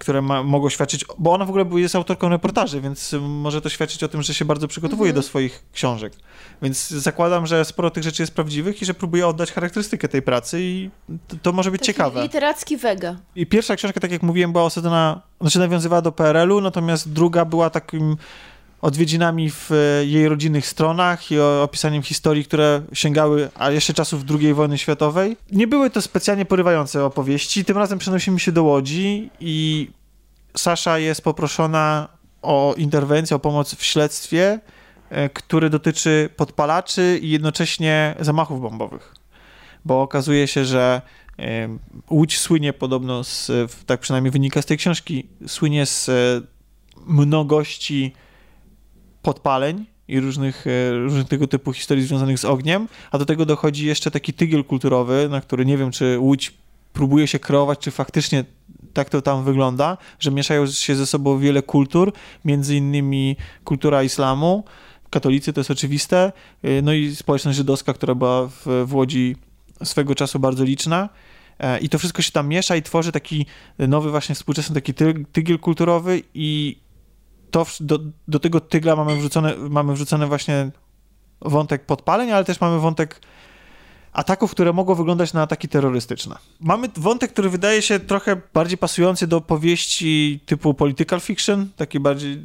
które 0.00 0.22
ma, 0.22 0.42
mogą 0.42 0.68
świadczyć, 0.68 1.04
bo 1.18 1.32
ona 1.32 1.44
w 1.44 1.48
ogóle 1.48 1.80
jest 1.80 1.96
autorką 1.96 2.28
reportaży, 2.28 2.80
więc 2.80 3.14
może 3.20 3.60
to 3.60 3.68
świadczyć 3.68 4.02
o 4.02 4.08
tym, 4.08 4.22
że 4.22 4.34
się 4.34 4.44
bardzo 4.44 4.68
przygotowuje 4.68 5.12
do 5.12 5.22
swoich 5.22 5.64
książek. 5.72 6.12
Więc 6.62 6.90
zakładam, 6.90 7.46
że 7.46 7.64
sporo 7.64 7.90
tych 7.90 8.02
rzeczy 8.02 8.22
jest 8.22 8.34
prawdziwych 8.34 8.82
i 8.82 8.84
że 8.84 8.94
próbuje 8.94 9.26
oddać 9.26 9.52
charakterystykę 9.52 10.08
tej 10.08 10.22
pracy 10.22 10.58
i 10.60 10.90
to, 11.28 11.36
to 11.42 11.52
może 11.52 11.70
być 11.70 11.80
Taki 11.80 11.86
ciekawe. 11.86 12.22
literacki 12.22 12.76
wega. 12.76 13.16
I 13.36 13.46
pierwsza 13.46 13.76
książka, 13.76 14.00
tak 14.00 14.10
jak 14.10 14.22
mówiłem, 14.22 14.52
była 14.52 14.64
osadzona, 14.64 15.22
znaczy 15.40 15.58
nawiązywała 15.58 16.02
do 16.02 16.12
PRL-u, 16.12 16.60
natomiast 16.60 17.12
druga 17.12 17.44
była 17.44 17.70
takim 17.70 18.16
odwiedzinami 18.86 19.50
w 19.50 19.70
e, 19.72 20.04
jej 20.04 20.28
rodzinnych 20.28 20.66
stronach 20.66 21.30
i 21.30 21.38
opisaniem 21.38 22.02
historii, 22.02 22.44
które 22.44 22.82
sięgały 22.92 23.50
a 23.54 23.70
jeszcze 23.70 23.94
czasów 23.94 24.22
II 24.30 24.54
wojny 24.54 24.78
światowej. 24.78 25.36
Nie 25.52 25.66
były 25.66 25.90
to 25.90 26.02
specjalnie 26.02 26.44
porywające 26.44 27.04
opowieści. 27.04 27.64
Tym 27.64 27.78
razem 27.78 27.98
przenosimy 27.98 28.40
się 28.40 28.52
do 28.52 28.62
Łodzi 28.62 29.30
i 29.40 29.88
Sasza 30.56 30.98
jest 30.98 31.22
poproszona 31.22 32.08
o 32.42 32.74
interwencję, 32.78 33.36
o 33.36 33.38
pomoc 33.38 33.74
w 33.74 33.84
śledztwie, 33.84 34.60
e, 35.10 35.28
które 35.28 35.70
dotyczy 35.70 36.28
podpalaczy 36.36 37.18
i 37.22 37.30
jednocześnie 37.30 38.14
zamachów 38.20 38.60
bombowych. 38.60 39.14
Bo 39.84 40.02
okazuje 40.02 40.48
się, 40.48 40.64
że 40.64 41.02
e, 41.38 41.68
Łódź 42.10 42.38
słynie 42.38 42.72
podobno, 42.72 43.24
z, 43.24 43.50
tak 43.86 44.00
przynajmniej 44.00 44.30
wynika 44.30 44.62
z 44.62 44.66
tej 44.66 44.78
książki, 44.78 45.26
słynie 45.46 45.86
z 45.86 46.10
mnogości 47.06 48.12
podpaleń 49.26 49.84
i 50.08 50.20
różnych, 50.20 50.66
e, 50.66 50.92
różnych 50.92 51.28
tego 51.28 51.46
typu 51.46 51.72
historii 51.72 52.04
związanych 52.04 52.38
z 52.38 52.44
ogniem, 52.44 52.88
a 53.10 53.18
do 53.18 53.24
tego 53.24 53.46
dochodzi 53.46 53.86
jeszcze 53.86 54.10
taki 54.10 54.32
tygiel 54.32 54.64
kulturowy, 54.64 55.28
na 55.30 55.40
który 55.40 55.66
nie 55.66 55.76
wiem, 55.78 55.90
czy 55.90 56.18
Łódź 56.18 56.54
próbuje 56.92 57.26
się 57.26 57.38
kreować, 57.38 57.78
czy 57.78 57.90
faktycznie 57.90 58.44
tak 58.94 59.10
to 59.10 59.22
tam 59.22 59.44
wygląda, 59.44 59.96
że 60.20 60.30
mieszają 60.30 60.66
się 60.66 60.94
ze 60.96 61.06
sobą 61.06 61.38
wiele 61.38 61.62
kultur, 61.62 62.12
między 62.44 62.76
innymi 62.76 63.36
kultura 63.64 64.02
islamu. 64.02 64.64
Katolicy, 65.10 65.52
to 65.52 65.60
jest 65.60 65.70
oczywiste, 65.70 66.32
y, 66.64 66.82
no 66.82 66.92
i 66.92 67.16
społeczność 67.16 67.56
żydowska, 67.56 67.94
która 67.94 68.14
była 68.14 68.48
w, 68.48 68.84
w 68.86 68.94
Łodzi 68.94 69.36
swego 69.84 70.14
czasu 70.14 70.38
bardzo 70.38 70.64
liczna. 70.64 71.08
E, 71.58 71.78
I 71.78 71.88
to 71.88 71.98
wszystko 71.98 72.22
się 72.22 72.32
tam 72.32 72.48
miesza 72.48 72.76
i 72.76 72.82
tworzy 72.82 73.12
taki 73.12 73.46
nowy, 73.78 74.10
właśnie 74.10 74.34
współczesny 74.34 74.74
taki 74.74 74.94
ty, 74.94 75.14
tygiel 75.32 75.58
kulturowy 75.58 76.22
i 76.34 76.76
to 77.50 77.66
do, 77.80 77.98
do 78.28 78.38
tego 78.38 78.60
tygla 78.60 78.96
mamy 78.96 79.16
wrzucone, 79.16 79.54
mamy 79.56 79.94
wrzucone 79.94 80.26
właśnie 80.26 80.70
wątek 81.40 81.86
podpaleń, 81.86 82.30
ale 82.30 82.44
też 82.44 82.60
mamy 82.60 82.78
wątek 82.78 83.20
ataków, 84.12 84.50
które 84.50 84.72
mogą 84.72 84.94
wyglądać 84.94 85.32
na 85.32 85.42
ataki 85.42 85.68
terrorystyczne. 85.68 86.36
Mamy 86.60 86.88
wątek, 86.96 87.32
który 87.32 87.50
wydaje 87.50 87.82
się 87.82 88.00
trochę 88.00 88.40
bardziej 88.54 88.78
pasujący 88.78 89.26
do 89.26 89.40
powieści 89.40 90.40
typu 90.46 90.74
political 90.74 91.20
fiction, 91.20 91.68
taki 91.76 92.00
bardziej 92.00 92.42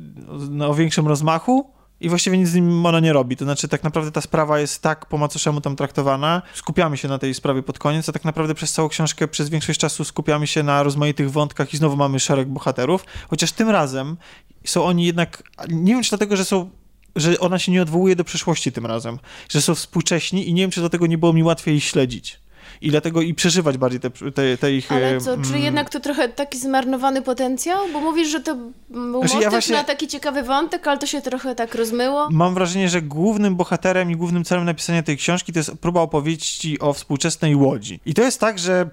no, 0.50 0.70
o 0.70 0.74
większym 0.74 1.08
rozmachu. 1.08 1.72
I 2.02 2.10
właściwie 2.10 2.38
nic 2.38 2.50
z 2.50 2.56
nim 2.56 2.86
ona 2.86 3.00
nie 3.00 3.14
robi. 3.14 3.38
To 3.38 3.46
znaczy, 3.46 3.68
tak 3.68 3.84
naprawdę 3.84 4.12
ta 4.12 4.22
sprawa 4.22 4.60
jest 4.60 4.82
tak 4.82 5.06
po 5.06 5.18
macoszemu 5.18 5.62
tam 5.62 5.76
traktowana. 5.76 6.42
Skupiamy 6.54 6.98
się 6.98 7.08
na 7.08 7.18
tej 7.18 7.34
sprawie 7.34 7.64
pod 7.64 7.80
koniec, 7.80 8.10
a 8.10 8.12
tak 8.12 8.26
naprawdę 8.26 8.56
przez 8.56 8.74
całą 8.74 8.90
książkę, 8.90 9.28
przez 9.28 9.50
większość 9.50 9.80
czasu 9.80 10.04
skupiamy 10.04 10.48
się 10.48 10.64
na 10.64 10.84
rozmaitych 10.84 11.32
wątkach 11.32 11.74
i 11.74 11.78
znowu 11.78 11.98
mamy 11.98 12.20
szereg 12.20 12.48
bohaterów. 12.48 13.06
Chociaż 13.30 13.52
tym 13.52 13.70
razem 13.70 14.18
są 14.66 14.84
oni 14.84 15.06
jednak, 15.06 15.44
nie 15.70 15.94
wiem 15.94 16.04
czy 16.04 16.10
dlatego, 16.10 16.38
że 16.38 16.46
są 16.46 16.70
że 17.16 17.40
ona 17.40 17.60
się 17.60 17.72
nie 17.72 17.82
odwołuje 17.82 18.16
do 18.16 18.24
przeszłości 18.24 18.72
tym 18.72 18.86
razem, 18.86 19.20
że 19.50 19.62
są 19.62 19.76
współcześni 19.76 20.50
i 20.50 20.54
nie 20.54 20.64
wiem, 20.64 20.72
czy 20.72 20.80
dlatego 20.80 21.08
nie 21.08 21.18
było 21.18 21.34
mi 21.34 21.44
łatwiej 21.44 21.82
śledzić. 21.82 22.40
I 22.82 22.92
dlatego 22.92 23.22
i 23.22 23.34
przeżywać 23.34 23.78
bardziej 23.78 24.00
te, 24.00 24.10
te, 24.10 24.58
te 24.58 24.74
ich... 24.74 24.92
Ale 24.92 25.22
co, 25.22 25.38
czy 25.38 25.50
mm, 25.50 25.62
jednak 25.62 25.90
to 25.90 26.00
trochę 26.00 26.30
taki 26.30 26.60
zmarnowany 26.60 27.22
potencjał? 27.22 27.80
Bo 27.94 28.02
mówisz, 28.02 28.30
że 28.30 28.40
to 28.40 28.56
był 28.90 29.20
znaczy, 29.20 29.34
motyw 29.34 29.42
ja 29.42 29.50
właśnie... 29.50 29.76
na 29.76 29.84
taki 29.84 30.08
ciekawy 30.08 30.44
wątek, 30.44 30.88
ale 30.88 30.98
to 30.98 31.06
się 31.06 31.22
trochę 31.22 31.56
tak 31.56 31.76
rozmyło. 31.76 32.30
Mam 32.32 32.54
wrażenie, 32.54 32.90
że 32.90 33.02
głównym 33.02 33.56
bohaterem 33.56 34.12
i 34.12 34.16
głównym 34.16 34.44
celem 34.44 34.66
napisania 34.66 35.04
tej 35.04 35.18
książki 35.18 35.54
to 35.54 35.60
jest 35.60 35.72
próba 35.72 36.02
opowieści 36.02 36.80
o 36.80 36.94
współczesnej 36.94 37.56
Łodzi. 37.56 38.00
I 38.06 38.14
to 38.14 38.22
jest 38.22 38.40
tak, 38.40 38.60
że 38.60 38.90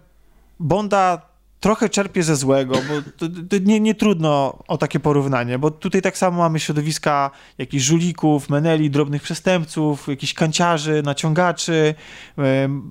Bonda 0.60 1.27
trochę 1.60 1.88
czerpie 1.88 2.22
ze 2.22 2.36
złego, 2.36 2.74
bo 2.74 2.94
to, 3.16 3.26
to 3.50 3.58
nie, 3.64 3.80
nie, 3.80 3.94
trudno 3.94 4.58
o 4.68 4.78
takie 4.78 5.00
porównanie, 5.00 5.58
bo 5.58 5.70
tutaj 5.70 6.02
tak 6.02 6.18
samo 6.18 6.38
mamy 6.38 6.60
środowiska 6.60 7.30
jakichś 7.58 7.84
żulików, 7.84 8.48
meneli, 8.48 8.90
drobnych 8.90 9.22
przestępców, 9.22 10.08
jakichś 10.08 10.34
kanciarzy, 10.34 11.02
naciągaczy, 11.04 11.94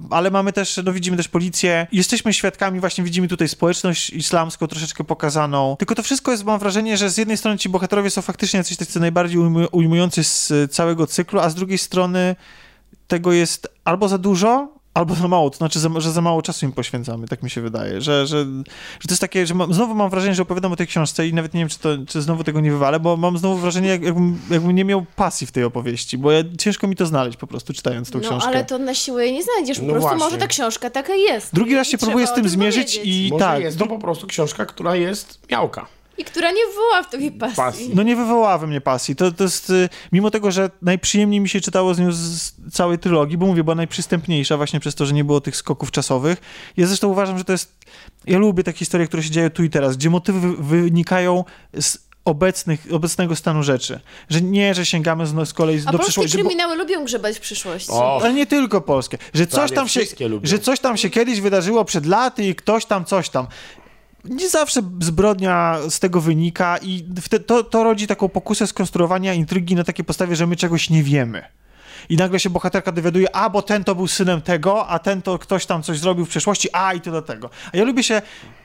ale 0.09 0.31
mamy 0.31 0.53
też, 0.53 0.79
no 0.85 0.93
widzimy 0.93 1.17
też 1.17 1.27
policję. 1.27 1.87
Jesteśmy 1.91 2.33
świadkami, 2.33 2.79
właśnie 2.79 3.03
widzimy 3.03 3.27
tutaj 3.27 3.47
społeczność 3.47 4.09
islamską 4.09 4.67
troszeczkę 4.67 5.03
pokazaną, 5.03 5.75
tylko 5.79 5.95
to 5.95 6.03
wszystko 6.03 6.31
jest, 6.31 6.43
mam 6.43 6.59
wrażenie, 6.59 6.97
że 6.97 7.09
z 7.09 7.17
jednej 7.17 7.37
strony 7.37 7.57
ci 7.57 7.69
bohaterowie 7.69 8.09
są 8.09 8.21
faktycznie 8.21 8.63
coś 8.63 8.77
tacy 8.77 8.99
najbardziej 8.99 9.39
ujmujący 9.71 10.23
z 10.23 10.53
całego 10.71 11.07
cyklu, 11.07 11.39
a 11.39 11.49
z 11.49 11.55
drugiej 11.55 11.77
strony 11.77 12.35
tego 13.07 13.33
jest 13.33 13.67
albo 13.83 14.07
za 14.07 14.17
dużo, 14.17 14.76
albo 14.97 15.15
za 15.15 15.27
mało, 15.27 15.49
to 15.49 15.57
znaczy, 15.57 15.79
że 15.97 16.11
za 16.11 16.21
mało 16.21 16.41
czasu 16.41 16.65
im 16.65 16.71
poświęcamy, 16.71 17.27
tak 17.27 17.43
mi 17.43 17.49
się 17.49 17.61
wydaje, 17.61 18.01
że, 18.01 18.27
że, 18.27 18.45
że 18.99 19.07
to 19.07 19.09
jest 19.09 19.21
takie, 19.21 19.47
że 19.47 19.53
mam, 19.53 19.73
znowu 19.73 19.95
mam 19.95 20.09
wrażenie, 20.09 20.35
że 20.35 20.41
opowiadam 20.41 20.71
o 20.71 20.75
tej 20.75 20.87
książce 20.87 21.27
i 21.27 21.33
nawet 21.33 21.53
nie 21.53 21.59
wiem, 21.59 21.69
czy, 21.69 21.79
to, 21.79 21.89
czy 22.07 22.21
znowu 22.21 22.43
tego 22.43 22.59
nie 22.61 22.71
wywalę, 22.71 22.99
bo 22.99 23.17
mam 23.17 23.37
znowu 23.37 23.57
wrażenie, 23.57 23.89
jakbym, 23.89 24.39
jakbym 24.49 24.71
nie 24.71 24.85
miał 24.85 25.05
pasji 25.15 25.47
w 25.47 25.51
tej 25.51 25.63
opowieści, 25.63 26.17
bo 26.17 26.31
ja, 26.31 26.43
ciężko 26.57 26.87
mi 26.87 26.95
to 26.95 27.05
znaleźć 27.05 27.37
po 27.37 27.47
prostu, 27.47 27.73
czytając 27.73 28.11
tą 28.11 28.19
no, 28.19 28.29
książkę. 28.29 28.49
ale 28.49 28.65
to 28.65 28.77
na 28.77 28.93
siłę 28.93 29.31
nie 29.31 29.43
znajdziesz, 29.43 29.79
po 29.79 29.85
no 29.85 29.91
prostu 29.91 30.09
właśnie. 30.09 30.25
może 30.25 30.37
ta 30.37 30.47
książka 30.47 30.89
taka 30.89 31.15
jest. 31.15 31.53
Drugi 31.53 31.75
raz 31.75 31.87
się 31.87 31.97
próbuję 31.97 32.27
z 32.27 32.33
tym 32.33 32.49
zmierzyć 32.49 32.95
powiedzieć. 32.95 33.27
i 33.27 33.29
może 33.31 33.45
tak. 33.45 33.61
jest 33.61 33.79
to 33.79 33.87
po 33.87 33.99
prostu 33.99 34.27
książka, 34.27 34.65
która 34.65 34.95
jest 34.95 35.39
miałka. 35.51 35.96
I 36.17 36.25
która 36.25 36.51
nie 36.51 36.67
wywoła 36.67 37.03
w 37.03 37.11
tobie 37.11 37.31
pasji. 37.31 37.55
pasji. 37.55 37.91
No 37.95 38.03
nie 38.03 38.15
wywołała 38.15 38.57
we 38.57 38.67
mnie 38.67 38.81
pasji. 38.81 39.15
To, 39.15 39.31
to 39.31 39.43
jest, 39.43 39.69
y, 39.69 39.89
mimo 40.11 40.31
tego, 40.31 40.51
że 40.51 40.69
najprzyjemniej 40.81 41.39
mi 41.39 41.49
się 41.49 41.61
czytało 41.61 41.93
z 41.93 41.99
nią 41.99 42.11
z 42.11 42.53
całej 42.71 42.99
trylogii, 42.99 43.37
bo 43.37 43.45
mówię, 43.45 43.63
była 43.63 43.75
najprzystępniejsza 43.75 44.57
właśnie 44.57 44.79
przez 44.79 44.95
to, 44.95 45.05
że 45.05 45.13
nie 45.13 45.23
było 45.23 45.41
tych 45.41 45.55
skoków 45.55 45.91
czasowych. 45.91 46.41
Ja 46.77 46.87
zresztą 46.87 47.07
uważam, 47.07 47.37
że 47.37 47.43
to 47.43 47.51
jest, 47.51 47.77
ja 48.25 48.37
lubię 48.37 48.63
te 48.63 48.73
historie, 48.73 49.07
które 49.07 49.23
się 49.23 49.29
dzieją 49.29 49.49
tu 49.49 49.63
i 49.63 49.69
teraz, 49.69 49.97
gdzie 49.97 50.09
motywy 50.09 50.55
wynikają 50.57 51.43
z 51.79 52.07
obecnych, 52.25 52.87
obecnego 52.91 53.35
stanu 53.35 53.63
rzeczy. 53.63 53.99
Że 54.29 54.41
nie, 54.41 54.73
że 54.73 54.85
sięgamy 54.85 55.27
z, 55.27 55.49
z 55.49 55.53
kolei 55.53 55.81
A 55.85 55.91
do 55.91 55.99
przyszłości. 55.99 56.37
A 56.37 56.43
kryminały 56.43 56.75
bo... 56.77 56.83
lubią 56.83 57.05
grzebać 57.05 57.37
w 57.37 57.39
przyszłości. 57.39 57.91
O. 57.91 58.19
Ale 58.21 58.33
nie 58.33 58.45
tylko 58.45 58.81
polskie. 58.81 59.17
Że 59.33 59.47
coś, 59.47 59.71
tam 59.71 59.87
się, 59.87 60.01
że 60.43 60.59
coś 60.59 60.79
tam 60.79 60.97
się 60.97 61.09
kiedyś 61.09 61.41
wydarzyło 61.41 61.85
przed 61.85 62.05
laty 62.05 62.43
i 62.43 62.55
ktoś 62.55 62.85
tam 62.85 63.05
coś 63.05 63.29
tam 63.29 63.47
nie 64.29 64.49
zawsze 64.49 64.81
zbrodnia 65.01 65.77
z 65.89 65.99
tego 65.99 66.21
wynika 66.21 66.77
i 66.77 67.05
to, 67.45 67.63
to 67.63 67.83
rodzi 67.83 68.07
taką 68.07 68.29
pokusę 68.29 68.67
skonstruowania 68.67 69.33
intrygi 69.33 69.75
na 69.75 69.83
takiej 69.83 70.05
podstawie, 70.05 70.35
że 70.35 70.47
my 70.47 70.55
czegoś 70.55 70.89
nie 70.89 71.03
wiemy. 71.03 71.43
I 72.09 72.17
nagle 72.17 72.39
się 72.39 72.49
bohaterka 72.49 72.91
dowiaduje, 72.91 73.35
a 73.35 73.49
bo 73.49 73.61
ten 73.61 73.83
to 73.83 73.95
był 73.95 74.07
synem 74.07 74.41
tego, 74.41 74.87
a 74.87 74.99
ten 74.99 75.21
to 75.21 75.39
ktoś 75.39 75.65
tam 75.65 75.83
coś 75.83 75.99
zrobił 75.99 76.25
w 76.25 76.29
przeszłości, 76.29 76.69
a 76.73 76.93
i 76.93 77.01
to 77.01 77.11
do 77.11 77.21
tego. 77.21 77.49
A 77.73 77.77
ja 77.77 77.83
lubię 77.83 78.03
się 78.03 78.21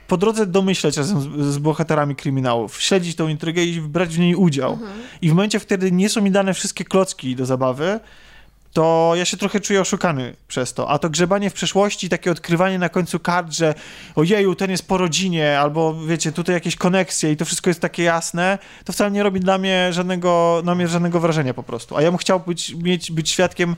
po 0.09 0.17
drodze 0.17 0.47
domyśleć 0.47 0.97
razem 0.97 1.21
z, 1.21 1.55
z 1.55 1.59
bohaterami 1.59 2.17
kryminałów, 2.17 2.83
śledzić 2.83 3.17
tą 3.17 3.29
intrygę 3.29 3.65
i 3.65 3.81
brać 3.81 4.17
w 4.17 4.19
niej 4.19 4.35
udział. 4.35 4.73
Mhm. 4.73 4.91
I 5.23 5.31
w 5.31 5.33
momencie, 5.33 5.61
w 5.61 5.67
którym 5.67 5.97
nie 5.97 6.09
są 6.09 6.21
mi 6.21 6.31
dane 6.31 6.55
wszystkie 6.55 6.85
klocki 6.85 7.37
do 7.37 7.47
zabawy, 7.47 8.01
to 8.73 9.13
ja 9.17 9.25
się 9.25 9.37
trochę 9.37 9.61
czuję 9.61 9.81
oszukany 9.81 10.37
przez 10.49 10.75
to. 10.75 10.91
A 10.91 10.99
to 10.99 11.11
grzebanie 11.11 11.51
w 11.51 11.53
przeszłości, 11.53 12.09
takie 12.09 12.31
odkrywanie 12.31 12.79
na 12.79 12.89
końcu 12.89 13.21
kart, 13.21 13.53
że 13.53 13.75
ojeju, 14.15 14.55
ten 14.55 14.71
jest 14.71 14.89
po 14.89 14.99
rodzinie, 14.99 15.61
albo 15.61 15.95
wiecie, 16.07 16.33
tutaj 16.33 16.55
jakieś 16.55 16.77
koneksje 16.77 17.33
i 17.33 17.37
to 17.37 17.45
wszystko 17.45 17.71
jest 17.71 17.81
takie 17.81 18.03
jasne, 18.03 18.59
to 18.85 18.93
wcale 18.93 19.11
nie 19.11 19.23
robi 19.23 19.41
dla 19.41 19.59
mnie 19.59 19.89
żadnego, 19.93 20.63
na 20.65 20.75
mnie 20.75 20.89
żadnego 20.89 21.21
wrażenia 21.21 21.55
po 21.55 21.63
prostu. 21.63 21.97
A 21.97 22.03
ja 22.03 22.11
bym 22.11 22.19
chciał 22.19 22.41
być, 22.41 22.75
mieć, 22.75 23.13
być 23.13 23.31
świadkiem 23.31 23.77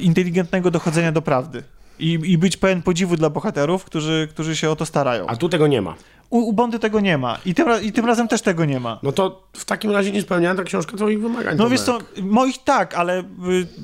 inteligentnego 0.00 0.70
dochodzenia 0.70 1.12
do 1.12 1.22
prawdy. 1.22 1.62
I, 1.98 2.12
I 2.12 2.38
być 2.38 2.56
pełen 2.56 2.82
podziwu 2.82 3.16
dla 3.16 3.30
bohaterów, 3.30 3.84
którzy, 3.84 4.28
którzy 4.30 4.56
się 4.56 4.70
o 4.70 4.76
to 4.76 4.86
starają. 4.86 5.26
A 5.26 5.36
tu 5.36 5.48
tego 5.48 5.66
nie 5.66 5.82
ma. 5.82 5.94
U, 6.30 6.38
u 6.38 6.52
Bondy 6.52 6.78
tego 6.78 7.00
nie 7.00 7.18
ma. 7.18 7.38
I 7.46 7.54
tym, 7.54 7.68
I 7.82 7.92
tym 7.92 8.06
razem 8.06 8.28
też 8.28 8.42
tego 8.42 8.64
nie 8.64 8.80
ma. 8.80 8.98
No 9.02 9.12
to 9.12 9.48
w 9.52 9.64
takim 9.64 9.90
razie 9.90 10.12
nie 10.12 10.22
spełniała 10.22 10.54
ta 10.54 10.64
książka 10.64 10.96
twoich 10.96 11.20
wymagań. 11.20 11.56
No 11.56 11.68
wiesz 11.68 11.80
co, 11.80 11.98
moich 12.22 12.64
tak, 12.64 12.94
ale 12.94 13.20
y, 13.20 13.24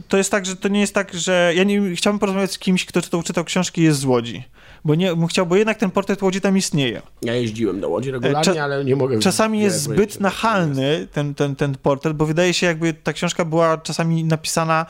to 0.09 0.16
jest 0.16 0.31
tak, 0.31 0.47
że 0.47 0.56
to 0.56 0.69
nie 0.69 0.81
jest 0.81 0.94
tak, 0.94 1.14
że 1.14 1.52
ja 1.56 1.64
nie 1.64 1.97
chciałbym 1.97 2.19
porozmawiać 2.19 2.52
z 2.52 2.59
kimś, 2.59 2.86
kto 2.86 3.02
czytał, 3.02 3.23
czytał 3.23 3.44
książki 3.44 3.81
i 3.81 3.85
jest 3.85 4.01
z 4.01 4.05
Łodzi. 4.05 4.44
Bo 4.85 4.94
nie, 4.94 5.12
chciał, 5.28 5.47
bo 5.47 5.56
jednak 5.56 5.78
ten 5.78 5.90
portret 5.90 6.23
Łodzi 6.23 6.40
tam 6.40 6.59
istnieje. 6.59 7.02
Ja 7.23 7.35
jeździłem 7.35 7.81
do 7.81 7.89
Łodzi 7.89 8.10
regularnie, 8.10 8.55
Cza 8.55 8.64
ale 8.64 8.85
nie 8.85 8.97
mogę... 8.97 9.19
Czasami 9.19 9.60
jest 9.60 9.82
zbyt 9.82 10.20
nachalny 10.20 11.09
ten, 11.12 11.35
ten, 11.35 11.56
ten 11.56 11.74
portret, 11.82 12.16
bo 12.16 12.27
wydaje 12.27 12.55
się 12.55 12.66
jakby 12.66 12.94
ta 12.94 13.12
książka 13.12 13.44
była 13.44 13.78
czasami 13.78 14.24
napisana 14.24 14.86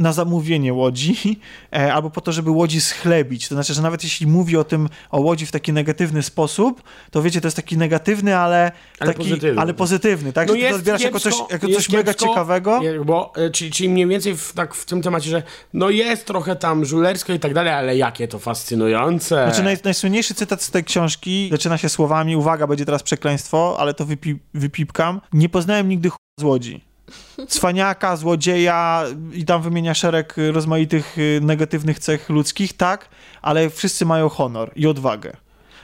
na 0.00 0.12
zamówienie 0.12 0.74
Łodzi, 0.74 1.40
e, 1.76 1.94
albo 1.94 2.10
po 2.10 2.20
to, 2.20 2.32
żeby 2.32 2.50
Łodzi 2.50 2.80
schlebić. 2.80 3.48
To 3.48 3.54
znaczy, 3.54 3.74
że 3.74 3.82
nawet 3.82 4.04
jeśli 4.04 4.26
mówi 4.26 4.56
o 4.56 4.64
tym, 4.64 4.88
o 5.10 5.20
Łodzi 5.20 5.46
w 5.46 5.52
taki 5.52 5.72
negatywny 5.72 6.22
sposób, 6.22 6.82
to 7.10 7.22
wiecie, 7.22 7.40
to 7.40 7.46
jest 7.46 7.56
taki 7.56 7.78
negatywny, 7.78 8.36
ale, 8.36 8.72
ale 9.00 9.12
taki, 9.12 9.28
pozytywny. 9.28 9.60
ale 9.60 9.74
pozytywny, 9.74 10.32
tak? 10.32 10.48
No 10.48 10.54
że 10.56 10.68
to 10.68 10.76
odbierasz 10.76 11.02
jako 11.02 11.20
coś, 11.20 11.34
jako 11.50 11.68
coś 11.68 11.88
mega 11.88 12.14
ciekawego. 12.14 12.80
Bo, 13.04 13.32
e, 13.36 13.50
czyli, 13.50 13.70
czyli 13.70 13.88
mniej 13.88 14.06
więcej 14.06 14.36
w, 14.36 14.52
tak 14.52 14.74
w 14.74 14.84
tym 14.84 15.02
temacie, 15.02 15.30
że 15.30 15.42
no 15.74 15.90
jest 15.90 16.26
trochę 16.26 16.56
tam 16.56 16.84
żulersko 16.84 17.32
i 17.32 17.38
tak 17.38 17.54
dalej, 17.54 17.72
ale 17.72 17.96
jakie 17.96 18.28
to 18.28 18.38
fascynujące. 18.38 19.44
Znaczy 19.44 19.62
naj, 19.62 19.78
najsłynniejszy 19.84 20.34
cytat 20.34 20.62
z 20.62 20.70
tej 20.70 20.84
książki 20.84 21.48
zaczyna 21.52 21.78
się 21.78 21.88
słowami, 21.88 22.36
uwaga, 22.36 22.66
będzie 22.66 22.84
teraz 22.84 23.02
przekleństwo, 23.02 23.76
ale 23.78 23.94
to 23.94 24.04
wypi, 24.04 24.38
wypipkam. 24.54 25.20
Nie 25.32 25.48
poznałem 25.48 25.88
nigdy 25.88 26.10
z 26.40 26.42
Łodzi 26.42 26.89
cwaniaka, 27.48 28.16
złodzieja 28.16 29.04
i 29.32 29.44
tam 29.44 29.62
wymienia 29.62 29.94
szereg 29.94 30.34
rozmaitych 30.52 31.18
y, 31.18 31.40
negatywnych 31.42 31.98
cech 31.98 32.28
ludzkich, 32.28 32.76
tak, 32.76 33.08
ale 33.42 33.70
wszyscy 33.70 34.06
mają 34.06 34.28
honor 34.28 34.72
i 34.76 34.86
odwagę. 34.86 35.36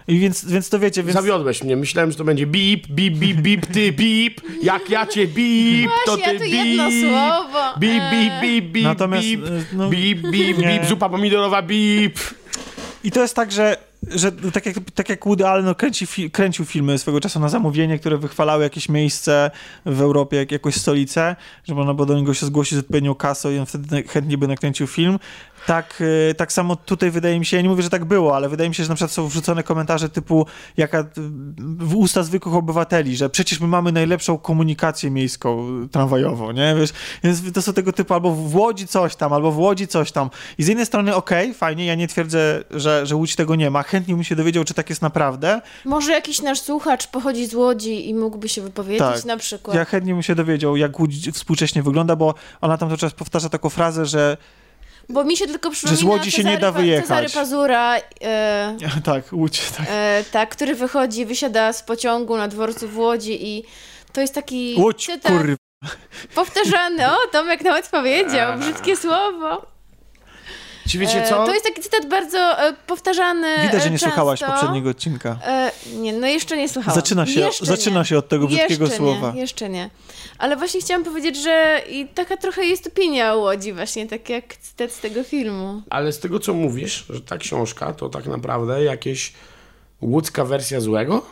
I 0.09 0.19
więc, 0.19 0.45
więc 0.45 0.69
to 0.69 0.79
wiecie, 0.79 1.03
więc... 1.03 1.15
Zawiodłeś 1.15 1.63
mnie. 1.63 1.77
Myślałem, 1.77 2.11
że 2.11 2.19
to 2.19 2.25
będzie 2.25 2.47
bip, 2.47 2.87
bip, 2.87 3.15
bip, 3.19 3.37
bip, 3.37 3.67
ty 3.67 3.93
bip. 3.93 4.41
Jak 4.63 4.91
ja 4.91 5.07
cię 5.07 5.27
bip, 5.27 5.91
to 6.07 6.17
ty 6.17 6.39
bip. 6.39 6.53
jedno 6.53 6.91
słowo. 6.91 7.79
Bip, 7.79 8.03
bip, 8.11 8.33
bip, 8.43 8.73
bip, 8.73 8.85
Natomiast, 8.85 9.27
bip, 9.27 9.45
y, 9.45 9.65
no, 9.73 9.89
bip, 9.89 10.31
bip, 10.31 10.57
bip, 10.57 10.85
zupa 10.89 11.09
pomidorowa, 11.09 11.63
bip. 11.63 12.19
I 13.05 13.11
to 13.11 13.23
jest 13.23 13.37
tak, 13.37 13.53
że 13.53 13.77
że 14.03 14.33
tak 14.33 14.67
jak, 14.67 14.77
tak 14.95 15.09
jak 15.09 15.25
Woody 15.25 15.47
Allen 15.47 15.75
kręci, 15.75 16.07
fi, 16.07 16.31
kręcił 16.31 16.65
filmy 16.65 16.99
swego 16.99 17.21
czasu 17.21 17.41
na 17.41 17.49
zamówienie, 17.49 17.99
które 17.99 18.19
wychwalały 18.19 18.63
jakieś 18.63 18.89
miejsce 18.89 19.51
w 19.87 20.01
Europie, 20.01 20.37
jak, 20.37 20.53
jakąś 20.53 20.75
stolicę, 20.75 21.37
że 21.65 21.75
można 21.75 21.95
było 21.95 22.07
do 22.07 22.15
niego 22.15 22.35
się 22.35 22.47
zgłosić 22.47 22.75
z 22.75 22.79
odpowiednią 22.79 23.15
kasą 23.15 23.51
i 23.51 23.59
on 23.59 23.67
wtedy 23.67 24.03
chętnie 24.03 24.39
by 24.39 24.49
nakręcił 24.49 24.87
film. 24.87 25.19
Tak, 25.67 26.01
y, 26.01 26.35
tak 26.35 26.53
samo 26.53 26.77
tutaj 26.77 27.11
wydaje 27.11 27.39
mi 27.39 27.47
się, 27.47 27.57
ja 27.57 27.63
nie 27.63 27.69
mówię, 27.69 27.83
że 27.83 27.91
tak 27.91 28.05
było, 28.05 28.37
ale 28.37 28.49
wydaje 28.49 28.69
mi 28.69 28.75
się, 28.75 28.83
że 28.83 28.89
na 28.89 28.95
przykład 28.95 29.13
są 29.13 29.29
wrzucone 29.29 29.63
komentarze 29.63 30.09
typu 30.09 30.47
jaka 30.77 31.05
w 31.79 31.97
usta 31.97 32.23
zwykłych 32.23 32.55
obywateli, 32.55 33.17
że 33.17 33.31
przecież 33.31 33.61
my 33.61 33.67
mamy 33.67 33.93
najlepszą 33.93 34.39
komunikację 34.39 35.11
miejską, 35.11 35.67
tramwajową, 35.93 36.53
nie? 36.53 36.75
Wiesz, 36.79 36.91
więc 37.25 37.53
to 37.53 37.63
są 37.63 37.73
tego 37.73 37.93
typu 37.93 38.15
albo 38.15 38.33
w 38.33 38.57
Łodzi 38.57 38.87
coś 38.87 39.17
tam, 39.17 39.33
albo 39.33 39.53
w 39.53 39.59
Łodzi 39.59 39.89
coś 39.89 40.13
tam. 40.13 40.31
I 40.59 40.63
z 40.63 40.67
jednej 40.69 40.87
strony 40.87 41.15
okej, 41.15 41.47
okay, 41.47 41.55
fajnie, 41.55 41.87
ja 41.87 41.95
nie 41.95 42.09
twierdzę, 42.09 42.65
że, 42.71 43.07
że 43.07 43.17
Łódź 43.17 43.37
tego 43.37 43.55
nie 43.55 43.71
ma. 43.71 43.83
Chętnie 43.83 44.15
bym 44.15 44.25
się 44.25 44.37
dowiedział, 44.37 44.65
czy 44.65 44.75
tak 44.75 44.91
jest 44.91 45.03
naprawdę. 45.03 45.61
Może 45.85 46.13
jakiś 46.13 46.43
nasz 46.43 46.61
słuchacz 46.61 47.07
pochodzi 47.07 47.47
z 47.47 47.55
Łodzi 47.55 48.09
i 48.09 48.15
mógłby 48.15 48.49
się 48.49 48.63
wypowiedzieć 48.63 49.07
tak. 49.07 49.25
na 49.25 49.37
przykład. 49.37 49.77
Ja 49.77 49.85
chętnie 49.85 50.13
bym 50.13 50.23
się 50.23 50.35
dowiedział, 50.35 50.77
jak 50.77 51.01
Łódź 51.01 51.31
współcześnie 51.31 51.83
wygląda, 51.83 52.17
bo 52.17 52.35
ona 52.61 52.79
tam 52.79 52.89
to 52.89 52.97
czas 52.97 53.13
powtarza 53.13 53.49
taką 53.49 53.69
frazę, 53.69 54.07
że 54.07 54.37
bo 55.09 55.25
mi 55.25 55.37
się 55.37 55.47
tylko 55.47 55.71
przypomina 55.71 55.97
że 55.97 56.03
z 56.03 56.05
Łodzi 56.05 56.31
się 56.31 56.45
nie 56.45 56.59
da 56.59 56.73
wyjechać. 56.73 57.07
Cezary 57.07 57.29
Pazura. 57.31 57.97
E, 58.23 58.77
tak, 59.05 59.33
Łódź, 59.33 59.71
tak. 59.77 59.87
E, 59.91 60.25
tak, 60.33 60.49
który 60.51 60.75
wychodzi, 60.75 61.27
wysiada 61.27 61.73
z 61.73 61.83
pociągu 61.83 62.37
na 62.37 62.49
dworcu 62.49 62.89
w 62.89 62.99
Łodzi 62.99 63.47
i 63.47 63.65
to 64.13 64.21
jest 64.21 64.35
taki 64.35 64.75
Łódź, 64.79 65.07
cytat 65.07 65.33
kur... 65.33 65.57
powtarzany. 66.35 67.11
O, 67.11 67.17
Tomek 67.33 67.65
nawet 67.65 67.89
powiedział, 67.89 68.59
brzydkie 68.59 68.97
słowo. 69.07 69.67
Czy 70.89 70.99
wiecie 70.99 71.25
e, 71.25 71.29
co? 71.29 71.47
To 71.47 71.53
jest 71.53 71.65
taki 71.65 71.83
cytat 71.83 72.09
bardzo 72.09 72.39
e, 72.39 72.73
powtarzany. 72.87 73.57
Widać, 73.63 73.83
że 73.83 73.91
nie 73.91 73.99
często. 73.99 74.07
słuchałaś 74.07 74.41
poprzedniego 74.41 74.91
odcinka. 74.91 75.39
E, 75.47 75.73
nie, 75.97 76.13
no 76.13 76.27
jeszcze 76.27 76.57
nie 76.57 76.69
słuchałam. 76.69 77.01
Zaczyna 77.01 77.27
się, 77.27 77.49
zaczyna 77.63 78.05
się 78.05 78.19
od 78.19 78.29
tego 78.29 78.47
brzydkiego 78.47 78.85
jeszcze 78.85 78.99
słowa. 78.99 79.33
Nie, 79.33 79.41
jeszcze 79.41 79.69
nie. 79.69 79.91
Ale 80.39 80.57
właśnie 80.57 80.81
chciałam 80.81 81.05
powiedzieć, 81.05 81.43
że 81.43 81.81
i 81.91 82.07
taka 82.07 82.37
trochę 82.37 82.65
jest 82.65 82.87
opinia 82.87 83.35
o 83.35 83.39
Łodzi, 83.39 83.73
właśnie 83.73 84.07
tak 84.07 84.29
jak 84.29 84.57
cytat 84.57 84.93
z 84.93 85.01
tego 85.01 85.25
filmu. 85.25 85.83
Ale 85.91 86.13
z 86.13 86.19
tego, 86.19 86.41
co 86.41 86.55
mówisz, 86.55 87.07
że 87.11 87.21
ta 87.21 87.39
książka 87.39 87.93
to 87.93 88.09
tak 88.09 88.27
naprawdę 88.27 88.85
jakieś 88.85 89.33
łódzka 90.01 90.45
wersja 90.45 90.81
złego? 90.81 91.27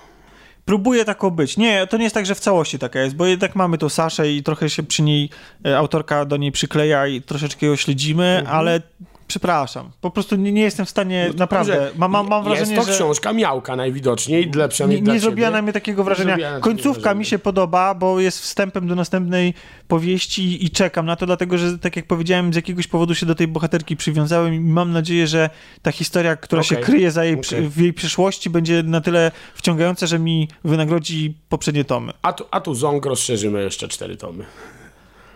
Próbuje 0.65 1.05
taką 1.05 1.31
być. 1.31 1.57
Nie, 1.57 1.87
to 1.87 1.97
nie 1.97 2.05
jest 2.05 2.15
tak, 2.15 2.27
że 2.27 2.35
w 2.35 2.41
całości 2.41 2.79
taka 2.79 3.01
jest, 3.01 3.17
bo 3.17 3.27
jednak 3.27 3.57
mamy 3.57 3.79
tą 3.79 3.89
Saszę 3.89 4.33
i 4.33 4.43
trochę 4.43 4.71
się 4.71 4.83
przy 4.83 5.03
niej 5.03 5.31
autorka 5.77 6.25
do 6.25 6.37
niej 6.37 6.53
przykleja 6.53 7.07
i 7.07 7.23
troszeczkę 7.23 7.67
ją 7.67 7.77
śledzimy, 7.77 8.39
mhm. 8.39 8.57
ale 8.57 8.83
Przepraszam, 9.27 9.91
po 10.01 10.11
prostu 10.11 10.37
nie, 10.37 10.53
nie 10.53 10.63
jestem 10.63 10.87
w 10.87 10.91
stanie, 10.91 11.27
no, 11.29 11.35
naprawdę, 11.39 11.91
mam, 11.97 12.11
mam, 12.11 12.29
mam 12.29 12.45
wrażenie, 12.45 12.73
jest 12.73 12.87
to 12.87 12.93
że... 12.93 12.99
książka 12.99 13.33
miałka 13.33 13.77
najwidoczniej, 13.77 14.51
dla, 14.51 14.69
przynajmniej 14.69 15.03
Nie, 15.03 15.13
nie 15.13 15.21
zrobiła 15.21 15.51
na 15.51 15.63
mnie 15.63 15.73
takiego 15.73 16.05
wrażenia. 16.05 16.61
Końcówka 16.61 17.15
mi 17.15 17.25
się 17.25 17.39
podoba, 17.39 17.95
bo 17.95 18.21
jest 18.21 18.41
wstępem 18.41 18.87
do 18.89 18.95
następnej 18.95 19.55
powieści 19.89 20.65
i 20.65 20.71
czekam 20.71 21.07
na 21.07 21.17
to, 21.17 21.27
dlatego 21.27 21.59
że, 21.59 21.79
tak 21.79 21.97
jak 21.97 22.07
powiedziałem, 22.07 22.53
z 22.53 22.57
jakiegoś 22.57 22.87
powodu 22.87 23.15
się 23.15 23.27
do 23.27 23.35
tej 23.35 23.49
bohaterki 23.49 23.97
przywiązałem 23.97 24.55
i 24.55 24.61
mam 24.61 24.93
nadzieję, 24.93 25.27
że 25.27 25.51
ta 25.83 25.93
historia, 25.93 26.37
która 26.37 26.63
okay. 26.63 26.69
się 26.69 26.77
kryje 26.77 27.11
za 27.11 27.25
jej, 27.25 27.35
okay. 27.35 27.69
w 27.69 27.77
jej 27.77 27.93
przyszłości, 27.93 28.51
będzie 28.51 28.83
na 28.83 29.01
tyle 29.01 29.31
wciągająca, 29.55 30.07
że 30.07 30.19
mi 30.19 30.49
wynagrodzi 30.65 31.37
poprzednie 31.49 31.85
tomy. 31.85 32.13
A 32.23 32.33
tu, 32.33 32.45
a 32.51 32.61
tu 32.61 32.75
Zong 32.75 33.07
rozszerzymy 33.07 33.63
jeszcze 33.63 33.89
cztery 33.89 34.17
tomy. 34.17 34.45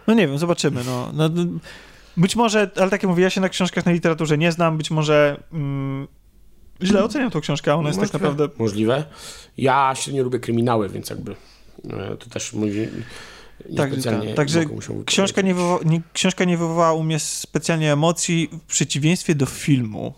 No 0.06 0.14
nie 0.14 0.28
wiem, 0.28 0.38
zobaczymy. 0.38 0.84
No. 0.84 1.10
no 1.12 1.28
być 2.18 2.36
może, 2.36 2.70
ale 2.76 2.90
tak 2.90 3.02
jak 3.02 3.10
mówię, 3.10 3.22
ja 3.22 3.30
się 3.30 3.40
na 3.40 3.48
książkach 3.48 3.86
na 3.86 3.92
literaturze 3.92 4.38
nie 4.38 4.52
znam, 4.52 4.76
być 4.76 4.90
może 4.90 5.42
mm, 5.52 6.08
źle 6.82 7.04
oceniam 7.04 7.30
tą 7.30 7.40
książkę, 7.40 7.74
ona 7.74 7.88
jest 7.88 8.00
tak 8.00 8.12
naprawdę... 8.12 8.48
Możliwe. 8.58 9.04
Ja 9.56 9.92
się 9.94 10.12
nie 10.12 10.22
lubię 10.22 10.38
kryminały, 10.38 10.88
więc 10.88 11.10
jakby 11.10 11.32
e, 11.90 12.16
to 12.16 12.30
też 12.30 12.52
mówi... 12.52 12.88
Tak, 13.76 13.90
tak. 14.04 14.34
Także 14.36 14.64
książka 15.06 15.42
nie, 15.42 15.54
wywoła, 15.54 15.78
nie, 15.84 16.02
książka 16.12 16.44
nie 16.44 16.58
wywołała 16.58 16.92
u 16.92 17.02
mnie 17.02 17.18
specjalnie 17.18 17.92
emocji, 17.92 18.50
w 18.52 18.72
przeciwieństwie 18.72 19.34
do 19.34 19.46
filmu, 19.46 20.14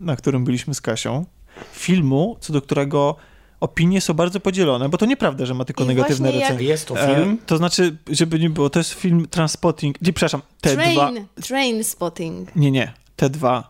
na 0.00 0.16
którym 0.16 0.44
byliśmy 0.44 0.74
z 0.74 0.80
Kasią. 0.80 1.26
Filmu, 1.72 2.36
co 2.40 2.52
do 2.52 2.62
którego 2.62 3.16
opinie 3.60 4.00
są 4.00 4.14
bardzo 4.14 4.40
podzielone, 4.40 4.88
bo 4.88 4.98
to 4.98 5.06
nieprawda, 5.06 5.46
że 5.46 5.54
ma 5.54 5.64
tylko 5.64 5.84
I 5.84 5.86
negatywne 5.86 6.30
recenzje. 6.30 6.68
Jest 6.68 6.86
to 6.86 6.94
film? 6.94 7.38
E, 7.42 7.46
to 7.46 7.56
znaczy, 7.56 7.96
żeby 8.10 8.38
nie 8.38 8.50
było, 8.50 8.70
to 8.70 8.80
jest 8.80 8.92
film 8.92 9.26
Transpotting, 9.30 10.02
nie, 10.02 10.12
przepraszam, 10.12 10.42
T2. 10.62 10.74
Train, 10.74 11.26
train 11.42 11.84
Spotting. 11.84 12.56
Nie, 12.56 12.70
nie, 12.70 12.92
T2, 13.18 13.62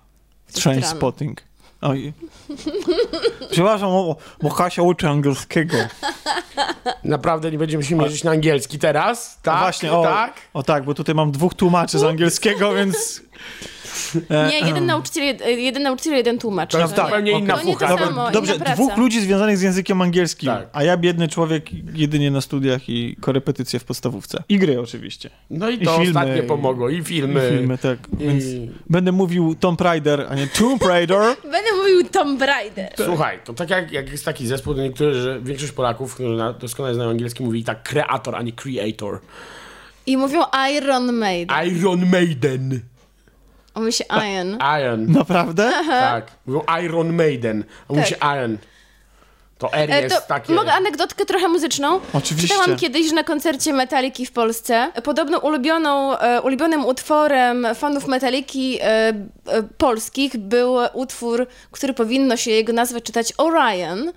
Train 0.53 0.83
Spotting. 0.83 1.43
Oj. 1.81 2.13
Przepraszam, 3.51 3.91
bo, 3.91 4.17
bo 4.43 4.51
Kasia 4.51 4.83
uczy 4.83 5.09
angielskiego. 5.09 5.77
Naprawdę 7.05 7.51
nie 7.51 7.59
będziemy 7.59 7.85
się 7.85 7.97
mierzyć 7.97 8.25
na 8.25 8.31
angielski 8.31 8.79
teraz? 8.79 9.39
Tak? 9.43 9.55
No 9.55 9.61
właśnie, 9.61 9.93
o, 9.93 10.03
tak? 10.03 10.35
O 10.55 10.63
tak, 10.63 10.85
bo 10.85 10.95
tutaj 10.95 11.15
mam 11.15 11.31
dwóch 11.33 11.55
tłumaczy 11.55 11.99
z 11.99 12.03
angielskiego, 12.03 12.73
więc 12.79 13.23
nie, 14.51 14.61
jeden 14.67 14.87
nauczyciel, 14.87 15.37
jeden 15.47 15.83
nauczyciel, 15.83 16.15
jeden 16.15 16.39
tłumacz. 16.39 16.73
To 16.73 16.79
jest 16.79 16.95
tak, 16.95 17.07
zupełnie 17.07 17.33
inna 17.33 17.55
okay. 17.55 17.67
fucha. 17.67 17.89
Dobra, 17.89 18.31
dobrze, 18.31 18.59
dwóch 18.59 18.97
ludzi 18.97 19.21
związanych 19.21 19.59
z 19.59 19.63
językiem 19.63 20.03
angielskim, 20.03 20.49
tak. 20.49 20.69
a 20.73 20.85
ja 20.85 20.97
biedny 20.97 21.29
człowiek 21.29 21.65
jedynie 21.95 22.31
na 22.31 22.41
studiach 22.41 22.89
i 22.89 23.17
korepetycje 23.21 23.79
w 23.79 23.85
podstawówce. 23.85 24.43
I 24.49 24.59
gry 24.59 24.81
oczywiście. 24.81 25.31
No 25.51 25.71
i 25.71 25.79
to 25.79 25.95
I 25.95 26.05
filmy, 26.05 26.21
ostatnie 26.21 26.43
pomogło, 26.43 26.89
i 26.89 27.05
filmy. 27.05 27.49
I 27.49 27.59
filmy, 27.59 27.79
tak. 27.79 27.99
I... 28.19 28.25
Więc 28.25 28.45
będę 28.91 29.13
mówił 29.13 29.55
Tomb 29.55 29.81
Raider, 29.81 30.27
a 30.31 30.35
nie 30.35 30.47
Tomb 30.47 30.83
Raider. 30.83 31.21
będę 31.43 31.73
mówił 31.77 32.05
Tomb 32.05 32.43
Raider. 32.43 32.93
Słuchaj, 33.05 33.39
to 33.45 33.55
tak 33.55 33.71
jak, 33.71 33.93
jak 33.93 34.11
jest 34.11 34.25
taki 34.25 34.47
zespół, 34.47 34.75
niektórzy, 34.75 35.23
że 35.23 35.41
większość 35.41 35.73
Polaków, 35.73 36.15
którzy 36.15 36.37
doskonale 36.61 36.95
znają 36.95 37.11
angielski, 37.11 37.45
mówi 37.45 37.65
tak 37.65 37.83
kreator, 37.83 38.37
a 38.37 38.43
nie 38.43 38.53
creator. 38.53 39.21
I 40.07 40.17
mówią 40.17 40.43
Iron 40.77 41.13
Maiden. 41.13 41.57
Iron 41.67 42.07
Maiden. 42.07 42.81
On 43.81 43.85
mówi 43.85 43.93
się 43.93 44.05
Iron. 44.05 44.59
Iron. 44.81 45.13
Naprawdę? 45.13 45.73
Tak. 45.89 46.27
Mówią 46.47 46.63
Iron 46.85 47.13
Maiden. 47.13 47.65
On 47.89 47.97
mówi 47.97 48.09
się 48.09 48.17
tak. 48.17 48.37
Iron. 48.37 48.59
To 49.59 49.73
R 49.73 49.91
e, 49.91 50.03
jest 50.03 50.17
to 50.17 50.23
takie... 50.23 50.53
Mogę 50.53 50.73
anegdotkę 50.73 51.25
trochę 51.25 51.49
muzyczną? 51.49 52.01
Oczywiście. 52.13 52.55
Czytałam 52.55 52.79
kiedyś 52.79 53.13
na 53.13 53.25
koncercie 53.25 53.73
Metaliki 53.73 54.27
w 54.27 54.33
Polsce. 54.33 54.93
Podobno 55.05 55.39
ulubioną, 55.39 56.19
e, 56.19 56.41
ulubionym 56.41 56.87
utworem 56.87 57.67
fanów 57.75 58.07
Metaliki 58.07 58.79
e, 58.81 58.85
e, 58.87 59.15
polskich 59.79 60.37
był 60.37 60.77
utwór, 60.93 61.47
który 61.71 61.95
powinno 61.95 62.37
się 62.37 62.51
jego 62.51 62.73
nazwę 62.73 63.01
czytać 63.01 63.33
Orion. 63.39 64.13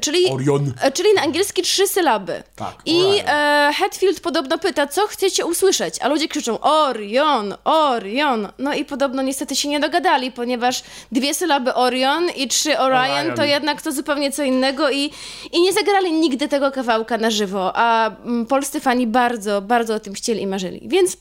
Czyli, 0.00 0.30
Orion. 0.30 0.72
E, 0.80 0.92
czyli 0.92 1.14
na 1.14 1.22
angielski 1.22 1.62
trzy 1.62 1.86
sylaby. 1.86 2.42
Tak, 2.56 2.74
I 2.86 3.04
e, 3.26 3.70
Hetfield 3.78 4.20
podobno 4.20 4.58
pyta, 4.58 4.86
co 4.86 5.06
chcecie 5.06 5.46
usłyszeć, 5.46 5.94
a 6.00 6.08
ludzie 6.08 6.28
krzyczą 6.28 6.60
Orion, 6.60 7.54
Orion. 7.64 8.48
No 8.58 8.74
i 8.74 8.84
podobno 8.84 9.22
niestety 9.22 9.56
się 9.56 9.68
nie 9.68 9.80
dogadali, 9.80 10.32
ponieważ 10.32 10.82
dwie 11.12 11.34
sylaby 11.34 11.74
Orion 11.74 12.30
i 12.36 12.48
trzy 12.48 12.78
Orion, 12.78 13.18
Orion. 13.18 13.36
to 13.36 13.44
jednak 13.44 13.82
to 13.82 13.92
zupełnie 13.92 14.32
co 14.32 14.42
innego 14.42 14.90
i, 14.90 15.10
i 15.52 15.62
nie 15.62 15.72
zagrali 15.72 16.12
nigdy 16.12 16.48
tego 16.48 16.70
kawałka 16.70 17.18
na 17.18 17.30
żywo, 17.30 17.72
a 17.74 18.06
m, 18.06 18.16
mm, 18.24 18.46
polscy 18.46 18.80
fani 18.80 19.06
bardzo, 19.06 19.62
bardzo 19.62 19.94
o 19.94 20.00
tym 20.00 20.14
chcieli 20.14 20.42
i 20.42 20.46
marzyli. 20.46 20.80
Więc 20.88 21.16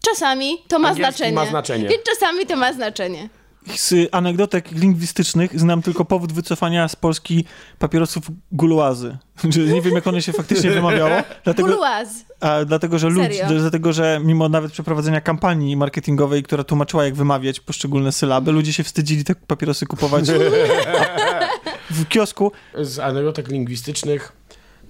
czasami 0.00 0.58
to 0.68 0.78
ma 0.78 0.94
znaczenie. 0.94 1.32
ma 1.32 1.46
znaczenie. 1.46 1.88
Więc 1.88 2.02
czasami 2.02 2.46
to 2.46 2.56
ma 2.56 2.72
znaczenie 2.72 3.28
z 3.74 4.08
anegdotek 4.12 4.72
lingwistycznych 4.72 5.60
znam 5.60 5.82
tylko 5.82 6.04
powód 6.04 6.32
wycofania 6.32 6.88
z 6.88 6.96
Polski 6.96 7.44
papierosów 7.78 8.24
guluazy. 8.52 9.16
Nie 9.74 9.82
wiem, 9.82 9.94
jak 9.94 10.06
one 10.06 10.22
się 10.22 10.32
faktycznie 10.32 10.70
wymawiało. 10.70 11.10
Dlatego, 11.44 11.80
a, 12.40 12.64
dlatego, 12.64 12.98
że 12.98 13.08
ludzi, 13.08 13.38
dlatego, 13.48 13.92
że 13.92 14.20
mimo 14.24 14.48
nawet 14.48 14.72
przeprowadzenia 14.72 15.20
kampanii 15.20 15.76
marketingowej, 15.76 16.42
która 16.42 16.64
tłumaczyła, 16.64 17.04
jak 17.04 17.14
wymawiać 17.14 17.60
poszczególne 17.60 18.12
sylaby, 18.12 18.52
ludzie 18.52 18.72
się 18.72 18.84
wstydzili 18.84 19.24
te 19.24 19.34
papierosy 19.34 19.86
kupować 19.86 20.24
w 21.90 22.08
kiosku. 22.08 22.52
Z 22.74 22.98
anegdotek 22.98 23.48
lingwistycznych 23.48 24.32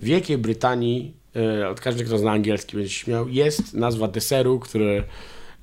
w 0.00 0.04
Wielkiej 0.04 0.38
Brytanii, 0.38 1.16
e, 1.36 1.68
od 1.68 1.80
każdy, 1.80 2.04
kto 2.04 2.18
zna 2.18 2.32
angielski, 2.32 2.76
będzie 2.76 2.92
śmiał, 2.92 3.28
jest 3.28 3.74
nazwa 3.74 4.08
deseru, 4.08 4.58
który 4.58 5.04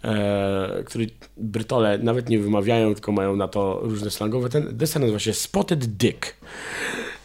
e, 0.04 0.84
który 0.86 1.08
Brytole 1.38 1.98
nawet 1.98 2.30
nie 2.30 2.40
wymawiają, 2.40 2.94
tylko 2.94 3.12
mają 3.12 3.36
na 3.36 3.48
to 3.48 3.80
różne 3.84 4.12
slangowe. 4.12 4.50
Ten 4.50 4.78
deser 4.78 5.02
nazywa 5.02 5.20
się 5.20 5.34
Spotted 5.34 5.86
Dick. 5.86 6.36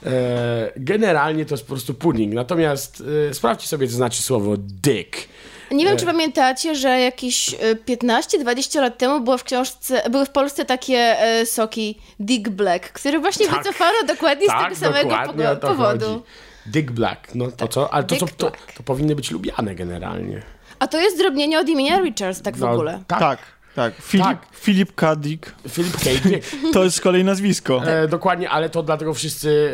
E, 0.06 0.72
generalnie 0.76 1.44
to 1.44 1.54
jest 1.54 1.64
po 1.64 1.68
prostu 1.68 1.94
pudding, 1.94 2.34
natomiast 2.34 3.02
e, 3.30 3.34
sprawdźcie 3.34 3.68
sobie, 3.68 3.88
co 3.88 3.94
znaczy 3.94 4.22
słowo 4.22 4.56
dick. 4.56 5.28
Nie 5.70 5.84
wiem, 5.84 5.96
czy 5.96 6.06
pamiętacie, 6.06 6.74
że 6.74 7.00
jakieś 7.00 7.54
15-20 7.86 8.78
e, 8.78 8.80
lat 8.80 8.98
temu 8.98 9.20
było 9.20 9.38
w 9.38 9.44
książce, 9.44 10.02
były 10.10 10.26
w 10.26 10.30
Polsce 10.30 10.64
takie 10.64 11.16
soki 11.44 11.98
Dick 12.20 12.48
Black, 12.48 12.92
które 12.92 13.18
właśnie 13.18 13.46
tak, 13.46 13.58
wycofano 13.58 13.98
dokładnie 14.06 14.46
tak, 14.46 14.76
z 14.76 14.80
tego 14.80 14.92
samego 14.94 15.56
powodu. 15.56 16.06
Chodzi. 16.06 16.22
Dick 16.66 16.90
Black, 16.90 17.34
no 17.34 17.50
to 17.50 17.68
co? 17.68 17.94
Ale 17.94 18.04
to, 18.04 18.16
co, 18.16 18.26
to, 18.26 18.52
to 18.76 18.82
powinny 18.84 19.16
być 19.16 19.30
lubiane 19.30 19.74
generalnie. 19.74 20.42
A 20.78 20.86
to 20.86 21.00
jest 21.00 21.16
zdrobnienie 21.16 21.60
od 21.60 21.68
imienia 21.68 22.00
Richards, 22.00 22.42
tak 22.42 22.56
w 22.56 22.60
no, 22.60 22.70
ogóle. 22.70 23.02
Tak. 23.06 23.18
tak. 23.20 23.38
Tak, 23.78 23.94
Filip, 24.02 24.26
Tak. 24.26 24.46
Filip 24.52 24.94
K. 24.94 25.16
Dick. 25.16 25.54
Filip 25.68 25.92
K. 25.92 26.28
Dick. 26.28 26.46
To 26.74 26.84
jest 26.84 26.96
z 26.96 27.00
kolei 27.00 27.24
nazwisko. 27.24 27.82
E, 27.86 28.08
dokładnie, 28.08 28.50
ale 28.50 28.70
to 28.70 28.82
dlatego 28.82 29.14
wszyscy, 29.14 29.72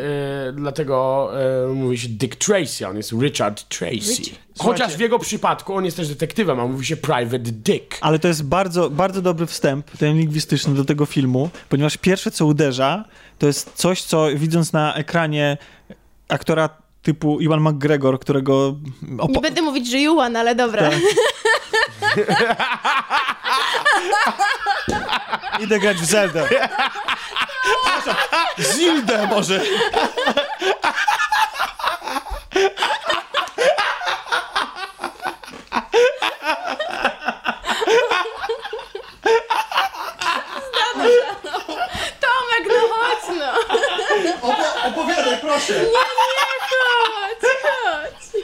e, 0.49 0.53
dlatego 0.53 1.29
e, 1.63 1.67
mówi 1.67 1.97
się 1.97 2.09
Dick 2.09 2.35
Tracy, 2.35 2.85
a 2.85 2.89
on 2.89 2.97
jest 2.97 3.11
Richard 3.11 3.63
Tracy. 3.63 3.95
Rich- 3.95 4.35
Chociaż 4.57 4.95
w 4.95 4.99
jego 4.99 5.19
przypadku 5.19 5.73
on 5.73 5.85
jest 5.85 5.97
też 5.97 6.07
detektywem, 6.07 6.59
a 6.59 6.67
mówi 6.67 6.85
się 6.85 6.97
Private 6.97 7.39
Dick. 7.39 7.97
Ale 8.01 8.19
to 8.19 8.27
jest 8.27 8.43
bardzo, 8.43 8.89
bardzo 8.89 9.21
dobry 9.21 9.45
wstęp, 9.45 9.91
ten 9.91 10.17
lingwistyczny 10.17 10.73
do 10.73 10.85
tego 10.85 11.05
filmu, 11.05 11.49
ponieważ 11.69 11.97
pierwsze, 11.97 12.31
co 12.31 12.45
uderza, 12.45 13.05
to 13.39 13.47
jest 13.47 13.71
coś, 13.75 14.03
co 14.03 14.27
widząc 14.35 14.73
na 14.73 14.95
ekranie 14.95 15.57
aktora 16.29 16.69
typu 17.05 17.37
Iwan 17.41 17.59
McGregor, 17.61 18.19
którego... 18.19 18.75
opo- 19.17 19.29
Nie 19.33 19.41
będę 19.41 19.61
mówić, 19.61 19.87
że 19.91 19.99
Juan, 19.99 20.35
ale 20.35 20.55
dobra. 20.55 20.89
Tak. 20.89 20.99
Idę 25.63 25.79
grać 25.79 25.97
w 25.97 26.05
Zeldę. 26.05 26.47
Przepraszam, 27.63 28.15
Zildę 28.75 29.27
może. 29.27 29.61
Tomek, 42.21 42.65
no 42.67 42.87
chodź 42.95 43.37
no. 43.39 43.53
Opowiadaj, 44.87 45.37
proszę. 45.41 45.73
Chodź, 45.73 47.51
chodź. 47.61 48.43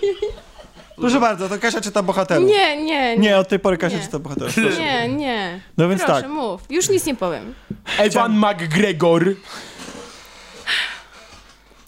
Proszę 0.95 1.19
bardzo, 1.19 1.49
to 1.49 1.59
Kasia 1.59 1.81
czyta 1.81 2.03
bohaterów. 2.03 2.49
Nie, 2.49 2.77
nie, 2.77 2.83
nie. 2.85 3.17
Nie, 3.17 3.37
od 3.37 3.47
tej 3.47 3.59
pory 3.59 3.77
Kasia 3.77 3.97
Nie. 3.97 4.03
czyta 4.03 4.19
bohaterów. 4.19 4.55
Proszę. 4.55 4.79
Nie, 4.81 5.07
nie. 5.09 5.61
No 5.77 5.89
więc 5.89 6.01
Proszę, 6.03 6.21
tak. 6.21 6.31
mów. 6.31 6.61
Już 6.69 6.89
nic 6.89 7.05
nie 7.05 7.15
powiem. 7.15 7.53
Evan 7.97 8.37
McGregor. 8.37 9.35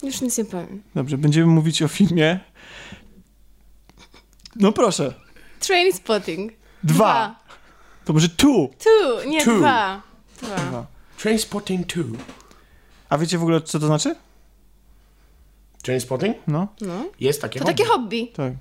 Już 0.04 0.22
nic 0.22 0.38
nie 0.38 0.46
powiem. 0.46 0.84
Dobrze, 0.96 1.18
będziemy 1.18 1.46
mówić 1.46 1.82
o 1.82 1.88
filmie. 1.88 2.40
No 4.56 4.72
proszę. 4.72 5.14
Train 5.60 5.94
spotting. 5.94 6.54
Dwa. 6.84 7.36
To 8.06 8.14
może 8.14 8.30
tu. 8.30 8.70
Tu, 8.84 9.30
nie 9.30 9.46
Two. 9.46 9.58
dwa. 9.58 10.02
Dwa. 10.42 10.86
Trainspotting 11.18 11.88
2. 11.88 12.18
A 13.14 13.18
wiecie 13.18 13.38
w 13.38 13.42
ogóle, 13.42 13.62
co 13.62 13.80
to 13.80 13.86
znaczy? 13.88 14.16
Trainspotting? 15.84 16.38
No, 16.48 16.68
No. 16.82 17.06
Jest 17.20 17.42
takie 17.42 17.60
To 17.60 17.66
hobby. 17.66 17.78
takie 17.78 17.90
hobby. 17.90 18.32
tak. 18.36 18.54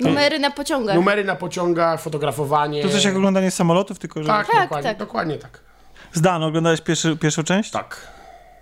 Numery 0.00 0.38
na 0.38 0.50
pociągach. 0.50 0.96
Numery 0.96 1.24
na 1.24 1.36
pociągach, 1.36 2.00
fotografowanie. 2.00 2.82
To 2.82 2.88
coś 2.88 3.04
jak 3.04 3.16
oglądanie 3.16 3.50
samolotów, 3.50 3.98
tylko 3.98 4.22
że... 4.22 4.26
Tak, 4.26 4.46
Tak, 4.46 4.62
dokładnie, 4.62 4.90
tak. 4.90 4.98
dokładnie 4.98 5.38
tak. 5.38 5.60
Zdan, 6.12 6.42
oglądałeś 6.42 6.80
pierwszy, 6.80 7.16
pierwszą 7.16 7.44
część? 7.44 7.70
Tak. 7.70 8.08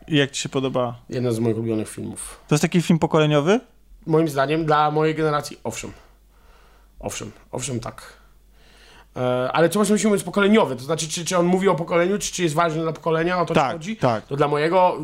I 0.09 0.17
jak 0.17 0.31
ci 0.31 0.43
się 0.43 0.49
podoba? 0.49 0.95
Jeden 1.09 1.33
z 1.33 1.39
moich 1.39 1.57
ulubionych 1.57 1.89
filmów. 1.89 2.41
To 2.49 2.55
jest 2.55 2.63
taki 2.63 2.83
film 2.83 2.99
pokoleniowy? 2.99 3.61
Moim 4.07 4.29
zdaniem 4.29 4.67
dla 4.67 4.91
mojej 4.91 5.15
generacji, 5.15 5.59
owszem. 5.65 5.93
Owszem, 7.01 7.33
owszem, 7.53 7.81
tak. 7.81 8.13
E, 9.17 9.53
ale 9.53 9.69
co 9.69 9.79
właśnie 9.79 9.93
musimy 9.95 10.11
mówić 10.11 10.25
pokoleniowy? 10.25 10.77
To 10.77 10.83
znaczy, 10.85 11.09
czy, 11.09 11.25
czy 11.25 11.39
on 11.39 11.47
mówi 11.47 11.69
o 11.69 11.75
pokoleniu, 11.75 12.19
czy, 12.19 12.33
czy 12.33 12.43
jest 12.43 12.55
ważny 12.55 12.83
dla 12.83 12.93
pokolenia, 12.93 13.41
o 13.41 13.47
to 13.47 13.55
Tak, 13.55 13.73
chodzi? 13.73 13.97
tak. 13.97 14.27
To 14.27 14.37
dla 14.37 14.49
mojego, 14.49 14.99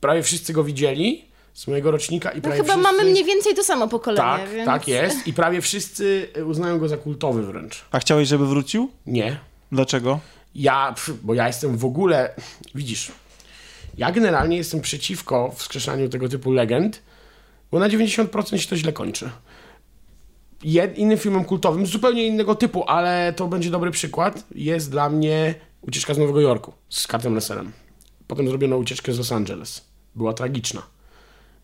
prawie 0.00 0.22
wszyscy 0.22 0.52
go 0.52 0.64
widzieli, 0.64 1.24
z 1.54 1.66
mojego 1.66 1.90
rocznika 1.90 2.30
i 2.30 2.36
No 2.36 2.42
prawie 2.42 2.56
chyba 2.56 2.72
wszyscy... 2.74 2.82
mamy 2.92 3.10
mniej 3.10 3.24
więcej 3.24 3.54
to 3.54 3.64
samo 3.64 3.88
pokolenie, 3.88 4.22
Tak, 4.22 4.50
więc... 4.50 4.66
tak 4.66 4.88
jest. 4.88 5.26
I 5.26 5.32
prawie 5.32 5.60
wszyscy 5.60 6.28
uznają 6.46 6.78
go 6.78 6.88
za 6.88 6.96
kultowy 6.96 7.42
wręcz. 7.46 7.84
A 7.90 7.98
chciałeś, 7.98 8.28
żeby 8.28 8.46
wrócił? 8.46 8.90
Nie. 9.06 9.38
Dlaczego? 9.72 10.20
Ja, 10.54 10.94
bo 11.22 11.34
ja 11.34 11.46
jestem 11.46 11.76
w 11.76 11.84
ogóle, 11.84 12.34
widzisz, 12.74 13.12
ja 13.98 14.12
generalnie 14.12 14.56
jestem 14.56 14.80
przeciwko 14.80 15.52
wskrzeszaniu 15.56 16.08
tego 16.08 16.28
typu 16.28 16.52
legend, 16.52 17.02
bo 17.70 17.78
na 17.78 17.88
90% 17.88 18.56
się 18.56 18.68
to 18.68 18.76
źle 18.76 18.92
kończy. 18.92 19.30
Innym 20.96 21.18
filmem 21.18 21.44
kultowym, 21.44 21.86
zupełnie 21.86 22.26
innego 22.26 22.54
typu, 22.54 22.84
ale 22.86 23.32
to 23.36 23.48
będzie 23.48 23.70
dobry 23.70 23.90
przykład, 23.90 24.44
jest 24.54 24.90
dla 24.90 25.08
mnie 25.08 25.54
Ucieczka 25.82 26.14
z 26.14 26.18
Nowego 26.18 26.40
Jorku 26.40 26.72
z 26.88 27.06
Kurtem 27.06 27.34
Russelem. 27.34 27.72
Potem 28.26 28.48
zrobiono 28.48 28.76
ucieczkę 28.76 29.12
z 29.12 29.18
Los 29.18 29.32
Angeles. 29.32 29.84
Była 30.14 30.32
tragiczna. 30.32 30.82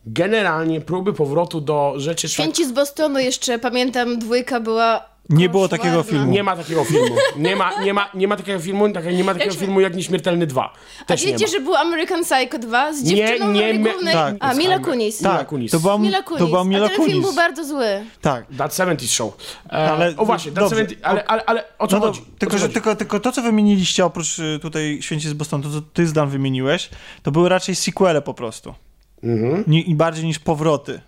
Generalnie 0.07 0.81
próby 0.81 1.13
powrotu 1.13 1.61
do 1.61 1.95
rzeczy... 1.97 2.29
Święci 2.29 2.67
z 2.67 2.73
Bostonu 2.73 3.19
jeszcze, 3.19 3.59
pamiętam, 3.59 4.19
dwójka 4.19 4.61
była 4.61 5.16
Nie 5.29 5.49
było 5.49 5.69
takiego 5.69 6.03
filmu. 6.03 6.33
Nie 6.33 6.43
ma 6.43 6.57
takiego 6.57 6.85
filmu. 6.85 7.17
Nie 7.37 7.57
ma, 7.57 7.81
nie 7.83 7.95
ma, 7.95 8.09
nie 8.15 8.29
ma 8.29 8.37
takiego 8.37 8.61
filmu, 8.61 8.93
tak 8.93 9.05
jak 9.05 9.15
nie 9.15 9.25
ma 9.25 9.33
takiego 9.33 9.51
Jak- 9.53 9.61
filmu 9.61 9.81
jak 9.81 9.95
Nieśmiertelny 9.97 10.47
2. 10.47 10.73
A 11.03 11.05
Też 11.05 11.25
nie 11.27 11.33
wiecie, 11.33 11.49
że 11.49 11.61
był 11.61 11.75
American 11.75 12.25
Psycho 12.25 12.59
2 12.59 12.93
z 12.93 13.03
Nie, 13.03 13.17
dziewczyną 13.17 13.53
nie, 13.53 13.79
nie, 13.79 13.91
głównej... 13.93 14.15
tak. 14.15 14.35
A, 14.41 14.55
Mila 14.55 14.79
Kunis. 14.79 15.21
Mila 15.21 15.39
Tak, 15.39 15.47
Kunis. 15.47 15.73
to 15.73 15.81
była, 15.81 15.99
Mila 15.99 16.23
Kunis. 16.23 16.39
to 16.39 16.47
była 16.47 16.65
Mila 16.65 16.87
A 16.87 16.89
ten 16.89 17.05
film 17.07 17.23
był 17.23 17.33
bardzo 17.33 17.65
zły. 17.65 17.87
Tak. 18.21 18.45
That 18.59 18.75
70 18.77 19.11
Show. 19.13 19.37
E, 19.67 19.71
Ale- 19.91 20.15
o 20.17 20.25
właśnie, 20.27 20.53
That 20.53 20.61
dobrze. 20.65 20.77
70, 20.77 21.07
ale, 21.07 21.25
ale, 21.25 21.45
ale 21.45 21.65
o 21.79 21.87
co 21.87 21.97
No 21.99 22.07
chodzi? 22.07 22.21
O 22.21 22.25
tylko, 22.39 22.53
co 22.53 22.59
że, 22.59 22.63
chodzi? 22.65 22.75
tylko, 22.75 22.97
tylko 22.97 23.21
to, 23.21 23.33
co 23.33 23.43
wymieniliście, 23.43 24.05
oprócz 24.05 24.39
y, 24.39 24.59
tutaj 24.63 24.99
Święci 25.03 25.29
z 25.29 25.33
Bostonu, 25.33 25.63
to 25.65 25.71
co 25.71 25.81
ty 25.93 26.07
zdan 26.07 26.29
wymieniłeś, 26.29 26.91
to 27.23 27.31
były 27.31 27.49
raczej 27.49 27.75
sequele 27.75 28.23
po 28.23 28.35
prostu. 28.35 28.75
Mhm. 29.23 29.65
Ni, 29.67 29.91
I 29.91 29.95
bardziej 29.95 30.25
niż 30.25 30.39
powroty. 30.39 31.01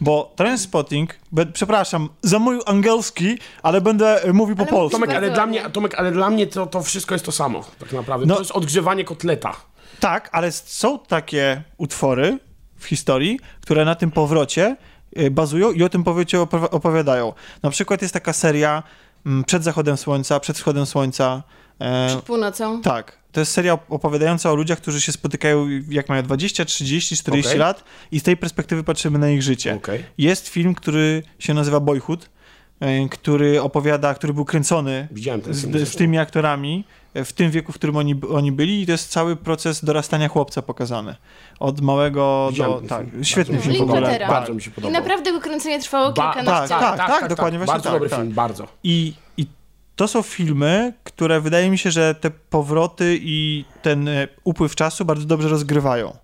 Bo 0.00 0.32
Trainspotting, 0.36 1.14
be, 1.32 1.46
przepraszam 1.46 2.08
za 2.22 2.38
mój 2.38 2.60
angielski, 2.66 3.38
ale 3.62 3.80
będę 3.80 4.24
y, 4.28 4.32
mówił 4.32 4.56
po 4.56 4.62
Ale 4.62 4.70
polsku. 4.72 5.00
Tomek, 5.00 5.16
ale 5.16 5.30
dla 5.30 5.46
mnie, 5.46 5.70
Tomek, 5.70 5.94
ale 5.94 6.12
dla 6.12 6.30
mnie 6.30 6.46
to, 6.46 6.66
to 6.66 6.82
wszystko 6.82 7.14
jest 7.14 7.24
to 7.24 7.32
samo, 7.32 7.64
tak 7.78 7.92
naprawdę. 7.92 8.26
No. 8.26 8.34
To 8.34 8.40
jest 8.40 8.50
odgrzewanie 8.52 9.04
kotleta. 9.04 9.56
Tak, 10.00 10.28
ale 10.32 10.52
są 10.52 10.98
takie 10.98 11.62
utwory 11.76 12.38
w 12.78 12.84
historii, 12.86 13.40
które 13.60 13.84
na 13.84 13.94
tym 13.94 14.10
powrocie 14.10 14.76
y, 15.18 15.30
bazują 15.30 15.72
i 15.72 15.82
o 15.82 15.88
tym 15.88 16.04
powrocie 16.04 16.38
opowi- 16.38 16.68
opowiadają. 16.70 17.32
Na 17.62 17.70
przykład 17.70 18.02
jest 18.02 18.14
taka 18.14 18.32
seria 18.32 18.82
mm, 19.26 19.44
Przed 19.44 19.64
zachodem 19.64 19.96
słońca, 19.96 20.40
Przed 20.40 20.56
wschodem 20.56 20.86
słońca. 20.86 21.42
E, 21.78 22.08
Przed 22.08 22.22
północą. 22.22 22.82
tak, 22.82 23.18
to 23.36 23.40
jest 23.40 23.52
seria 23.52 23.78
opowiadająca 23.88 24.50
o 24.50 24.54
ludziach, 24.54 24.78
którzy 24.78 25.00
się 25.00 25.12
spotykają 25.12 25.68
jak 25.88 26.08
mają 26.08 26.22
20, 26.22 26.64
30, 26.64 27.16
40 27.16 27.48
Okej. 27.48 27.58
lat 27.60 27.84
i 28.12 28.20
z 28.20 28.22
tej 28.22 28.36
perspektywy 28.36 28.84
patrzymy 28.84 29.18
na 29.18 29.30
ich 29.30 29.42
życie. 29.42 29.74
Okej. 29.74 30.04
Jest 30.18 30.48
film, 30.48 30.74
który 30.74 31.22
się 31.38 31.54
nazywa 31.54 31.80
Boyhood, 31.80 32.30
e, 32.80 33.08
który 33.08 33.62
opowiada, 33.62 34.14
który 34.14 34.34
był 34.34 34.44
kręcony 34.44 35.08
z, 35.50 35.62
film. 35.62 35.86
z 35.86 35.96
tymi 35.96 36.18
aktorami 36.18 36.84
e, 37.14 37.24
w 37.24 37.32
tym 37.32 37.50
wieku, 37.50 37.72
w 37.72 37.74
którym 37.74 37.96
oni, 37.96 38.20
oni 38.30 38.52
byli 38.52 38.82
i 38.82 38.86
to 38.86 38.92
jest 38.92 39.10
cały 39.10 39.36
proces 39.36 39.84
dorastania 39.84 40.28
chłopca 40.28 40.62
pokazany. 40.62 41.14
Od 41.60 41.80
małego 41.80 42.48
Widziałem 42.50 42.82
do... 42.82 42.88
Tak, 42.88 43.10
film. 43.10 43.24
świetny 43.24 43.54
Bardzo 43.54 43.70
film 43.70 43.76
w 43.76 43.80
mi 43.80 43.92
się 43.92 43.96
ogóle. 43.96 44.18
Bardzo 44.28 44.54
mi 44.54 44.62
się 44.62 44.70
I 44.70 44.74
podobał. 44.74 45.00
naprawdę 45.00 45.30
jego 45.30 45.40
kręcenie 45.42 45.80
trwało 45.80 46.12
Ba- 46.12 46.34
kilkanaście 46.34 46.68
tak, 46.68 46.98
lat. 46.98 47.08
tak, 47.08 47.28
dokładnie, 47.28 47.58
właśnie 47.58 47.72
Bardzo 47.72 47.90
tak, 47.90 47.92
dobry 47.92 48.10
tak. 48.10 48.20
film, 48.20 48.32
bardzo. 48.32 48.68
I, 48.84 49.14
I 49.36 49.46
to 49.96 50.08
są 50.08 50.22
filmy, 50.22 50.92
które 51.04 51.40
wydaje 51.40 51.70
mi 51.70 51.78
się, 51.78 51.90
że 51.90 52.14
te 52.14 52.30
powroty 52.30 53.18
i 53.22 53.64
ten 53.82 54.08
e, 54.08 54.28
upływ 54.44 54.74
czasu 54.74 55.04
bardzo 55.04 55.26
dobrze 55.26 55.48
rozgrywają. 55.48 56.16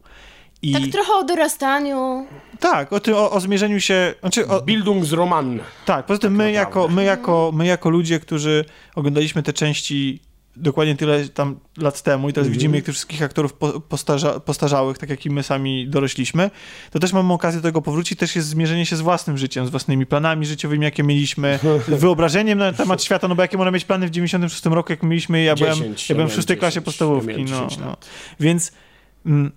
I 0.63 0.73
Tak 0.73 0.83
trochę 0.93 1.13
o 1.13 1.25
dorastaniu. 1.25 2.27
tak, 2.61 2.93
o, 2.93 3.01
tym, 3.01 3.15
o, 3.15 3.31
o 3.31 3.41
zmierzeniu 3.41 3.81
się. 3.81 4.15
Znaczy, 4.21 4.49
o, 4.49 4.61
Bildungsroman. 4.63 5.61
tak, 5.87 6.07
poza 6.07 6.19
tym 6.19 6.33
my, 6.37 6.53
naprawdę. 6.53 6.59
jako, 6.81 6.89
my, 6.95 7.05
jako, 7.05 7.51
my 7.55 7.67
jako 7.67 7.91
ludzie, 7.91 8.21
którzy 8.21 8.65
oglądaliśmy 8.95 9.43
te 9.43 9.53
części 9.53 10.21
dokładnie 10.57 10.97
tyle 10.97 11.29
tam 11.29 11.61
lat 11.79 12.03
temu 12.03 12.29
i 12.29 12.33
teraz 12.33 12.47
Mhm. 12.47 12.53
widzimy 12.53 12.77
jak 12.77 12.85
tych 12.85 12.95
wszystkich 12.95 13.23
aktorów 13.23 13.53
po, 13.53 13.81
postarza, 13.81 14.41
postarzałych, 14.41 14.99
tak 14.99 15.11
jak 15.11 15.27
i 15.27 15.31
my 15.31 15.43
sami 15.43 15.89
dorośliśmy, 15.89 16.51
to 16.91 16.99
też 16.99 17.13
mamy 17.13 17.33
okazję 17.33 17.61
do 17.61 17.69
tego 17.69 17.83
powrócić, 17.83 18.19
też 18.19 18.37
jest 18.37 18.49
zmierzenie 18.49 18.87
się 18.87 18.97
z 18.97 19.01
własnym 19.01 19.39
życiem, 19.39 19.67
z 19.67 19.71
własnymi 19.71 20.07
planami 20.07 20.47
życiowymi, 20.47 20.85
jakie 20.85 21.03
mieliśmy, 21.03 21.59
z 21.89 22.01
wyobrażeniem 22.01 22.59
na 22.59 22.73
temat 22.73 23.03
świata, 23.03 23.29
no 23.29 23.35
bo 23.35 23.43
jakie 23.43 23.57
można 23.57 23.71
mieć 23.71 23.85
plany 23.85 24.07
w 24.07 24.11
96 24.11 24.65
roku, 24.65 24.93
jak 24.93 25.03
mieliśmy, 25.03 25.43
ja 25.43 25.55
byłem, 25.55 25.75
10, 25.75 26.09
ja 26.11 26.15
byłem 26.15 26.31
w 26.31 26.35
szóstej 26.35 26.57
klasie 26.57 26.81
10, 26.81 26.85
podstawówki, 26.85 27.45
no, 27.45 27.65
10 27.65 27.79
no. 27.79 27.97
Więc 28.41 28.73
mm, 29.27 29.53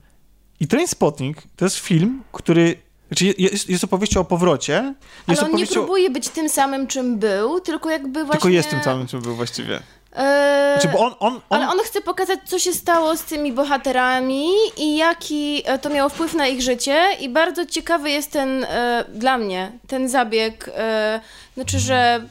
i 0.59 0.67
Trainspotting 0.67 1.37
to 1.55 1.65
jest 1.65 1.77
film, 1.77 2.23
który 2.31 2.75
znaczy 3.07 3.33
jest, 3.37 3.69
jest 3.69 3.83
opowieścią 3.83 4.19
o 4.19 4.25
powrocie, 4.25 4.95
Ale 5.27 5.41
on 5.41 5.55
nie 5.55 5.67
próbuje 5.67 6.09
być 6.09 6.29
tym 6.29 6.49
samym, 6.49 6.87
czym 6.87 7.19
był, 7.19 7.59
tylko 7.59 7.89
jakby 7.89 8.19
właśnie... 8.25 8.31
Tylko 8.31 8.49
jest 8.49 8.69
tym 8.69 8.83
samym, 8.83 9.07
czym 9.07 9.21
był 9.21 9.35
właściwie. 9.35 9.79
E, 10.17 10.77
Znaczy, 10.79 10.97
bo 10.97 11.05
on, 11.05 11.13
on, 11.19 11.33
on, 11.33 11.41
Ale 11.49 11.69
on 11.71 11.79
chce 11.85 12.01
pokazać, 12.01 12.39
co 12.45 12.59
się 12.59 12.73
stało 12.73 13.17
z 13.17 13.23
tymi 13.23 13.53
bohaterami 13.53 14.47
i 14.77 14.97
jaki 14.97 15.63
e, 15.65 15.79
to 15.79 15.89
miało 15.89 16.09
wpływ 16.09 16.33
na 16.33 16.47
ich 16.47 16.61
życie. 16.61 17.07
I 17.19 17.29
bardzo 17.29 17.65
ciekawy 17.65 18.11
jest 18.11 18.31
ten, 18.31 18.63
e, 18.63 19.05
dla 19.09 19.37
mnie, 19.37 19.71
ten 19.87 20.09
zabieg. 20.09 20.69
E, 20.77 21.19
znaczy, 21.55 21.79
że 21.79 22.21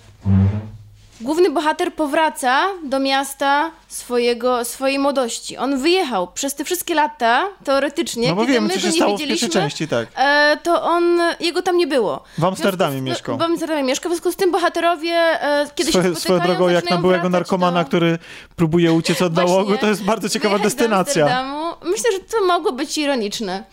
główny 1.25 1.51
bohater 1.51 1.95
powraca 1.95 2.67
do 2.85 2.99
miasta 3.01 3.71
swojego, 3.89 4.65
swojej 4.65 4.99
młodości. 4.99 5.57
On 5.57 5.79
wyjechał 5.79 6.29
przez 6.33 6.55
te 6.55 6.65
wszystkie 6.65 6.95
lata, 6.95 7.47
teoretycznie, 7.65 8.29
No 8.29 8.35
bo 8.35 8.41
kiedy 8.41 8.53
wiemy, 8.53 8.69
my 8.69 8.75
co 8.75 8.79
go 8.79 8.81
się 8.83 8.89
nie 8.89 8.93
stało 8.97 9.17
w 9.17 9.21
pierwszej 9.21 9.49
części, 9.49 9.89
tak. 9.89 10.09
e, 10.17 10.57
to 10.63 10.83
on, 10.83 11.21
jego 11.41 11.63
tam 11.63 11.77
nie 11.77 11.87
było. 11.87 12.23
W 12.39 12.45
Amsterdamie 12.45 12.91
związku 12.93 13.07
z- 13.07 13.11
mieszkał. 13.11 13.39
W 13.39 13.43
Amsterdamie 13.43 13.83
mieszka, 13.83 14.09
w 14.09 14.13
związku 14.13 14.33
z 14.33 14.37
tym 14.37 14.53
bohaterowie, 14.53 15.13
e, 15.13 15.67
kiedy 15.75 15.93
się 15.93 15.99
Swoją, 15.99 16.15
spotykają, 16.15 16.39
swoją 16.41 16.55
drogą, 16.55 16.69
jak 16.69 16.77
zaczynają 16.85 16.97
na 16.97 17.03
byłego 17.03 17.21
wracać 17.23 17.33
narkomana, 17.33 17.81
do... 17.83 17.89
który 17.89 18.19
próbuje 18.57 18.93
uciec 18.93 19.23
od 19.23 19.35
Właśnie, 19.35 19.51
nałogu, 19.53 19.79
to 19.79 19.87
jest 19.87 20.05
bardzo 20.05 20.29
ciekawa 20.29 20.55
wyjechać 20.59 20.73
do 20.75 20.77
destynacja. 20.83 21.25
Amsterdamu. 21.25 21.65
Myślę, 21.85 22.13
że 22.13 22.19
to 22.21 22.47
mogło 22.47 22.73
być 22.73 22.99
ironiczne. 22.99 23.65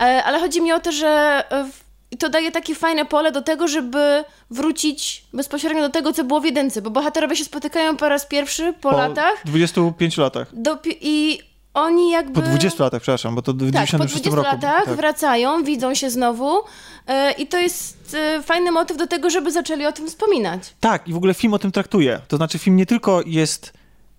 E, 0.00 0.24
Ale 0.24 0.40
chodzi 0.40 0.60
mi 0.62 0.72
o 0.72 0.80
to, 0.80 0.92
że 0.92 1.44
e, 1.50 1.64
w- 1.64 1.85
i 2.10 2.16
to 2.16 2.28
daje 2.28 2.52
takie 2.52 2.74
fajne 2.74 3.04
pole 3.04 3.32
do 3.32 3.42
tego, 3.42 3.68
żeby 3.68 4.24
wrócić 4.50 5.24
bezpośrednio 5.32 5.82
do 5.82 5.88
tego, 5.90 6.12
co 6.12 6.24
było 6.24 6.40
w 6.40 6.44
jedynce, 6.44 6.82
bo 6.82 6.90
bohaterowie 6.90 7.36
się 7.36 7.44
spotykają 7.44 7.96
po 7.96 8.08
raz 8.08 8.26
pierwszy 8.26 8.74
po, 8.80 8.90
latach 8.90 9.34
25 9.44 10.16
latach. 10.16 10.54
dopi- 10.54 10.96
i 11.00 11.38
oni 11.74 12.10
jakby... 12.10 12.32
Po 12.32 12.42
20 12.42 12.84
latach, 12.84 13.02
przepraszam, 13.02 13.34
bo 13.34 13.42
to 13.42 13.52
w 13.52 13.72
Tak, 13.72 13.82
po 13.82 13.86
96 13.86 14.24
20 14.24 14.36
roku. 14.36 14.48
latach 14.66 14.84
tak. 14.84 14.96
wracają, 14.96 15.64
widzą 15.64 15.94
się 15.94 16.10
znowu 16.10 16.60
e, 17.06 17.32
i 17.32 17.46
to 17.46 17.58
jest 17.58 18.14
e, 18.14 18.42
fajny 18.42 18.70
motyw 18.72 18.96
do 18.96 19.06
tego, 19.06 19.30
żeby 19.30 19.52
zaczęli 19.52 19.86
o 19.86 19.92
tym 19.92 20.08
wspominać. 20.08 20.74
Tak, 20.80 21.08
i 21.08 21.12
w 21.12 21.16
ogóle 21.16 21.34
film 21.34 21.54
o 21.54 21.58
tym 21.58 21.72
traktuje. 21.72 22.20
To 22.28 22.36
znaczy, 22.36 22.58
film 22.58 22.76
nie 22.76 22.86
tylko 22.86 23.22
jest 23.26 23.72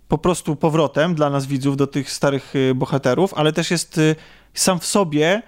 po 0.08 0.18
prostu 0.18 0.56
powrotem 0.56 1.16
dla 1.16 1.30
nas 1.30 1.46
widzów 1.46 1.78
do 1.78 1.88
tych 1.88 2.12
starych 2.12 2.56
y, 2.56 2.76
bohaterów, 2.76 3.34
ale 3.34 3.54
też 3.54 3.72
jest 3.72 4.00
sam 4.54 4.80
w 4.80 4.86
sobie, 4.86 5.42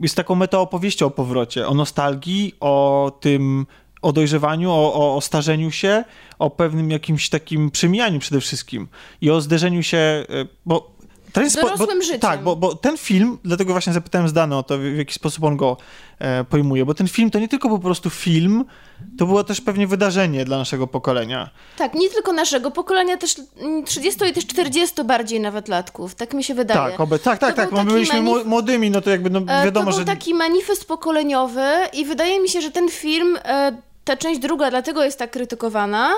jest 0.00 0.16
taką 0.16 0.34
metaopowieścią 0.34 1.06
o 1.06 1.10
powrocie, 1.10 1.68
o 1.68 1.74
nostalgii, 1.74 2.54
o 2.60 3.12
tym, 3.20 3.66
o 4.02 4.12
dojrzewaniu, 4.12 4.70
o, 4.70 4.94
o, 4.94 5.16
o 5.16 5.20
starzeniu 5.20 5.70
się, 5.70 6.04
o 6.38 6.50
pewnym 6.50 6.90
jakimś 6.90 7.28
takim 7.28 7.70
przemijaniu 7.70 8.20
przede 8.20 8.40
wszystkim 8.40 8.88
i 9.20 9.30
o 9.30 9.40
zderzeniu 9.40 9.82
się, 9.82 10.24
y, 10.30 10.48
bo 10.66 10.97
ten 11.32 11.50
spo- 11.50 11.62
Dorosłym 11.62 11.98
bo, 11.98 12.04
życiem. 12.04 12.20
Tak, 12.20 12.42
bo, 12.42 12.56
bo 12.56 12.74
ten 12.74 12.98
film, 12.98 13.38
dlatego 13.44 13.72
właśnie 13.72 13.92
zapytałem 13.92 14.28
Zdany 14.28 14.56
o 14.56 14.62
to, 14.62 14.78
w, 14.78 14.80
w 14.80 14.96
jaki 14.98 15.14
sposób 15.14 15.44
on 15.44 15.56
go 15.56 15.76
e, 16.18 16.44
pojmuje, 16.44 16.84
bo 16.84 16.94
ten 16.94 17.08
film 17.08 17.30
to 17.30 17.38
nie 17.38 17.48
tylko 17.48 17.68
po 17.68 17.78
prostu 17.78 18.10
film, 18.10 18.64
to 19.18 19.26
było 19.26 19.44
też 19.44 19.60
pewnie 19.60 19.86
wydarzenie 19.86 20.44
dla 20.44 20.58
naszego 20.58 20.86
pokolenia. 20.86 21.50
Tak, 21.76 21.94
nie 21.94 22.10
tylko 22.10 22.32
naszego 22.32 22.70
pokolenia, 22.70 23.16
też 23.16 23.36
mm, 23.60 23.84
30 23.84 24.24
i 24.24 24.32
też 24.32 24.46
40 24.46 25.04
bardziej 25.04 25.40
nawet 25.40 25.68
latków, 25.68 26.14
tak 26.14 26.34
mi 26.34 26.44
się 26.44 26.54
wydaje. 26.54 26.90
Tak, 26.90 27.00
obe, 27.00 27.18
tak, 27.18 27.38
tak, 27.38 27.54
tak, 27.56 27.70
bo 27.70 27.84
my 27.84 27.92
byliśmy 27.92 28.18
manif- 28.20 28.24
mło- 28.24 28.44
młodymi, 28.44 28.90
no 28.90 29.00
to 29.00 29.10
jakby 29.10 29.30
no, 29.30 29.40
E, 29.48 29.64
wiadomo, 29.64 29.86
to 29.86 29.90
był 29.90 29.98
że... 29.98 30.04
taki 30.04 30.34
manifest 30.34 30.84
pokoleniowy 30.88 31.66
i 31.92 32.04
wydaje 32.04 32.40
mi 32.40 32.48
się, 32.48 32.60
że 32.60 32.70
ten 32.70 32.88
film, 32.88 33.38
e, 33.44 33.82
ta 34.04 34.16
część 34.16 34.40
druga 34.40 34.70
dlatego 34.70 35.04
jest 35.04 35.18
tak 35.18 35.30
krytykowana, 35.30 36.10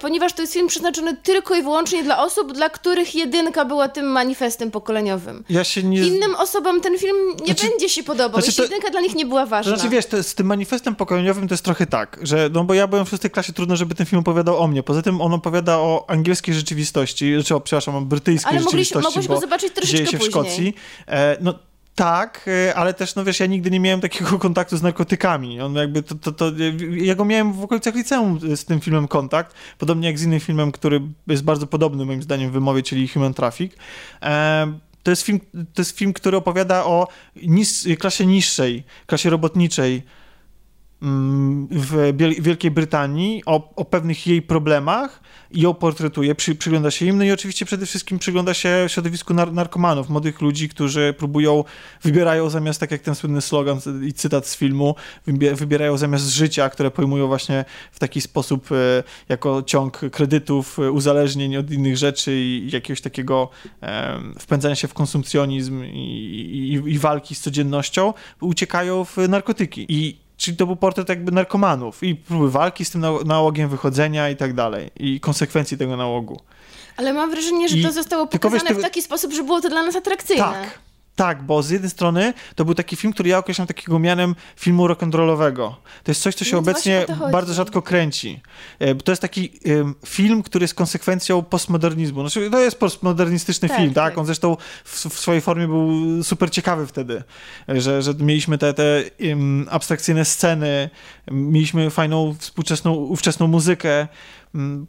ponieważ 0.00 0.32
to 0.32 0.42
jest 0.42 0.52
film 0.54 0.68
przeznaczony 0.68 1.16
tylko 1.22 1.54
i 1.54 1.62
wyłącznie 1.62 2.02
dla 2.04 2.22
osób, 2.24 2.52
dla 2.52 2.68
których 2.68 3.14
jedynka 3.14 3.64
była 3.64 3.88
tym 3.88 4.06
manifestem 4.06 4.70
pokoleniowym. 4.70 5.44
Ja 5.48 5.62
nie... 5.82 6.06
Innym 6.06 6.34
osobom 6.34 6.80
ten 6.80 6.98
film 6.98 7.16
nie 7.40 7.46
Znaczy- 7.46 7.68
będzie 7.68 7.88
się 7.88 8.02
podobał, 8.02 8.40
znaczy 8.42 8.56
to- 8.56 8.62
jedynka 8.62 8.90
dla 8.90 9.00
nich 9.00 9.14
nie 9.14 9.26
była 9.26 9.46
ważna. 9.46 9.76
znaczy, 9.76 9.88
wiesz, 9.88 10.06
to 10.06 10.22
z 10.22 10.34
tym 10.34 10.46
manifestem 10.46 10.94
pokoleniowym 10.94 11.48
to 11.48 11.54
jest 11.54 11.64
trochę 11.64 11.86
tak, 11.86 12.18
że, 12.22 12.50
no 12.52 12.64
bo 12.64 12.74
ja 12.74 12.86
byłem 12.86 13.06
w 13.06 13.08
szóstej 13.08 13.30
klasie, 13.30 13.52
trudno, 13.52 13.76
żeby 13.76 13.94
ten 13.94 14.06
film 14.06 14.20
opowiadał 14.20 14.58
o 14.58 14.66
mnie. 14.66 14.82
Poza 14.82 15.02
tym 15.02 15.20
on 15.20 15.32
opowiada 15.32 15.78
o 15.78 16.04
angielskiej 16.08 16.54
rzeczywistości, 16.54 17.34
znaczy, 17.34 17.54
o, 17.54 17.60
przepraszam, 17.60 17.96
o 17.96 18.00
brytyjskiej 18.00 18.50
Ale 18.50 18.60
mogliśmy- 18.60 18.84
rzeczywistości, 18.84 19.18
mogłyśmy 19.18 19.34
bo 19.34 19.40
zobaczyć 19.40 19.72
troszeczkę 19.72 19.96
dzieje 19.96 20.10
się 20.10 20.16
w 20.16 20.20
później. 20.20 20.30
Szkocji. 20.44 20.74
E, 21.08 21.36
no 21.40 21.54
tak, 21.94 22.46
e, 22.68 22.74
ale 22.74 22.94
też, 22.94 23.14
no 23.14 23.24
wiesz, 23.24 23.40
ja 23.40 23.46
nigdy 23.46 23.70
nie 23.70 23.80
miałem 23.80 24.00
takiego 24.00 24.38
kontaktu 24.46 24.76
z 24.76 24.82
narkotykami. 24.82 25.60
On 25.60 25.74
jakby, 25.74 26.02
to, 26.02 26.14
to, 26.14 26.32
to, 26.32 26.52
ja 26.90 27.14
go 27.14 27.24
miałem 27.24 27.52
w 27.52 27.64
okolicach 27.64 27.94
liceum 27.94 28.56
z 28.56 28.64
tym 28.64 28.80
filmem 28.80 29.08
kontakt, 29.08 29.54
podobnie 29.78 30.08
jak 30.08 30.18
z 30.18 30.22
innym 30.22 30.40
filmem, 30.40 30.72
który 30.72 31.00
jest 31.26 31.44
bardzo 31.44 31.66
podobny 31.66 32.04
moim 32.04 32.22
zdaniem 32.22 32.50
w 32.50 32.52
wymowie, 32.52 32.82
czyli 32.82 33.08
Human 33.08 33.34
Traffic. 33.34 33.72
To 35.02 35.10
jest, 35.10 35.22
film, 35.22 35.40
to 35.74 35.82
jest 35.82 35.98
film, 35.98 36.12
który 36.12 36.36
opowiada 36.36 36.84
o 36.84 37.08
nis, 37.36 37.88
klasie 37.98 38.26
niższej, 38.26 38.84
klasie 39.06 39.30
robotniczej 39.30 40.02
w 41.70 42.12
Biel- 42.12 42.40
Wielkiej 42.40 42.70
Brytanii, 42.70 43.42
o, 43.46 43.72
o 43.76 43.84
pewnych 43.84 44.26
jej 44.26 44.42
problemach 44.42 45.20
i 45.50 45.60
ją 45.60 45.74
portretuje, 45.74 46.34
przy, 46.34 46.54
przygląda 46.54 46.90
się 46.90 47.06
im, 47.06 47.18
no 47.18 47.24
i 47.24 47.32
oczywiście 47.32 47.64
przede 47.66 47.86
wszystkim 47.86 48.18
przygląda 48.18 48.54
się 48.54 48.84
środowisku 48.88 49.34
nar- 49.34 49.52
narkomanów, 49.52 50.08
młodych 50.08 50.40
ludzi, 50.40 50.68
którzy 50.68 51.14
próbują, 51.18 51.64
wybierają 52.02 52.50
zamiast, 52.50 52.80
tak 52.80 52.90
jak 52.90 53.02
ten 53.02 53.14
słynny 53.14 53.40
slogan 53.40 53.80
i 54.06 54.12
cytat 54.12 54.46
z 54.46 54.56
filmu, 54.56 54.94
wybie- 55.28 55.54
wybierają 55.54 55.96
zamiast 55.96 56.28
życia, 56.28 56.70
które 56.70 56.90
pojmują 56.90 57.26
właśnie 57.26 57.64
w 57.92 57.98
taki 57.98 58.20
sposób 58.20 58.72
e, 58.72 59.02
jako 59.28 59.62
ciąg 59.62 60.00
kredytów, 60.12 60.78
e, 60.78 60.90
uzależnień 60.90 61.56
od 61.56 61.70
innych 61.70 61.96
rzeczy 61.96 62.32
i 62.34 62.70
jakiegoś 62.72 63.00
takiego 63.00 63.50
e, 63.82 64.18
wpędzania 64.38 64.74
się 64.74 64.88
w 64.88 64.94
konsumpcjonizm 64.94 65.84
i, 65.84 66.80
i, 66.86 66.92
i 66.92 66.98
walki 66.98 67.34
z 67.34 67.40
codziennością, 67.40 68.12
uciekają 68.40 69.04
w 69.04 69.16
narkotyki. 69.28 69.86
I 69.88 70.23
Czyli 70.36 70.56
to 70.56 70.66
był 70.66 70.76
portret 70.76 71.08
jakby 71.08 71.32
narkomanów 71.32 72.02
i 72.02 72.14
próby 72.14 72.50
walki 72.50 72.84
z 72.84 72.90
tym 72.90 73.00
na- 73.00 73.18
nałogiem, 73.26 73.68
wychodzenia 73.68 74.30
i 74.30 74.36
tak 74.36 74.54
dalej. 74.54 74.90
I 74.96 75.20
konsekwencji 75.20 75.78
tego 75.78 75.96
nałogu. 75.96 76.40
Ale 76.96 77.12
mam 77.12 77.30
wrażenie, 77.30 77.68
że 77.68 77.76
I- 77.76 77.82
to 77.82 77.92
zostało 77.92 78.26
tylko 78.26 78.50
wiesz, 78.50 78.52
pokazane 78.52 78.68
tego- 78.68 78.80
w 78.80 78.82
taki 78.90 79.02
sposób, 79.02 79.32
że 79.32 79.42
było 79.42 79.60
to 79.60 79.68
dla 79.68 79.82
nas 79.82 79.96
atrakcyjne. 79.96 80.42
Tak. 80.44 80.78
Tak, 81.16 81.42
bo 81.42 81.62
z 81.62 81.70
jednej 81.70 81.90
strony 81.90 82.34
to 82.54 82.64
był 82.64 82.74
taki 82.74 82.96
film, 82.96 83.12
który 83.12 83.28
ja 83.28 83.38
określam 83.38 83.66
takiego 83.66 83.98
mianem 83.98 84.34
filmu 84.56 84.86
rock'n'rollowego. 84.88 85.72
To 86.04 86.10
jest 86.10 86.22
coś, 86.22 86.34
co 86.34 86.44
się 86.44 86.52
No 86.52 86.58
obecnie 86.58 87.06
bardzo 87.32 87.54
rzadko 87.54 87.82
kręci. 87.82 88.40
E, 88.78 88.94
To 88.94 89.12
jest 89.12 89.22
taki 89.22 89.60
film, 90.06 90.42
który 90.42 90.64
jest 90.64 90.74
konsekwencją 90.74 91.42
postmodernizmu. 91.42 92.20
Znaczy, 92.20 92.50
to 92.50 92.60
jest 92.60 92.78
postmodernistyczny 92.78 93.68
Tak, 93.68 93.78
film, 93.78 93.94
tak? 93.94 94.12
tak. 94.12 94.18
On 94.18 94.26
zresztą 94.26 94.56
w, 94.84 95.04
w 95.08 95.18
swojej 95.18 95.40
formie 95.40 95.66
był 95.66 95.90
super 96.24 96.50
ciekawy 96.50 96.86
wtedy, 96.86 97.22
że, 97.68 98.02
że 98.02 98.14
mieliśmy 98.14 98.58
te, 98.58 98.74
te 98.74 99.02
abstrakcyjne 99.70 100.24
sceny, 100.24 100.90
mieliśmy 101.30 101.90
fajną, 101.90 102.34
współczesną, 102.38 102.92
ówczesną 102.94 103.46
muzykę, 103.46 104.08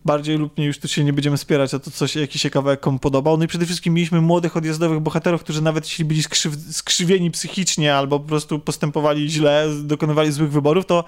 bardziej 0.06 0.38
lub 0.38 0.58
mniej 0.58 0.68
już 0.68 0.80
tu 0.80 0.88
się 0.88 1.04
nie 1.04 1.14
będziemy 1.14 1.38
spierać, 1.38 1.74
a 1.74 1.80
to 1.80 1.92
coś, 1.92 2.16
jakiś 2.16 2.42
się 2.42 2.50
kawałek 2.50 2.80
komu 2.80 3.00
podobał. 3.00 3.38
No 3.38 3.44
i 3.44 3.48
przede 3.48 3.66
wszystkim 3.66 3.94
mieliśmy 3.94 4.22
młodych, 4.22 4.58
odjazdowych 4.58 5.00
bohaterów, 5.00 5.44
którzy 5.44 5.62
nawet 5.62 5.86
jeśli 5.86 6.06
byli 6.06 6.24
skrzyw, 6.24 6.56
skrzywieni 6.72 7.32
psychicznie 7.32 7.96
albo 7.96 8.20
po 8.20 8.28
prostu 8.28 8.60
postępowali 8.60 9.30
źle, 9.30 9.68
dokonywali 9.84 10.32
złych 10.32 10.52
wyborów, 10.52 10.86
to, 10.86 11.04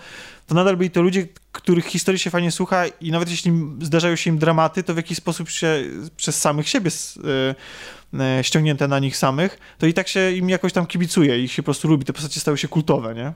to 0.48 0.56
nadal 0.56 0.78
byli 0.78 0.90
to 0.90 1.02
ludzie, 1.02 1.28
których 1.52 1.86
historii 1.86 2.20
się 2.20 2.30
fajnie 2.30 2.52
słucha 2.52 2.88
i 2.88 3.12
nawet 3.12 3.30
jeśli 3.30 3.52
zdarzają 3.82 4.16
się 4.16 4.30
im 4.30 4.38
dramaty, 4.38 4.84
to 4.84 4.94
w 4.94 4.98
jakiś 4.98 5.18
sposób 5.18 5.50
się 5.50 5.84
przez 6.16 6.42
samych 6.42 6.70
siebie 6.70 6.92
y, 6.92 8.20
y, 8.40 8.44
ściągnięte 8.44 8.88
na 8.88 9.00
nich 9.00 9.18
samych, 9.18 9.60
to 9.78 9.86
i 9.86 9.94
tak 9.94 10.08
się 10.08 10.32
im 10.32 10.50
jakoś 10.50 10.74
tam 10.74 10.86
kibicuje, 10.86 11.44
ich 11.44 11.52
się 11.52 11.64
po 11.64 11.66
prostu 11.66 11.88
lubi, 11.88 12.06
te 12.06 12.14
postacie 12.14 12.40
stały 12.40 12.58
się 12.58 12.68
kultowe, 12.68 13.16
nie? 13.16 13.34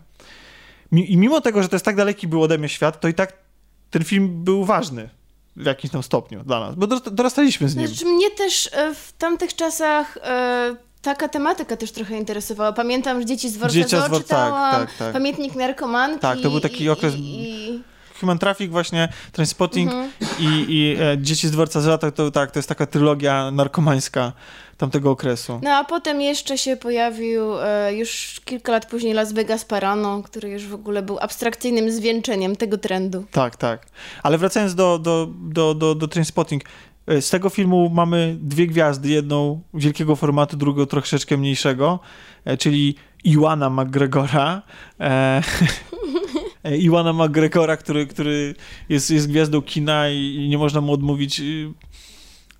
I 0.91 1.18
mimo 1.18 1.41
tego, 1.41 1.64
że 1.64 1.69
to 1.69 1.76
jest 1.76 1.85
tak 1.85 1.95
daleki 1.95 2.27
był 2.27 2.43
ode 2.43 2.57
mnie 2.57 2.69
świat, 2.69 2.99
to 2.99 3.07
i 3.07 3.14
tak 3.14 3.51
ten 3.91 4.03
film 4.03 4.43
był 4.43 4.65
ważny 4.65 5.09
w 5.55 5.65
jakimś 5.65 5.91
tam 5.91 6.03
stopniu 6.03 6.43
dla 6.43 6.59
nas, 6.59 6.76
bo 6.76 6.88
dorast- 6.88 7.09
dorastaliśmy 7.09 7.69
z 7.69 7.76
nim. 7.76 7.88
Znaczy, 7.88 8.05
mnie 8.05 8.30
też 8.31 8.69
e, 8.73 8.93
w 8.95 9.13
tamtych 9.18 9.55
czasach 9.55 10.18
e, 10.18 10.76
taka 11.01 11.27
tematyka 11.27 11.77
też 11.77 11.91
trochę 11.91 12.18
interesowała. 12.18 12.73
Pamiętam, 12.73 13.19
że 13.19 13.26
Dzieci 13.26 13.49
z 13.49 13.53
Zoo 13.57 13.68
dwor- 13.68 14.18
czytałam, 14.22 14.72
tak, 14.72 14.89
tak, 14.89 14.97
tak. 14.97 15.13
Pamiętnik 15.13 15.55
narkomanki. 15.55 16.19
Tak, 16.19 16.41
to 16.41 16.49
był 16.49 16.59
taki 16.59 16.84
i, 16.84 16.89
okres- 16.89 17.15
I, 17.18 17.69
i, 17.69 17.84
Human 18.22 18.39
Traffic 18.39 18.72
właśnie, 18.72 19.10
Transpotting 19.31 19.91
Mhm. 19.91 20.11
i, 20.39 20.65
i 20.69 20.98
e, 21.02 21.18
Dzieci 21.18 21.48
z 21.48 21.52
dworca 21.52 21.81
Zła, 21.81 21.98
to, 21.98 22.11
to 22.11 22.31
tak, 22.31 22.52
to 22.52 22.60
jest 22.60 22.69
taka 22.69 22.85
trylogia 22.85 23.52
narkomańska 23.52 24.31
tamtego 24.77 25.11
okresu. 25.11 25.60
No 25.64 25.72
a 25.72 25.84
potem 25.84 26.22
jeszcze 26.22 26.57
się 26.57 26.77
pojawił 26.77 27.60
e, 27.61 27.93
już 27.95 28.41
kilka 28.45 28.72
lat 28.72 28.85
później 28.85 29.14
Las 29.14 29.34
Vegas 29.34 29.65
Parano, 29.65 30.23
który 30.23 30.49
już 30.49 30.68
w 30.68 30.73
ogóle 30.73 31.02
był 31.02 31.19
abstrakcyjnym 31.19 31.91
zwieńczeniem 31.91 32.56
tego 32.56 32.77
trendu. 32.77 33.26
Tak, 33.31 33.56
tak. 33.56 33.85
Ale 34.23 34.38
wracając 34.38 34.76
do, 34.76 34.99
do, 34.99 35.27
do, 35.41 35.73
do, 35.73 35.95
do 35.95 36.07
Trainspotting, 36.07 36.64
e, 37.07 37.22
z 37.22 37.30
tego 37.30 37.49
filmu 37.49 37.89
mamy 37.89 38.38
dwie 38.41 38.68
gwiazdy, 38.68 39.10
jedną 39.10 39.61
wielkiego 39.73 40.15
formatu, 40.15 40.57
drugą 40.57 40.85
troszeczkę 40.85 41.38
mniejszego, 41.38 41.99
e, 42.45 42.57
czyli 42.57 42.95
Iwana 43.23 43.69
McGregora. 43.69 44.61
E, 44.99 45.41
Iwana 46.63 47.13
McGregora, 47.13 47.77
który, 47.77 48.07
który 48.07 48.55
jest, 48.89 49.11
jest 49.11 49.29
gwiazdą 49.29 49.61
kina 49.61 50.09
i, 50.09 50.35
i 50.35 50.49
nie 50.49 50.57
można 50.57 50.81
mu 50.81 50.93
odmówić 50.93 51.39
y, 51.39 51.73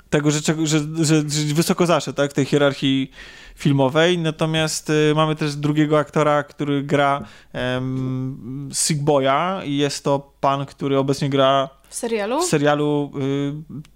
tego, 0.10 0.32
że, 0.32 0.40
że, 0.40 0.80
że, 1.06 1.06
że 1.06 1.54
wysoko 1.54 1.86
zaszedł 1.86 2.18
tak, 2.18 2.32
w 2.32 2.34
tej 2.34 2.46
hierarchii 2.46 3.12
filmowej. 3.56 4.18
Natomiast 4.18 4.90
y, 4.90 5.14
mamy 5.16 5.36
też 5.36 5.56
drugiego 5.56 6.00
aktora, 6.00 6.44
który 6.44 6.84
gra 6.84 7.26
um, 7.54 8.70
Sick 8.74 9.02
Boya 9.02 9.62
i 9.66 9.78
jest 9.78 10.04
to 10.04 10.34
pan, 10.40 10.66
który 10.66 10.98
obecnie 10.98 11.30
gra 11.30 11.70
W 11.90 11.96
serialu? 11.96 12.42
w 12.42 12.46
serialu 12.46 13.12
y, 13.16 13.92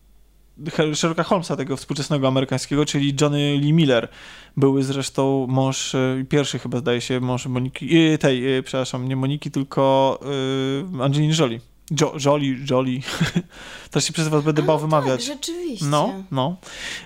Sherlocka 0.93 1.23
Holmesa, 1.23 1.55
tego 1.55 1.77
współczesnego 1.77 2.27
amerykańskiego, 2.27 2.85
czyli 2.85 3.15
Johnny 3.21 3.57
Lee 3.61 3.73
Miller. 3.73 4.07
Były 4.57 4.83
zresztą 4.83 5.47
mąż, 5.49 5.95
y, 5.95 6.25
pierwszy 6.29 6.59
chyba 6.59 6.77
zdaje 6.77 7.01
się, 7.01 7.19
mąż 7.19 7.45
Moniki, 7.45 7.97
y, 7.97 8.17
tej, 8.17 8.57
y, 8.57 8.63
przepraszam, 8.63 9.07
nie 9.07 9.15
Moniki, 9.15 9.51
tylko 9.51 10.19
y, 10.99 11.03
Angeliny 11.03 11.33
Jolie. 11.39 11.59
Jo, 12.01 12.13
Jolie, 12.25 12.55
Jolie. 12.71 12.99
Teraz 13.91 14.05
się 14.05 14.13
przez 14.13 14.27
was 14.27 14.43
będę 14.43 14.61
bał 14.63 14.75
A, 14.75 14.79
wymawiać. 14.79 15.27
Tak, 15.27 15.35
rzeczywiście. 15.35 15.85
No, 15.85 16.13
no. 16.31 16.57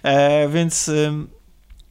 E, 0.04 0.50
więc, 0.50 0.92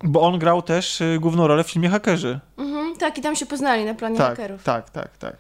bo 0.05 0.21
on 0.21 0.39
grał 0.39 0.63
też 0.63 1.03
główną 1.21 1.47
rolę 1.47 1.65
w 1.65 1.71
filmie 1.71 1.89
Hakerzy. 1.89 2.41
Mhm, 2.59 2.97
tak, 2.97 3.19
i 3.19 3.21
tam 3.23 3.37
się 3.37 3.47
poznali 3.47 3.85
na 3.85 3.95
planie 3.95 4.17
Tak, 4.19 4.29
hakerów. 4.29 4.63
tak, 4.63 4.91
tak, 4.91 5.17
tak. 5.19 5.37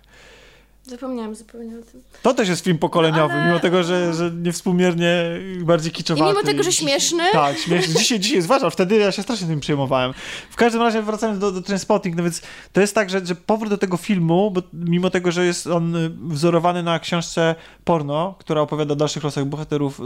Zapomniałam 0.88 1.34
zupełnie 1.34 1.78
o 1.78 1.82
tym. 1.82 2.02
To 2.22 2.34
też 2.34 2.48
jest 2.48 2.64
film 2.64 2.78
pokoleniowy, 2.78 3.34
No, 3.34 3.40
ale- 3.40 3.46
mimo 3.48 3.60
tego, 3.60 3.82
że, 3.84 4.14
że 4.14 4.30
niewspółmiernie 4.30 5.24
bardziej 5.60 5.92
I 5.92 5.94
kiczowaty. 5.94 6.28
mimo 6.30 6.42
tego, 6.42 6.62
że 6.62 6.72
śmieszny, 6.72 7.22
Tak, 7.32 7.58
śmieszny. 7.58 7.94
Dzisiaj, 7.94 8.20
dzisiaj 8.20 8.42
zwłaszcza, 8.42 8.70
wtedy 8.70 8.96
ja 8.96 9.12
się 9.12 9.22
strasznie 9.22 9.46
tym 9.46 9.60
przejmowałem. 9.60 10.12
W 10.50 10.56
każdym 10.56 10.82
razie 10.82 11.02
wracając 11.02 11.38
do, 11.38 11.52
do 11.52 11.62
Trainspotting, 11.62 12.16
no 12.16 12.22
więc 12.22 12.42
to 12.72 12.80
jest 12.80 12.94
tak, 12.94 13.10
że, 13.10 13.26
że 13.26 13.34
powrót 13.34 13.70
do 13.70 13.78
tego 13.78 13.96
filmu, 13.96 14.50
bo 14.50 14.62
mimo 14.72 15.10
tego, 15.10 15.32
że 15.32 15.44
jest 15.46 15.66
on 15.66 15.96
y, 15.96 16.10
wzorowany 16.28 16.82
na 16.82 16.98
książce 16.98 17.54
porno, 17.84 18.34
która 18.38 18.60
opowiada 18.60 18.92
o 18.92 18.96
dalszych 18.96 19.24
losach 19.24 19.44
bohaterów 19.44 20.00
y, 20.00 20.04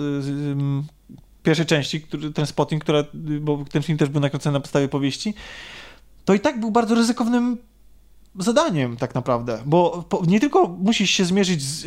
pierwszej 1.42 1.66
części, 1.66 2.00
który, 2.00 2.30
Trainspotting, 2.30 2.82
która, 2.84 2.98
y, 3.00 3.40
bo 3.40 3.64
ten 3.72 3.82
film 3.82 3.98
też 3.98 4.08
był 4.08 4.20
nakręcony 4.20 4.52
na 4.54 4.60
podstawie 4.60 4.88
powieści, 4.88 5.34
to 6.24 6.34
i 6.34 6.40
tak 6.40 6.60
był 6.60 6.70
bardzo 6.70 6.94
ryzykownym 6.94 7.58
zadaniem 8.38 8.96
tak 8.96 9.14
naprawdę, 9.14 9.58
bo 9.66 10.04
nie 10.26 10.40
tylko 10.40 10.68
musisz 10.68 11.10
się 11.10 11.24
zmierzyć 11.24 11.62
z... 11.62 11.86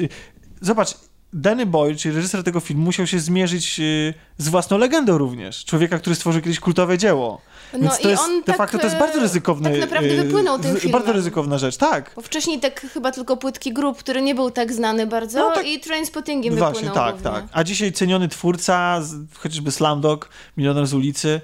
Zobacz, 0.61 0.97
Danny 1.37 1.65
Boyle, 1.65 1.95
czyli 1.95 2.15
reżyser 2.15 2.43
tego 2.43 2.59
filmu, 2.59 2.83
musiał 2.83 3.07
się 3.07 3.19
zmierzyć 3.19 3.79
y, 3.79 4.13
z 4.37 4.49
własną 4.49 4.77
legendą 4.77 5.17
również. 5.17 5.65
Człowieka, 5.65 5.99
który 5.99 6.15
stworzył 6.15 6.41
kiedyś 6.41 6.59
kultowe 6.59 6.97
dzieło. 6.97 7.41
no 7.73 7.79
Więc 7.79 7.97
to 7.99 8.07
i 8.07 8.11
jest, 8.11 8.23
on 8.23 8.39
de 8.39 8.43
tak, 8.45 8.57
facto 8.57 8.77
to 8.77 8.83
jest 8.83 8.97
bardzo 8.97 9.19
e, 9.19 9.21
ryzykowny... 9.21 9.71
Tak 9.71 9.79
naprawdę 9.79 10.09
y, 10.09 10.23
wypłynął 10.23 10.59
tym 10.59 10.75
filmem. 10.75 10.91
Bardzo 11.01 11.13
ryzykowna 11.13 11.57
rzecz, 11.57 11.77
tak. 11.77 12.11
Bo 12.15 12.21
wcześniej 12.21 12.59
tak 12.59 12.81
chyba 12.81 13.11
tylko 13.11 13.37
płytki 13.37 13.73
grup, 13.73 13.97
który 13.99 14.21
nie 14.21 14.35
był 14.35 14.51
tak 14.51 14.73
znany 14.73 15.07
bardzo 15.07 15.39
No 15.39 15.51
tak- 15.55 15.67
i 15.67 15.79
Trainspottingiem 15.79 16.55
Właśnie, 16.55 16.73
wypłynął 16.73 16.95
tak, 16.95 17.15
głównie. 17.15 17.31
tak. 17.31 17.45
A 17.51 17.63
dzisiaj 17.63 17.91
ceniony 17.91 18.27
twórca, 18.27 19.01
chociażby 19.33 19.71
Slamdog, 19.71 20.29
Milioner 20.57 20.87
z 20.87 20.93
ulicy, 20.93 21.41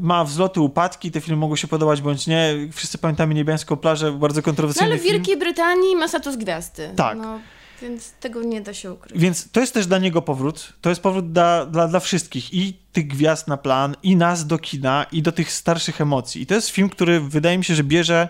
ma 0.00 0.24
wzloty, 0.24 0.60
upadki, 0.60 1.10
te 1.10 1.20
filmy 1.20 1.40
mogą 1.40 1.56
się 1.56 1.68
podobać 1.68 2.00
bądź 2.00 2.26
nie. 2.26 2.54
Wszyscy 2.72 2.98
pamiętamy 2.98 3.34
Niebiańską 3.34 3.76
plażę, 3.76 4.12
bardzo 4.12 4.38
No 4.38 4.42
kontrowersyjny 4.44 4.90
ale 4.90 4.98
w 4.98 5.02
film. 5.02 5.14
Wielkiej 5.14 5.36
Brytanii 5.36 5.96
ma 5.96 6.08
status 6.08 6.36
gwiazdy. 6.36 6.90
Tak. 6.96 7.18
No, 7.18 7.38
więc 7.82 8.12
tego 8.12 8.42
nie 8.42 8.60
da 8.60 8.74
się 8.74 8.92
ukryć. 8.92 9.18
Więc 9.20 9.50
to 9.50 9.60
jest 9.60 9.74
też 9.74 9.86
dla 9.86 9.98
niego 9.98 10.22
powrót. 10.22 10.72
To 10.80 10.88
jest 10.88 11.02
powrót 11.02 11.32
dla, 11.32 11.66
dla, 11.66 11.88
dla 11.88 12.00
wszystkich. 12.00 12.54
I 12.54 12.76
tych 12.92 13.06
gwiazd 13.06 13.48
na 13.48 13.56
plan, 13.56 13.96
i 14.02 14.16
nas 14.16 14.46
do 14.46 14.58
kina, 14.58 15.06
i 15.12 15.22
do 15.22 15.32
tych 15.32 15.52
starszych 15.52 16.00
emocji. 16.00 16.42
I 16.42 16.46
to 16.46 16.54
jest 16.54 16.68
film, 16.68 16.88
który 16.88 17.20
wydaje 17.20 17.58
mi 17.58 17.64
się, 17.64 17.74
że 17.74 17.84
bierze 17.84 18.28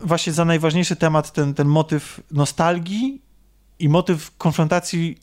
właśnie 0.00 0.32
za 0.32 0.44
najważniejszy 0.44 0.96
temat 0.96 1.32
ten, 1.32 1.54
ten 1.54 1.68
motyw 1.68 2.20
nostalgii 2.30 3.22
i 3.78 3.88
motyw 3.88 4.36
konfrontacji 4.38 5.18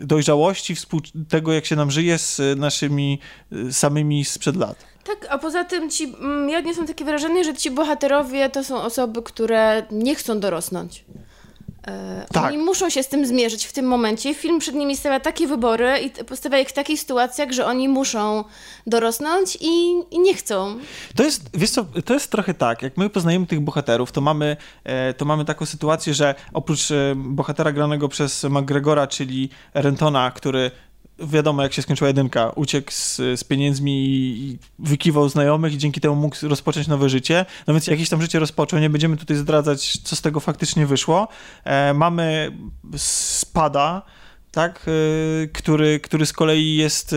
dojrzałości, 0.00 0.74
współ- 0.74 1.26
tego 1.28 1.52
jak 1.52 1.66
się 1.66 1.76
nam 1.76 1.90
żyje 1.90 2.18
z 2.18 2.40
naszymi 2.58 3.18
y, 3.52 3.72
samymi 3.72 4.24
sprzed 4.24 4.56
lat. 4.56 4.76
Tak, 5.04 5.26
a 5.30 5.38
poza 5.38 5.64
tym 5.64 5.90
ci, 5.90 6.04
mm, 6.04 6.48
ja 6.50 6.58
odniosłam 6.58 6.86
takie 6.86 7.04
wrażenie, 7.04 7.44
że 7.44 7.54
ci 7.54 7.70
bohaterowie 7.70 8.50
to 8.50 8.64
są 8.64 8.82
osoby, 8.82 9.22
które 9.22 9.86
nie 9.90 10.14
chcą 10.14 10.40
dorosnąć. 10.40 11.04
E, 11.86 12.26
Tak. 12.32 12.44
Oni 12.44 12.58
muszą 12.58 12.90
się 12.90 13.02
z 13.02 13.08
tym 13.08 13.26
zmierzyć 13.26 13.66
w 13.66 13.72
tym 13.72 13.86
momencie. 13.86 14.34
Film 14.34 14.58
przed 14.58 14.74
nimi 14.74 14.96
stawia 14.96 15.20
takie 15.20 15.46
wybory 15.46 15.98
i 15.98 16.24
postawia 16.24 16.58
ich 16.58 16.68
w 16.68 16.72
takich 16.72 17.00
sytuacjach, 17.00 17.52
że 17.52 17.66
oni 17.66 17.88
muszą 17.88 18.44
dorosnąć 18.86 19.58
i, 19.60 19.92
i 20.10 20.18
nie 20.18 20.34
chcą. 20.34 20.78
To 21.16 21.22
jest, 21.22 21.50
wiesz 21.54 21.70
co, 21.70 21.84
to 22.04 22.14
jest 22.14 22.30
trochę 22.30 22.54
tak, 22.54 22.82
jak 22.82 22.96
my 22.96 23.10
poznajemy 23.10 23.46
tych 23.46 23.60
bohaterów, 23.60 24.12
to 24.12 24.20
mamy, 24.20 24.56
e, 24.84 25.14
to 25.14 25.24
mamy 25.24 25.44
taką 25.44 25.66
sytuację, 25.66 26.14
że 26.14 26.34
oprócz 26.52 26.90
e, 26.90 27.14
bohatera 27.16 27.72
granego 27.72 28.08
przez 28.08 28.44
McGregora, 28.44 29.06
czyli 29.06 29.48
Rentona, 29.74 30.30
który 30.30 30.70
wiadomo 31.18 31.62
jak 31.62 31.72
się 31.72 31.82
skończyła 31.82 32.08
jedynka, 32.08 32.50
uciekł 32.50 32.92
z, 32.92 33.16
z 33.16 33.44
pieniędzmi 33.44 34.04
i 34.38 34.58
wykiwał 34.78 35.28
znajomych 35.28 35.74
i 35.74 35.78
dzięki 35.78 36.00
temu 36.00 36.16
mógł 36.16 36.36
rozpocząć 36.42 36.86
nowe 36.86 37.08
życie, 37.08 37.46
no 37.66 37.74
więc 37.74 37.86
jakieś 37.86 38.08
tam 38.08 38.22
życie 38.22 38.38
rozpoczął, 38.38 38.80
nie 38.80 38.90
będziemy 38.90 39.16
tutaj 39.16 39.36
zdradzać, 39.36 39.98
co 40.02 40.16
z 40.16 40.20
tego 40.20 40.40
faktycznie 40.40 40.86
wyszło. 40.86 41.28
E, 41.64 41.94
mamy 41.94 42.52
Spada, 42.96 44.02
tak, 44.50 44.86
e, 44.86 45.46
który, 45.46 46.00
który 46.00 46.26
z 46.26 46.32
kolei 46.32 46.76
jest 46.76 47.12
e, 47.12 47.16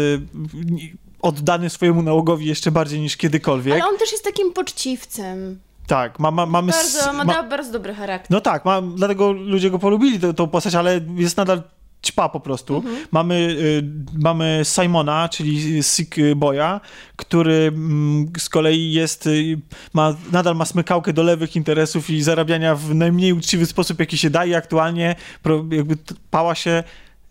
oddany 1.22 1.70
swojemu 1.70 2.02
nałogowi 2.02 2.46
jeszcze 2.46 2.72
bardziej 2.72 3.00
niż 3.00 3.18
kiedykolwiek. 3.18 3.74
Ale 3.74 3.86
on 3.86 3.98
też 3.98 4.12
jest 4.12 4.24
takim 4.24 4.54
poczciwcem. 4.54 5.60
Tak, 5.88 6.20
ma, 6.20 6.32
ma, 6.32 6.46
mamy... 6.46 6.72
Bardzo, 6.72 7.14
ma, 7.14 7.24
ma, 7.24 7.44
bardzo 7.44 7.72
dobry 7.72 7.94
charakter. 7.94 8.32
no 8.32 8.42
tak, 8.42 8.66
ma, 8.66 8.82
dlatego 8.82 9.32
ludzie 9.32 9.70
go 9.70 9.80
polubili, 9.80 10.20
tą 10.36 10.48
postać, 10.48 10.76
ale 10.76 11.02
jest 11.16 11.38
nadal 11.38 11.62
ćpa 12.02 12.30
po 12.30 12.40
prostu. 12.40 12.76
Mhm. 12.76 12.96
Mamy, 13.12 13.36
y, 13.36 13.84
mamy 14.14 14.62
Simona, 14.64 15.30
czyli 15.30 15.84
Sick 15.84 16.16
Boya, 16.36 16.82
który 17.16 17.72
mm, 17.76 18.32
z 18.38 18.50
kolei 18.50 18.92
jest, 18.94 19.28
y, 19.28 19.60
ma, 19.94 20.16
nadal 20.32 20.56
ma 20.56 20.66
smykałkę 20.66 21.14
do 21.14 21.24
lewych 21.24 21.56
interesów 21.56 22.10
i 22.10 22.24
zarabiania 22.24 22.76
w 22.76 22.96
najmniej 22.96 23.34
uczciwy 23.34 23.66
sposób, 23.66 24.00
jaki 24.00 24.18
się 24.18 24.30
daje. 24.30 24.58
Aktualnie 24.58 25.16
pro, 25.44 25.66
jakby 25.72 25.98
pała 26.32 26.56
się, 26.56 26.84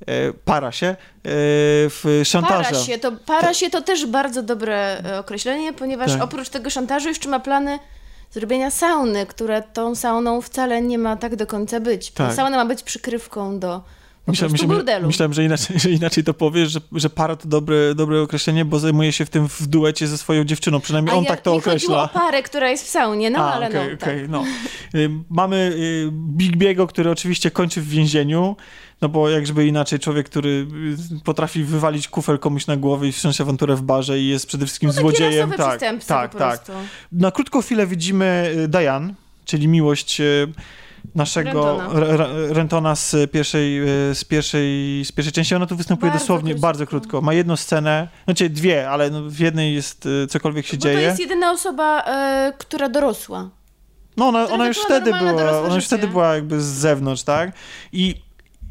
e, 0.06 0.32
para 0.44 0.72
się 0.72 0.86
e, 0.86 0.97
w 1.88 2.22
szantażu. 2.24 2.70
Para 2.70 2.84
się, 2.84 2.98
to, 2.98 3.12
para 3.12 3.55
się 3.55 3.70
to 3.70 3.82
też 3.82 4.06
bardzo 4.06 4.42
dobre 4.42 5.05
e, 5.05 5.18
określenie, 5.18 5.72
ponieważ 5.72 6.12
Tak. 6.12 6.22
oprócz 6.22 6.48
tego 6.48 6.70
szantażu 6.70 7.09
jeszcze 7.09 7.28
ma 7.28 7.40
plany 7.40 7.78
zrobienia 8.30 8.70
sauny, 8.70 9.26
które 9.26 9.62
tą 9.62 9.94
sauną 9.94 10.40
wcale 10.40 10.82
nie 10.82 10.98
ma 10.98 11.16
tak 11.16 11.36
do 11.36 11.47
końca 11.47 11.80
być. 11.80 12.10
Tak. 12.10 12.34
Sauna 12.34 12.56
ma 12.56 12.64
być 12.64 12.82
przykrywką 12.82 13.59
do 13.59 13.82
Myślałem, 14.26 14.52
myślałem, 14.52 15.06
myślałem 15.06 15.32
że, 15.32 15.44
inaczej, 15.44 15.80
że 15.80 15.90
inaczej 15.90 16.24
to 16.24 16.34
powiesz, 16.34 16.70
że, 16.70 16.80
że 16.92 17.10
para 17.10 17.36
to 17.36 17.48
dobre, 17.48 17.94
dobre 17.94 18.22
określenie, 18.22 18.64
bo 18.64 18.78
zajmuje 18.78 19.12
się 19.12 19.24
w 19.24 19.30
tym 19.30 19.48
w 19.48 19.66
duecie 19.66 20.06
ze 20.06 20.18
swoją 20.18 20.44
dziewczyną. 20.44 20.80
Przynajmniej 20.80 21.14
A 21.14 21.18
on 21.18 21.24
ja, 21.24 21.30
tak 21.30 21.40
to 21.40 21.55
mi 21.55 21.60
chodziło 21.60 21.97
o 21.97 22.02
określa. 22.02 22.20
parę, 22.20 22.42
która 22.42 22.68
jest 22.70 22.84
w 22.84 22.88
saunie, 22.88 23.30
no 23.30 23.38
A, 23.38 23.52
ale 23.52 23.66
okej, 23.68 23.88
no. 23.90 23.97
Tak. 23.97 24.28
no. 24.28 24.44
Y, 25.01 25.10
Mamy 25.30 25.56
y, 25.76 26.09
Big 26.12 26.56
Biego, 26.56 26.86
który 26.86 27.10
oczywiście 27.10 27.51
kończy 27.51 27.80
w 27.80 27.88
więzieniu, 27.88 28.56
no 29.01 29.09
bo 29.09 29.28
jak 29.30 29.47
żeby 29.47 29.66
inaczej 29.66 29.98
człowiek, 29.98 30.26
który 30.26 30.66
y, 31.20 31.24
potrafi 31.24 31.64
wywalić 31.64 32.09
kufel 32.09 32.38
komuś 32.38 32.66
na 32.66 32.76
głowę 32.76 33.09
i 33.09 33.12
wziąć 33.12 33.40
awanturę 33.40 33.76
w 33.76 33.82
barze 33.82 34.18
i 34.18 34.28
jest 34.28 34.47
przede 34.47 34.66
wszystkim 34.66 34.86
No, 34.86 34.92
złodziejem. 34.92 35.51
Tak, 35.51 35.80
tak, 36.06 36.34
tak. 36.34 36.64
Na 37.12 37.30
krótką 37.30 37.62
chwilę 37.62 37.86
widzimy 37.86 38.55
Diane, 38.68 39.14
czyli 39.44 39.68
miłość 39.68 40.20
naszego 41.14 41.78
Rentona. 41.93 42.27
Rentona, 42.48 42.97
z, 42.97 43.31
pierwszej, 43.31 43.81
y, 44.10 44.14
z, 44.14 44.24
pierwszej, 44.24 45.02
z 45.05 45.12
pierwszej 45.12 45.32
części. 45.32 45.55
Ona 45.55 45.66
tu 45.66 45.77
występuje 45.77 46.10
Bardzo 46.12 46.24
dosłownie 46.24 46.51
króciutko. 46.51 46.66
bardzo 46.66 46.86
krótko. 46.86 47.20
Ma 47.20 47.35
jedną 47.35 47.56
scenę, 47.56 48.09
znaczy 48.24 48.51
dwie, 48.51 48.90
ale 48.90 49.10
no 49.10 49.22
w 49.31 49.39
jednej 49.39 49.74
jest 49.74 50.06
y, 50.06 50.27
cokolwiek 50.27 50.66
się 50.66 50.77
Bo 50.77 50.82
to 50.82 50.89
dzieje. 50.89 51.01
jest 51.01 51.20
jedyna 51.20 51.51
osoba, 51.52 52.02
e, 52.06 52.52
która 52.59 52.89
dorosła. 52.89 53.51
No 54.16 54.28
ona, 54.28 54.48
ona 54.48 54.68
już 54.68 54.78
wtedy 54.78 55.12
była, 55.12 55.60
ona 55.60 55.74
już 55.74 55.85
wtedy 55.86 56.09
była 56.09 56.35
jakby 56.35 56.60
z 56.60 56.64
zewnątrz, 56.64 57.22
tak? 57.22 57.52
I, 57.93 58.14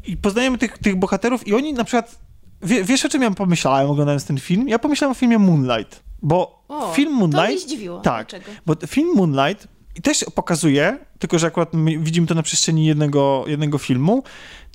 i 0.06 0.16
poznajemy 0.16 0.58
tych, 0.58 0.78
tych 0.78 0.96
bohaterów 0.96 1.46
i 1.48 1.54
oni 1.54 1.72
na 1.72 1.84
przykład, 1.84 2.18
wie, 2.62 2.84
wiesz 2.84 3.04
o 3.04 3.08
czym 3.08 3.22
ja 3.22 3.30
pomyślałem 3.30 3.90
oglądając 3.90 4.24
ten 4.24 4.38
film? 4.38 4.68
Ja 4.68 4.78
pomyślałem 4.78 5.12
o 5.12 5.14
filmie 5.14 5.38
Moonlight, 5.38 6.02
bo 6.22 6.60
O, 6.68 6.92
film 6.94 7.10
To 7.10 7.16
Moonlight... 7.16 7.48
mnie 7.48 7.58
zdziwiło. 7.58 8.00
Tak, 8.00 8.28
Dlaczego? 8.30 8.50
bo 8.66 8.74
film 8.86 9.08
Moonlight 9.16 9.68
i 9.94 10.02
też 10.02 10.24
pokazuje, 10.34 10.98
tylko 11.18 11.38
że 11.38 11.46
akurat 11.46 11.74
my 11.74 11.98
widzimy 11.98 12.26
to 12.26 12.34
na 12.34 12.42
przestrzeni 12.42 12.86
jednego, 12.86 13.44
jednego 13.46 13.78
filmu, 13.78 14.22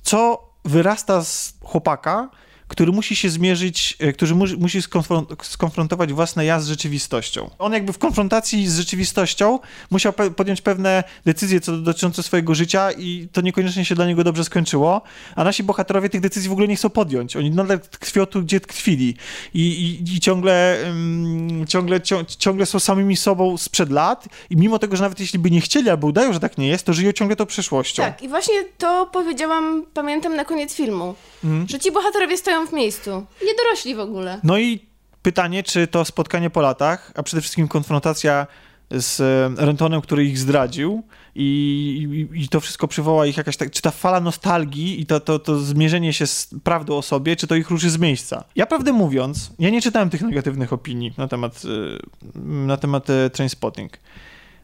co 0.02 0.48
wyrasta 0.64 1.24
z 1.24 1.54
chłopaka, 1.64 2.30
który 2.68 2.92
musi 2.92 3.16
się 3.16 3.30
zmierzyć, 3.30 3.96
e, 4.00 4.12
który 4.12 4.34
mu, 4.34 4.44
musi 4.58 4.80
skonfront- 4.80 5.44
skonfrontować 5.44 6.12
własne 6.12 6.44
ja 6.44 6.60
z 6.60 6.68
rzeczywistością. 6.68 7.50
On 7.58 7.72
jakby 7.72 7.92
w 7.92 7.98
konfrontacji 7.98 8.68
z 8.68 8.76
rzeczywistością 8.78 9.58
musiał 9.90 10.12
pe- 10.12 10.30
podjąć 10.30 10.60
pewne 10.60 11.04
decyzje 11.24 11.60
co 11.60 11.72
dotyczące 11.76 12.22
swojego 12.22 12.54
życia 12.54 12.92
i 12.92 13.28
to 13.32 13.40
niekoniecznie 13.40 13.84
się 13.84 13.94
dla 13.94 14.06
niego 14.06 14.24
dobrze 14.24 14.44
skończyło, 14.44 15.02
a 15.36 15.44
nasi 15.44 15.62
bohaterowie 15.62 16.08
tych 16.08 16.20
decyzji 16.20 16.48
w 16.48 16.52
ogóle 16.52 16.68
nie 16.68 16.76
chcą 16.76 16.90
podjąć. 16.90 17.36
Oni 17.36 17.50
nadal 17.50 17.80
tkwią 17.80 18.26
tu, 18.26 18.42
gdzie 18.42 18.60
tkwili 18.60 19.16
i, 19.54 19.60
i, 19.60 20.14
i 20.16 20.20
ciągle, 20.20 20.76
ym, 20.86 21.64
ciągle, 21.68 22.00
cią, 22.00 22.24
ciągle 22.24 22.66
są 22.66 22.80
samymi 22.80 23.16
sobą 23.16 23.56
sprzed 23.58 23.90
lat 23.90 24.28
i 24.50 24.56
mimo 24.56 24.78
tego, 24.78 24.96
że 24.96 25.02
nawet 25.02 25.20
jeśli 25.20 25.38
by 25.38 25.50
nie 25.50 25.60
chcieli 25.60 25.90
albo 25.90 26.06
udają, 26.06 26.32
że 26.32 26.40
tak 26.40 26.58
nie 26.58 26.68
jest, 26.68 26.86
to 26.86 26.92
żyją 26.92 27.12
ciągle 27.12 27.36
tą 27.36 27.46
przeszłością. 27.46 28.02
Tak, 28.02 28.22
i 28.22 28.28
właśnie 28.28 28.54
to 28.78 29.06
powiedziałam, 29.12 29.84
pamiętam 29.94 30.36
na 30.36 30.44
koniec 30.44 30.74
filmu, 30.74 31.14
Mhm. 31.44 31.68
że 31.68 31.78
ci 31.78 31.92
bohaterowie 31.92 32.36
stoją 32.36 32.55
w 32.64 32.72
miejscu. 32.72 33.26
Nie 33.44 33.54
dorośli 33.54 33.94
w 33.94 34.00
ogóle. 34.00 34.40
No 34.44 34.58
i 34.58 34.80
pytanie, 35.22 35.62
czy 35.62 35.86
to 35.86 36.04
spotkanie 36.04 36.50
po 36.50 36.60
latach, 36.60 37.12
a 37.14 37.22
przede 37.22 37.40
wszystkim 37.40 37.68
konfrontacja 37.68 38.46
z 38.90 39.20
e, 39.20 39.64
Rentonem, 39.66 40.00
który 40.00 40.24
ich 40.24 40.38
zdradził 40.38 41.02
i, 41.34 42.28
i, 42.32 42.42
i 42.42 42.48
to 42.48 42.60
wszystko 42.60 42.88
przywoła 42.88 43.26
ich 43.26 43.36
jakaś 43.36 43.56
tak, 43.56 43.70
czy 43.70 43.82
ta 43.82 43.90
fala 43.90 44.20
nostalgii 44.20 45.00
i 45.00 45.06
to, 45.06 45.20
to, 45.20 45.38
to 45.38 45.58
zmierzenie 45.58 46.12
się 46.12 46.26
z 46.26 46.50
prawdą 46.64 46.96
o 46.96 47.02
sobie, 47.02 47.36
czy 47.36 47.46
to 47.46 47.54
ich 47.54 47.70
ruszy 47.70 47.90
z 47.90 47.98
miejsca. 47.98 48.44
Ja 48.56 48.66
prawdę 48.66 48.92
mówiąc, 48.92 49.50
ja 49.58 49.70
nie 49.70 49.82
czytałem 49.82 50.10
tych 50.10 50.22
negatywnych 50.22 50.72
opinii 50.72 51.12
na 51.18 51.28
temat, 51.28 51.62
e, 51.64 52.38
na 52.44 52.76
temat 52.76 53.10
e, 53.10 53.30
Trainspotting, 53.30 53.98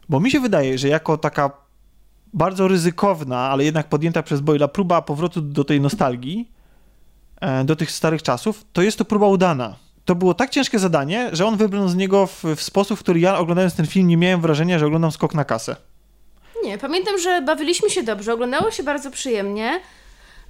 bo 0.08 0.20
mi 0.20 0.30
się 0.30 0.40
wydaje, 0.40 0.78
że 0.78 0.88
jako 0.88 1.18
taka 1.18 1.50
bardzo 2.32 2.68
ryzykowna, 2.68 3.38
ale 3.38 3.64
jednak 3.64 3.88
podjęta 3.88 4.22
przez 4.22 4.40
Boyla 4.40 4.68
próba 4.68 5.02
powrotu 5.02 5.40
do 5.40 5.64
tej 5.64 5.80
nostalgii, 5.80 6.51
do 7.64 7.76
tych 7.76 7.90
starych 7.90 8.22
czasów, 8.22 8.64
to 8.72 8.82
jest 8.82 8.98
to 8.98 9.04
próba 9.04 9.26
udana. 9.26 9.74
To 10.04 10.14
było 10.14 10.34
tak 10.34 10.50
ciężkie 10.50 10.78
zadanie, 10.78 11.28
że 11.32 11.46
on 11.46 11.56
wybrnął 11.56 11.88
z 11.88 11.94
niego 11.96 12.26
w, 12.26 12.44
w 12.56 12.62
sposób, 12.62 12.98
w 12.98 13.02
który 13.02 13.20
ja 13.20 13.38
oglądając 13.38 13.74
ten 13.74 13.86
film 13.86 14.08
nie 14.08 14.16
miałem 14.16 14.40
wrażenia, 14.40 14.78
że 14.78 14.86
oglądam 14.86 15.12
skok 15.12 15.34
na 15.34 15.44
kasę. 15.44 15.76
Nie, 16.64 16.78
pamiętam, 16.78 17.18
że 17.18 17.42
bawiliśmy 17.42 17.90
się 17.90 18.02
dobrze, 18.02 18.32
oglądało 18.34 18.70
się 18.70 18.82
bardzo 18.82 19.10
przyjemnie. 19.10 19.80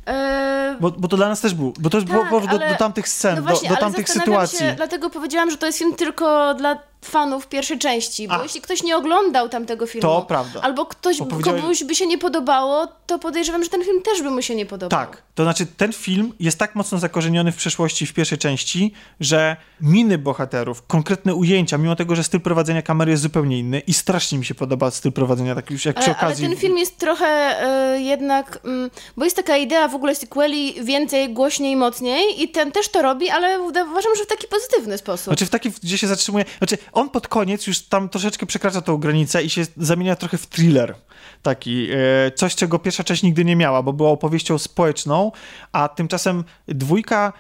Eee, 0.07 0.77
Bo, 0.81 0.91
bo 0.91 1.09
to 1.09 1.17
dla 1.17 1.29
nas 1.29 1.41
też 1.41 1.55
był, 1.55 1.73
bo 1.79 1.91
to 1.91 2.03
było 2.03 2.21
Tak, 2.21 2.31
powód 2.31 2.51
do, 2.51 2.57
ale- 2.57 2.69
do 2.69 2.75
tamtych 2.75 3.09
scen, 3.09 3.37
no 3.37 3.43
właśnie, 3.43 3.69
do, 3.69 3.75
do 3.75 3.81
tamtych 3.81 4.09
sytuacji. 4.09 4.59
Się, 4.59 4.73
dlatego 4.77 5.11
powiedziałam, 5.11 5.51
że 5.51 5.57
to 5.57 5.67
jest 5.67 5.79
film 5.79 5.95
tylko 5.95 6.55
dla 6.55 6.77
fanów 7.05 7.47
pierwszej 7.49 7.79
części, 7.79 8.29
bo 8.29 8.35
A. 8.35 8.43
jeśli 8.43 8.61
ktoś 8.61 8.83
nie 8.83 8.97
oglądał 8.97 9.49
tamtego 9.49 9.87
filmu, 9.87 10.03
To 10.03 10.23
prawda. 10.23 10.61
albo 10.61 10.87
ktoś, 10.87 11.19
powiedziałeś- 11.19 11.61
komuś 11.61 11.85
by 11.85 11.95
się 11.95 12.07
nie 12.07 12.19
podobało, 12.19 12.89
to 13.07 13.19
podejrzewam, 13.19 13.65
że 13.65 13.71
ten 13.71 13.85
film 13.85 14.03
też 14.03 14.23
by 14.23 14.31
mu 14.31 14.43
się 14.43 14.55
nie 14.55 14.67
podobał. 14.67 15.01
Tak, 15.01 15.23
to 15.35 15.43
znaczy 15.43 15.67
ten 15.67 15.93
film 15.93 16.33
jest 16.41 16.59
tak 16.59 16.75
mocno 16.75 16.99
zakorzeniony 16.99 17.53
w 17.53 17.57
przeszłości 17.57 18.07
w 18.07 18.13
pierwszej 18.15 18.39
części, 18.39 18.93
że 19.21 19.57
miny 19.81 20.19
bohaterów, 20.19 20.87
konkretne 20.87 21.35
ujęcia, 21.35 21.79
mimo 21.79 21.97
tego, 21.97 22.17
że 22.17 22.25
styl 22.25 22.41
prowadzenia 22.41 22.83
kamery 22.83 23.11
jest 23.11 23.23
zupełnie 23.23 23.59
inny 23.59 23.81
i 23.81 23.95
strasznie 23.95 24.39
mi 24.39 24.45
się 24.45 24.55
podoba 24.55 24.91
styl 24.91 25.13
prowadzenia, 25.13 25.55
tak 25.55 25.71
już 25.71 25.85
jak 25.85 25.97
przy 25.97 26.05
Ale, 26.11 26.17
ale 26.19 26.27
okazji... 26.29 26.49
ten 26.49 26.57
film 26.57 26.79
jest 26.79 26.99
trochę 26.99 27.27
e, 27.27 28.01
jednak, 28.01 28.59
mm, 28.65 28.91
bo 29.17 29.25
jest 29.25 29.37
taka 29.37 29.57
idea 29.57 29.89
w 29.89 29.95
ogóle 29.95 30.15
sequeli 30.15 30.75
więcej, 30.85 31.33
głośniej, 31.35 31.77
mocniej 31.77 32.43
i 32.43 32.49
ten 32.49 32.73
też 32.73 32.89
to 32.89 33.03
robi, 33.03 33.31
ale 33.31 33.61
uważam, 33.61 34.17
że 34.17 34.25
w 34.25 34.27
taki 34.27 34.47
pozytywny 34.49 34.99
sposób. 34.99 35.25
Znaczy 35.25 35.47
w 35.47 35.51
taki, 35.51 35.71
gdzie 35.83 35.99
się 35.99 36.07
zatrzymuje, 36.07 36.45
znaczy 36.59 36.79
on 36.93 37.11
pod 37.11 37.29
koniec 37.29 37.67
już 37.67 37.81
tam 37.81 38.09
troszeczkę 38.09 38.47
przekracza 38.47 38.81
tą 38.81 38.97
granicę 38.97 39.43
i 39.43 39.51
się 39.51 39.63
zamienia 39.77 40.17
trochę 40.17 40.39
w 40.39 40.47
thriller 40.47 40.95
taki, 41.43 41.89
e, 41.91 42.31
coś 42.35 42.55
czego 42.55 42.79
pierwsza 42.79 43.05
część 43.05 43.23
nigdy 43.23 43.45
nie 43.45 43.57
miała, 43.57 43.83
bo 43.83 43.93
była 43.93 44.11
opowieścią 44.11 44.59
społeczną, 44.59 45.33
a 45.73 45.89
tymczasem 45.89 46.45
dwójka 46.69 47.33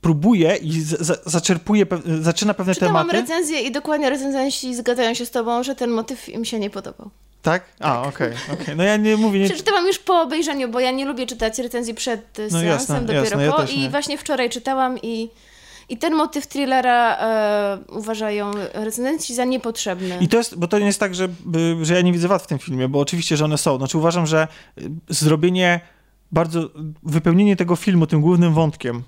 próbuje 0.00 0.56
i 0.56 0.80
zaczerpuje, 1.26 1.86
pe- 1.86 2.22
zaczyna 2.22 2.54
pewne 2.54 2.74
Czytałam 2.74 2.94
tematy. 2.94 3.20
recenzję 3.20 3.60
i 3.60 3.72
dokładnie 3.72 4.10
recenzenci 4.10 4.74
zgadzają 4.74 5.14
się 5.14 5.26
z 5.26 5.30
tobą, 5.30 5.62
że 5.62 5.74
ten 5.74 5.90
motyw 5.90 6.28
im 6.28 6.44
się 6.44 6.58
nie 6.58 6.70
podobał. 6.70 7.10
Tak? 7.42 7.62
A, 7.80 8.02
okej, 8.02 8.32
okej. 8.52 8.76
No 8.76 8.84
ja 8.84 8.96
nie 8.96 9.16
mówię, 9.16 9.40
nie, 9.40 9.46
Przeczytałam 9.46 9.86
już 9.86 9.98
po 9.98 10.20
obejrzeniu, 10.20 10.68
bo 10.68 10.80
ja 10.80 10.90
nie 10.90 11.04
lubię 11.04 11.26
czytać 11.26 11.58
recenzji 11.58 11.94
przed 11.94 12.38
e, 12.38 12.50
seansem, 12.50 12.66
jasne, 12.66 13.00
dopiero 13.00 13.22
jasne, 13.24 13.44
ja 13.44 13.52
po. 13.52 13.62
I 13.62 13.78
nie. 13.78 13.90
właśnie 13.90 14.18
wczoraj 14.18 14.50
czytałam 14.50 14.98
i, 15.02 15.30
i 15.88 15.98
ten 15.98 16.14
motyw 16.14 16.46
thrillera 16.46 17.16
e, 17.16 17.78
uważają 17.88 18.50
recenzenci 18.72 19.34
za 19.34 19.44
niepotrzebny. 19.44 20.18
I 20.20 20.28
to 20.28 20.36
jest, 20.36 20.58
bo 20.58 20.68
to 20.68 20.78
nie 20.78 20.86
jest 20.86 21.00
tak, 21.00 21.14
że, 21.14 21.28
że 21.82 21.94
ja 21.94 22.00
nie 22.00 22.12
widzę 22.12 22.28
wad 22.28 22.42
w 22.42 22.46
tym 22.46 22.58
filmie, 22.58 22.88
bo 22.88 23.00
oczywiście, 23.00 23.36
że 23.36 23.44
one 23.44 23.58
są. 23.58 23.78
Znaczy 23.78 23.98
uważam, 23.98 24.26
że 24.26 24.48
y, 24.78 24.90
zrobienie 25.08 25.80
bardzo, 26.32 26.70
wypełnienie 27.02 27.56
tego 27.56 27.76
filmu 27.76 28.06
tym 28.06 28.20
głównym 28.20 28.54
wątkiem 28.54 29.02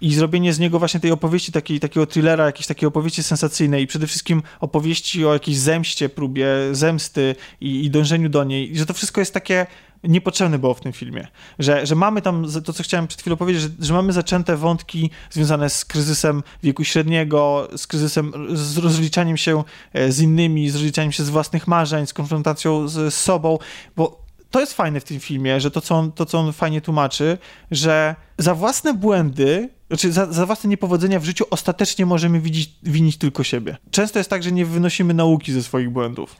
i 0.00 0.14
zrobienie 0.14 0.52
z 0.52 0.58
niego 0.58 0.78
właśnie 0.78 1.00
tej 1.00 1.10
opowieści, 1.10 1.52
takiej, 1.52 1.80
takiego 1.80 2.06
thrillera, 2.06 2.46
jakiejś 2.46 2.66
takiej 2.66 2.86
opowieści 2.86 3.22
sensacyjnej 3.22 3.82
i 3.82 3.86
przede 3.86 4.06
wszystkim 4.06 4.42
opowieści 4.60 5.26
o 5.26 5.32
jakiejś 5.32 5.58
zemście, 5.58 6.08
próbie 6.08 6.46
zemsty 6.72 7.34
i, 7.60 7.84
i 7.84 7.90
dążeniu 7.90 8.28
do 8.28 8.44
niej, 8.44 8.76
że 8.76 8.86
to 8.86 8.94
wszystko 8.94 9.20
jest 9.20 9.34
takie 9.34 9.66
niepotrzebne 10.04 10.58
było 10.58 10.74
w 10.74 10.80
tym 10.80 10.92
filmie. 10.92 11.26
Że, 11.58 11.86
że 11.86 11.94
mamy 11.94 12.22
tam, 12.22 12.46
to 12.64 12.72
co 12.72 12.82
chciałem 12.82 13.06
przed 13.06 13.20
chwilą 13.20 13.36
powiedzieć, 13.36 13.62
że, 13.62 13.68
że 13.80 13.92
mamy 13.92 14.12
zaczęte 14.12 14.56
wątki 14.56 15.10
związane 15.30 15.70
z 15.70 15.84
kryzysem 15.84 16.42
wieku 16.62 16.84
średniego, 16.84 17.68
z 17.76 17.86
kryzysem, 17.86 18.32
z 18.52 18.78
rozliczaniem 18.78 19.36
się 19.36 19.64
e, 19.92 20.12
z 20.12 20.20
innymi, 20.20 20.70
z 20.70 20.74
rozliczaniem 20.74 21.12
się 21.12 21.24
z 21.24 21.30
własnych 21.30 21.66
marzeń, 21.66 22.06
z 22.06 22.12
konfrontacją 22.12 22.88
z, 22.88 23.14
z 23.14 23.16
sobą, 23.16 23.58
bo 23.96 24.26
to 24.50 24.60
jest 24.60 24.74
fajne 24.74 25.00
w 25.00 25.04
tym 25.04 25.20
filmie, 25.20 25.60
że 25.60 25.70
to 25.70 25.80
co, 25.80 25.94
on, 25.94 26.12
to, 26.12 26.26
co 26.26 26.38
on 26.38 26.52
fajnie 26.52 26.80
tłumaczy, 26.80 27.38
że 27.70 28.16
za 28.38 28.54
własne 28.54 28.94
błędy, 28.94 29.68
znaczy 29.88 30.12
za, 30.12 30.32
za 30.32 30.46
własne 30.46 30.70
niepowodzenia 30.70 31.20
w 31.20 31.24
życiu 31.24 31.44
ostatecznie 31.50 32.06
możemy 32.06 32.40
widzieć, 32.40 32.70
winić 32.82 33.16
tylko 33.16 33.44
siebie. 33.44 33.76
Często 33.90 34.18
jest 34.18 34.30
tak, 34.30 34.42
że 34.42 34.52
nie 34.52 34.66
wynosimy 34.66 35.14
nauki 35.14 35.52
ze 35.52 35.62
swoich 35.62 35.90
błędów. 35.90 36.36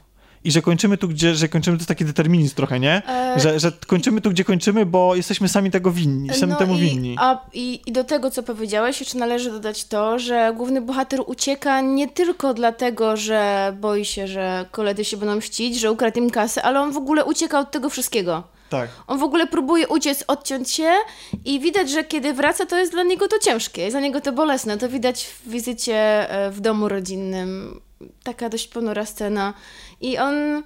I 0.47 0.51
że 0.51 0.61
kończymy 0.61 0.97
tu, 0.97 1.07
gdzie, 1.07 1.35
że 1.35 1.47
kończymy, 1.49 1.77
to 1.77 1.81
jest 1.81 1.87
taki 1.87 2.05
determinizm 2.05 2.55
trochę, 2.55 2.79
nie? 2.79 3.01
E, 3.09 3.39
Że, 3.39 3.59
że 3.59 3.71
kończymy 3.87 4.21
tu, 4.21 4.29
gdzie 4.29 4.43
kończymy, 4.43 4.85
bo 4.85 5.15
jesteśmy 5.15 5.47
sami 5.49 5.71
tego 5.71 5.91
winni, 5.91 6.33
sami 6.33 6.55
temu 6.55 6.75
i, 6.75 6.77
winni. 6.77 7.15
A, 7.19 7.41
i, 7.53 7.81
I 7.85 7.91
do 7.91 8.03
tego, 8.03 8.31
co 8.31 8.43
powiedziałeś, 8.43 8.99
jeszcze 8.99 9.17
należy 9.17 9.51
dodać 9.51 9.85
to, 9.85 10.19
że 10.19 10.53
główny 10.55 10.81
bohater 10.81 11.19
ucieka 11.25 11.81
nie 11.81 12.07
tylko 12.07 12.53
dlatego, 12.53 13.17
że 13.17 13.73
boi 13.81 14.05
się, 14.05 14.27
że 14.27 14.65
koledzy 14.71 15.05
się 15.05 15.17
będą 15.17 15.35
mścić, 15.35 15.79
że 15.79 15.91
ukradł 15.91 16.19
im 16.19 16.29
kasę, 16.29 16.63
ale 16.63 16.79
on 16.79 16.91
w 16.91 16.97
ogóle 16.97 17.25
ucieka 17.25 17.59
od 17.59 17.71
tego 17.71 17.89
wszystkiego. 17.89 18.43
Tak. 18.69 18.89
On 19.07 19.19
w 19.19 19.23
ogóle 19.23 19.47
próbuje 19.47 19.87
uciec, 19.87 20.23
odciąć 20.27 20.71
się 20.71 20.91
i 21.45 21.59
widać, 21.59 21.89
że 21.89 22.03
kiedy 22.03 22.33
wraca, 22.33 22.65
to 22.65 22.77
jest 22.77 22.91
dla 22.91 23.03
niego 23.03 23.27
to 23.27 23.39
ciężkie, 23.39 23.81
jest 23.81 23.93
dla 23.93 24.01
niego 24.01 24.21
to 24.21 24.31
bolesne. 24.31 24.77
To 24.77 24.89
widać 24.89 25.23
w 25.25 25.49
wizycie 25.49 25.95
e, 26.31 26.51
w 26.51 26.59
domu 26.59 26.87
rodzinnym. 26.87 27.81
Taka 28.23 28.49
dość 28.49 28.67
ponura 28.67 29.05
scena. 29.05 29.53
I 30.01 30.17
on 30.17 30.63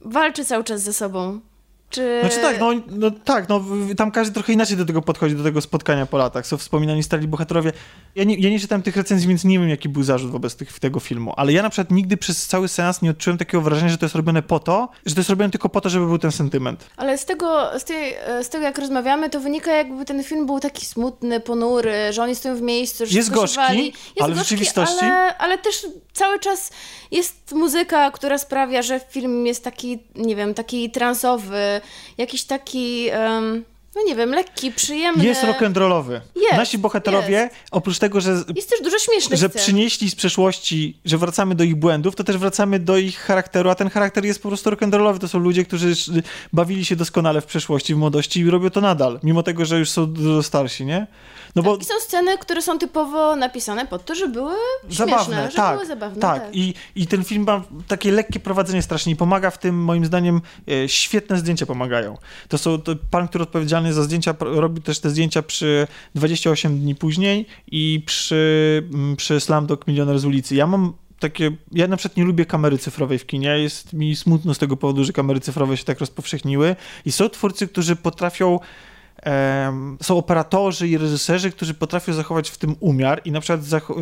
walczy 0.00 0.44
cały 0.44 0.64
czas 0.64 0.82
ze 0.82 0.92
sobą. 0.92 1.40
Czy... 1.90 2.18
Znaczy 2.20 2.40
tak, 2.40 2.60
no, 2.60 2.70
no 2.88 3.10
tak, 3.10 3.48
no 3.48 3.60
w- 3.60 3.94
tam 3.94 4.10
każdy 4.10 4.34
trochę 4.34 4.52
inaczej 4.52 4.76
do 4.76 4.84
tego 4.84 5.02
podchodzi, 5.02 5.34
do 5.36 5.42
tego 5.44 5.60
spotkania 5.60 6.06
po 6.06 6.16
latach. 6.18 6.46
Są 6.46 6.56
wspominani 6.56 7.02
stali 7.02 7.28
bohaterowie. 7.28 7.72
Ja 8.14 8.24
nie, 8.24 8.34
ja 8.38 8.50
nie 8.50 8.60
czytałem 8.60 8.82
tych 8.82 8.96
recenzji, 8.96 9.28
więc 9.28 9.44
nie 9.44 9.58
wiem, 9.58 9.68
jaki 9.68 9.88
był 9.88 10.02
zarzut 10.02 10.30
wobec 10.30 10.56
tych, 10.56 10.78
tego 10.78 11.00
filmu, 11.00 11.34
ale 11.36 11.52
ja 11.52 11.62
na 11.62 11.70
przykład 11.70 11.90
nigdy 11.90 12.16
przez 12.16 12.46
cały 12.46 12.68
seans 12.68 13.02
nie 13.02 13.10
odczułem 13.10 13.38
takiego 13.38 13.60
wrażenia, 13.60 13.88
że 13.88 13.98
to 13.98 14.04
jest 14.06 14.14
robione 14.14 14.42
po 14.42 14.58
to, 14.58 14.88
że 15.06 15.14
to 15.14 15.20
jest 15.20 15.30
robione 15.30 15.50
tylko 15.50 15.68
po 15.68 15.80
to, 15.80 15.88
żeby 15.88 16.06
był 16.06 16.18
ten 16.18 16.32
sentyment. 16.32 16.86
Ale 16.96 17.18
z 17.18 17.24
tego, 17.24 17.78
z, 17.78 17.84
tej, 17.84 18.14
z 18.42 18.48
tego, 18.48 18.64
jak 18.64 18.78
rozmawiamy, 18.78 19.30
to 19.30 19.40
wynika, 19.40 19.72
jakby 19.72 20.04
ten 20.04 20.24
film 20.24 20.46
był 20.46 20.60
taki 20.60 20.86
smutny, 20.86 21.40
ponury, 21.40 21.94
że 22.12 22.22
oni 22.22 22.34
stoją 22.34 22.56
w 22.56 22.62
miejscu, 22.62 23.06
że 23.06 23.16
Jest 23.16 23.30
gorzki. 23.30 23.84
Jest 23.86 23.96
ale 24.22 24.34
w 24.34 24.36
gorzki, 24.38 24.56
rzeczywistości- 24.56 25.04
Ale, 25.04 25.38
ale 25.38 25.58
też 25.58 25.86
cały 26.12 26.38
czas 26.38 26.70
jest 27.10 27.52
muzyka, 27.52 28.10
która 28.10 28.38
sprawia, 28.38 28.82
że 28.82 29.00
film 29.00 29.46
jest 29.46 29.64
taki, 29.64 29.98
nie 30.14 30.36
wiem, 30.36 30.54
taki 30.54 30.90
transowy, 30.90 31.75
jakiś 32.18 32.44
taki, 32.44 33.08
em, 33.08 33.64
no 33.96 34.02
nie 34.06 34.16
wiem, 34.16 34.30
lekki, 34.30 34.72
przyjemny. 34.72 35.24
Jest 35.24 35.42
rock'n'rollowy. 35.42 36.20
Jest, 36.36 36.56
Nasi 36.56 36.78
bohaterowie, 36.78 37.36
jest. 37.36 37.54
oprócz 37.70 37.98
tego, 37.98 38.20
że 38.20 38.30
Jest 38.56 38.70
też 38.70 38.80
dużo 38.82 38.98
śmiesznych 38.98 39.40
że 39.40 39.48
przynieśli 39.48 40.10
z 40.10 40.14
przeszłości, 40.14 40.96
że 41.04 41.18
wracamy 41.18 41.54
do 41.54 41.64
ich 41.64 41.76
błędów, 41.76 42.16
to 42.16 42.24
też 42.24 42.36
wracamy 42.38 42.78
do 42.78 42.96
ich 42.98 43.18
charakteru, 43.18 43.70
a 43.70 43.74
ten 43.74 43.90
charakter 43.90 44.24
jest 44.24 44.42
po 44.42 44.48
prostu 44.48 44.70
rock'n'rollowy. 44.70 45.18
To 45.18 45.28
są 45.28 45.38
ludzie, 45.38 45.64
którzy 45.64 45.92
bawili 46.52 46.84
się 46.84 46.96
doskonale 46.96 47.40
w 47.40 47.46
przeszłości, 47.46 47.94
w 47.94 47.98
młodości 47.98 48.40
i 48.40 48.50
robią 48.50 48.70
to 48.70 48.80
nadal, 48.80 49.20
mimo 49.22 49.42
tego, 49.42 49.64
że 49.64 49.78
już 49.78 49.90
są 49.90 50.06
dużo 50.06 50.42
starsi, 50.42 50.84
nie? 50.84 51.06
No 51.56 51.62
bo 51.62 51.84
są 51.84 51.94
sceny, 52.00 52.38
które 52.38 52.62
są 52.62 52.78
typowo 52.78 53.36
napisane 53.36 53.86
pod 53.86 54.04
to, 54.04 54.14
że 54.14 54.28
były 54.28 54.54
śmieszne, 54.82 55.06
zabawne, 55.06 55.50
że 55.50 55.56
tak, 55.56 55.74
były 55.74 55.86
zabawne. 55.86 56.20
tak. 56.20 56.42
tak. 56.42 56.56
I, 56.56 56.74
I 56.96 57.06
ten 57.06 57.24
film 57.24 57.44
ma 57.44 57.62
takie 57.88 58.12
lekkie 58.12 58.40
prowadzenie 58.40 58.82
strasznie 58.82 59.12
i 59.12 59.16
pomaga 59.16 59.50
w 59.50 59.58
tym, 59.58 59.84
moim 59.84 60.06
zdaniem, 60.06 60.40
e, 60.70 60.88
świetne 60.88 61.38
zdjęcia 61.38 61.66
pomagają. 61.66 62.16
To 62.48 62.58
są, 62.58 62.80
to 62.80 62.92
pan, 63.10 63.28
który 63.28 63.42
odpowiedzialny 63.44 63.92
za 63.92 64.02
zdjęcia, 64.02 64.34
robi 64.40 64.82
też 64.82 65.00
te 65.00 65.10
zdjęcia 65.10 65.42
przy 65.42 65.86
28 66.14 66.78
dni 66.78 66.94
później 66.94 67.46
i 67.66 68.02
przy, 68.06 68.82
mm, 68.94 69.16
przy 69.16 69.40
Slumdog 69.40 69.86
Milioner 69.86 70.18
z 70.18 70.24
ulicy. 70.24 70.54
Ja 70.54 70.66
mam 70.66 70.92
takie, 71.18 71.50
ja 71.72 71.88
na 71.88 71.96
przykład 71.96 72.16
nie 72.16 72.24
lubię 72.24 72.44
kamery 72.44 72.78
cyfrowej 72.78 73.18
w 73.18 73.26
kinie, 73.26 73.58
jest 73.58 73.92
mi 73.92 74.16
smutno 74.16 74.54
z 74.54 74.58
tego 74.58 74.76
powodu, 74.76 75.04
że 75.04 75.12
kamery 75.12 75.40
cyfrowe 75.40 75.76
się 75.76 75.84
tak 75.84 76.00
rozpowszechniły 76.00 76.76
i 77.04 77.12
są 77.12 77.28
twórcy, 77.28 77.68
którzy 77.68 77.96
potrafią 77.96 78.58
em, 79.26 79.98
są 80.02 80.18
operatorzy 80.18 80.88
i 80.88 80.98
reżyserzy, 80.98 81.50
którzy 81.50 81.74
potrafią 81.74 82.12
zachować 82.12 82.50
w 82.50 82.58
tym 82.58 82.76
umiar 82.80 83.20
i 83.24 83.32
na 83.32 83.40
przykład, 83.40 83.60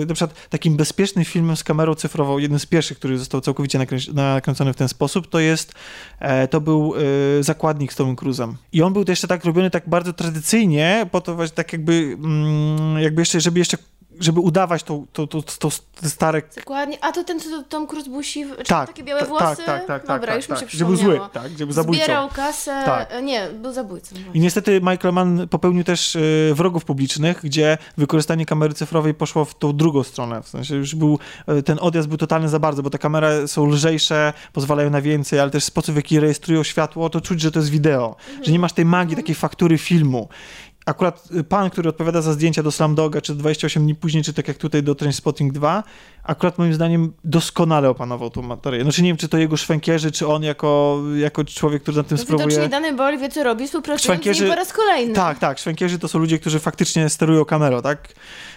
na 0.08 0.14
przykład 0.14 0.48
takim 0.48 0.76
bezpiecznym 0.76 1.24
filmem 1.24 1.56
z 1.56 1.64
kamerą 1.64 1.94
cyfrową, 1.94 2.38
jeden 2.38 2.58
z 2.58 2.66
pierwszych, 2.66 2.98
który 2.98 3.18
został 3.18 3.40
całkowicie 3.40 3.78
nakręcony 4.12 4.72
w 4.72 4.76
ten 4.76 4.88
sposób, 4.88 5.28
to 5.28 5.40
jest, 5.40 5.74
e, 6.20 6.48
to 6.48 6.60
był 6.60 6.94
e, 7.38 7.42
Zakładnik 7.42 7.92
z 7.92 7.96
Tomem 7.96 8.16
Cruzem. 8.16 8.56
I 8.72 8.82
on 8.82 8.92
był 8.92 9.04
jeszcze 9.08 9.28
tak 9.28 9.44
robiony 9.44 9.70
tak 9.70 9.88
bardzo 9.88 10.12
tradycyjnie, 10.12 11.06
po 11.10 11.20
to 11.20 11.34
właśnie 11.34 11.56
tak 11.56 11.72
jakby, 11.72 12.16
mm, 12.18 12.98
jakby 12.98 13.22
jeszcze, 13.22 13.40
żeby 13.40 13.58
jeszcze 13.58 13.76
żeby 14.20 14.40
udawać 14.40 14.82
to, 14.82 15.02
to, 15.12 15.26
to, 15.26 15.42
to, 15.42 15.70
stare 16.08 16.42
Dokładnie. 16.56 16.98
A 17.04 17.12
to 17.12 17.24
ten, 17.24 17.40
co 17.40 17.62
Tom 17.62 17.86
Cruise 17.86 18.10
był 18.10 18.22
siwy, 18.22 18.56
czy 18.56 18.64
tak, 18.64 18.88
takie 18.88 19.02
białe 19.02 19.20
ta- 19.20 19.26
włosy? 19.26 19.44
Tak, 19.44 19.66
tak, 19.66 19.86
tak. 19.86 20.06
Dobra, 20.06 20.26
tak, 20.26 20.36
już 20.36 20.48
mi 20.48 20.56
tak. 20.56 20.70
się 20.70 20.78
Że 20.78 20.84
był 20.84 20.96
zły, 20.96 21.20
tak, 21.32 21.58
że 21.58 21.66
był 21.66 21.72
zabójcą. 21.72 22.04
Zbierał 22.04 22.28
kasę, 22.28 22.82
Tak. 22.84 23.12
e, 23.12 23.22
nie, 23.22 23.48
był 23.62 23.72
zabójcą. 23.72 24.16
I 24.34 24.40
niestety 24.40 24.80
Michael 24.80 25.14
Mann 25.14 25.48
popełnił 25.48 25.84
też 25.84 26.16
e, 26.16 26.20
wrogów 26.54 26.84
publicznych, 26.84 27.40
gdzie 27.42 27.78
wykorzystanie 27.96 28.46
kamery 28.46 28.74
cyfrowej 28.74 29.14
poszło 29.14 29.44
w 29.44 29.54
tą 29.54 29.76
drugą 29.76 30.02
stronę. 30.02 30.42
W 30.42 30.48
sensie 30.48 30.76
już 30.76 30.94
był, 30.94 31.18
e, 31.46 31.62
ten 31.62 31.78
odjazd 31.80 32.08
był 32.08 32.18
totalny 32.18 32.48
za 32.48 32.58
bardzo, 32.58 32.82
bo 32.82 32.90
te 32.90 32.98
kamery 32.98 33.48
są 33.48 33.66
lżejsze, 33.66 34.32
pozwalają 34.52 34.90
na 34.90 35.00
więcej, 35.00 35.40
ale 35.40 35.50
też 35.50 35.64
sposób, 35.64 35.94
w 35.94 35.96
jaki 35.96 36.20
rejestrują 36.20 36.62
światło, 36.62 37.10
to 37.10 37.20
czuć, 37.20 37.40
że 37.40 37.50
to 37.50 37.58
jest 37.58 37.70
wideo. 37.70 38.16
Że 38.42 38.52
nie 38.52 38.58
masz 38.58 38.72
tej 38.72 38.84
magii, 38.84 39.16
takiej 39.16 39.34
faktury 39.34 39.78
filmu. 39.78 40.28
Akurat 40.86 41.28
pan, 41.48 41.70
który 41.70 41.88
odpowiada 41.88 42.22
za 42.22 42.32
zdjęcia 42.32 42.62
do 42.62 42.72
Slamdoga, 42.72 43.20
czy 43.20 43.34
28 43.34 43.82
dni 43.82 43.94
później, 43.94 44.24
czy 44.24 44.32
tak 44.32 44.48
jak 44.48 44.56
tutaj 44.56 44.82
do 44.82 44.94
Trainspotting 44.94 45.52
2, 45.52 45.82
akurat 46.24 46.58
moim 46.58 46.74
zdaniem 46.74 47.12
doskonale 47.24 47.90
opanował 47.90 48.30
tą 48.30 48.42
materię. 48.42 48.82
Znaczy 48.82 49.02
nie 49.02 49.08
wiem, 49.10 49.16
czy 49.16 49.28
to 49.28 49.38
jego 49.38 49.56
szwękierzy, 49.56 50.12
czy 50.12 50.26
on 50.28 50.42
jako, 50.42 51.02
jako 51.16 51.44
człowiek, 51.44 51.82
który 51.82 51.96
nad 51.96 52.06
tym 52.08 52.16
No 52.18 52.22
sprawuje... 52.22 52.48
Widocznie 52.48 52.68
dany 52.68 52.92
Boll 52.92 53.18
wie, 53.18 53.28
co 53.28 53.44
robi, 53.44 53.66
współpracując 53.66 54.22
z 54.22 54.26
Szwękierzy- 54.26 54.40
nim 54.40 54.50
po 54.50 54.56
raz 54.56 54.72
kolejny. 54.72 55.14
Tak, 55.14 55.38
tak. 55.38 55.58
Szwękierzy 55.58 55.98
to 55.98 56.08
są 56.08 56.18
ludzie, 56.18 56.38
którzy 56.38 56.58
faktycznie 56.60 57.08
sterują 57.08 57.44
kamerą, 57.44 57.82
tak? 57.82 58.08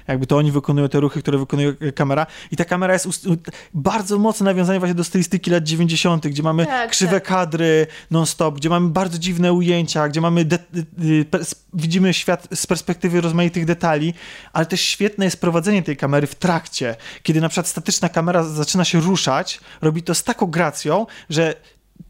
Jakby 0.07 0.27
to 0.27 0.37
oni 0.37 0.51
wykonują 0.51 0.89
te 0.89 0.99
ruchy, 0.99 1.21
które 1.21 1.37
wykonuje 1.37 1.73
kamera. 1.95 2.25
I 2.51 2.55
ta 2.55 2.65
kamera 2.65 2.93
jest 2.93 3.05
ust- 3.05 3.27
bardzo 3.73 4.17
mocne 4.19 4.45
nawiązanie 4.45 4.79
właśnie 4.79 4.95
do 4.95 5.03
stylistyki 5.03 5.51
lat 5.51 5.63
90., 5.63 6.27
gdzie 6.27 6.43
mamy 6.43 6.65
Tak, 6.65 6.91
krzywe 6.91 7.11
tak. 7.21 7.23
kadry 7.23 7.87
non-stop, 8.11 8.55
gdzie 8.55 8.69
mamy 8.69 8.89
bardzo 8.89 9.17
dziwne 9.17 9.53
ujęcia, 9.53 10.09
gdzie 10.09 10.21
mamy 10.21 10.45
de- 10.45 10.59
y, 11.03 11.25
pers- 11.31 11.55
widzimy 11.73 12.13
świat 12.13 12.47
z 12.55 12.67
perspektywy 12.67 13.21
rozmaitych 13.21 13.65
detali, 13.65 14.13
ale 14.53 14.65
też 14.65 14.81
świetne 14.81 15.25
jest 15.25 15.41
prowadzenie 15.41 15.83
tej 15.83 15.97
kamery 15.97 16.27
w 16.27 16.35
trakcie, 16.35 16.95
kiedy 17.23 17.41
na 17.41 17.49
przykład 17.49 17.67
statyczna 17.67 18.09
kamera 18.09 18.43
zaczyna 18.43 18.85
się 18.85 18.99
ruszać, 19.01 19.59
robi 19.81 20.03
to 20.03 20.15
z 20.15 20.23
taką 20.23 20.45
gracją, 20.45 21.05
że 21.29 21.55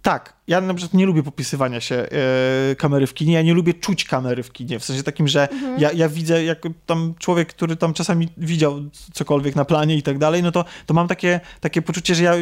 tak, 0.07 0.33
ja 0.47 0.61
na 0.61 0.73
przykład 0.73 0.93
nie 0.93 1.05
lubię 1.05 1.23
popisywania 1.23 1.81
się 1.81 1.95
e, 1.95 2.75
kamery 2.75 3.07
w 3.07 3.13
kinie, 3.13 3.33
ja 3.33 3.41
nie 3.41 3.53
lubię 3.53 3.73
czuć 3.73 4.05
kamery 4.05 4.43
w 4.43 4.51
kinie, 4.51 4.79
w 4.79 4.85
sensie 4.85 5.03
takim, 5.03 5.27
że 5.27 5.47
ja, 5.77 5.91
ja 5.91 6.09
widzę, 6.09 6.43
jak 6.43 6.63
tam 6.85 7.13
człowiek, 7.19 7.47
który 7.47 7.75
tam 7.75 7.93
czasami 7.93 8.29
widział 8.37 8.81
cokolwiek 9.13 9.55
na 9.55 9.65
planie 9.65 9.97
i 9.97 10.03
tak 10.03 10.17
dalej, 10.17 10.43
no 10.43 10.51
to, 10.51 10.65
to 10.85 10.93
mam 10.93 11.07
takie, 11.07 11.39
takie 11.61 11.81
poczucie, 11.81 12.15
że 12.15 12.23
ja 12.23 12.33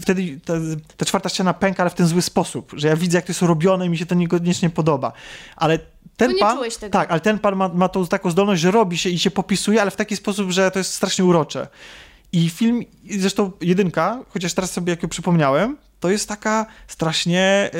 wtedy 0.00 0.40
ta, 0.44 0.54
ta 0.96 1.04
czwarta 1.04 1.28
ściana 1.28 1.54
pęka, 1.54 1.82
ale 1.82 1.90
w 1.90 1.94
ten 1.94 2.06
zły 2.06 2.22
sposób, 2.22 2.72
że 2.76 2.88
ja 2.88 2.96
widzę, 2.96 3.18
jak 3.18 3.24
to 3.24 3.30
jest 3.30 3.42
robione 3.42 3.86
i 3.86 3.88
mi 3.88 3.98
się 3.98 4.06
to 4.06 4.14
niekoniecznie 4.14 4.70
podoba, 4.70 5.12
ale 5.56 5.78
ten 6.16 6.32
nie 6.32 6.38
pan, 6.38 6.58
tak, 6.90 7.10
ale 7.10 7.20
ten 7.20 7.38
pan 7.38 7.56
ma, 7.56 7.68
ma 7.68 7.88
tą 7.88 8.06
taką 8.06 8.30
zdolność, 8.30 8.62
że 8.62 8.70
robi 8.70 8.98
się 8.98 9.10
i 9.10 9.18
się 9.18 9.30
popisuje, 9.30 9.82
ale 9.82 9.90
w 9.90 9.96
taki 9.96 10.16
sposób, 10.16 10.50
że 10.50 10.70
to 10.70 10.78
jest 10.78 10.94
strasznie 10.94 11.24
urocze. 11.24 11.68
I 12.32 12.50
film, 12.50 12.82
zresztą 13.10 13.52
jedynka, 13.60 14.18
chociaż 14.28 14.54
teraz 14.54 14.70
sobie 14.70 14.90
jak 14.90 15.02
ją 15.02 15.08
przypomniałem, 15.08 15.76
to 16.02 16.10
jest 16.10 16.28
taka 16.28 16.66
strasznie, 16.88 17.70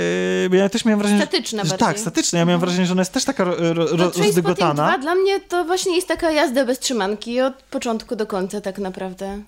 yy, 0.51 0.59
ja 0.59 0.69
też 0.69 0.85
miałem 0.85 0.99
wrażenie, 1.01 1.21
że- 1.21 1.27
Statyczna 1.27 1.65
że, 1.65 1.71
bardziej. 1.71 1.89
tak, 1.89 1.99
statyczna, 1.99 2.39
ja 2.39 2.45
miałem 2.45 2.61
wrażenie, 2.61 2.87
że 2.87 2.93
ona 2.93 3.01
jest 3.01 3.13
też 3.13 3.25
taka 3.25 3.45
ro, 3.45 3.55
ro, 3.59 3.87
rozdygotana. 4.17 4.89
2 4.89 4.99
dla 4.99 5.15
mnie 5.15 5.41
to 5.41 5.65
właśnie 5.65 5.97
jest 5.97 6.09
taka 6.09 6.31
jazda 6.31 6.65
bez 6.65 6.79
trzymanki 6.79 7.41
od 7.41 7.55
początku 7.55 8.17
do 8.17 8.27
końca 8.27 8.61
tak 8.61 8.79
naprawdę. 8.79 9.43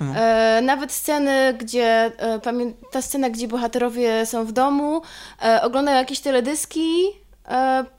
Mhm. 0.00 0.16
E, 0.18 0.62
nawet 0.62 0.92
sceny, 0.92 1.54
gdzie 1.58 2.12
e, 2.18 2.40
ta 2.90 3.02
scena, 3.02 3.30
gdzie 3.30 3.48
bohaterowie 3.48 4.26
są 4.26 4.44
w 4.44 4.52
domu, 4.52 5.02
e, 5.42 5.62
oglądają 5.62 5.98
jakieś 5.98 6.20
teledyski, 6.20 7.02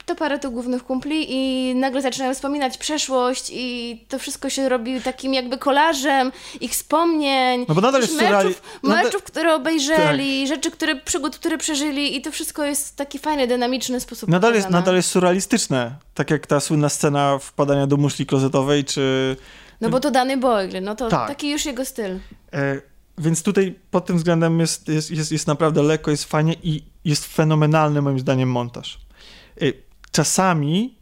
to 0.06 0.14
parę 0.14 0.38
to 0.38 0.50
głównych 0.50 0.84
kumpli 0.84 1.26
i 1.28 1.74
nagle 1.74 2.02
zaczynają 2.02 2.34
wspominać 2.34 2.78
przeszłość 2.78 3.50
i 3.54 4.04
to 4.08 4.18
wszystko 4.18 4.50
się 4.50 4.68
robi 4.68 5.00
takim 5.00 5.34
jakby 5.34 5.58
kolażem 5.58 6.32
ich 6.60 6.70
wspomnień, 6.72 7.64
No 7.68 7.74
bo 7.74 7.80
nadal 7.80 8.00
meczów, 8.00 8.18
nadal- 8.18 9.04
meczów, 9.04 9.22
które 9.22 9.54
obejrzeli, 9.54 10.46
rzeczy, 10.48 10.70
które, 10.70 10.96
przygód, 10.96 11.38
które 11.38 11.58
przeżyli 11.58 12.16
i 12.16 12.22
to 12.22 12.32
wszystko 12.32 12.64
jest 12.64 12.88
w 12.88 12.94
taki 12.94 13.18
fajny, 13.18 13.46
dynamiczny 13.46 14.00
sposób 14.00 14.28
Nadal 14.28 14.54
jest, 14.54 14.70
nadal 14.70 14.96
jest 14.96 15.10
surrealistyczne, 15.10 15.94
tak 16.14 16.30
jak 16.30 16.46
ta 16.46 16.60
słynna 16.60 16.88
scena 16.88 17.38
wpadania 17.38 17.86
do 17.86 17.96
muszli 17.96 18.26
klozetowej, 18.26 18.84
czy... 18.84 19.36
No 19.80 19.88
bo 19.90 20.00
to 20.00 20.10
dany 20.10 20.36
Boyle, 20.36 20.80
no 20.80 20.94
to 20.94 21.08
Tak. 21.08 21.28
taki 21.28 21.50
już 21.50 21.64
jego 21.66 21.84
styl. 21.84 22.18
E, 22.52 22.80
więc 23.18 23.42
tutaj 23.42 23.74
pod 23.90 24.06
tym 24.06 24.16
względem 24.16 24.60
jest, 24.60 24.88
jest, 24.88 25.10
jest, 25.10 25.32
jest 25.32 25.46
naprawdę 25.46 25.82
lekko, 25.82 26.10
jest 26.10 26.24
fajnie 26.24 26.54
i 26.62 26.82
jest 27.04 27.26
fenomenalny 27.26 28.02
moim 28.02 28.18
zdaniem 28.18 28.50
montaż. 28.50 29.05
E, 29.62 29.72
czasami 30.12 30.96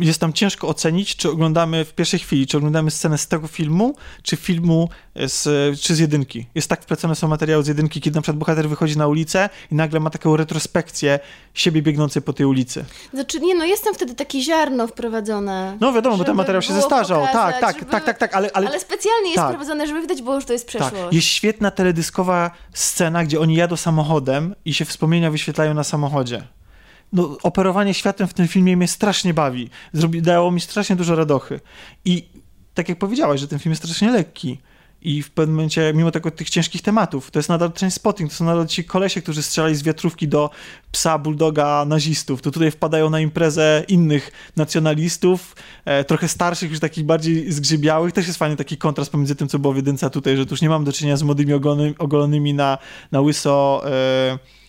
jest 0.00 0.20
tam 0.20 0.32
ciężko 0.32 0.68
ocenić, 0.68 1.16
czy 1.16 1.30
oglądamy 1.30 1.84
w 1.84 1.94
pierwszej 1.94 2.20
chwili, 2.20 2.46
czy 2.46 2.56
oglądamy 2.56 2.90
scenę 2.90 3.18
z 3.18 3.28
tego 3.28 3.46
filmu, 3.46 3.96
czy 4.22 4.36
filmu 4.36 4.88
z, 5.14 5.42
czy 5.80 5.94
z 5.94 5.98
jedynki. 5.98 6.46
Jest 6.54 6.68
tak 6.68 6.82
wplecone 6.82 7.14
są 7.14 7.28
materiały 7.28 7.64
z 7.64 7.66
jedynki, 7.66 8.00
kiedy 8.00 8.14
na 8.14 8.22
przykład 8.22 8.38
bohater 8.38 8.68
wychodzi 8.68 8.98
na 8.98 9.06
ulicę 9.06 9.48
i 9.72 9.74
nagle 9.74 10.00
ma 10.00 10.10
taką 10.10 10.36
retrospekcję 10.36 11.20
siebie 11.54 11.82
biegnącej 11.82 12.22
po 12.22 12.32
tej 12.32 12.46
ulicy. 12.46 12.84
Znaczy, 13.12 13.40
nie 13.40 13.54
no, 13.54 13.64
jest 13.64 13.84
tam 13.84 13.94
wtedy 13.94 14.14
takie 14.14 14.42
ziarno 14.42 14.86
wprowadzone. 14.86 15.76
No 15.80 15.92
wiadomo, 15.92 16.16
bo 16.16 16.24
ten 16.24 16.36
materiał 16.36 16.62
się 16.62 16.72
zestarzał. 16.72 17.20
pokazać, 17.20 17.52
tak, 17.52 17.60
tak, 17.60 17.78
żeby- 17.78 17.90
tak, 17.90 18.04
tak, 18.04 18.18
tak, 18.18 18.34
ale, 18.34 18.50
ale, 18.54 18.68
Ale, 18.68 18.80
specjalnie 18.80 19.28
jest 19.28 19.36
tak. 19.36 19.48
wprowadzone, 19.48 19.86
żeby 19.86 20.00
widać 20.00 20.22
było, 20.22 20.40
że 20.40 20.46
to 20.46 20.52
jest 20.52 20.66
przeszłość. 20.66 20.94
Tak, 20.94 21.12
jest 21.12 21.26
świetna 21.26 21.70
teledyskowa 21.70 22.50
scena, 22.72 23.24
gdzie 23.24 23.40
oni 23.40 23.54
jadą 23.54 23.76
samochodem 23.76 24.54
i 24.64 24.74
się 24.74 24.84
wspomnienia 24.84 25.30
wyświetlają 25.30 25.74
na 25.74 25.84
samochodzie. 25.84 26.42
No, 27.14 27.36
operowanie 27.42 27.94
światem 27.94 28.28
w 28.28 28.34
tym 28.34 28.48
filmie 28.48 28.76
mnie 28.76 28.88
strasznie 28.88 29.34
bawi. 29.34 29.70
Zrobi, 29.92 30.22
dało 30.22 30.50
mi 30.50 30.60
strasznie 30.60 30.96
dużo 30.96 31.16
radochy. 31.16 31.60
I 32.04 32.28
tak 32.74 32.88
jak 32.88 32.98
powiedziałaś, 32.98 33.40
że 33.40 33.48
ten 33.48 33.58
film 33.58 33.70
jest 33.70 33.82
strasznie 33.82 34.10
lekki. 34.10 34.58
I 35.02 35.22
w 35.22 35.30
pewnym 35.30 35.56
momencie, 35.56 35.92
mimo 35.94 36.10
tego, 36.10 36.30
tych 36.30 36.50
ciężkich 36.50 36.82
tematów, 36.82 37.30
to 37.30 37.38
jest 37.38 37.48
nadal 37.48 37.72
Trainspotting, 37.72 38.30
to 38.30 38.36
są 38.36 38.44
nadal 38.44 38.66
ci 38.66 38.84
kolesie, 38.84 39.22
którzy 39.22 39.42
strzelali 39.42 39.76
z 39.76 39.82
wiatrówki 39.82 40.28
do 40.28 40.50
psa 40.92 41.18
bulldoga 41.18 41.84
nazistów. 41.84 42.42
To 42.42 42.50
tutaj 42.50 42.70
wpadają 42.70 43.10
na 43.10 43.20
imprezę 43.20 43.84
innych 43.88 44.30
nacjonalistów, 44.56 45.56
e, 45.84 46.04
trochę 46.04 46.28
starszych, 46.28 46.70
już 46.70 46.80
takich 46.80 47.04
bardziej 47.04 47.52
zgrzybiałych. 47.52 48.12
Też 48.12 48.26
jest 48.26 48.38
fajny 48.38 48.56
taki 48.56 48.76
kontrast 48.76 49.10
pomiędzy 49.10 49.36
tym, 49.36 49.48
co 49.48 49.58
było 49.58 49.72
w 49.72 49.76
jedynce, 49.76 50.10
tutaj, 50.10 50.36
że 50.36 50.46
tu 50.46 50.52
już 50.52 50.62
nie 50.62 50.68
mam 50.68 50.84
do 50.84 50.92
czynienia 50.92 51.16
z 51.16 51.22
młodymi 51.22 51.52
ogolonymi, 51.52 51.94
ogolonymi 51.98 52.54
na, 52.54 52.78
na 53.12 53.20
łyso... 53.20 53.82
E, 53.86 54.63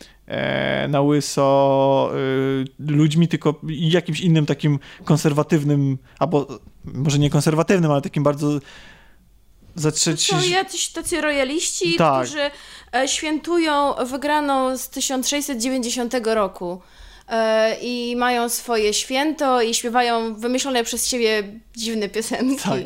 na 0.89 1.01
łyso 1.01 2.11
e, 2.13 2.91
ludźmi, 2.91 3.27
tylko 3.27 3.61
jakimś 3.69 4.19
innym 4.19 4.45
takim 4.45 4.79
konserwatywnym, 5.03 5.97
albo 6.19 6.47
może 6.85 7.19
nie 7.19 7.29
konserwatywnym, 7.29 7.91
ale 7.91 8.01
takim 8.01 8.23
bardzo 8.23 8.59
To 8.59 8.65
zatrzeć... 9.75 10.27
są 10.27 10.41
jacyś 10.41 10.89
tacy 10.89 11.21
rojaliści, 11.21 11.95
Tak. 11.95 12.23
którzy 12.23 12.51
e, 12.93 13.07
świętują 13.07 13.93
wygraną 14.05 14.77
z 14.77 14.89
1690 14.89 16.13
roku. 16.23 16.81
E, 17.29 17.77
I 17.81 18.15
mają 18.15 18.49
swoje 18.49 18.93
święto 18.93 19.61
i 19.61 19.73
śpiewają 19.73 20.35
wymyślone 20.35 20.83
przez 20.83 21.07
siebie 21.07 21.43
dziwne 21.75 22.09
piosenki. 22.09 22.63
Tak. 22.63 22.79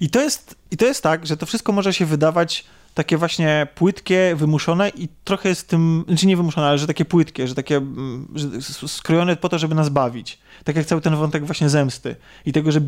I 0.00 0.10
to, 0.10 0.20
jest, 0.20 0.54
I 0.70 0.76
to 0.76 0.86
jest 0.86 1.02
tak, 1.02 1.26
że 1.26 1.36
to 1.36 1.46
wszystko 1.46 1.72
może 1.72 1.94
się 1.94 2.06
wydawać 2.06 2.64
takie 2.94 3.16
właśnie 3.16 3.66
płytkie, 3.74 4.34
wymuszone 4.36 4.88
i 4.88 5.08
trochę 5.24 5.48
jest 5.48 5.68
tym, 5.68 6.04
znaczy 6.08 6.26
nie 6.26 6.36
wymuszone, 6.36 6.66
ale 6.66 6.78
że 6.78 6.86
takie 6.86 7.04
płytkie, 7.04 7.48
że 7.48 7.54
takie 7.54 7.76
mm, 7.76 8.28
że 8.34 8.48
skrojone 8.88 9.36
po 9.36 9.48
to, 9.48 9.58
żeby 9.58 9.74
nas 9.74 9.88
bawić. 9.88 10.38
Tak 10.64 10.76
jak 10.76 10.86
cały 10.86 11.00
ten 11.00 11.16
wątek 11.16 11.46
właśnie 11.46 11.68
zemsty 11.68 12.16
i 12.46 12.52
tego, 12.52 12.72
że, 12.72 12.80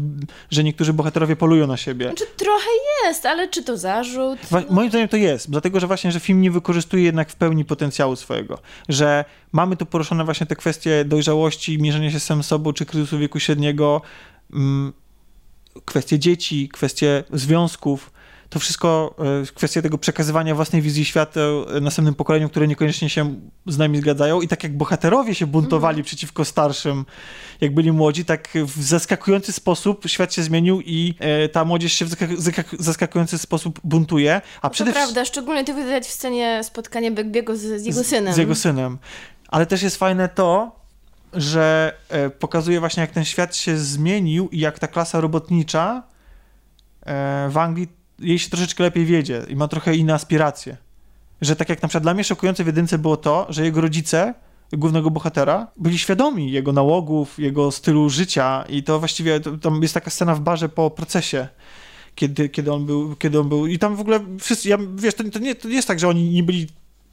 że 0.51 0.65
niektórzy 0.65 0.93
bohaterowie 0.93 1.37
polują 1.37 1.67
na 1.67 1.77
siebie. 1.77 2.07
Znaczy 2.07 2.25
trochę 2.37 2.67
jest, 3.05 3.27
ale 3.27 3.49
czy 3.49 3.63
to 3.65 3.77
zarzut? 3.77 4.39
Wa- 4.51 4.63
Moim 4.71 4.89
zdaniem 4.91 5.09
to 5.09 5.17
jest, 5.17 5.51
dlatego 5.51 5.81
że 5.81 5.87
właśnie, 5.87 6.13
że 6.13 6.21
film 6.21 6.41
nie 6.41 6.51
wykorzystuje 6.51 7.05
jednak 7.05 7.31
w 7.31 7.37
pełni 7.37 7.65
potencjału 7.65 8.17
swojego, 8.17 8.59
że 8.89 9.25
mamy 9.53 9.77
tu 9.77 9.87
poruszone 9.87 10.25
właśnie 10.25 10.47
te 10.47 10.57
kwestie 10.57 11.05
dojrzałości, 11.05 11.79
mierzenia 11.79 12.11
się 12.11 12.21
z 12.21 12.25
samym 12.25 12.43
sobą, 12.43 12.73
czy 12.73 12.87
kryzysu 12.87 13.19
wieku 13.19 13.41
średniego, 13.41 14.01
mm, 14.53 14.93
kwestie 15.85 16.19
dzieci, 16.19 16.69
kwestie 16.69 17.25
związków, 17.33 18.11
to 18.49 18.59
wszystko, 18.59 19.15
e, 19.43 19.53
kwestie 19.55 19.83
tego 19.83 19.99
przekazywania 19.99 20.55
własnej 20.55 20.83
wizji 20.83 21.05
świata 21.05 21.41
e, 21.77 21.81
następnym 21.81 22.15
pokoleniom, 22.15 22.51
które 22.51 22.69
niekoniecznie 22.69 23.09
się 23.11 23.35
z 23.67 23.79
nami 23.79 23.99
zgadzają 23.99 24.41
i 24.41 24.49
tak 24.49 24.63
jak 24.63 24.77
bohaterowie 24.77 25.35
się 25.35 25.47
buntowali 25.47 26.03
przeciwko 26.03 26.45
starszym, 26.45 27.05
jak 27.61 27.75
byli 27.75 27.93
młodzi, 27.93 28.25
tak 28.25 28.49
w 28.55 28.83
zaskakujący 28.83 29.53
sposób 29.53 30.07
świat 30.07 30.35
się 30.35 30.43
zmienił 30.43 30.81
i 30.81 31.15
e, 31.19 31.49
ta 31.49 31.65
młodzież 31.65 31.93
się 31.93 32.05
w 32.05 32.09
zaskak- 32.09 32.37
zaskak- 32.37 32.77
zaskakujący 32.79 33.39
sposób 33.39 33.81
buntuje, 33.85 34.41
a 34.63 34.71
przede 34.71 34.93
wszystkim 34.93 35.15
prawda, 35.15 35.31
szczególnie 35.31 35.65
to 35.65 35.75
widać 35.75 36.05
w 36.07 36.11
scenie 36.11 36.61
spotkania 36.65 37.11
Begbiego 37.11 37.57
z, 37.57 37.61
z 37.61 37.87
jego 37.87 38.05
synem. 38.05 38.35
z 38.35 38.37
jego 38.37 38.55
synem. 38.55 38.99
Ale 39.49 39.67
też 39.67 39.83
jest 39.83 39.97
fajne 39.97 40.29
to, 40.29 40.77
że 41.33 41.95
pokazuje 42.39 42.81
właśnie, 42.81 43.01
jak 43.01 43.11
ten 43.11 43.25
świat 43.25 43.57
się 43.57 43.79
zmienił 43.79 44.49
i 44.49 44.59
jak 44.59 44.79
ta 44.79 44.89
klasa 44.89 45.21
robotnicza 45.21 46.03
w 47.49 47.59
Anglii 47.59 47.89
jej 48.19 48.39
się 48.39 48.51
troszeczkę 48.51 48.85
lepiej 48.85 49.05
wiedzie 49.05 49.43
i 49.49 49.57
ma 49.57 49.69
trochę 49.69 49.97
inne 49.97 50.15
aspiracje. 50.15 50.77
Że 51.41 51.57
tak 51.57 51.69
jak 51.69 51.83
na 51.83 51.89
przykład 51.89 52.03
dla 52.03 52.15
mnie 52.15 52.25
szokujące 52.25 52.65
w 52.65 52.67
jedynce 52.67 52.99
było 52.99 53.17
to, 53.17 53.47
że 53.49 53.65
jego 53.65 53.81
rodzice, 53.81 54.35
głównego 54.73 55.11
bohatera, 55.11 55.67
byli 55.77 55.99
świadomi 55.99 56.53
jego 56.53 56.73
nałogów, 56.73 57.39
jego 57.39 57.71
stylu 57.71 58.11
życia 58.11 58.65
i 58.69 58.83
to 58.83 58.99
właściwie, 58.99 59.41
to, 59.41 59.59
tam 59.59 59.83
jest 59.83 59.95
taka 59.95 60.11
scena 60.11 60.35
w 60.35 60.41
barze 60.41 60.69
po 60.69 60.91
procesie, 60.91 61.49
kiedy, 62.15 62.49
kiedy, 62.49 62.73
on 62.73 62.87
był, 62.87 63.17
kiedy 63.17 63.41
on 63.41 63.49
był 63.49 63.67
i 63.67 63.79
tam 63.79 63.97
w 63.97 64.01
ogóle 64.01 64.21
wszyscy, 64.41 64.69
ja, 64.69 64.79
wiesz, 64.97 65.15
to, 65.15 65.25
to, 65.25 65.39
nie, 65.39 65.55
to 65.55 65.69
nie 65.69 65.75
jest 65.75 65.89
tak, 65.89 66.01
że 66.01 66.09
oni 66.09 66.31
nie 66.31 66.43
byli 66.43 66.67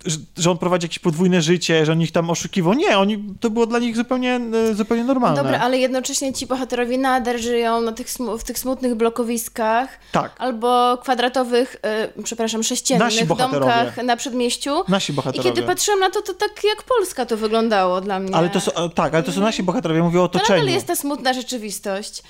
że, 0.05 0.17
że 0.37 0.51
on 0.51 0.57
prowadzi 0.57 0.85
jakieś 0.85 0.99
podwójne 0.99 1.41
życie, 1.41 1.85
że 1.85 1.91
on 1.91 2.01
ich 2.01 2.11
tam 2.11 2.29
oszukiwał. 2.29 2.73
Nie, 2.73 2.97
oni, 2.97 3.23
to 3.39 3.49
było 3.49 3.65
dla 3.65 3.79
nich 3.79 3.95
zupełnie, 3.95 4.39
e, 4.71 4.75
zupełnie 4.75 5.03
normalne. 5.03 5.43
Dobra, 5.43 5.59
ale 5.59 5.77
jednocześnie 5.77 6.33
ci 6.33 6.47
bohaterowie 6.47 6.97
nadal 6.97 7.39
żyją 7.39 7.81
na 7.81 7.91
tych, 7.91 8.07
w 8.39 8.43
tych 8.43 8.59
smutnych 8.59 8.95
blokowiskach 8.95 9.89
Tak. 10.11 10.31
albo 10.37 10.97
kwadratowych, 10.97 11.75
e, 11.81 12.23
przepraszam, 12.23 12.63
sześciennych 12.63 13.27
domkach 13.27 13.97
na 13.97 14.15
przedmieściu. 14.17 14.83
Nasi 14.87 15.11
I 15.11 15.15
bohaterowie. 15.15 15.49
kiedy 15.49 15.67
patrzyłam 15.67 15.99
na 15.99 16.09
to, 16.09 16.21
to 16.21 16.33
tak 16.33 16.63
jak 16.63 16.83
Polska 16.83 17.25
to 17.25 17.37
wyglądało 17.37 18.01
dla 18.01 18.19
mnie. 18.19 18.35
Ale 18.35 18.49
to 18.49 18.59
są, 18.61 18.71
e, 18.73 18.89
tak, 18.89 19.13
ale 19.13 19.23
to 19.23 19.31
są 19.31 19.41
nasi 19.41 19.63
bohaterowie, 19.63 20.03
mówię 20.03 20.21
o 20.21 20.27
To 20.27 20.39
otoczeniu. 20.39 20.59
nadal 20.59 20.73
jest 20.73 20.87
ta 20.87 20.95
smutna 20.95 21.33
rzeczywistość. 21.33 22.23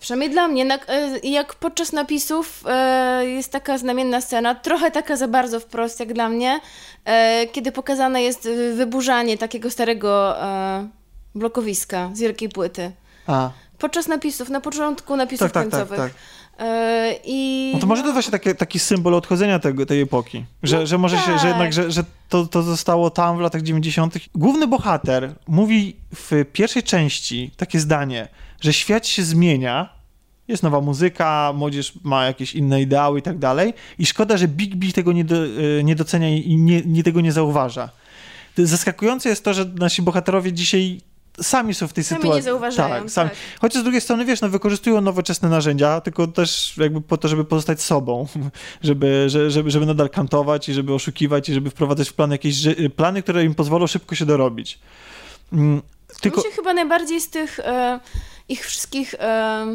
Przynajmniej 0.00 0.30
dla 0.30 0.48
mnie, 0.48 0.64
na, 0.64 0.74
e, 0.74 1.18
jak 1.22 1.54
podczas 1.54 1.92
napisów 1.92 2.64
e, 2.68 3.26
jest 3.26 3.52
taka 3.52 3.78
znamienna 3.78 4.20
scena, 4.20 4.54
trochę 4.54 4.90
taka 4.90 5.16
za 5.16 5.28
bardzo 5.28 5.60
wprost 5.60 6.00
jak 6.00 6.12
dla 6.12 6.28
mnie, 6.28 6.60
e, 7.04 7.46
kiedy 7.46 7.72
pokazane 7.72 8.22
jest 8.22 8.48
wyburzanie 8.74 9.38
takiego 9.38 9.70
starego 9.70 10.42
e, 10.42 10.88
blokowiska 11.34 12.10
z 12.14 12.20
wielkiej 12.20 12.48
płyty. 12.48 12.92
A, 13.26 13.50
Podczas 13.78 14.08
napisów, 14.08 14.48
na 14.48 14.60
początku 14.60 15.16
napisów 15.16 15.52
tak, 15.52 15.52
tak, 15.52 15.70
tak, 15.70 15.80
końcowych. 15.80 15.98
tak. 15.98 16.12
E, 16.58 17.14
I... 17.24 17.70
No 17.74 17.80
to 17.80 17.86
może 17.86 18.02
to 18.02 18.12
właśnie 18.12 18.32
takie, 18.32 18.54
taki 18.54 18.78
symbol 18.78 19.14
odchodzenia 19.14 19.58
tego, 19.58 19.86
tej 19.86 20.00
epoki. 20.00 20.44
Że, 20.62 20.78
No 20.78 20.86
że 20.86 20.98
może 20.98 21.16
się, 21.18 21.26
tak. 21.26 21.40
że 21.40 21.48
jednak, 21.48 21.72
że, 21.72 21.90
że 21.90 22.04
to, 22.28 22.46
to 22.46 22.62
zostało 22.62 23.10
tam 23.10 23.36
w 23.38 23.40
latach 23.40 23.62
90. 23.62 24.14
Główny 24.34 24.66
bohater 24.66 25.34
mówi 25.48 25.96
w 26.14 26.44
pierwszej 26.52 26.82
części 26.82 27.50
takie 27.56 27.80
zdanie, 27.80 28.28
że 28.60 28.72
świat 28.72 29.06
się 29.06 29.22
zmienia, 29.22 29.88
jest 30.48 30.62
nowa 30.62 30.80
muzyka, 30.80 31.52
młodzież 31.54 31.92
ma 32.04 32.24
jakieś 32.24 32.54
inne 32.54 32.82
ideały 32.82 33.18
i 33.18 33.22
tak 33.22 33.38
dalej 33.38 33.74
i 33.98 34.06
szkoda, 34.06 34.36
że 34.36 34.48
Big 34.48 34.76
B 34.76 34.92
tego 34.92 35.12
nie, 35.12 35.24
do, 35.24 35.44
y, 35.44 35.80
nie 35.84 35.96
docenia 35.96 36.36
i 36.36 36.56
nie, 36.56 36.82
nie 36.82 37.02
tego 37.02 37.20
nie 37.20 37.32
zauważa. 37.32 37.90
Zaskakujące 38.56 39.28
jest 39.28 39.44
to, 39.44 39.54
że 39.54 39.64
nasi 39.64 40.02
bohaterowie 40.02 40.52
dzisiaj 40.52 41.00
sami 41.42 41.74
są 41.74 41.88
w 41.88 41.92
tej 41.92 42.04
Sami 42.04 42.20
sytuacji. 42.20 42.38
nie 42.38 42.42
zauważają, 42.42 43.02
Tak, 43.02 43.10
sami. 43.10 43.30
tak. 43.30 43.38
Chociaż 43.60 43.80
z 43.80 43.84
drugiej 43.84 44.00
strony, 44.00 44.24
wiesz, 44.24 44.40
no, 44.40 44.48
wykorzystują 44.48 45.00
nowoczesne 45.00 45.48
narzędzia, 45.48 46.00
tylko 46.00 46.26
też 46.26 46.74
jakby 46.76 47.00
po 47.00 47.16
to, 47.16 47.28
żeby 47.28 47.44
pozostać 47.44 47.82
sobą, 47.82 48.26
żeby, 48.82 49.24
że- 49.30 49.50
żeby, 49.50 49.70
żeby 49.70 49.86
nadal 49.86 50.10
kantować 50.10 50.68
i 50.68 50.74
żeby 50.74 50.94
oszukiwać 50.94 51.48
i 51.48 51.54
żeby 51.54 51.70
wprowadzać 51.70 52.08
w 52.08 52.12
plan 52.12 52.30
jakieś 52.30 52.56
plany, 52.96 53.22
które 53.22 53.44
im 53.44 53.54
pozwolą 53.54 53.86
szybko 53.86 54.14
się 54.14 54.26
dorobić. 54.26 54.78
Mm, 55.52 55.82
Tylko, 56.20 56.40
Mi 56.40 56.46
się 56.46 56.56
chyba 56.56 56.74
najbardziej 56.74 57.20
z 57.20 57.30
tych 57.30 57.60
e, 57.60 58.00
ich 58.48 58.66
wszystkich 58.66 59.14
e, 59.14 59.66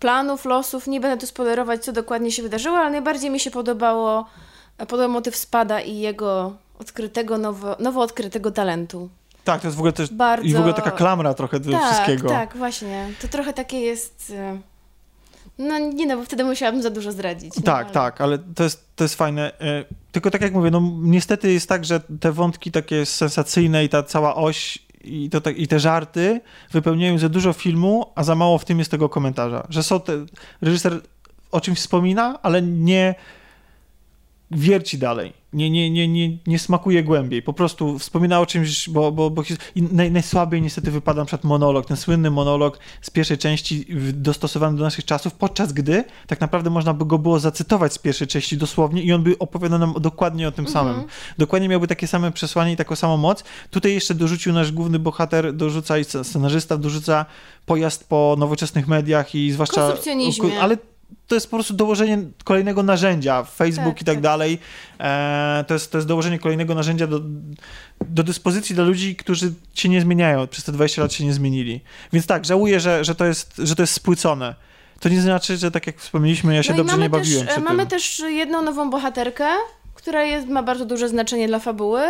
planów, 0.00 0.44
losów, 0.44 0.86
nie 0.86 1.00
będę 1.00 1.20
tu 1.20 1.26
spoilerować, 1.26 1.84
co 1.84 1.92
dokładnie 1.92 2.32
się 2.32 2.42
wydarzyło, 2.42 2.78
ale 2.78 2.90
najbardziej 2.90 3.30
mi 3.30 3.40
się 3.40 3.50
podobało, 3.50 4.26
podobał 4.78 5.08
motyw 5.08 5.36
Spada 5.36 5.80
i 5.80 5.96
jego 5.98 6.52
odkrytego, 6.78 7.38
nowo, 7.38 7.76
nowo 7.80 8.00
odkrytego 8.00 8.50
talentu. 8.50 9.08
Tak, 9.52 9.60
to 9.60 9.66
jest 9.68 9.76
w 9.76 9.80
ogóle 9.80 9.92
też 9.92 10.10
Bardzo... 10.12 10.46
i 10.48 10.52
w 10.52 10.58
ogóle 10.58 10.74
taka 10.74 10.90
klamra 10.90 11.34
trochę 11.34 11.60
do 11.60 11.70
tak, 11.72 11.84
wszystkiego. 11.92 12.28
Tak, 12.28 12.56
właśnie. 12.56 13.08
To 13.22 13.28
trochę 13.28 13.52
takie 13.52 13.80
jest... 13.80 14.32
e, 14.36 14.58
No 15.58 15.78
nie 15.78 16.06
no, 16.06 16.16
bo 16.16 16.24
wtedy 16.24 16.44
musiałabym 16.44 16.82
za 16.82 16.90
dużo 16.90 17.12
zdradzić. 17.12 17.56
no, 17.56 17.62
Tak, 17.62 17.84
ale- 17.84 17.94
tak, 17.94 18.20
ale 18.20 18.38
to 18.38 18.64
jest, 18.64 18.84
to 18.96 19.04
jest 19.04 19.14
fajne. 19.14 19.60
E, 19.60 19.84
Tylko 20.12 20.30
tak 20.30 20.40
jak 20.42 20.52
mówię, 20.52 20.70
no 20.70 20.82
niestety 21.02 21.52
jest 21.52 21.68
tak, 21.68 21.84
że 21.84 22.00
te 22.20 22.32
wątki 22.32 22.70
takie 22.70 23.06
sensacyjne 23.06 23.84
i 23.84 23.88
ta 23.88 24.02
cała 24.02 24.34
oś 24.34 24.78
i, 25.04 25.30
to, 25.30 25.50
i 25.50 25.66
te 25.68 25.80
żarty 25.80 26.40
wypełniają 26.70 27.18
za 27.18 27.28
dużo 27.28 27.52
filmu, 27.52 28.06
a 28.14 28.24
za 28.24 28.34
mało 28.34 28.58
w 28.58 28.64
tym 28.64 28.78
jest 28.78 28.90
tego 28.90 29.08
komentarza. 29.08 29.66
Że 29.68 29.82
są 29.82 30.00
te, 30.00 30.12
reżyser 30.62 31.00
o 31.50 31.60
czymś 31.60 31.78
wspomina, 31.78 32.38
ale 32.42 32.62
nie 32.62 33.14
wierci 34.50 34.98
dalej. 34.98 35.32
Nie, 35.52 35.70
nie, 35.70 35.90
nie, 35.90 36.08
nie, 36.08 36.38
nie 36.46 36.58
smakuje 36.58 37.02
głębiej. 37.02 37.42
Po 37.42 37.52
prostu 37.52 37.98
wspomina 37.98 38.40
o 38.40 38.46
czymś, 38.46 38.88
bo, 38.88 39.12
bo, 39.12 39.30
bo 39.30 39.42
naj, 39.76 40.10
najsłabiej 40.10 40.62
niestety 40.62 40.90
wypada 40.90 41.22
na 41.22 41.24
przykład 41.24 41.44
monolog, 41.44 41.86
ten 41.86 41.96
słynny 41.96 42.30
monolog 42.30 42.78
z 43.02 43.10
pierwszej 43.10 43.38
części 43.38 43.86
dostosowany 44.12 44.78
do 44.78 44.84
naszych 44.84 45.04
czasów, 45.04 45.34
podczas 45.34 45.72
gdy 45.72 46.04
tak 46.26 46.40
naprawdę 46.40 46.70
można 46.70 46.94
by 46.94 47.06
go 47.06 47.18
było 47.18 47.38
zacytować 47.38 47.92
z 47.92 47.98
pierwszej 47.98 48.26
części 48.26 48.56
dosłownie 48.56 49.02
i 49.02 49.12
on 49.12 49.22
by 49.22 49.38
opowiadał 49.38 49.78
nam 49.78 49.94
dokładnie 50.00 50.48
o 50.48 50.52
tym 50.52 50.68
samym. 50.68 51.04
Dokładnie 51.38 51.68
miałby 51.68 51.86
takie 51.86 52.06
same 52.06 52.32
przesłanie 52.32 52.72
i 52.72 52.76
taką 52.76 52.96
samą 52.96 53.16
moc. 53.16 53.44
Tutaj 53.70 53.94
jeszcze 53.94 54.14
dorzucił 54.14 54.52
nasz 54.52 54.72
główny 54.72 54.98
bohater, 54.98 55.54
dorzuca 55.54 55.98
i 55.98 56.04
scenarzysta, 56.04 56.76
dorzuca 56.76 57.26
pojazd 57.66 58.08
po 58.08 58.36
nowoczesnych 58.38 58.88
mediach 58.88 59.34
i 59.34 59.52
zwłaszcza... 59.52 59.80
Konsumpcjonizmie. 59.80 60.60
Ale 60.60 60.76
to 61.26 61.34
jest 61.34 61.50
po 61.50 61.56
prostu 61.56 61.74
dołożenie 61.74 62.18
kolejnego 62.44 62.82
narzędzia, 62.82 63.44
Facebook 63.44 63.94
Tak, 63.94 64.02
i 64.02 64.04
tak, 64.04 64.14
tak. 64.14 64.22
dalej. 64.22 64.58
E, 65.00 65.64
to, 65.68 65.74
jest, 65.74 65.92
to 65.92 65.98
jest 65.98 66.08
dołożenie 66.08 66.38
kolejnego 66.38 66.74
narzędzia 66.74 67.06
do, 67.06 67.20
do 68.00 68.22
dyspozycji 68.22 68.74
dla 68.74 68.84
ludzi, 68.84 69.16
którzy 69.16 69.52
się 69.74 69.88
nie 69.88 70.00
zmieniają, 70.00 70.46
przez 70.46 70.64
te 70.64 70.72
20 70.72 71.02
lat 71.02 71.12
się 71.12 71.24
nie 71.24 71.32
zmienili. 71.32 71.80
Więc 72.12 72.26
tak, 72.26 72.44
żałuję, 72.44 72.80
że, 72.80 73.04
że, 73.04 73.14
to, 73.14 73.24
jest, 73.24 73.54
że 73.58 73.76
to 73.76 73.82
jest 73.82 73.92
spłycone. 73.92 74.54
To 75.00 75.08
nie 75.08 75.20
znaczy, 75.20 75.56
że 75.56 75.70
tak 75.70 75.86
jak 75.86 75.98
wspomnieliśmy, 75.98 76.54
ja 76.54 76.62
się 76.62 76.70
No 76.70 76.76
dobrze 76.76 76.98
nie 76.98 77.10
bawiłem 77.10 77.46
przy 77.46 77.60
Mamy 77.60 77.78
tym. 77.78 77.88
też 77.88 78.22
jedną 78.28 78.62
nową 78.62 78.90
bohaterkę, 78.90 79.48
która 79.94 80.24
jest, 80.24 80.48
ma 80.48 80.62
bardzo 80.62 80.84
duże 80.84 81.08
znaczenie 81.08 81.48
dla 81.48 81.58
fabuły, 81.58 82.02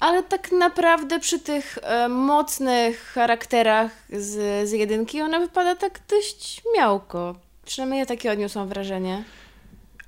ale 0.00 0.22
tak 0.22 0.52
naprawdę 0.52 1.20
przy 1.20 1.38
tych 1.38 1.78
e, 1.82 2.08
mocnych 2.08 3.12
charakterach 3.14 3.90
z, 4.12 4.68
z 4.68 4.72
jedynki 4.72 5.20
ona 5.20 5.40
wypada 5.40 5.76
tak 5.76 6.00
dość 6.10 6.62
miałko. 6.76 7.34
Przynajmniej 7.64 8.00
ja 8.00 8.06
takie 8.06 8.32
odniosłam 8.32 8.68
wrażenie. 8.68 9.24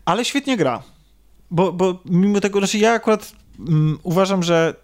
Ale 0.04 0.24
świetnie 0.24 0.56
gra. 0.56 0.82
Bo, 1.50 1.72
bo 1.72 1.98
mimo 2.04 2.40
tego, 2.40 2.58
znaczy 2.58 2.78
ja 2.78 2.92
akurat 2.92 3.32
mm, 3.58 3.98
uważam, 4.02 4.42
że 4.42 4.74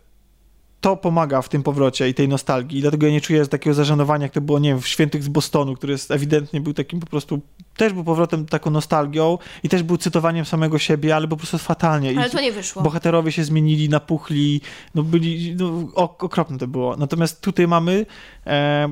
to 0.80 0.96
pomaga 0.96 1.42
w 1.42 1.48
tym 1.48 1.62
powrocie 1.62 2.08
i 2.08 2.14
tej 2.14 2.28
nostalgii. 2.28 2.78
I 2.78 2.82
dlatego 2.82 3.06
ja 3.06 3.12
nie 3.12 3.20
czuję 3.20 3.46
takiego 3.46 3.74
zażenowania, 3.74 4.22
jak 4.22 4.32
to 4.32 4.40
było, 4.40 4.58
nie 4.58 4.68
wiem, 4.70 4.80
w 4.80 4.88
Świętych 4.88 5.22
z 5.22 5.28
Bostonu, 5.28 5.74
który 5.74 5.92
jest 5.92 6.10
ewidentnie 6.10 6.60
był 6.60 6.74
takim 6.74 7.00
po 7.00 7.06
prostu, 7.06 7.40
też 7.76 7.92
był 7.92 8.04
powrotem 8.04 8.46
taką 8.46 8.70
nostalgią 8.70 9.38
i 9.62 9.68
też 9.68 9.82
był 9.82 9.96
cytowaniem 9.96 10.44
samego 10.44 10.78
siebie, 10.78 11.16
ale 11.16 11.28
po 11.28 11.36
prostu 11.36 11.58
fatalnie. 11.58 12.14
Ale 12.18 12.28
I 12.28 12.30
to 12.30 12.40
nie 12.40 12.52
wyszło. 12.52 12.82
bohaterowie 12.82 13.32
się 13.32 13.44
zmienili, 13.44 13.88
napuchli, 13.88 14.60
no 14.94 15.02
byli, 15.02 15.56
no, 15.56 15.66
ok- 15.94 16.24
okropne 16.24 16.58
to 16.58 16.66
było. 16.66 16.96
Natomiast 16.96 17.40
tutaj 17.40 17.68
mamy, 17.68 18.06
e, 18.46 18.88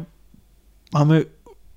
mamy 0.92 1.24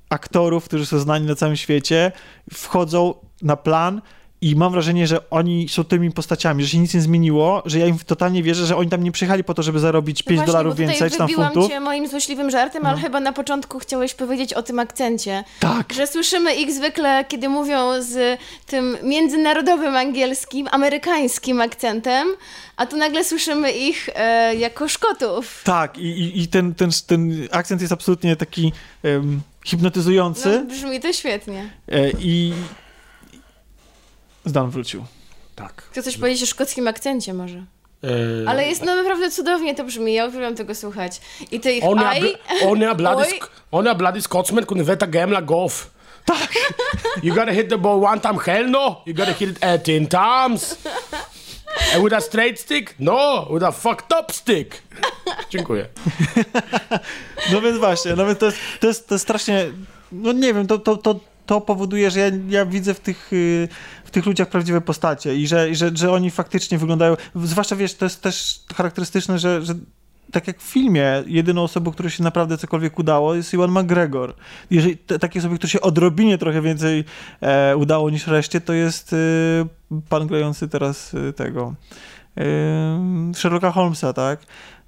aktorów, 0.09 0.65
którzy 0.65 0.85
są 0.85 0.99
znani 0.99 1.25
na 1.27 1.35
całym 1.35 1.55
świecie, 1.57 2.11
wchodzą 2.53 3.13
na 3.41 3.55
plan 3.57 4.01
i 4.41 4.55
mam 4.55 4.71
wrażenie, 4.71 5.07
że 5.07 5.29
oni 5.29 5.69
są 5.69 5.83
tymi 5.83 6.11
postaciami, 6.11 6.63
że 6.63 6.69
się 6.69 6.77
nic 6.77 6.93
nie 6.93 7.01
zmieniło, 7.01 7.63
że 7.65 7.79
ja 7.79 7.85
im 7.85 7.97
totalnie 8.05 8.43
wierzę, 8.43 8.65
że 8.65 8.77
oni 8.77 8.89
tam 8.89 9.03
nie 9.03 9.11
przyjechali 9.11 9.43
po 9.43 9.53
to, 9.53 9.63
żeby 9.63 9.79
zarobić 9.79 10.23
5 10.23 10.39
No 10.39 10.45
dolarów 10.45 10.75
więcej 10.75 11.11
czy 11.11 11.17
tam 11.17 11.29
funtów. 11.29 11.67
cię 11.67 11.79
moim 11.79 12.07
złośliwym 12.07 12.49
żartem, 12.49 12.85
ale 12.85 12.97
chyba 12.97 13.19
na 13.19 13.33
początku 13.33 13.79
chciałeś 13.79 14.13
powiedzieć 14.13 14.53
o 14.53 14.63
tym 14.63 14.79
akcencie. 14.79 15.43
Tak, 15.59 15.93
Że 15.93 16.07
słyszymy 16.07 16.55
ich 16.55 16.71
zwykle, 16.71 17.25
kiedy 17.25 17.49
mówią 17.49 18.01
z 18.01 18.39
tym 18.65 18.97
międzynarodowym 19.03 19.95
angielskim, 19.95 20.67
amerykańskim 20.71 21.61
akcentem, 21.61 22.27
a 22.77 22.85
tu 22.85 22.97
nagle 22.97 23.23
słyszymy 23.23 23.71
ich 23.71 24.09
e, 24.15 24.55
jako 24.55 24.87
Szkotów. 24.87 25.61
tak 25.63 25.97
i, 25.97 26.41
i, 26.41 26.47
ten, 26.47 26.75
ten, 26.75 26.89
ten 27.07 27.47
akcent 27.51 27.81
jest 27.81 27.93
absolutnie 27.93 28.35
taki 28.35 28.71
em, 29.03 29.41
hipnotyzujący 29.65 30.49
No, 30.59 30.65
brzmi 30.65 30.99
to 30.99 31.13
świetnie. 31.13 31.69
e, 31.91 32.09
i 32.19 32.53
Zdan 34.45 34.69
wrócił. 34.69 35.05
Tak. 35.55 35.83
Chcę 35.91 36.03
coś 36.03 36.17
powiedzieć 36.17 36.43
o 36.43 36.45
szkockim 36.45 36.87
akcencie 36.87 37.33
może. 37.33 37.57
E, 38.03 38.49
Ale 38.49 38.67
jest 38.67 38.83
no 38.85 38.95
naprawdę 38.95 39.31
cudownie 39.31 39.75
to 39.75 39.83
brzmi, 39.83 40.13
ja 40.13 40.25
uwielbiam 40.25 40.55
tego 40.55 40.75
słuchać. 40.75 41.21
I 41.51 41.59
te 41.59 41.73
ich 41.73 41.83
On 41.83 41.99
är, 41.99 42.05
aj... 42.05 42.21
bl- 42.21 42.37
on 42.67 42.83
är 42.83 42.95
bloody, 42.95 43.23
Oj. 43.23 43.39
sk- 43.39 43.47
on 43.71 43.87
är 43.87 43.95
bloody 43.95 44.21
Scotsman 44.21 44.65
kunde 44.65 44.83
veta 44.83 45.07
gamla 45.07 45.41
golf. 45.41 45.89
Tak. 46.25 46.49
You 47.23 47.35
gotta 47.35 47.51
hit 47.51 47.69
the 47.69 47.77
ball 47.77 48.03
one 48.03 48.19
time, 48.21 48.39
hell 48.45 48.69
no. 48.69 49.01
You 49.05 49.13
gotta 49.13 49.33
hit 49.33 49.49
it 49.49 49.57
18 49.63 50.07
times. 50.07 50.75
And 51.93 52.03
with 52.03 52.13
a 52.13 52.21
straight 52.21 52.59
stick? 52.59 52.95
No, 52.99 53.47
with 53.51 53.63
a 53.63 53.71
fucked 53.71 54.19
up 54.19 54.31
stick. 54.31 54.81
Dziękuję. 55.49 55.85
No 57.53 57.61
więc 57.61 57.77
właśnie, 57.77 58.15
no 58.15 58.25
więc 58.25 58.39
to 58.39 58.45
jest, 58.45 58.57
to 58.79 58.87
jest, 58.87 59.07
to 59.07 59.15
jest 59.15 59.23
strasznie, 59.23 59.65
no 60.11 60.31
nie 60.31 60.53
wiem, 60.53 60.67
to, 60.67 60.77
to, 60.77 60.97
to, 60.97 61.19
to 61.45 61.61
powoduje, 61.61 62.11
że 62.11 62.19
ja, 62.19 62.31
ja 62.49 62.65
widzę 62.65 62.93
w 62.93 62.99
tych, 62.99 63.33
y, 63.33 63.67
w 64.05 64.11
tych 64.11 64.25
ludziach 64.25 64.49
prawdziwe 64.49 64.81
postacie 64.81 65.35
i 65.35 65.47
że, 65.47 65.75
że, 65.75 65.91
że 65.93 66.11
oni 66.11 66.31
faktycznie 66.31 66.77
wyglądają, 66.77 67.15
zwłaszcza 67.35 67.75
wiesz, 67.75 67.95
to 67.95 68.05
jest 68.05 68.21
też 68.21 68.59
charakterystyczne, 68.75 69.39
że, 69.39 69.61
że 69.61 69.75
tak 70.31 70.47
jak 70.47 70.59
w 70.59 70.63
filmie, 70.63 71.23
jedyną 71.27 71.63
osobą, 71.63 71.91
której 71.91 72.11
się 72.11 72.23
naprawdę 72.23 72.57
cokolwiek 72.57 72.99
udało 72.99 73.35
jest 73.35 73.53
Iwan 73.53 73.71
McGregor. 73.71 74.33
Jeżeli 74.71 74.97
takie 74.97 75.39
osoby, 75.39 75.55
które 75.55 75.69
się 75.69 75.81
odrobinie 75.81 76.37
trochę 76.37 76.61
więcej 76.61 77.03
e, 77.41 77.77
udało 77.77 78.09
niż 78.09 78.27
reszcie, 78.27 78.61
to 78.61 78.73
jest 78.73 79.13
y, 79.13 79.65
pan 80.09 80.27
grający 80.27 80.67
teraz 80.67 81.13
y, 81.13 81.33
tego 81.33 81.73
Sherlocka 83.35 83.71
Holmesa, 83.71 84.13
tak? 84.13 84.39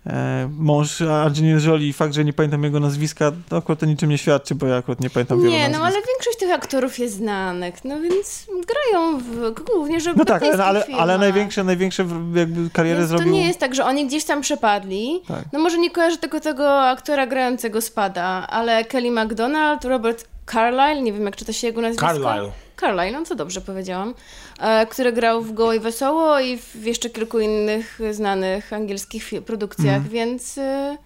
E, 0.07 0.49
mąż 0.57 1.01
Angeliny 1.01 1.61
Jolie 1.67 1.93
fakt, 1.93 2.13
że 2.13 2.25
nie 2.25 2.33
pamiętam 2.33 2.63
jego 2.63 2.79
nazwiska, 2.79 3.31
to 3.49 3.57
akurat 3.57 3.79
to 3.79 3.85
niczym 3.85 4.09
nie 4.09 4.17
świadczy, 4.17 4.55
bo 4.55 4.65
ja 4.65 4.77
akurat 4.77 4.99
nie 5.01 5.09
pamiętam 5.09 5.37
wielu 5.39 5.51
Nie, 5.51 5.69
no 5.69 5.79
nazwisk. 5.79 5.85
ale 5.85 6.07
większość 6.07 6.37
tych 6.37 6.51
aktorów 6.51 6.99
jest 6.99 7.15
znanych, 7.15 7.85
no 7.85 7.99
więc 8.01 8.47
grają 8.67 9.19
w, 9.19 9.51
głównie, 9.65 9.99
że 10.01 10.13
w 10.13 10.17
No 10.17 10.25
tak, 10.25 10.43
ale, 10.43 10.85
ale 10.97 11.17
największe, 11.17 11.63
największe 11.63 12.05
jakby 12.35 12.69
karierę 12.69 12.97
Więc 12.97 13.09
zrobił... 13.09 13.27
to 13.27 13.33
nie 13.33 13.47
jest 13.47 13.59
tak, 13.59 13.75
że 13.75 13.85
oni 13.85 14.07
gdzieś 14.07 14.23
tam 14.23 14.41
przepadli. 14.41 15.21
Tak. 15.27 15.45
No 15.53 15.59
może 15.59 15.77
nie 15.77 15.91
kojarzę 15.91 16.17
tylko 16.17 16.39
tego 16.39 16.81
aktora 16.81 17.27
grającego 17.27 17.81
Spada, 17.81 18.23
ale 18.49 18.85
Kelly 18.85 19.11
MacDonald, 19.11 19.85
Robert 19.85 20.27
Carlyle, 20.51 21.01
nie 21.01 21.13
wiem 21.13 21.25
jak 21.25 21.35
czyta 21.35 21.53
się 21.53 21.67
jego 21.67 21.81
nazwisko. 21.81 22.07
Carlyle. 22.07 22.51
Carlyle, 22.81 23.11
no 23.19 23.25
co 23.25 23.35
dobrze 23.35 23.61
powiedziałam. 23.61 24.13
E, 24.59 24.85
który 24.85 25.11
grał 25.13 25.41
w 25.41 25.53
Goło 25.53 25.73
i 25.73 25.79
Wesoło 25.79 26.39
i 26.39 26.57
w 26.57 26.85
jeszcze 26.85 27.09
kilku 27.09 27.39
innych 27.39 27.99
znanych 28.11 28.73
angielskich 28.73 29.31
produkcjach, 29.45 29.95
Mhm. 29.95 30.09
więc 30.13 30.57
e, 30.57 30.97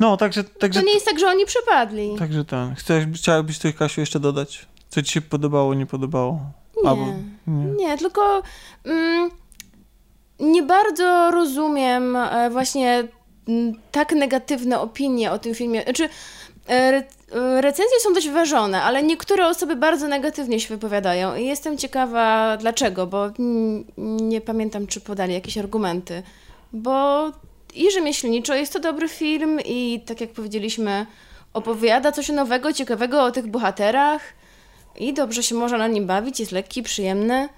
No, 0.00 0.16
także, 0.16 0.44
także, 0.44 0.80
to 0.80 0.86
nie 0.86 0.94
jest 0.94 1.06
tak, 1.06 1.18
że 1.18 1.26
oni 1.28 1.46
przepadli. 1.46 2.16
także 2.18 2.44
ten. 2.44 2.74
Chciałeś, 2.74 3.04
chciałabyś 3.14 3.58
coś, 3.58 3.74
Kasiu, 3.74 4.00
jeszcze 4.00 4.20
dodać? 4.20 4.66
Co 4.88 5.02
ci 5.02 5.12
się 5.12 5.20
podobało, 5.20 5.74
nie 5.74 5.86
podobało? 5.86 6.40
Nie. 6.84 6.90
Albo- 6.90 7.06
nie. 7.46 7.64
Nie, 7.86 7.98
tylko 7.98 8.42
mm, 8.84 9.30
nie 10.40 10.62
bardzo 10.62 11.30
rozumiem 11.30 12.16
e, 12.16 12.50
właśnie 12.50 13.08
mm, 13.48 13.74
tak 13.92 14.12
negatywne 14.12 14.80
opinie 14.80 15.32
o 15.32 15.38
tym 15.38 15.54
filmie. 15.54 15.82
Znaczy, 15.82 16.08
recenzje 17.60 18.00
są 18.00 18.12
dość 18.12 18.30
ważone, 18.30 18.82
ale 18.82 19.02
niektóre 19.02 19.46
osoby 19.48 19.76
bardzo 19.76 20.08
negatywnie 20.08 20.60
się 20.60 20.68
wypowiadają 20.68 21.36
i 21.36 21.46
jestem 21.46 21.78
ciekawa 21.78 22.56
dlaczego, 22.56 23.06
bo 23.06 23.30
nie 23.98 24.40
pamiętam, 24.40 24.86
czy 24.86 25.00
podali 25.00 25.34
jakieś 25.34 25.58
argumenty. 25.58 26.22
Bo 26.72 27.30
i 27.74 27.90
rzemieślniczo 27.90 28.54
jest 28.54 28.72
to 28.72 28.80
dobry 28.80 29.08
film 29.08 29.60
i 29.64 30.00
tak 30.06 30.20
jak 30.20 30.30
powiedzieliśmy, 30.30 31.06
opowiada 31.54 32.12
coś 32.12 32.28
nowego, 32.28 32.72
ciekawego 32.72 33.24
o 33.24 33.30
tych 33.30 33.46
bohaterach 33.46 34.20
i 34.98 35.14
dobrze 35.14 35.42
się 35.42 35.54
można 35.54 35.78
na 35.78 35.88
nim 35.88 36.06
bawić, 36.06 36.40
jest 36.40 36.52
lekki, 36.52 36.82
przyjemny. 36.82 37.48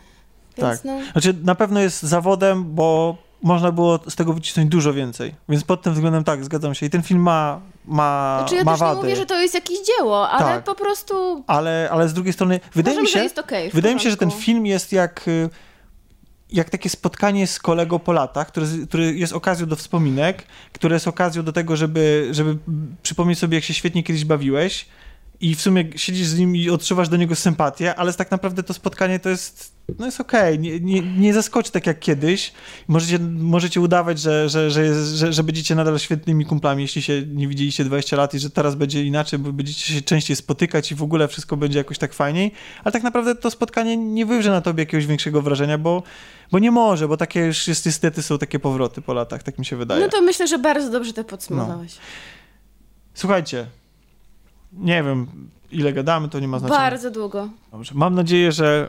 Więc 0.59 0.71
Tak. 0.71 0.85
no, 0.85 0.99
Znaczy, 1.13 1.35
na 1.45 1.55
pewno 1.55 1.81
jest 1.81 2.03
zawodem, 2.03 2.75
bo 2.75 3.17
można 3.43 3.73
było 3.73 3.99
z 4.09 4.17
tego 4.17 4.33
wycisnąć 4.33 4.69
dużo 4.69 4.93
więcej. 4.93 5.35
Więc 5.49 5.65
pod 5.65 5.83
tym 5.83 5.95
względem 5.95 6.25
tak, 6.25 6.45
zgadzam 6.45 6.75
się. 6.75 6.87
I 6.87 6.91
ten 6.91 7.03
film 7.03 7.21
ma, 7.21 7.61
ma, 7.85 8.39
znaczy 8.41 8.55
ja 8.55 8.65
ma 8.65 8.71
też 8.73 8.81
wady. 8.81 8.97
nie 8.97 9.03
mówię, 9.03 9.17
że 9.17 9.27
to 9.27 9.41
jest 9.41 9.55
jakieś 9.55 9.79
dzieło, 9.87 10.31
ale 10.31 10.45
Tak. 10.45 10.65
po 10.65 10.75
prostu 10.75 11.45
ale, 11.47 11.89
ale 11.93 12.09
z 12.09 12.13
drugiej 12.15 12.33
strony, 12.33 12.61
wydaje 12.75 12.97
uważam, 12.97 13.23
mi 13.23 13.29
się, 13.29 13.71
w 13.71 13.75
wydaje 13.75 13.95
mi 13.95 14.01
się, 14.01 14.11
że 14.11 14.17
ten 14.17 14.31
film 14.31 14.67
jest 14.67 14.93
jak, 14.93 15.29
y, 15.29 15.51
jak 16.51 16.71
takie 16.71 16.89
spotkanie 16.91 17.47
z 17.47 17.59
kolegą 17.59 17.99
po 17.99 18.13
latach, 18.13 18.49
który, 18.49 18.67
który 18.89 19.15
jest 19.15 19.33
okazją 19.33 19.67
do 19.67 19.77
wspominek, 19.77 20.45
które 20.73 20.97
jest 20.97 21.09
okazją 21.09 21.43
do 21.43 21.53
tego, 21.53 21.77
żeby, 21.77 22.29
żeby 22.31 22.57
przypomnieć 23.03 23.39
sobie, 23.39 23.57
jak 23.57 23.65
się 23.65 23.75
świetnie 23.75 24.03
kiedyś 24.03 24.25
bawiłeś 24.25 24.87
i 25.43 25.55
w 25.55 25.61
sumie 25.61 25.85
siedzisz 25.97 26.27
z 26.27 26.39
nim 26.39 26.57
i 26.57 26.71
odczuwasz 26.71 27.09
do 27.09 27.17
niego 27.17 27.35
sympatię, 27.35 27.95
ale 27.95 28.13
tak 28.13 28.31
naprawdę 28.31 28.63
to 28.63 28.75
spotkanie 28.75 29.21
to 29.21 29.29
jest, 29.29 29.75
no 29.99 30.07
jest 30.07 30.21
okej, 30.21 30.59
nie, 30.59 30.81
nie, 30.81 31.01
nie 31.01 31.35
zaskoczy 31.35 31.73
tak 31.73 31.87
jak 31.87 32.01
kiedyś. 32.01 32.53
Możecie, 32.89 33.19
możecie 33.19 33.81
udawać, 33.81 34.21
że, 34.21 34.49
że, 34.49 34.71
że, 34.71 35.05
że, 35.05 35.33
że 35.33 35.45
będziecie 35.45 35.75
nadal 35.75 35.99
świetnymi 35.99 36.47
kumplami, 36.47 36.83
jeśli 36.83 37.03
się 37.03 37.23
nie 37.27 37.49
widzieliście 37.49 37.85
20 37.85 38.17
lat 38.17 38.35
i 38.35 38.39
że 38.39 38.51
teraz 38.51 38.75
będzie 38.75 39.05
inaczej, 39.05 39.39
bo 39.39 39.53
będziecie 39.53 39.95
się 39.95 40.03
częściej 40.03 40.37
spotykać 40.37 40.93
i 40.93 40.95
w 40.95 41.03
ogóle 41.03 41.29
wszystko 41.29 41.57
będzie 41.57 41.79
jakoś 41.79 41.99
tak 41.99 42.15
fajniej, 42.15 42.53
ale 42.85 42.93
tak 42.93 43.03
naprawdę 43.03 43.35
to 43.35 43.51
spotkanie 43.51 43.97
nie 43.97 44.27
wywrze 44.27 44.51
na 44.51 44.61
tobie 44.61 44.83
jakiegoś 44.83 45.07
większego 45.07 45.43
wrażenia, 45.43 45.79
bo, 45.79 46.03
bo 46.53 46.59
nie 46.59 46.71
może, 46.71 47.09
bo 47.09 47.17
takie 47.17 47.41
już 47.41 47.69
jest, 47.69 47.87
niestety 47.87 48.23
są 48.23 48.39
takie 48.39 48.59
powroty 48.59 49.03
po 49.03 49.15
latach, 49.15 49.43
tak 49.43 49.59
mi 49.59 49.65
się 49.65 49.77
wydaje. 49.77 50.01
No 50.01 50.09
to 50.09 50.23
myślę, 50.23 50.47
że 50.47 50.59
bardzo 50.59 50.91
dobrze 50.91 51.13
to 51.13 51.25
podsumowałeś. 51.25 51.97
Słuchajcie, 53.15 53.67
nie 54.73 55.03
wiem 55.03 55.27
ile 55.73 55.93
gadamy, 55.93 56.29
to 56.29 56.41
nie 56.41 56.49
ma 56.49 56.59
znaczenia. 56.59 56.81
Bardzo 56.81 57.11
długo. 57.11 57.49
Dobrze. 57.73 57.93
Mam 57.95 58.15
nadzieję, 58.15 58.53
że, 58.53 58.89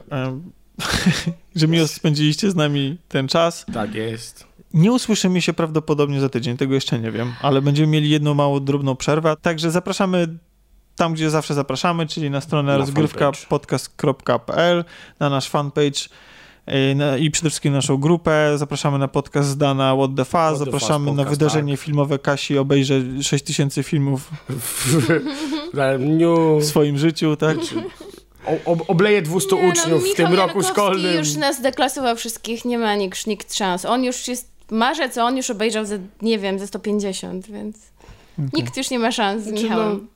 że 1.55 1.68
miło 1.68 1.88
spędziliście 1.88 2.51
z 2.51 2.55
nami 2.55 2.97
ten 3.07 3.27
czas. 3.27 3.65
Tak 3.73 3.95
jest. 3.95 4.47
Nie 4.73 4.91
usłyszymy 4.91 5.41
się 5.41 5.53
prawdopodobnie 5.53 6.22
za 6.22 6.30
tydzień, 6.30 6.57
tego 6.57 6.73
jeszcze 6.73 6.99
nie 6.99 7.11
wiem, 7.11 7.34
ale 7.41 7.61
będziemy 7.61 7.88
mieli 7.88 8.10
jedną 8.10 8.34
małą, 8.34 8.60
drobną 8.60 8.95
przerwę. 8.95 9.35
Także 9.41 9.72
zapraszamy 9.72 10.38
tam, 10.95 11.14
gdzie 11.14 11.30
zawsze 11.30 11.53
zapraszamy, 11.53 12.07
czyli 12.07 12.30
na 12.30 12.41
stronę 12.41 12.72
Na 12.72 12.77
rozgrywkapodcast.pl, 12.77 14.85
na 15.19 15.30
nasz 15.30 15.49
fanpage 15.49 15.99
i 17.19 17.31
przede 17.31 17.49
wszystkim 17.49 17.73
naszą 17.73 17.98
grupę. 17.98 18.53
Zapraszamy 18.57 18.98
na 18.98 19.07
podcast 19.07 19.49
Zdana 19.49 19.95
What 19.95 20.11
the 20.15 20.26
Fuzz, 20.26 20.31
What 20.34 20.52
the 20.53 20.65
zapraszamy 20.65 21.06
Fuzz 21.06 21.18
na 21.18 21.23
podcast, 21.23 21.40
wydarzenie 21.40 21.73
tak. 21.73 21.85
filmowe 21.85 22.19
Kasi, 22.19 22.57
obejrzę 22.57 23.02
6000 23.23 23.84
filmów 23.84 24.30
W 25.73 26.60
w 26.61 26.65
swoim 26.65 26.98
życiu, 26.98 27.35
tak? 27.35 27.57
o- 28.45 28.72
ob- 28.72 28.84
obleję 28.88 29.22
200 29.22 29.56
Nie, 29.56 29.69
uczniów 29.69 30.02
w 30.02 30.03
Michał 30.06 30.26
tym 30.26 30.35
roku 30.35 30.64
szkolnym. 30.64 31.18
już 31.18 31.35
nas 31.35 31.61
deklasował 31.61 32.15
wszystkich, 32.15 32.65
nie 32.65 32.77
ma 32.77 32.95
nikt, 32.95 33.27
nikt 33.27 33.53
szans. 33.56 33.85
On 33.85 34.03
już 34.03 34.27
jest, 34.27 34.49
marzec, 34.72 35.18
on 35.18 35.38
już 35.38 35.49
obejrzał 35.49 35.85
ze, 35.85 35.99
nie 36.22 36.40
wiem, 36.40 36.60
ze 36.60 36.68
150, 36.68 37.48
więc 37.52 37.77
nikt 38.53 38.77
już 38.77 38.90
nie 38.90 38.99
ma 38.99 39.11
szans 39.11 39.44
z 39.44 39.48
Znaczy, 39.48 39.64
Michałem. 39.64 40.07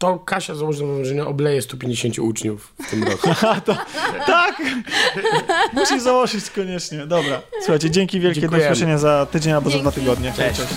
To 0.00 0.18
Kasia 0.18 0.54
założy 0.54 1.04
że 1.04 1.26
obleje 1.26 1.62
150 1.62 2.18
uczniów 2.18 2.74
w 2.86 2.90
tym 2.90 3.04
roku. 3.04 3.28
Tak! 4.26 4.62
Musisz 5.72 6.02
założyć 6.02 6.50
koniecznie. 6.50 7.06
Dobra. 7.06 7.42
Słuchajcie, 7.60 7.90
dzięki 7.90 8.20
wielkie. 8.20 8.34
Do 8.34 8.40
Dziękujemy. 8.40 8.72
usłyszenia 8.72 8.98
za 8.98 9.26
tydzień 9.26 9.52
albo 9.52 9.70
za 9.70 9.78
dwa 9.78 9.90
Dzięki. 9.90 10.00
tygodnie. 10.00 10.32
Cześć. 10.36 10.60
cześć. 10.60 10.74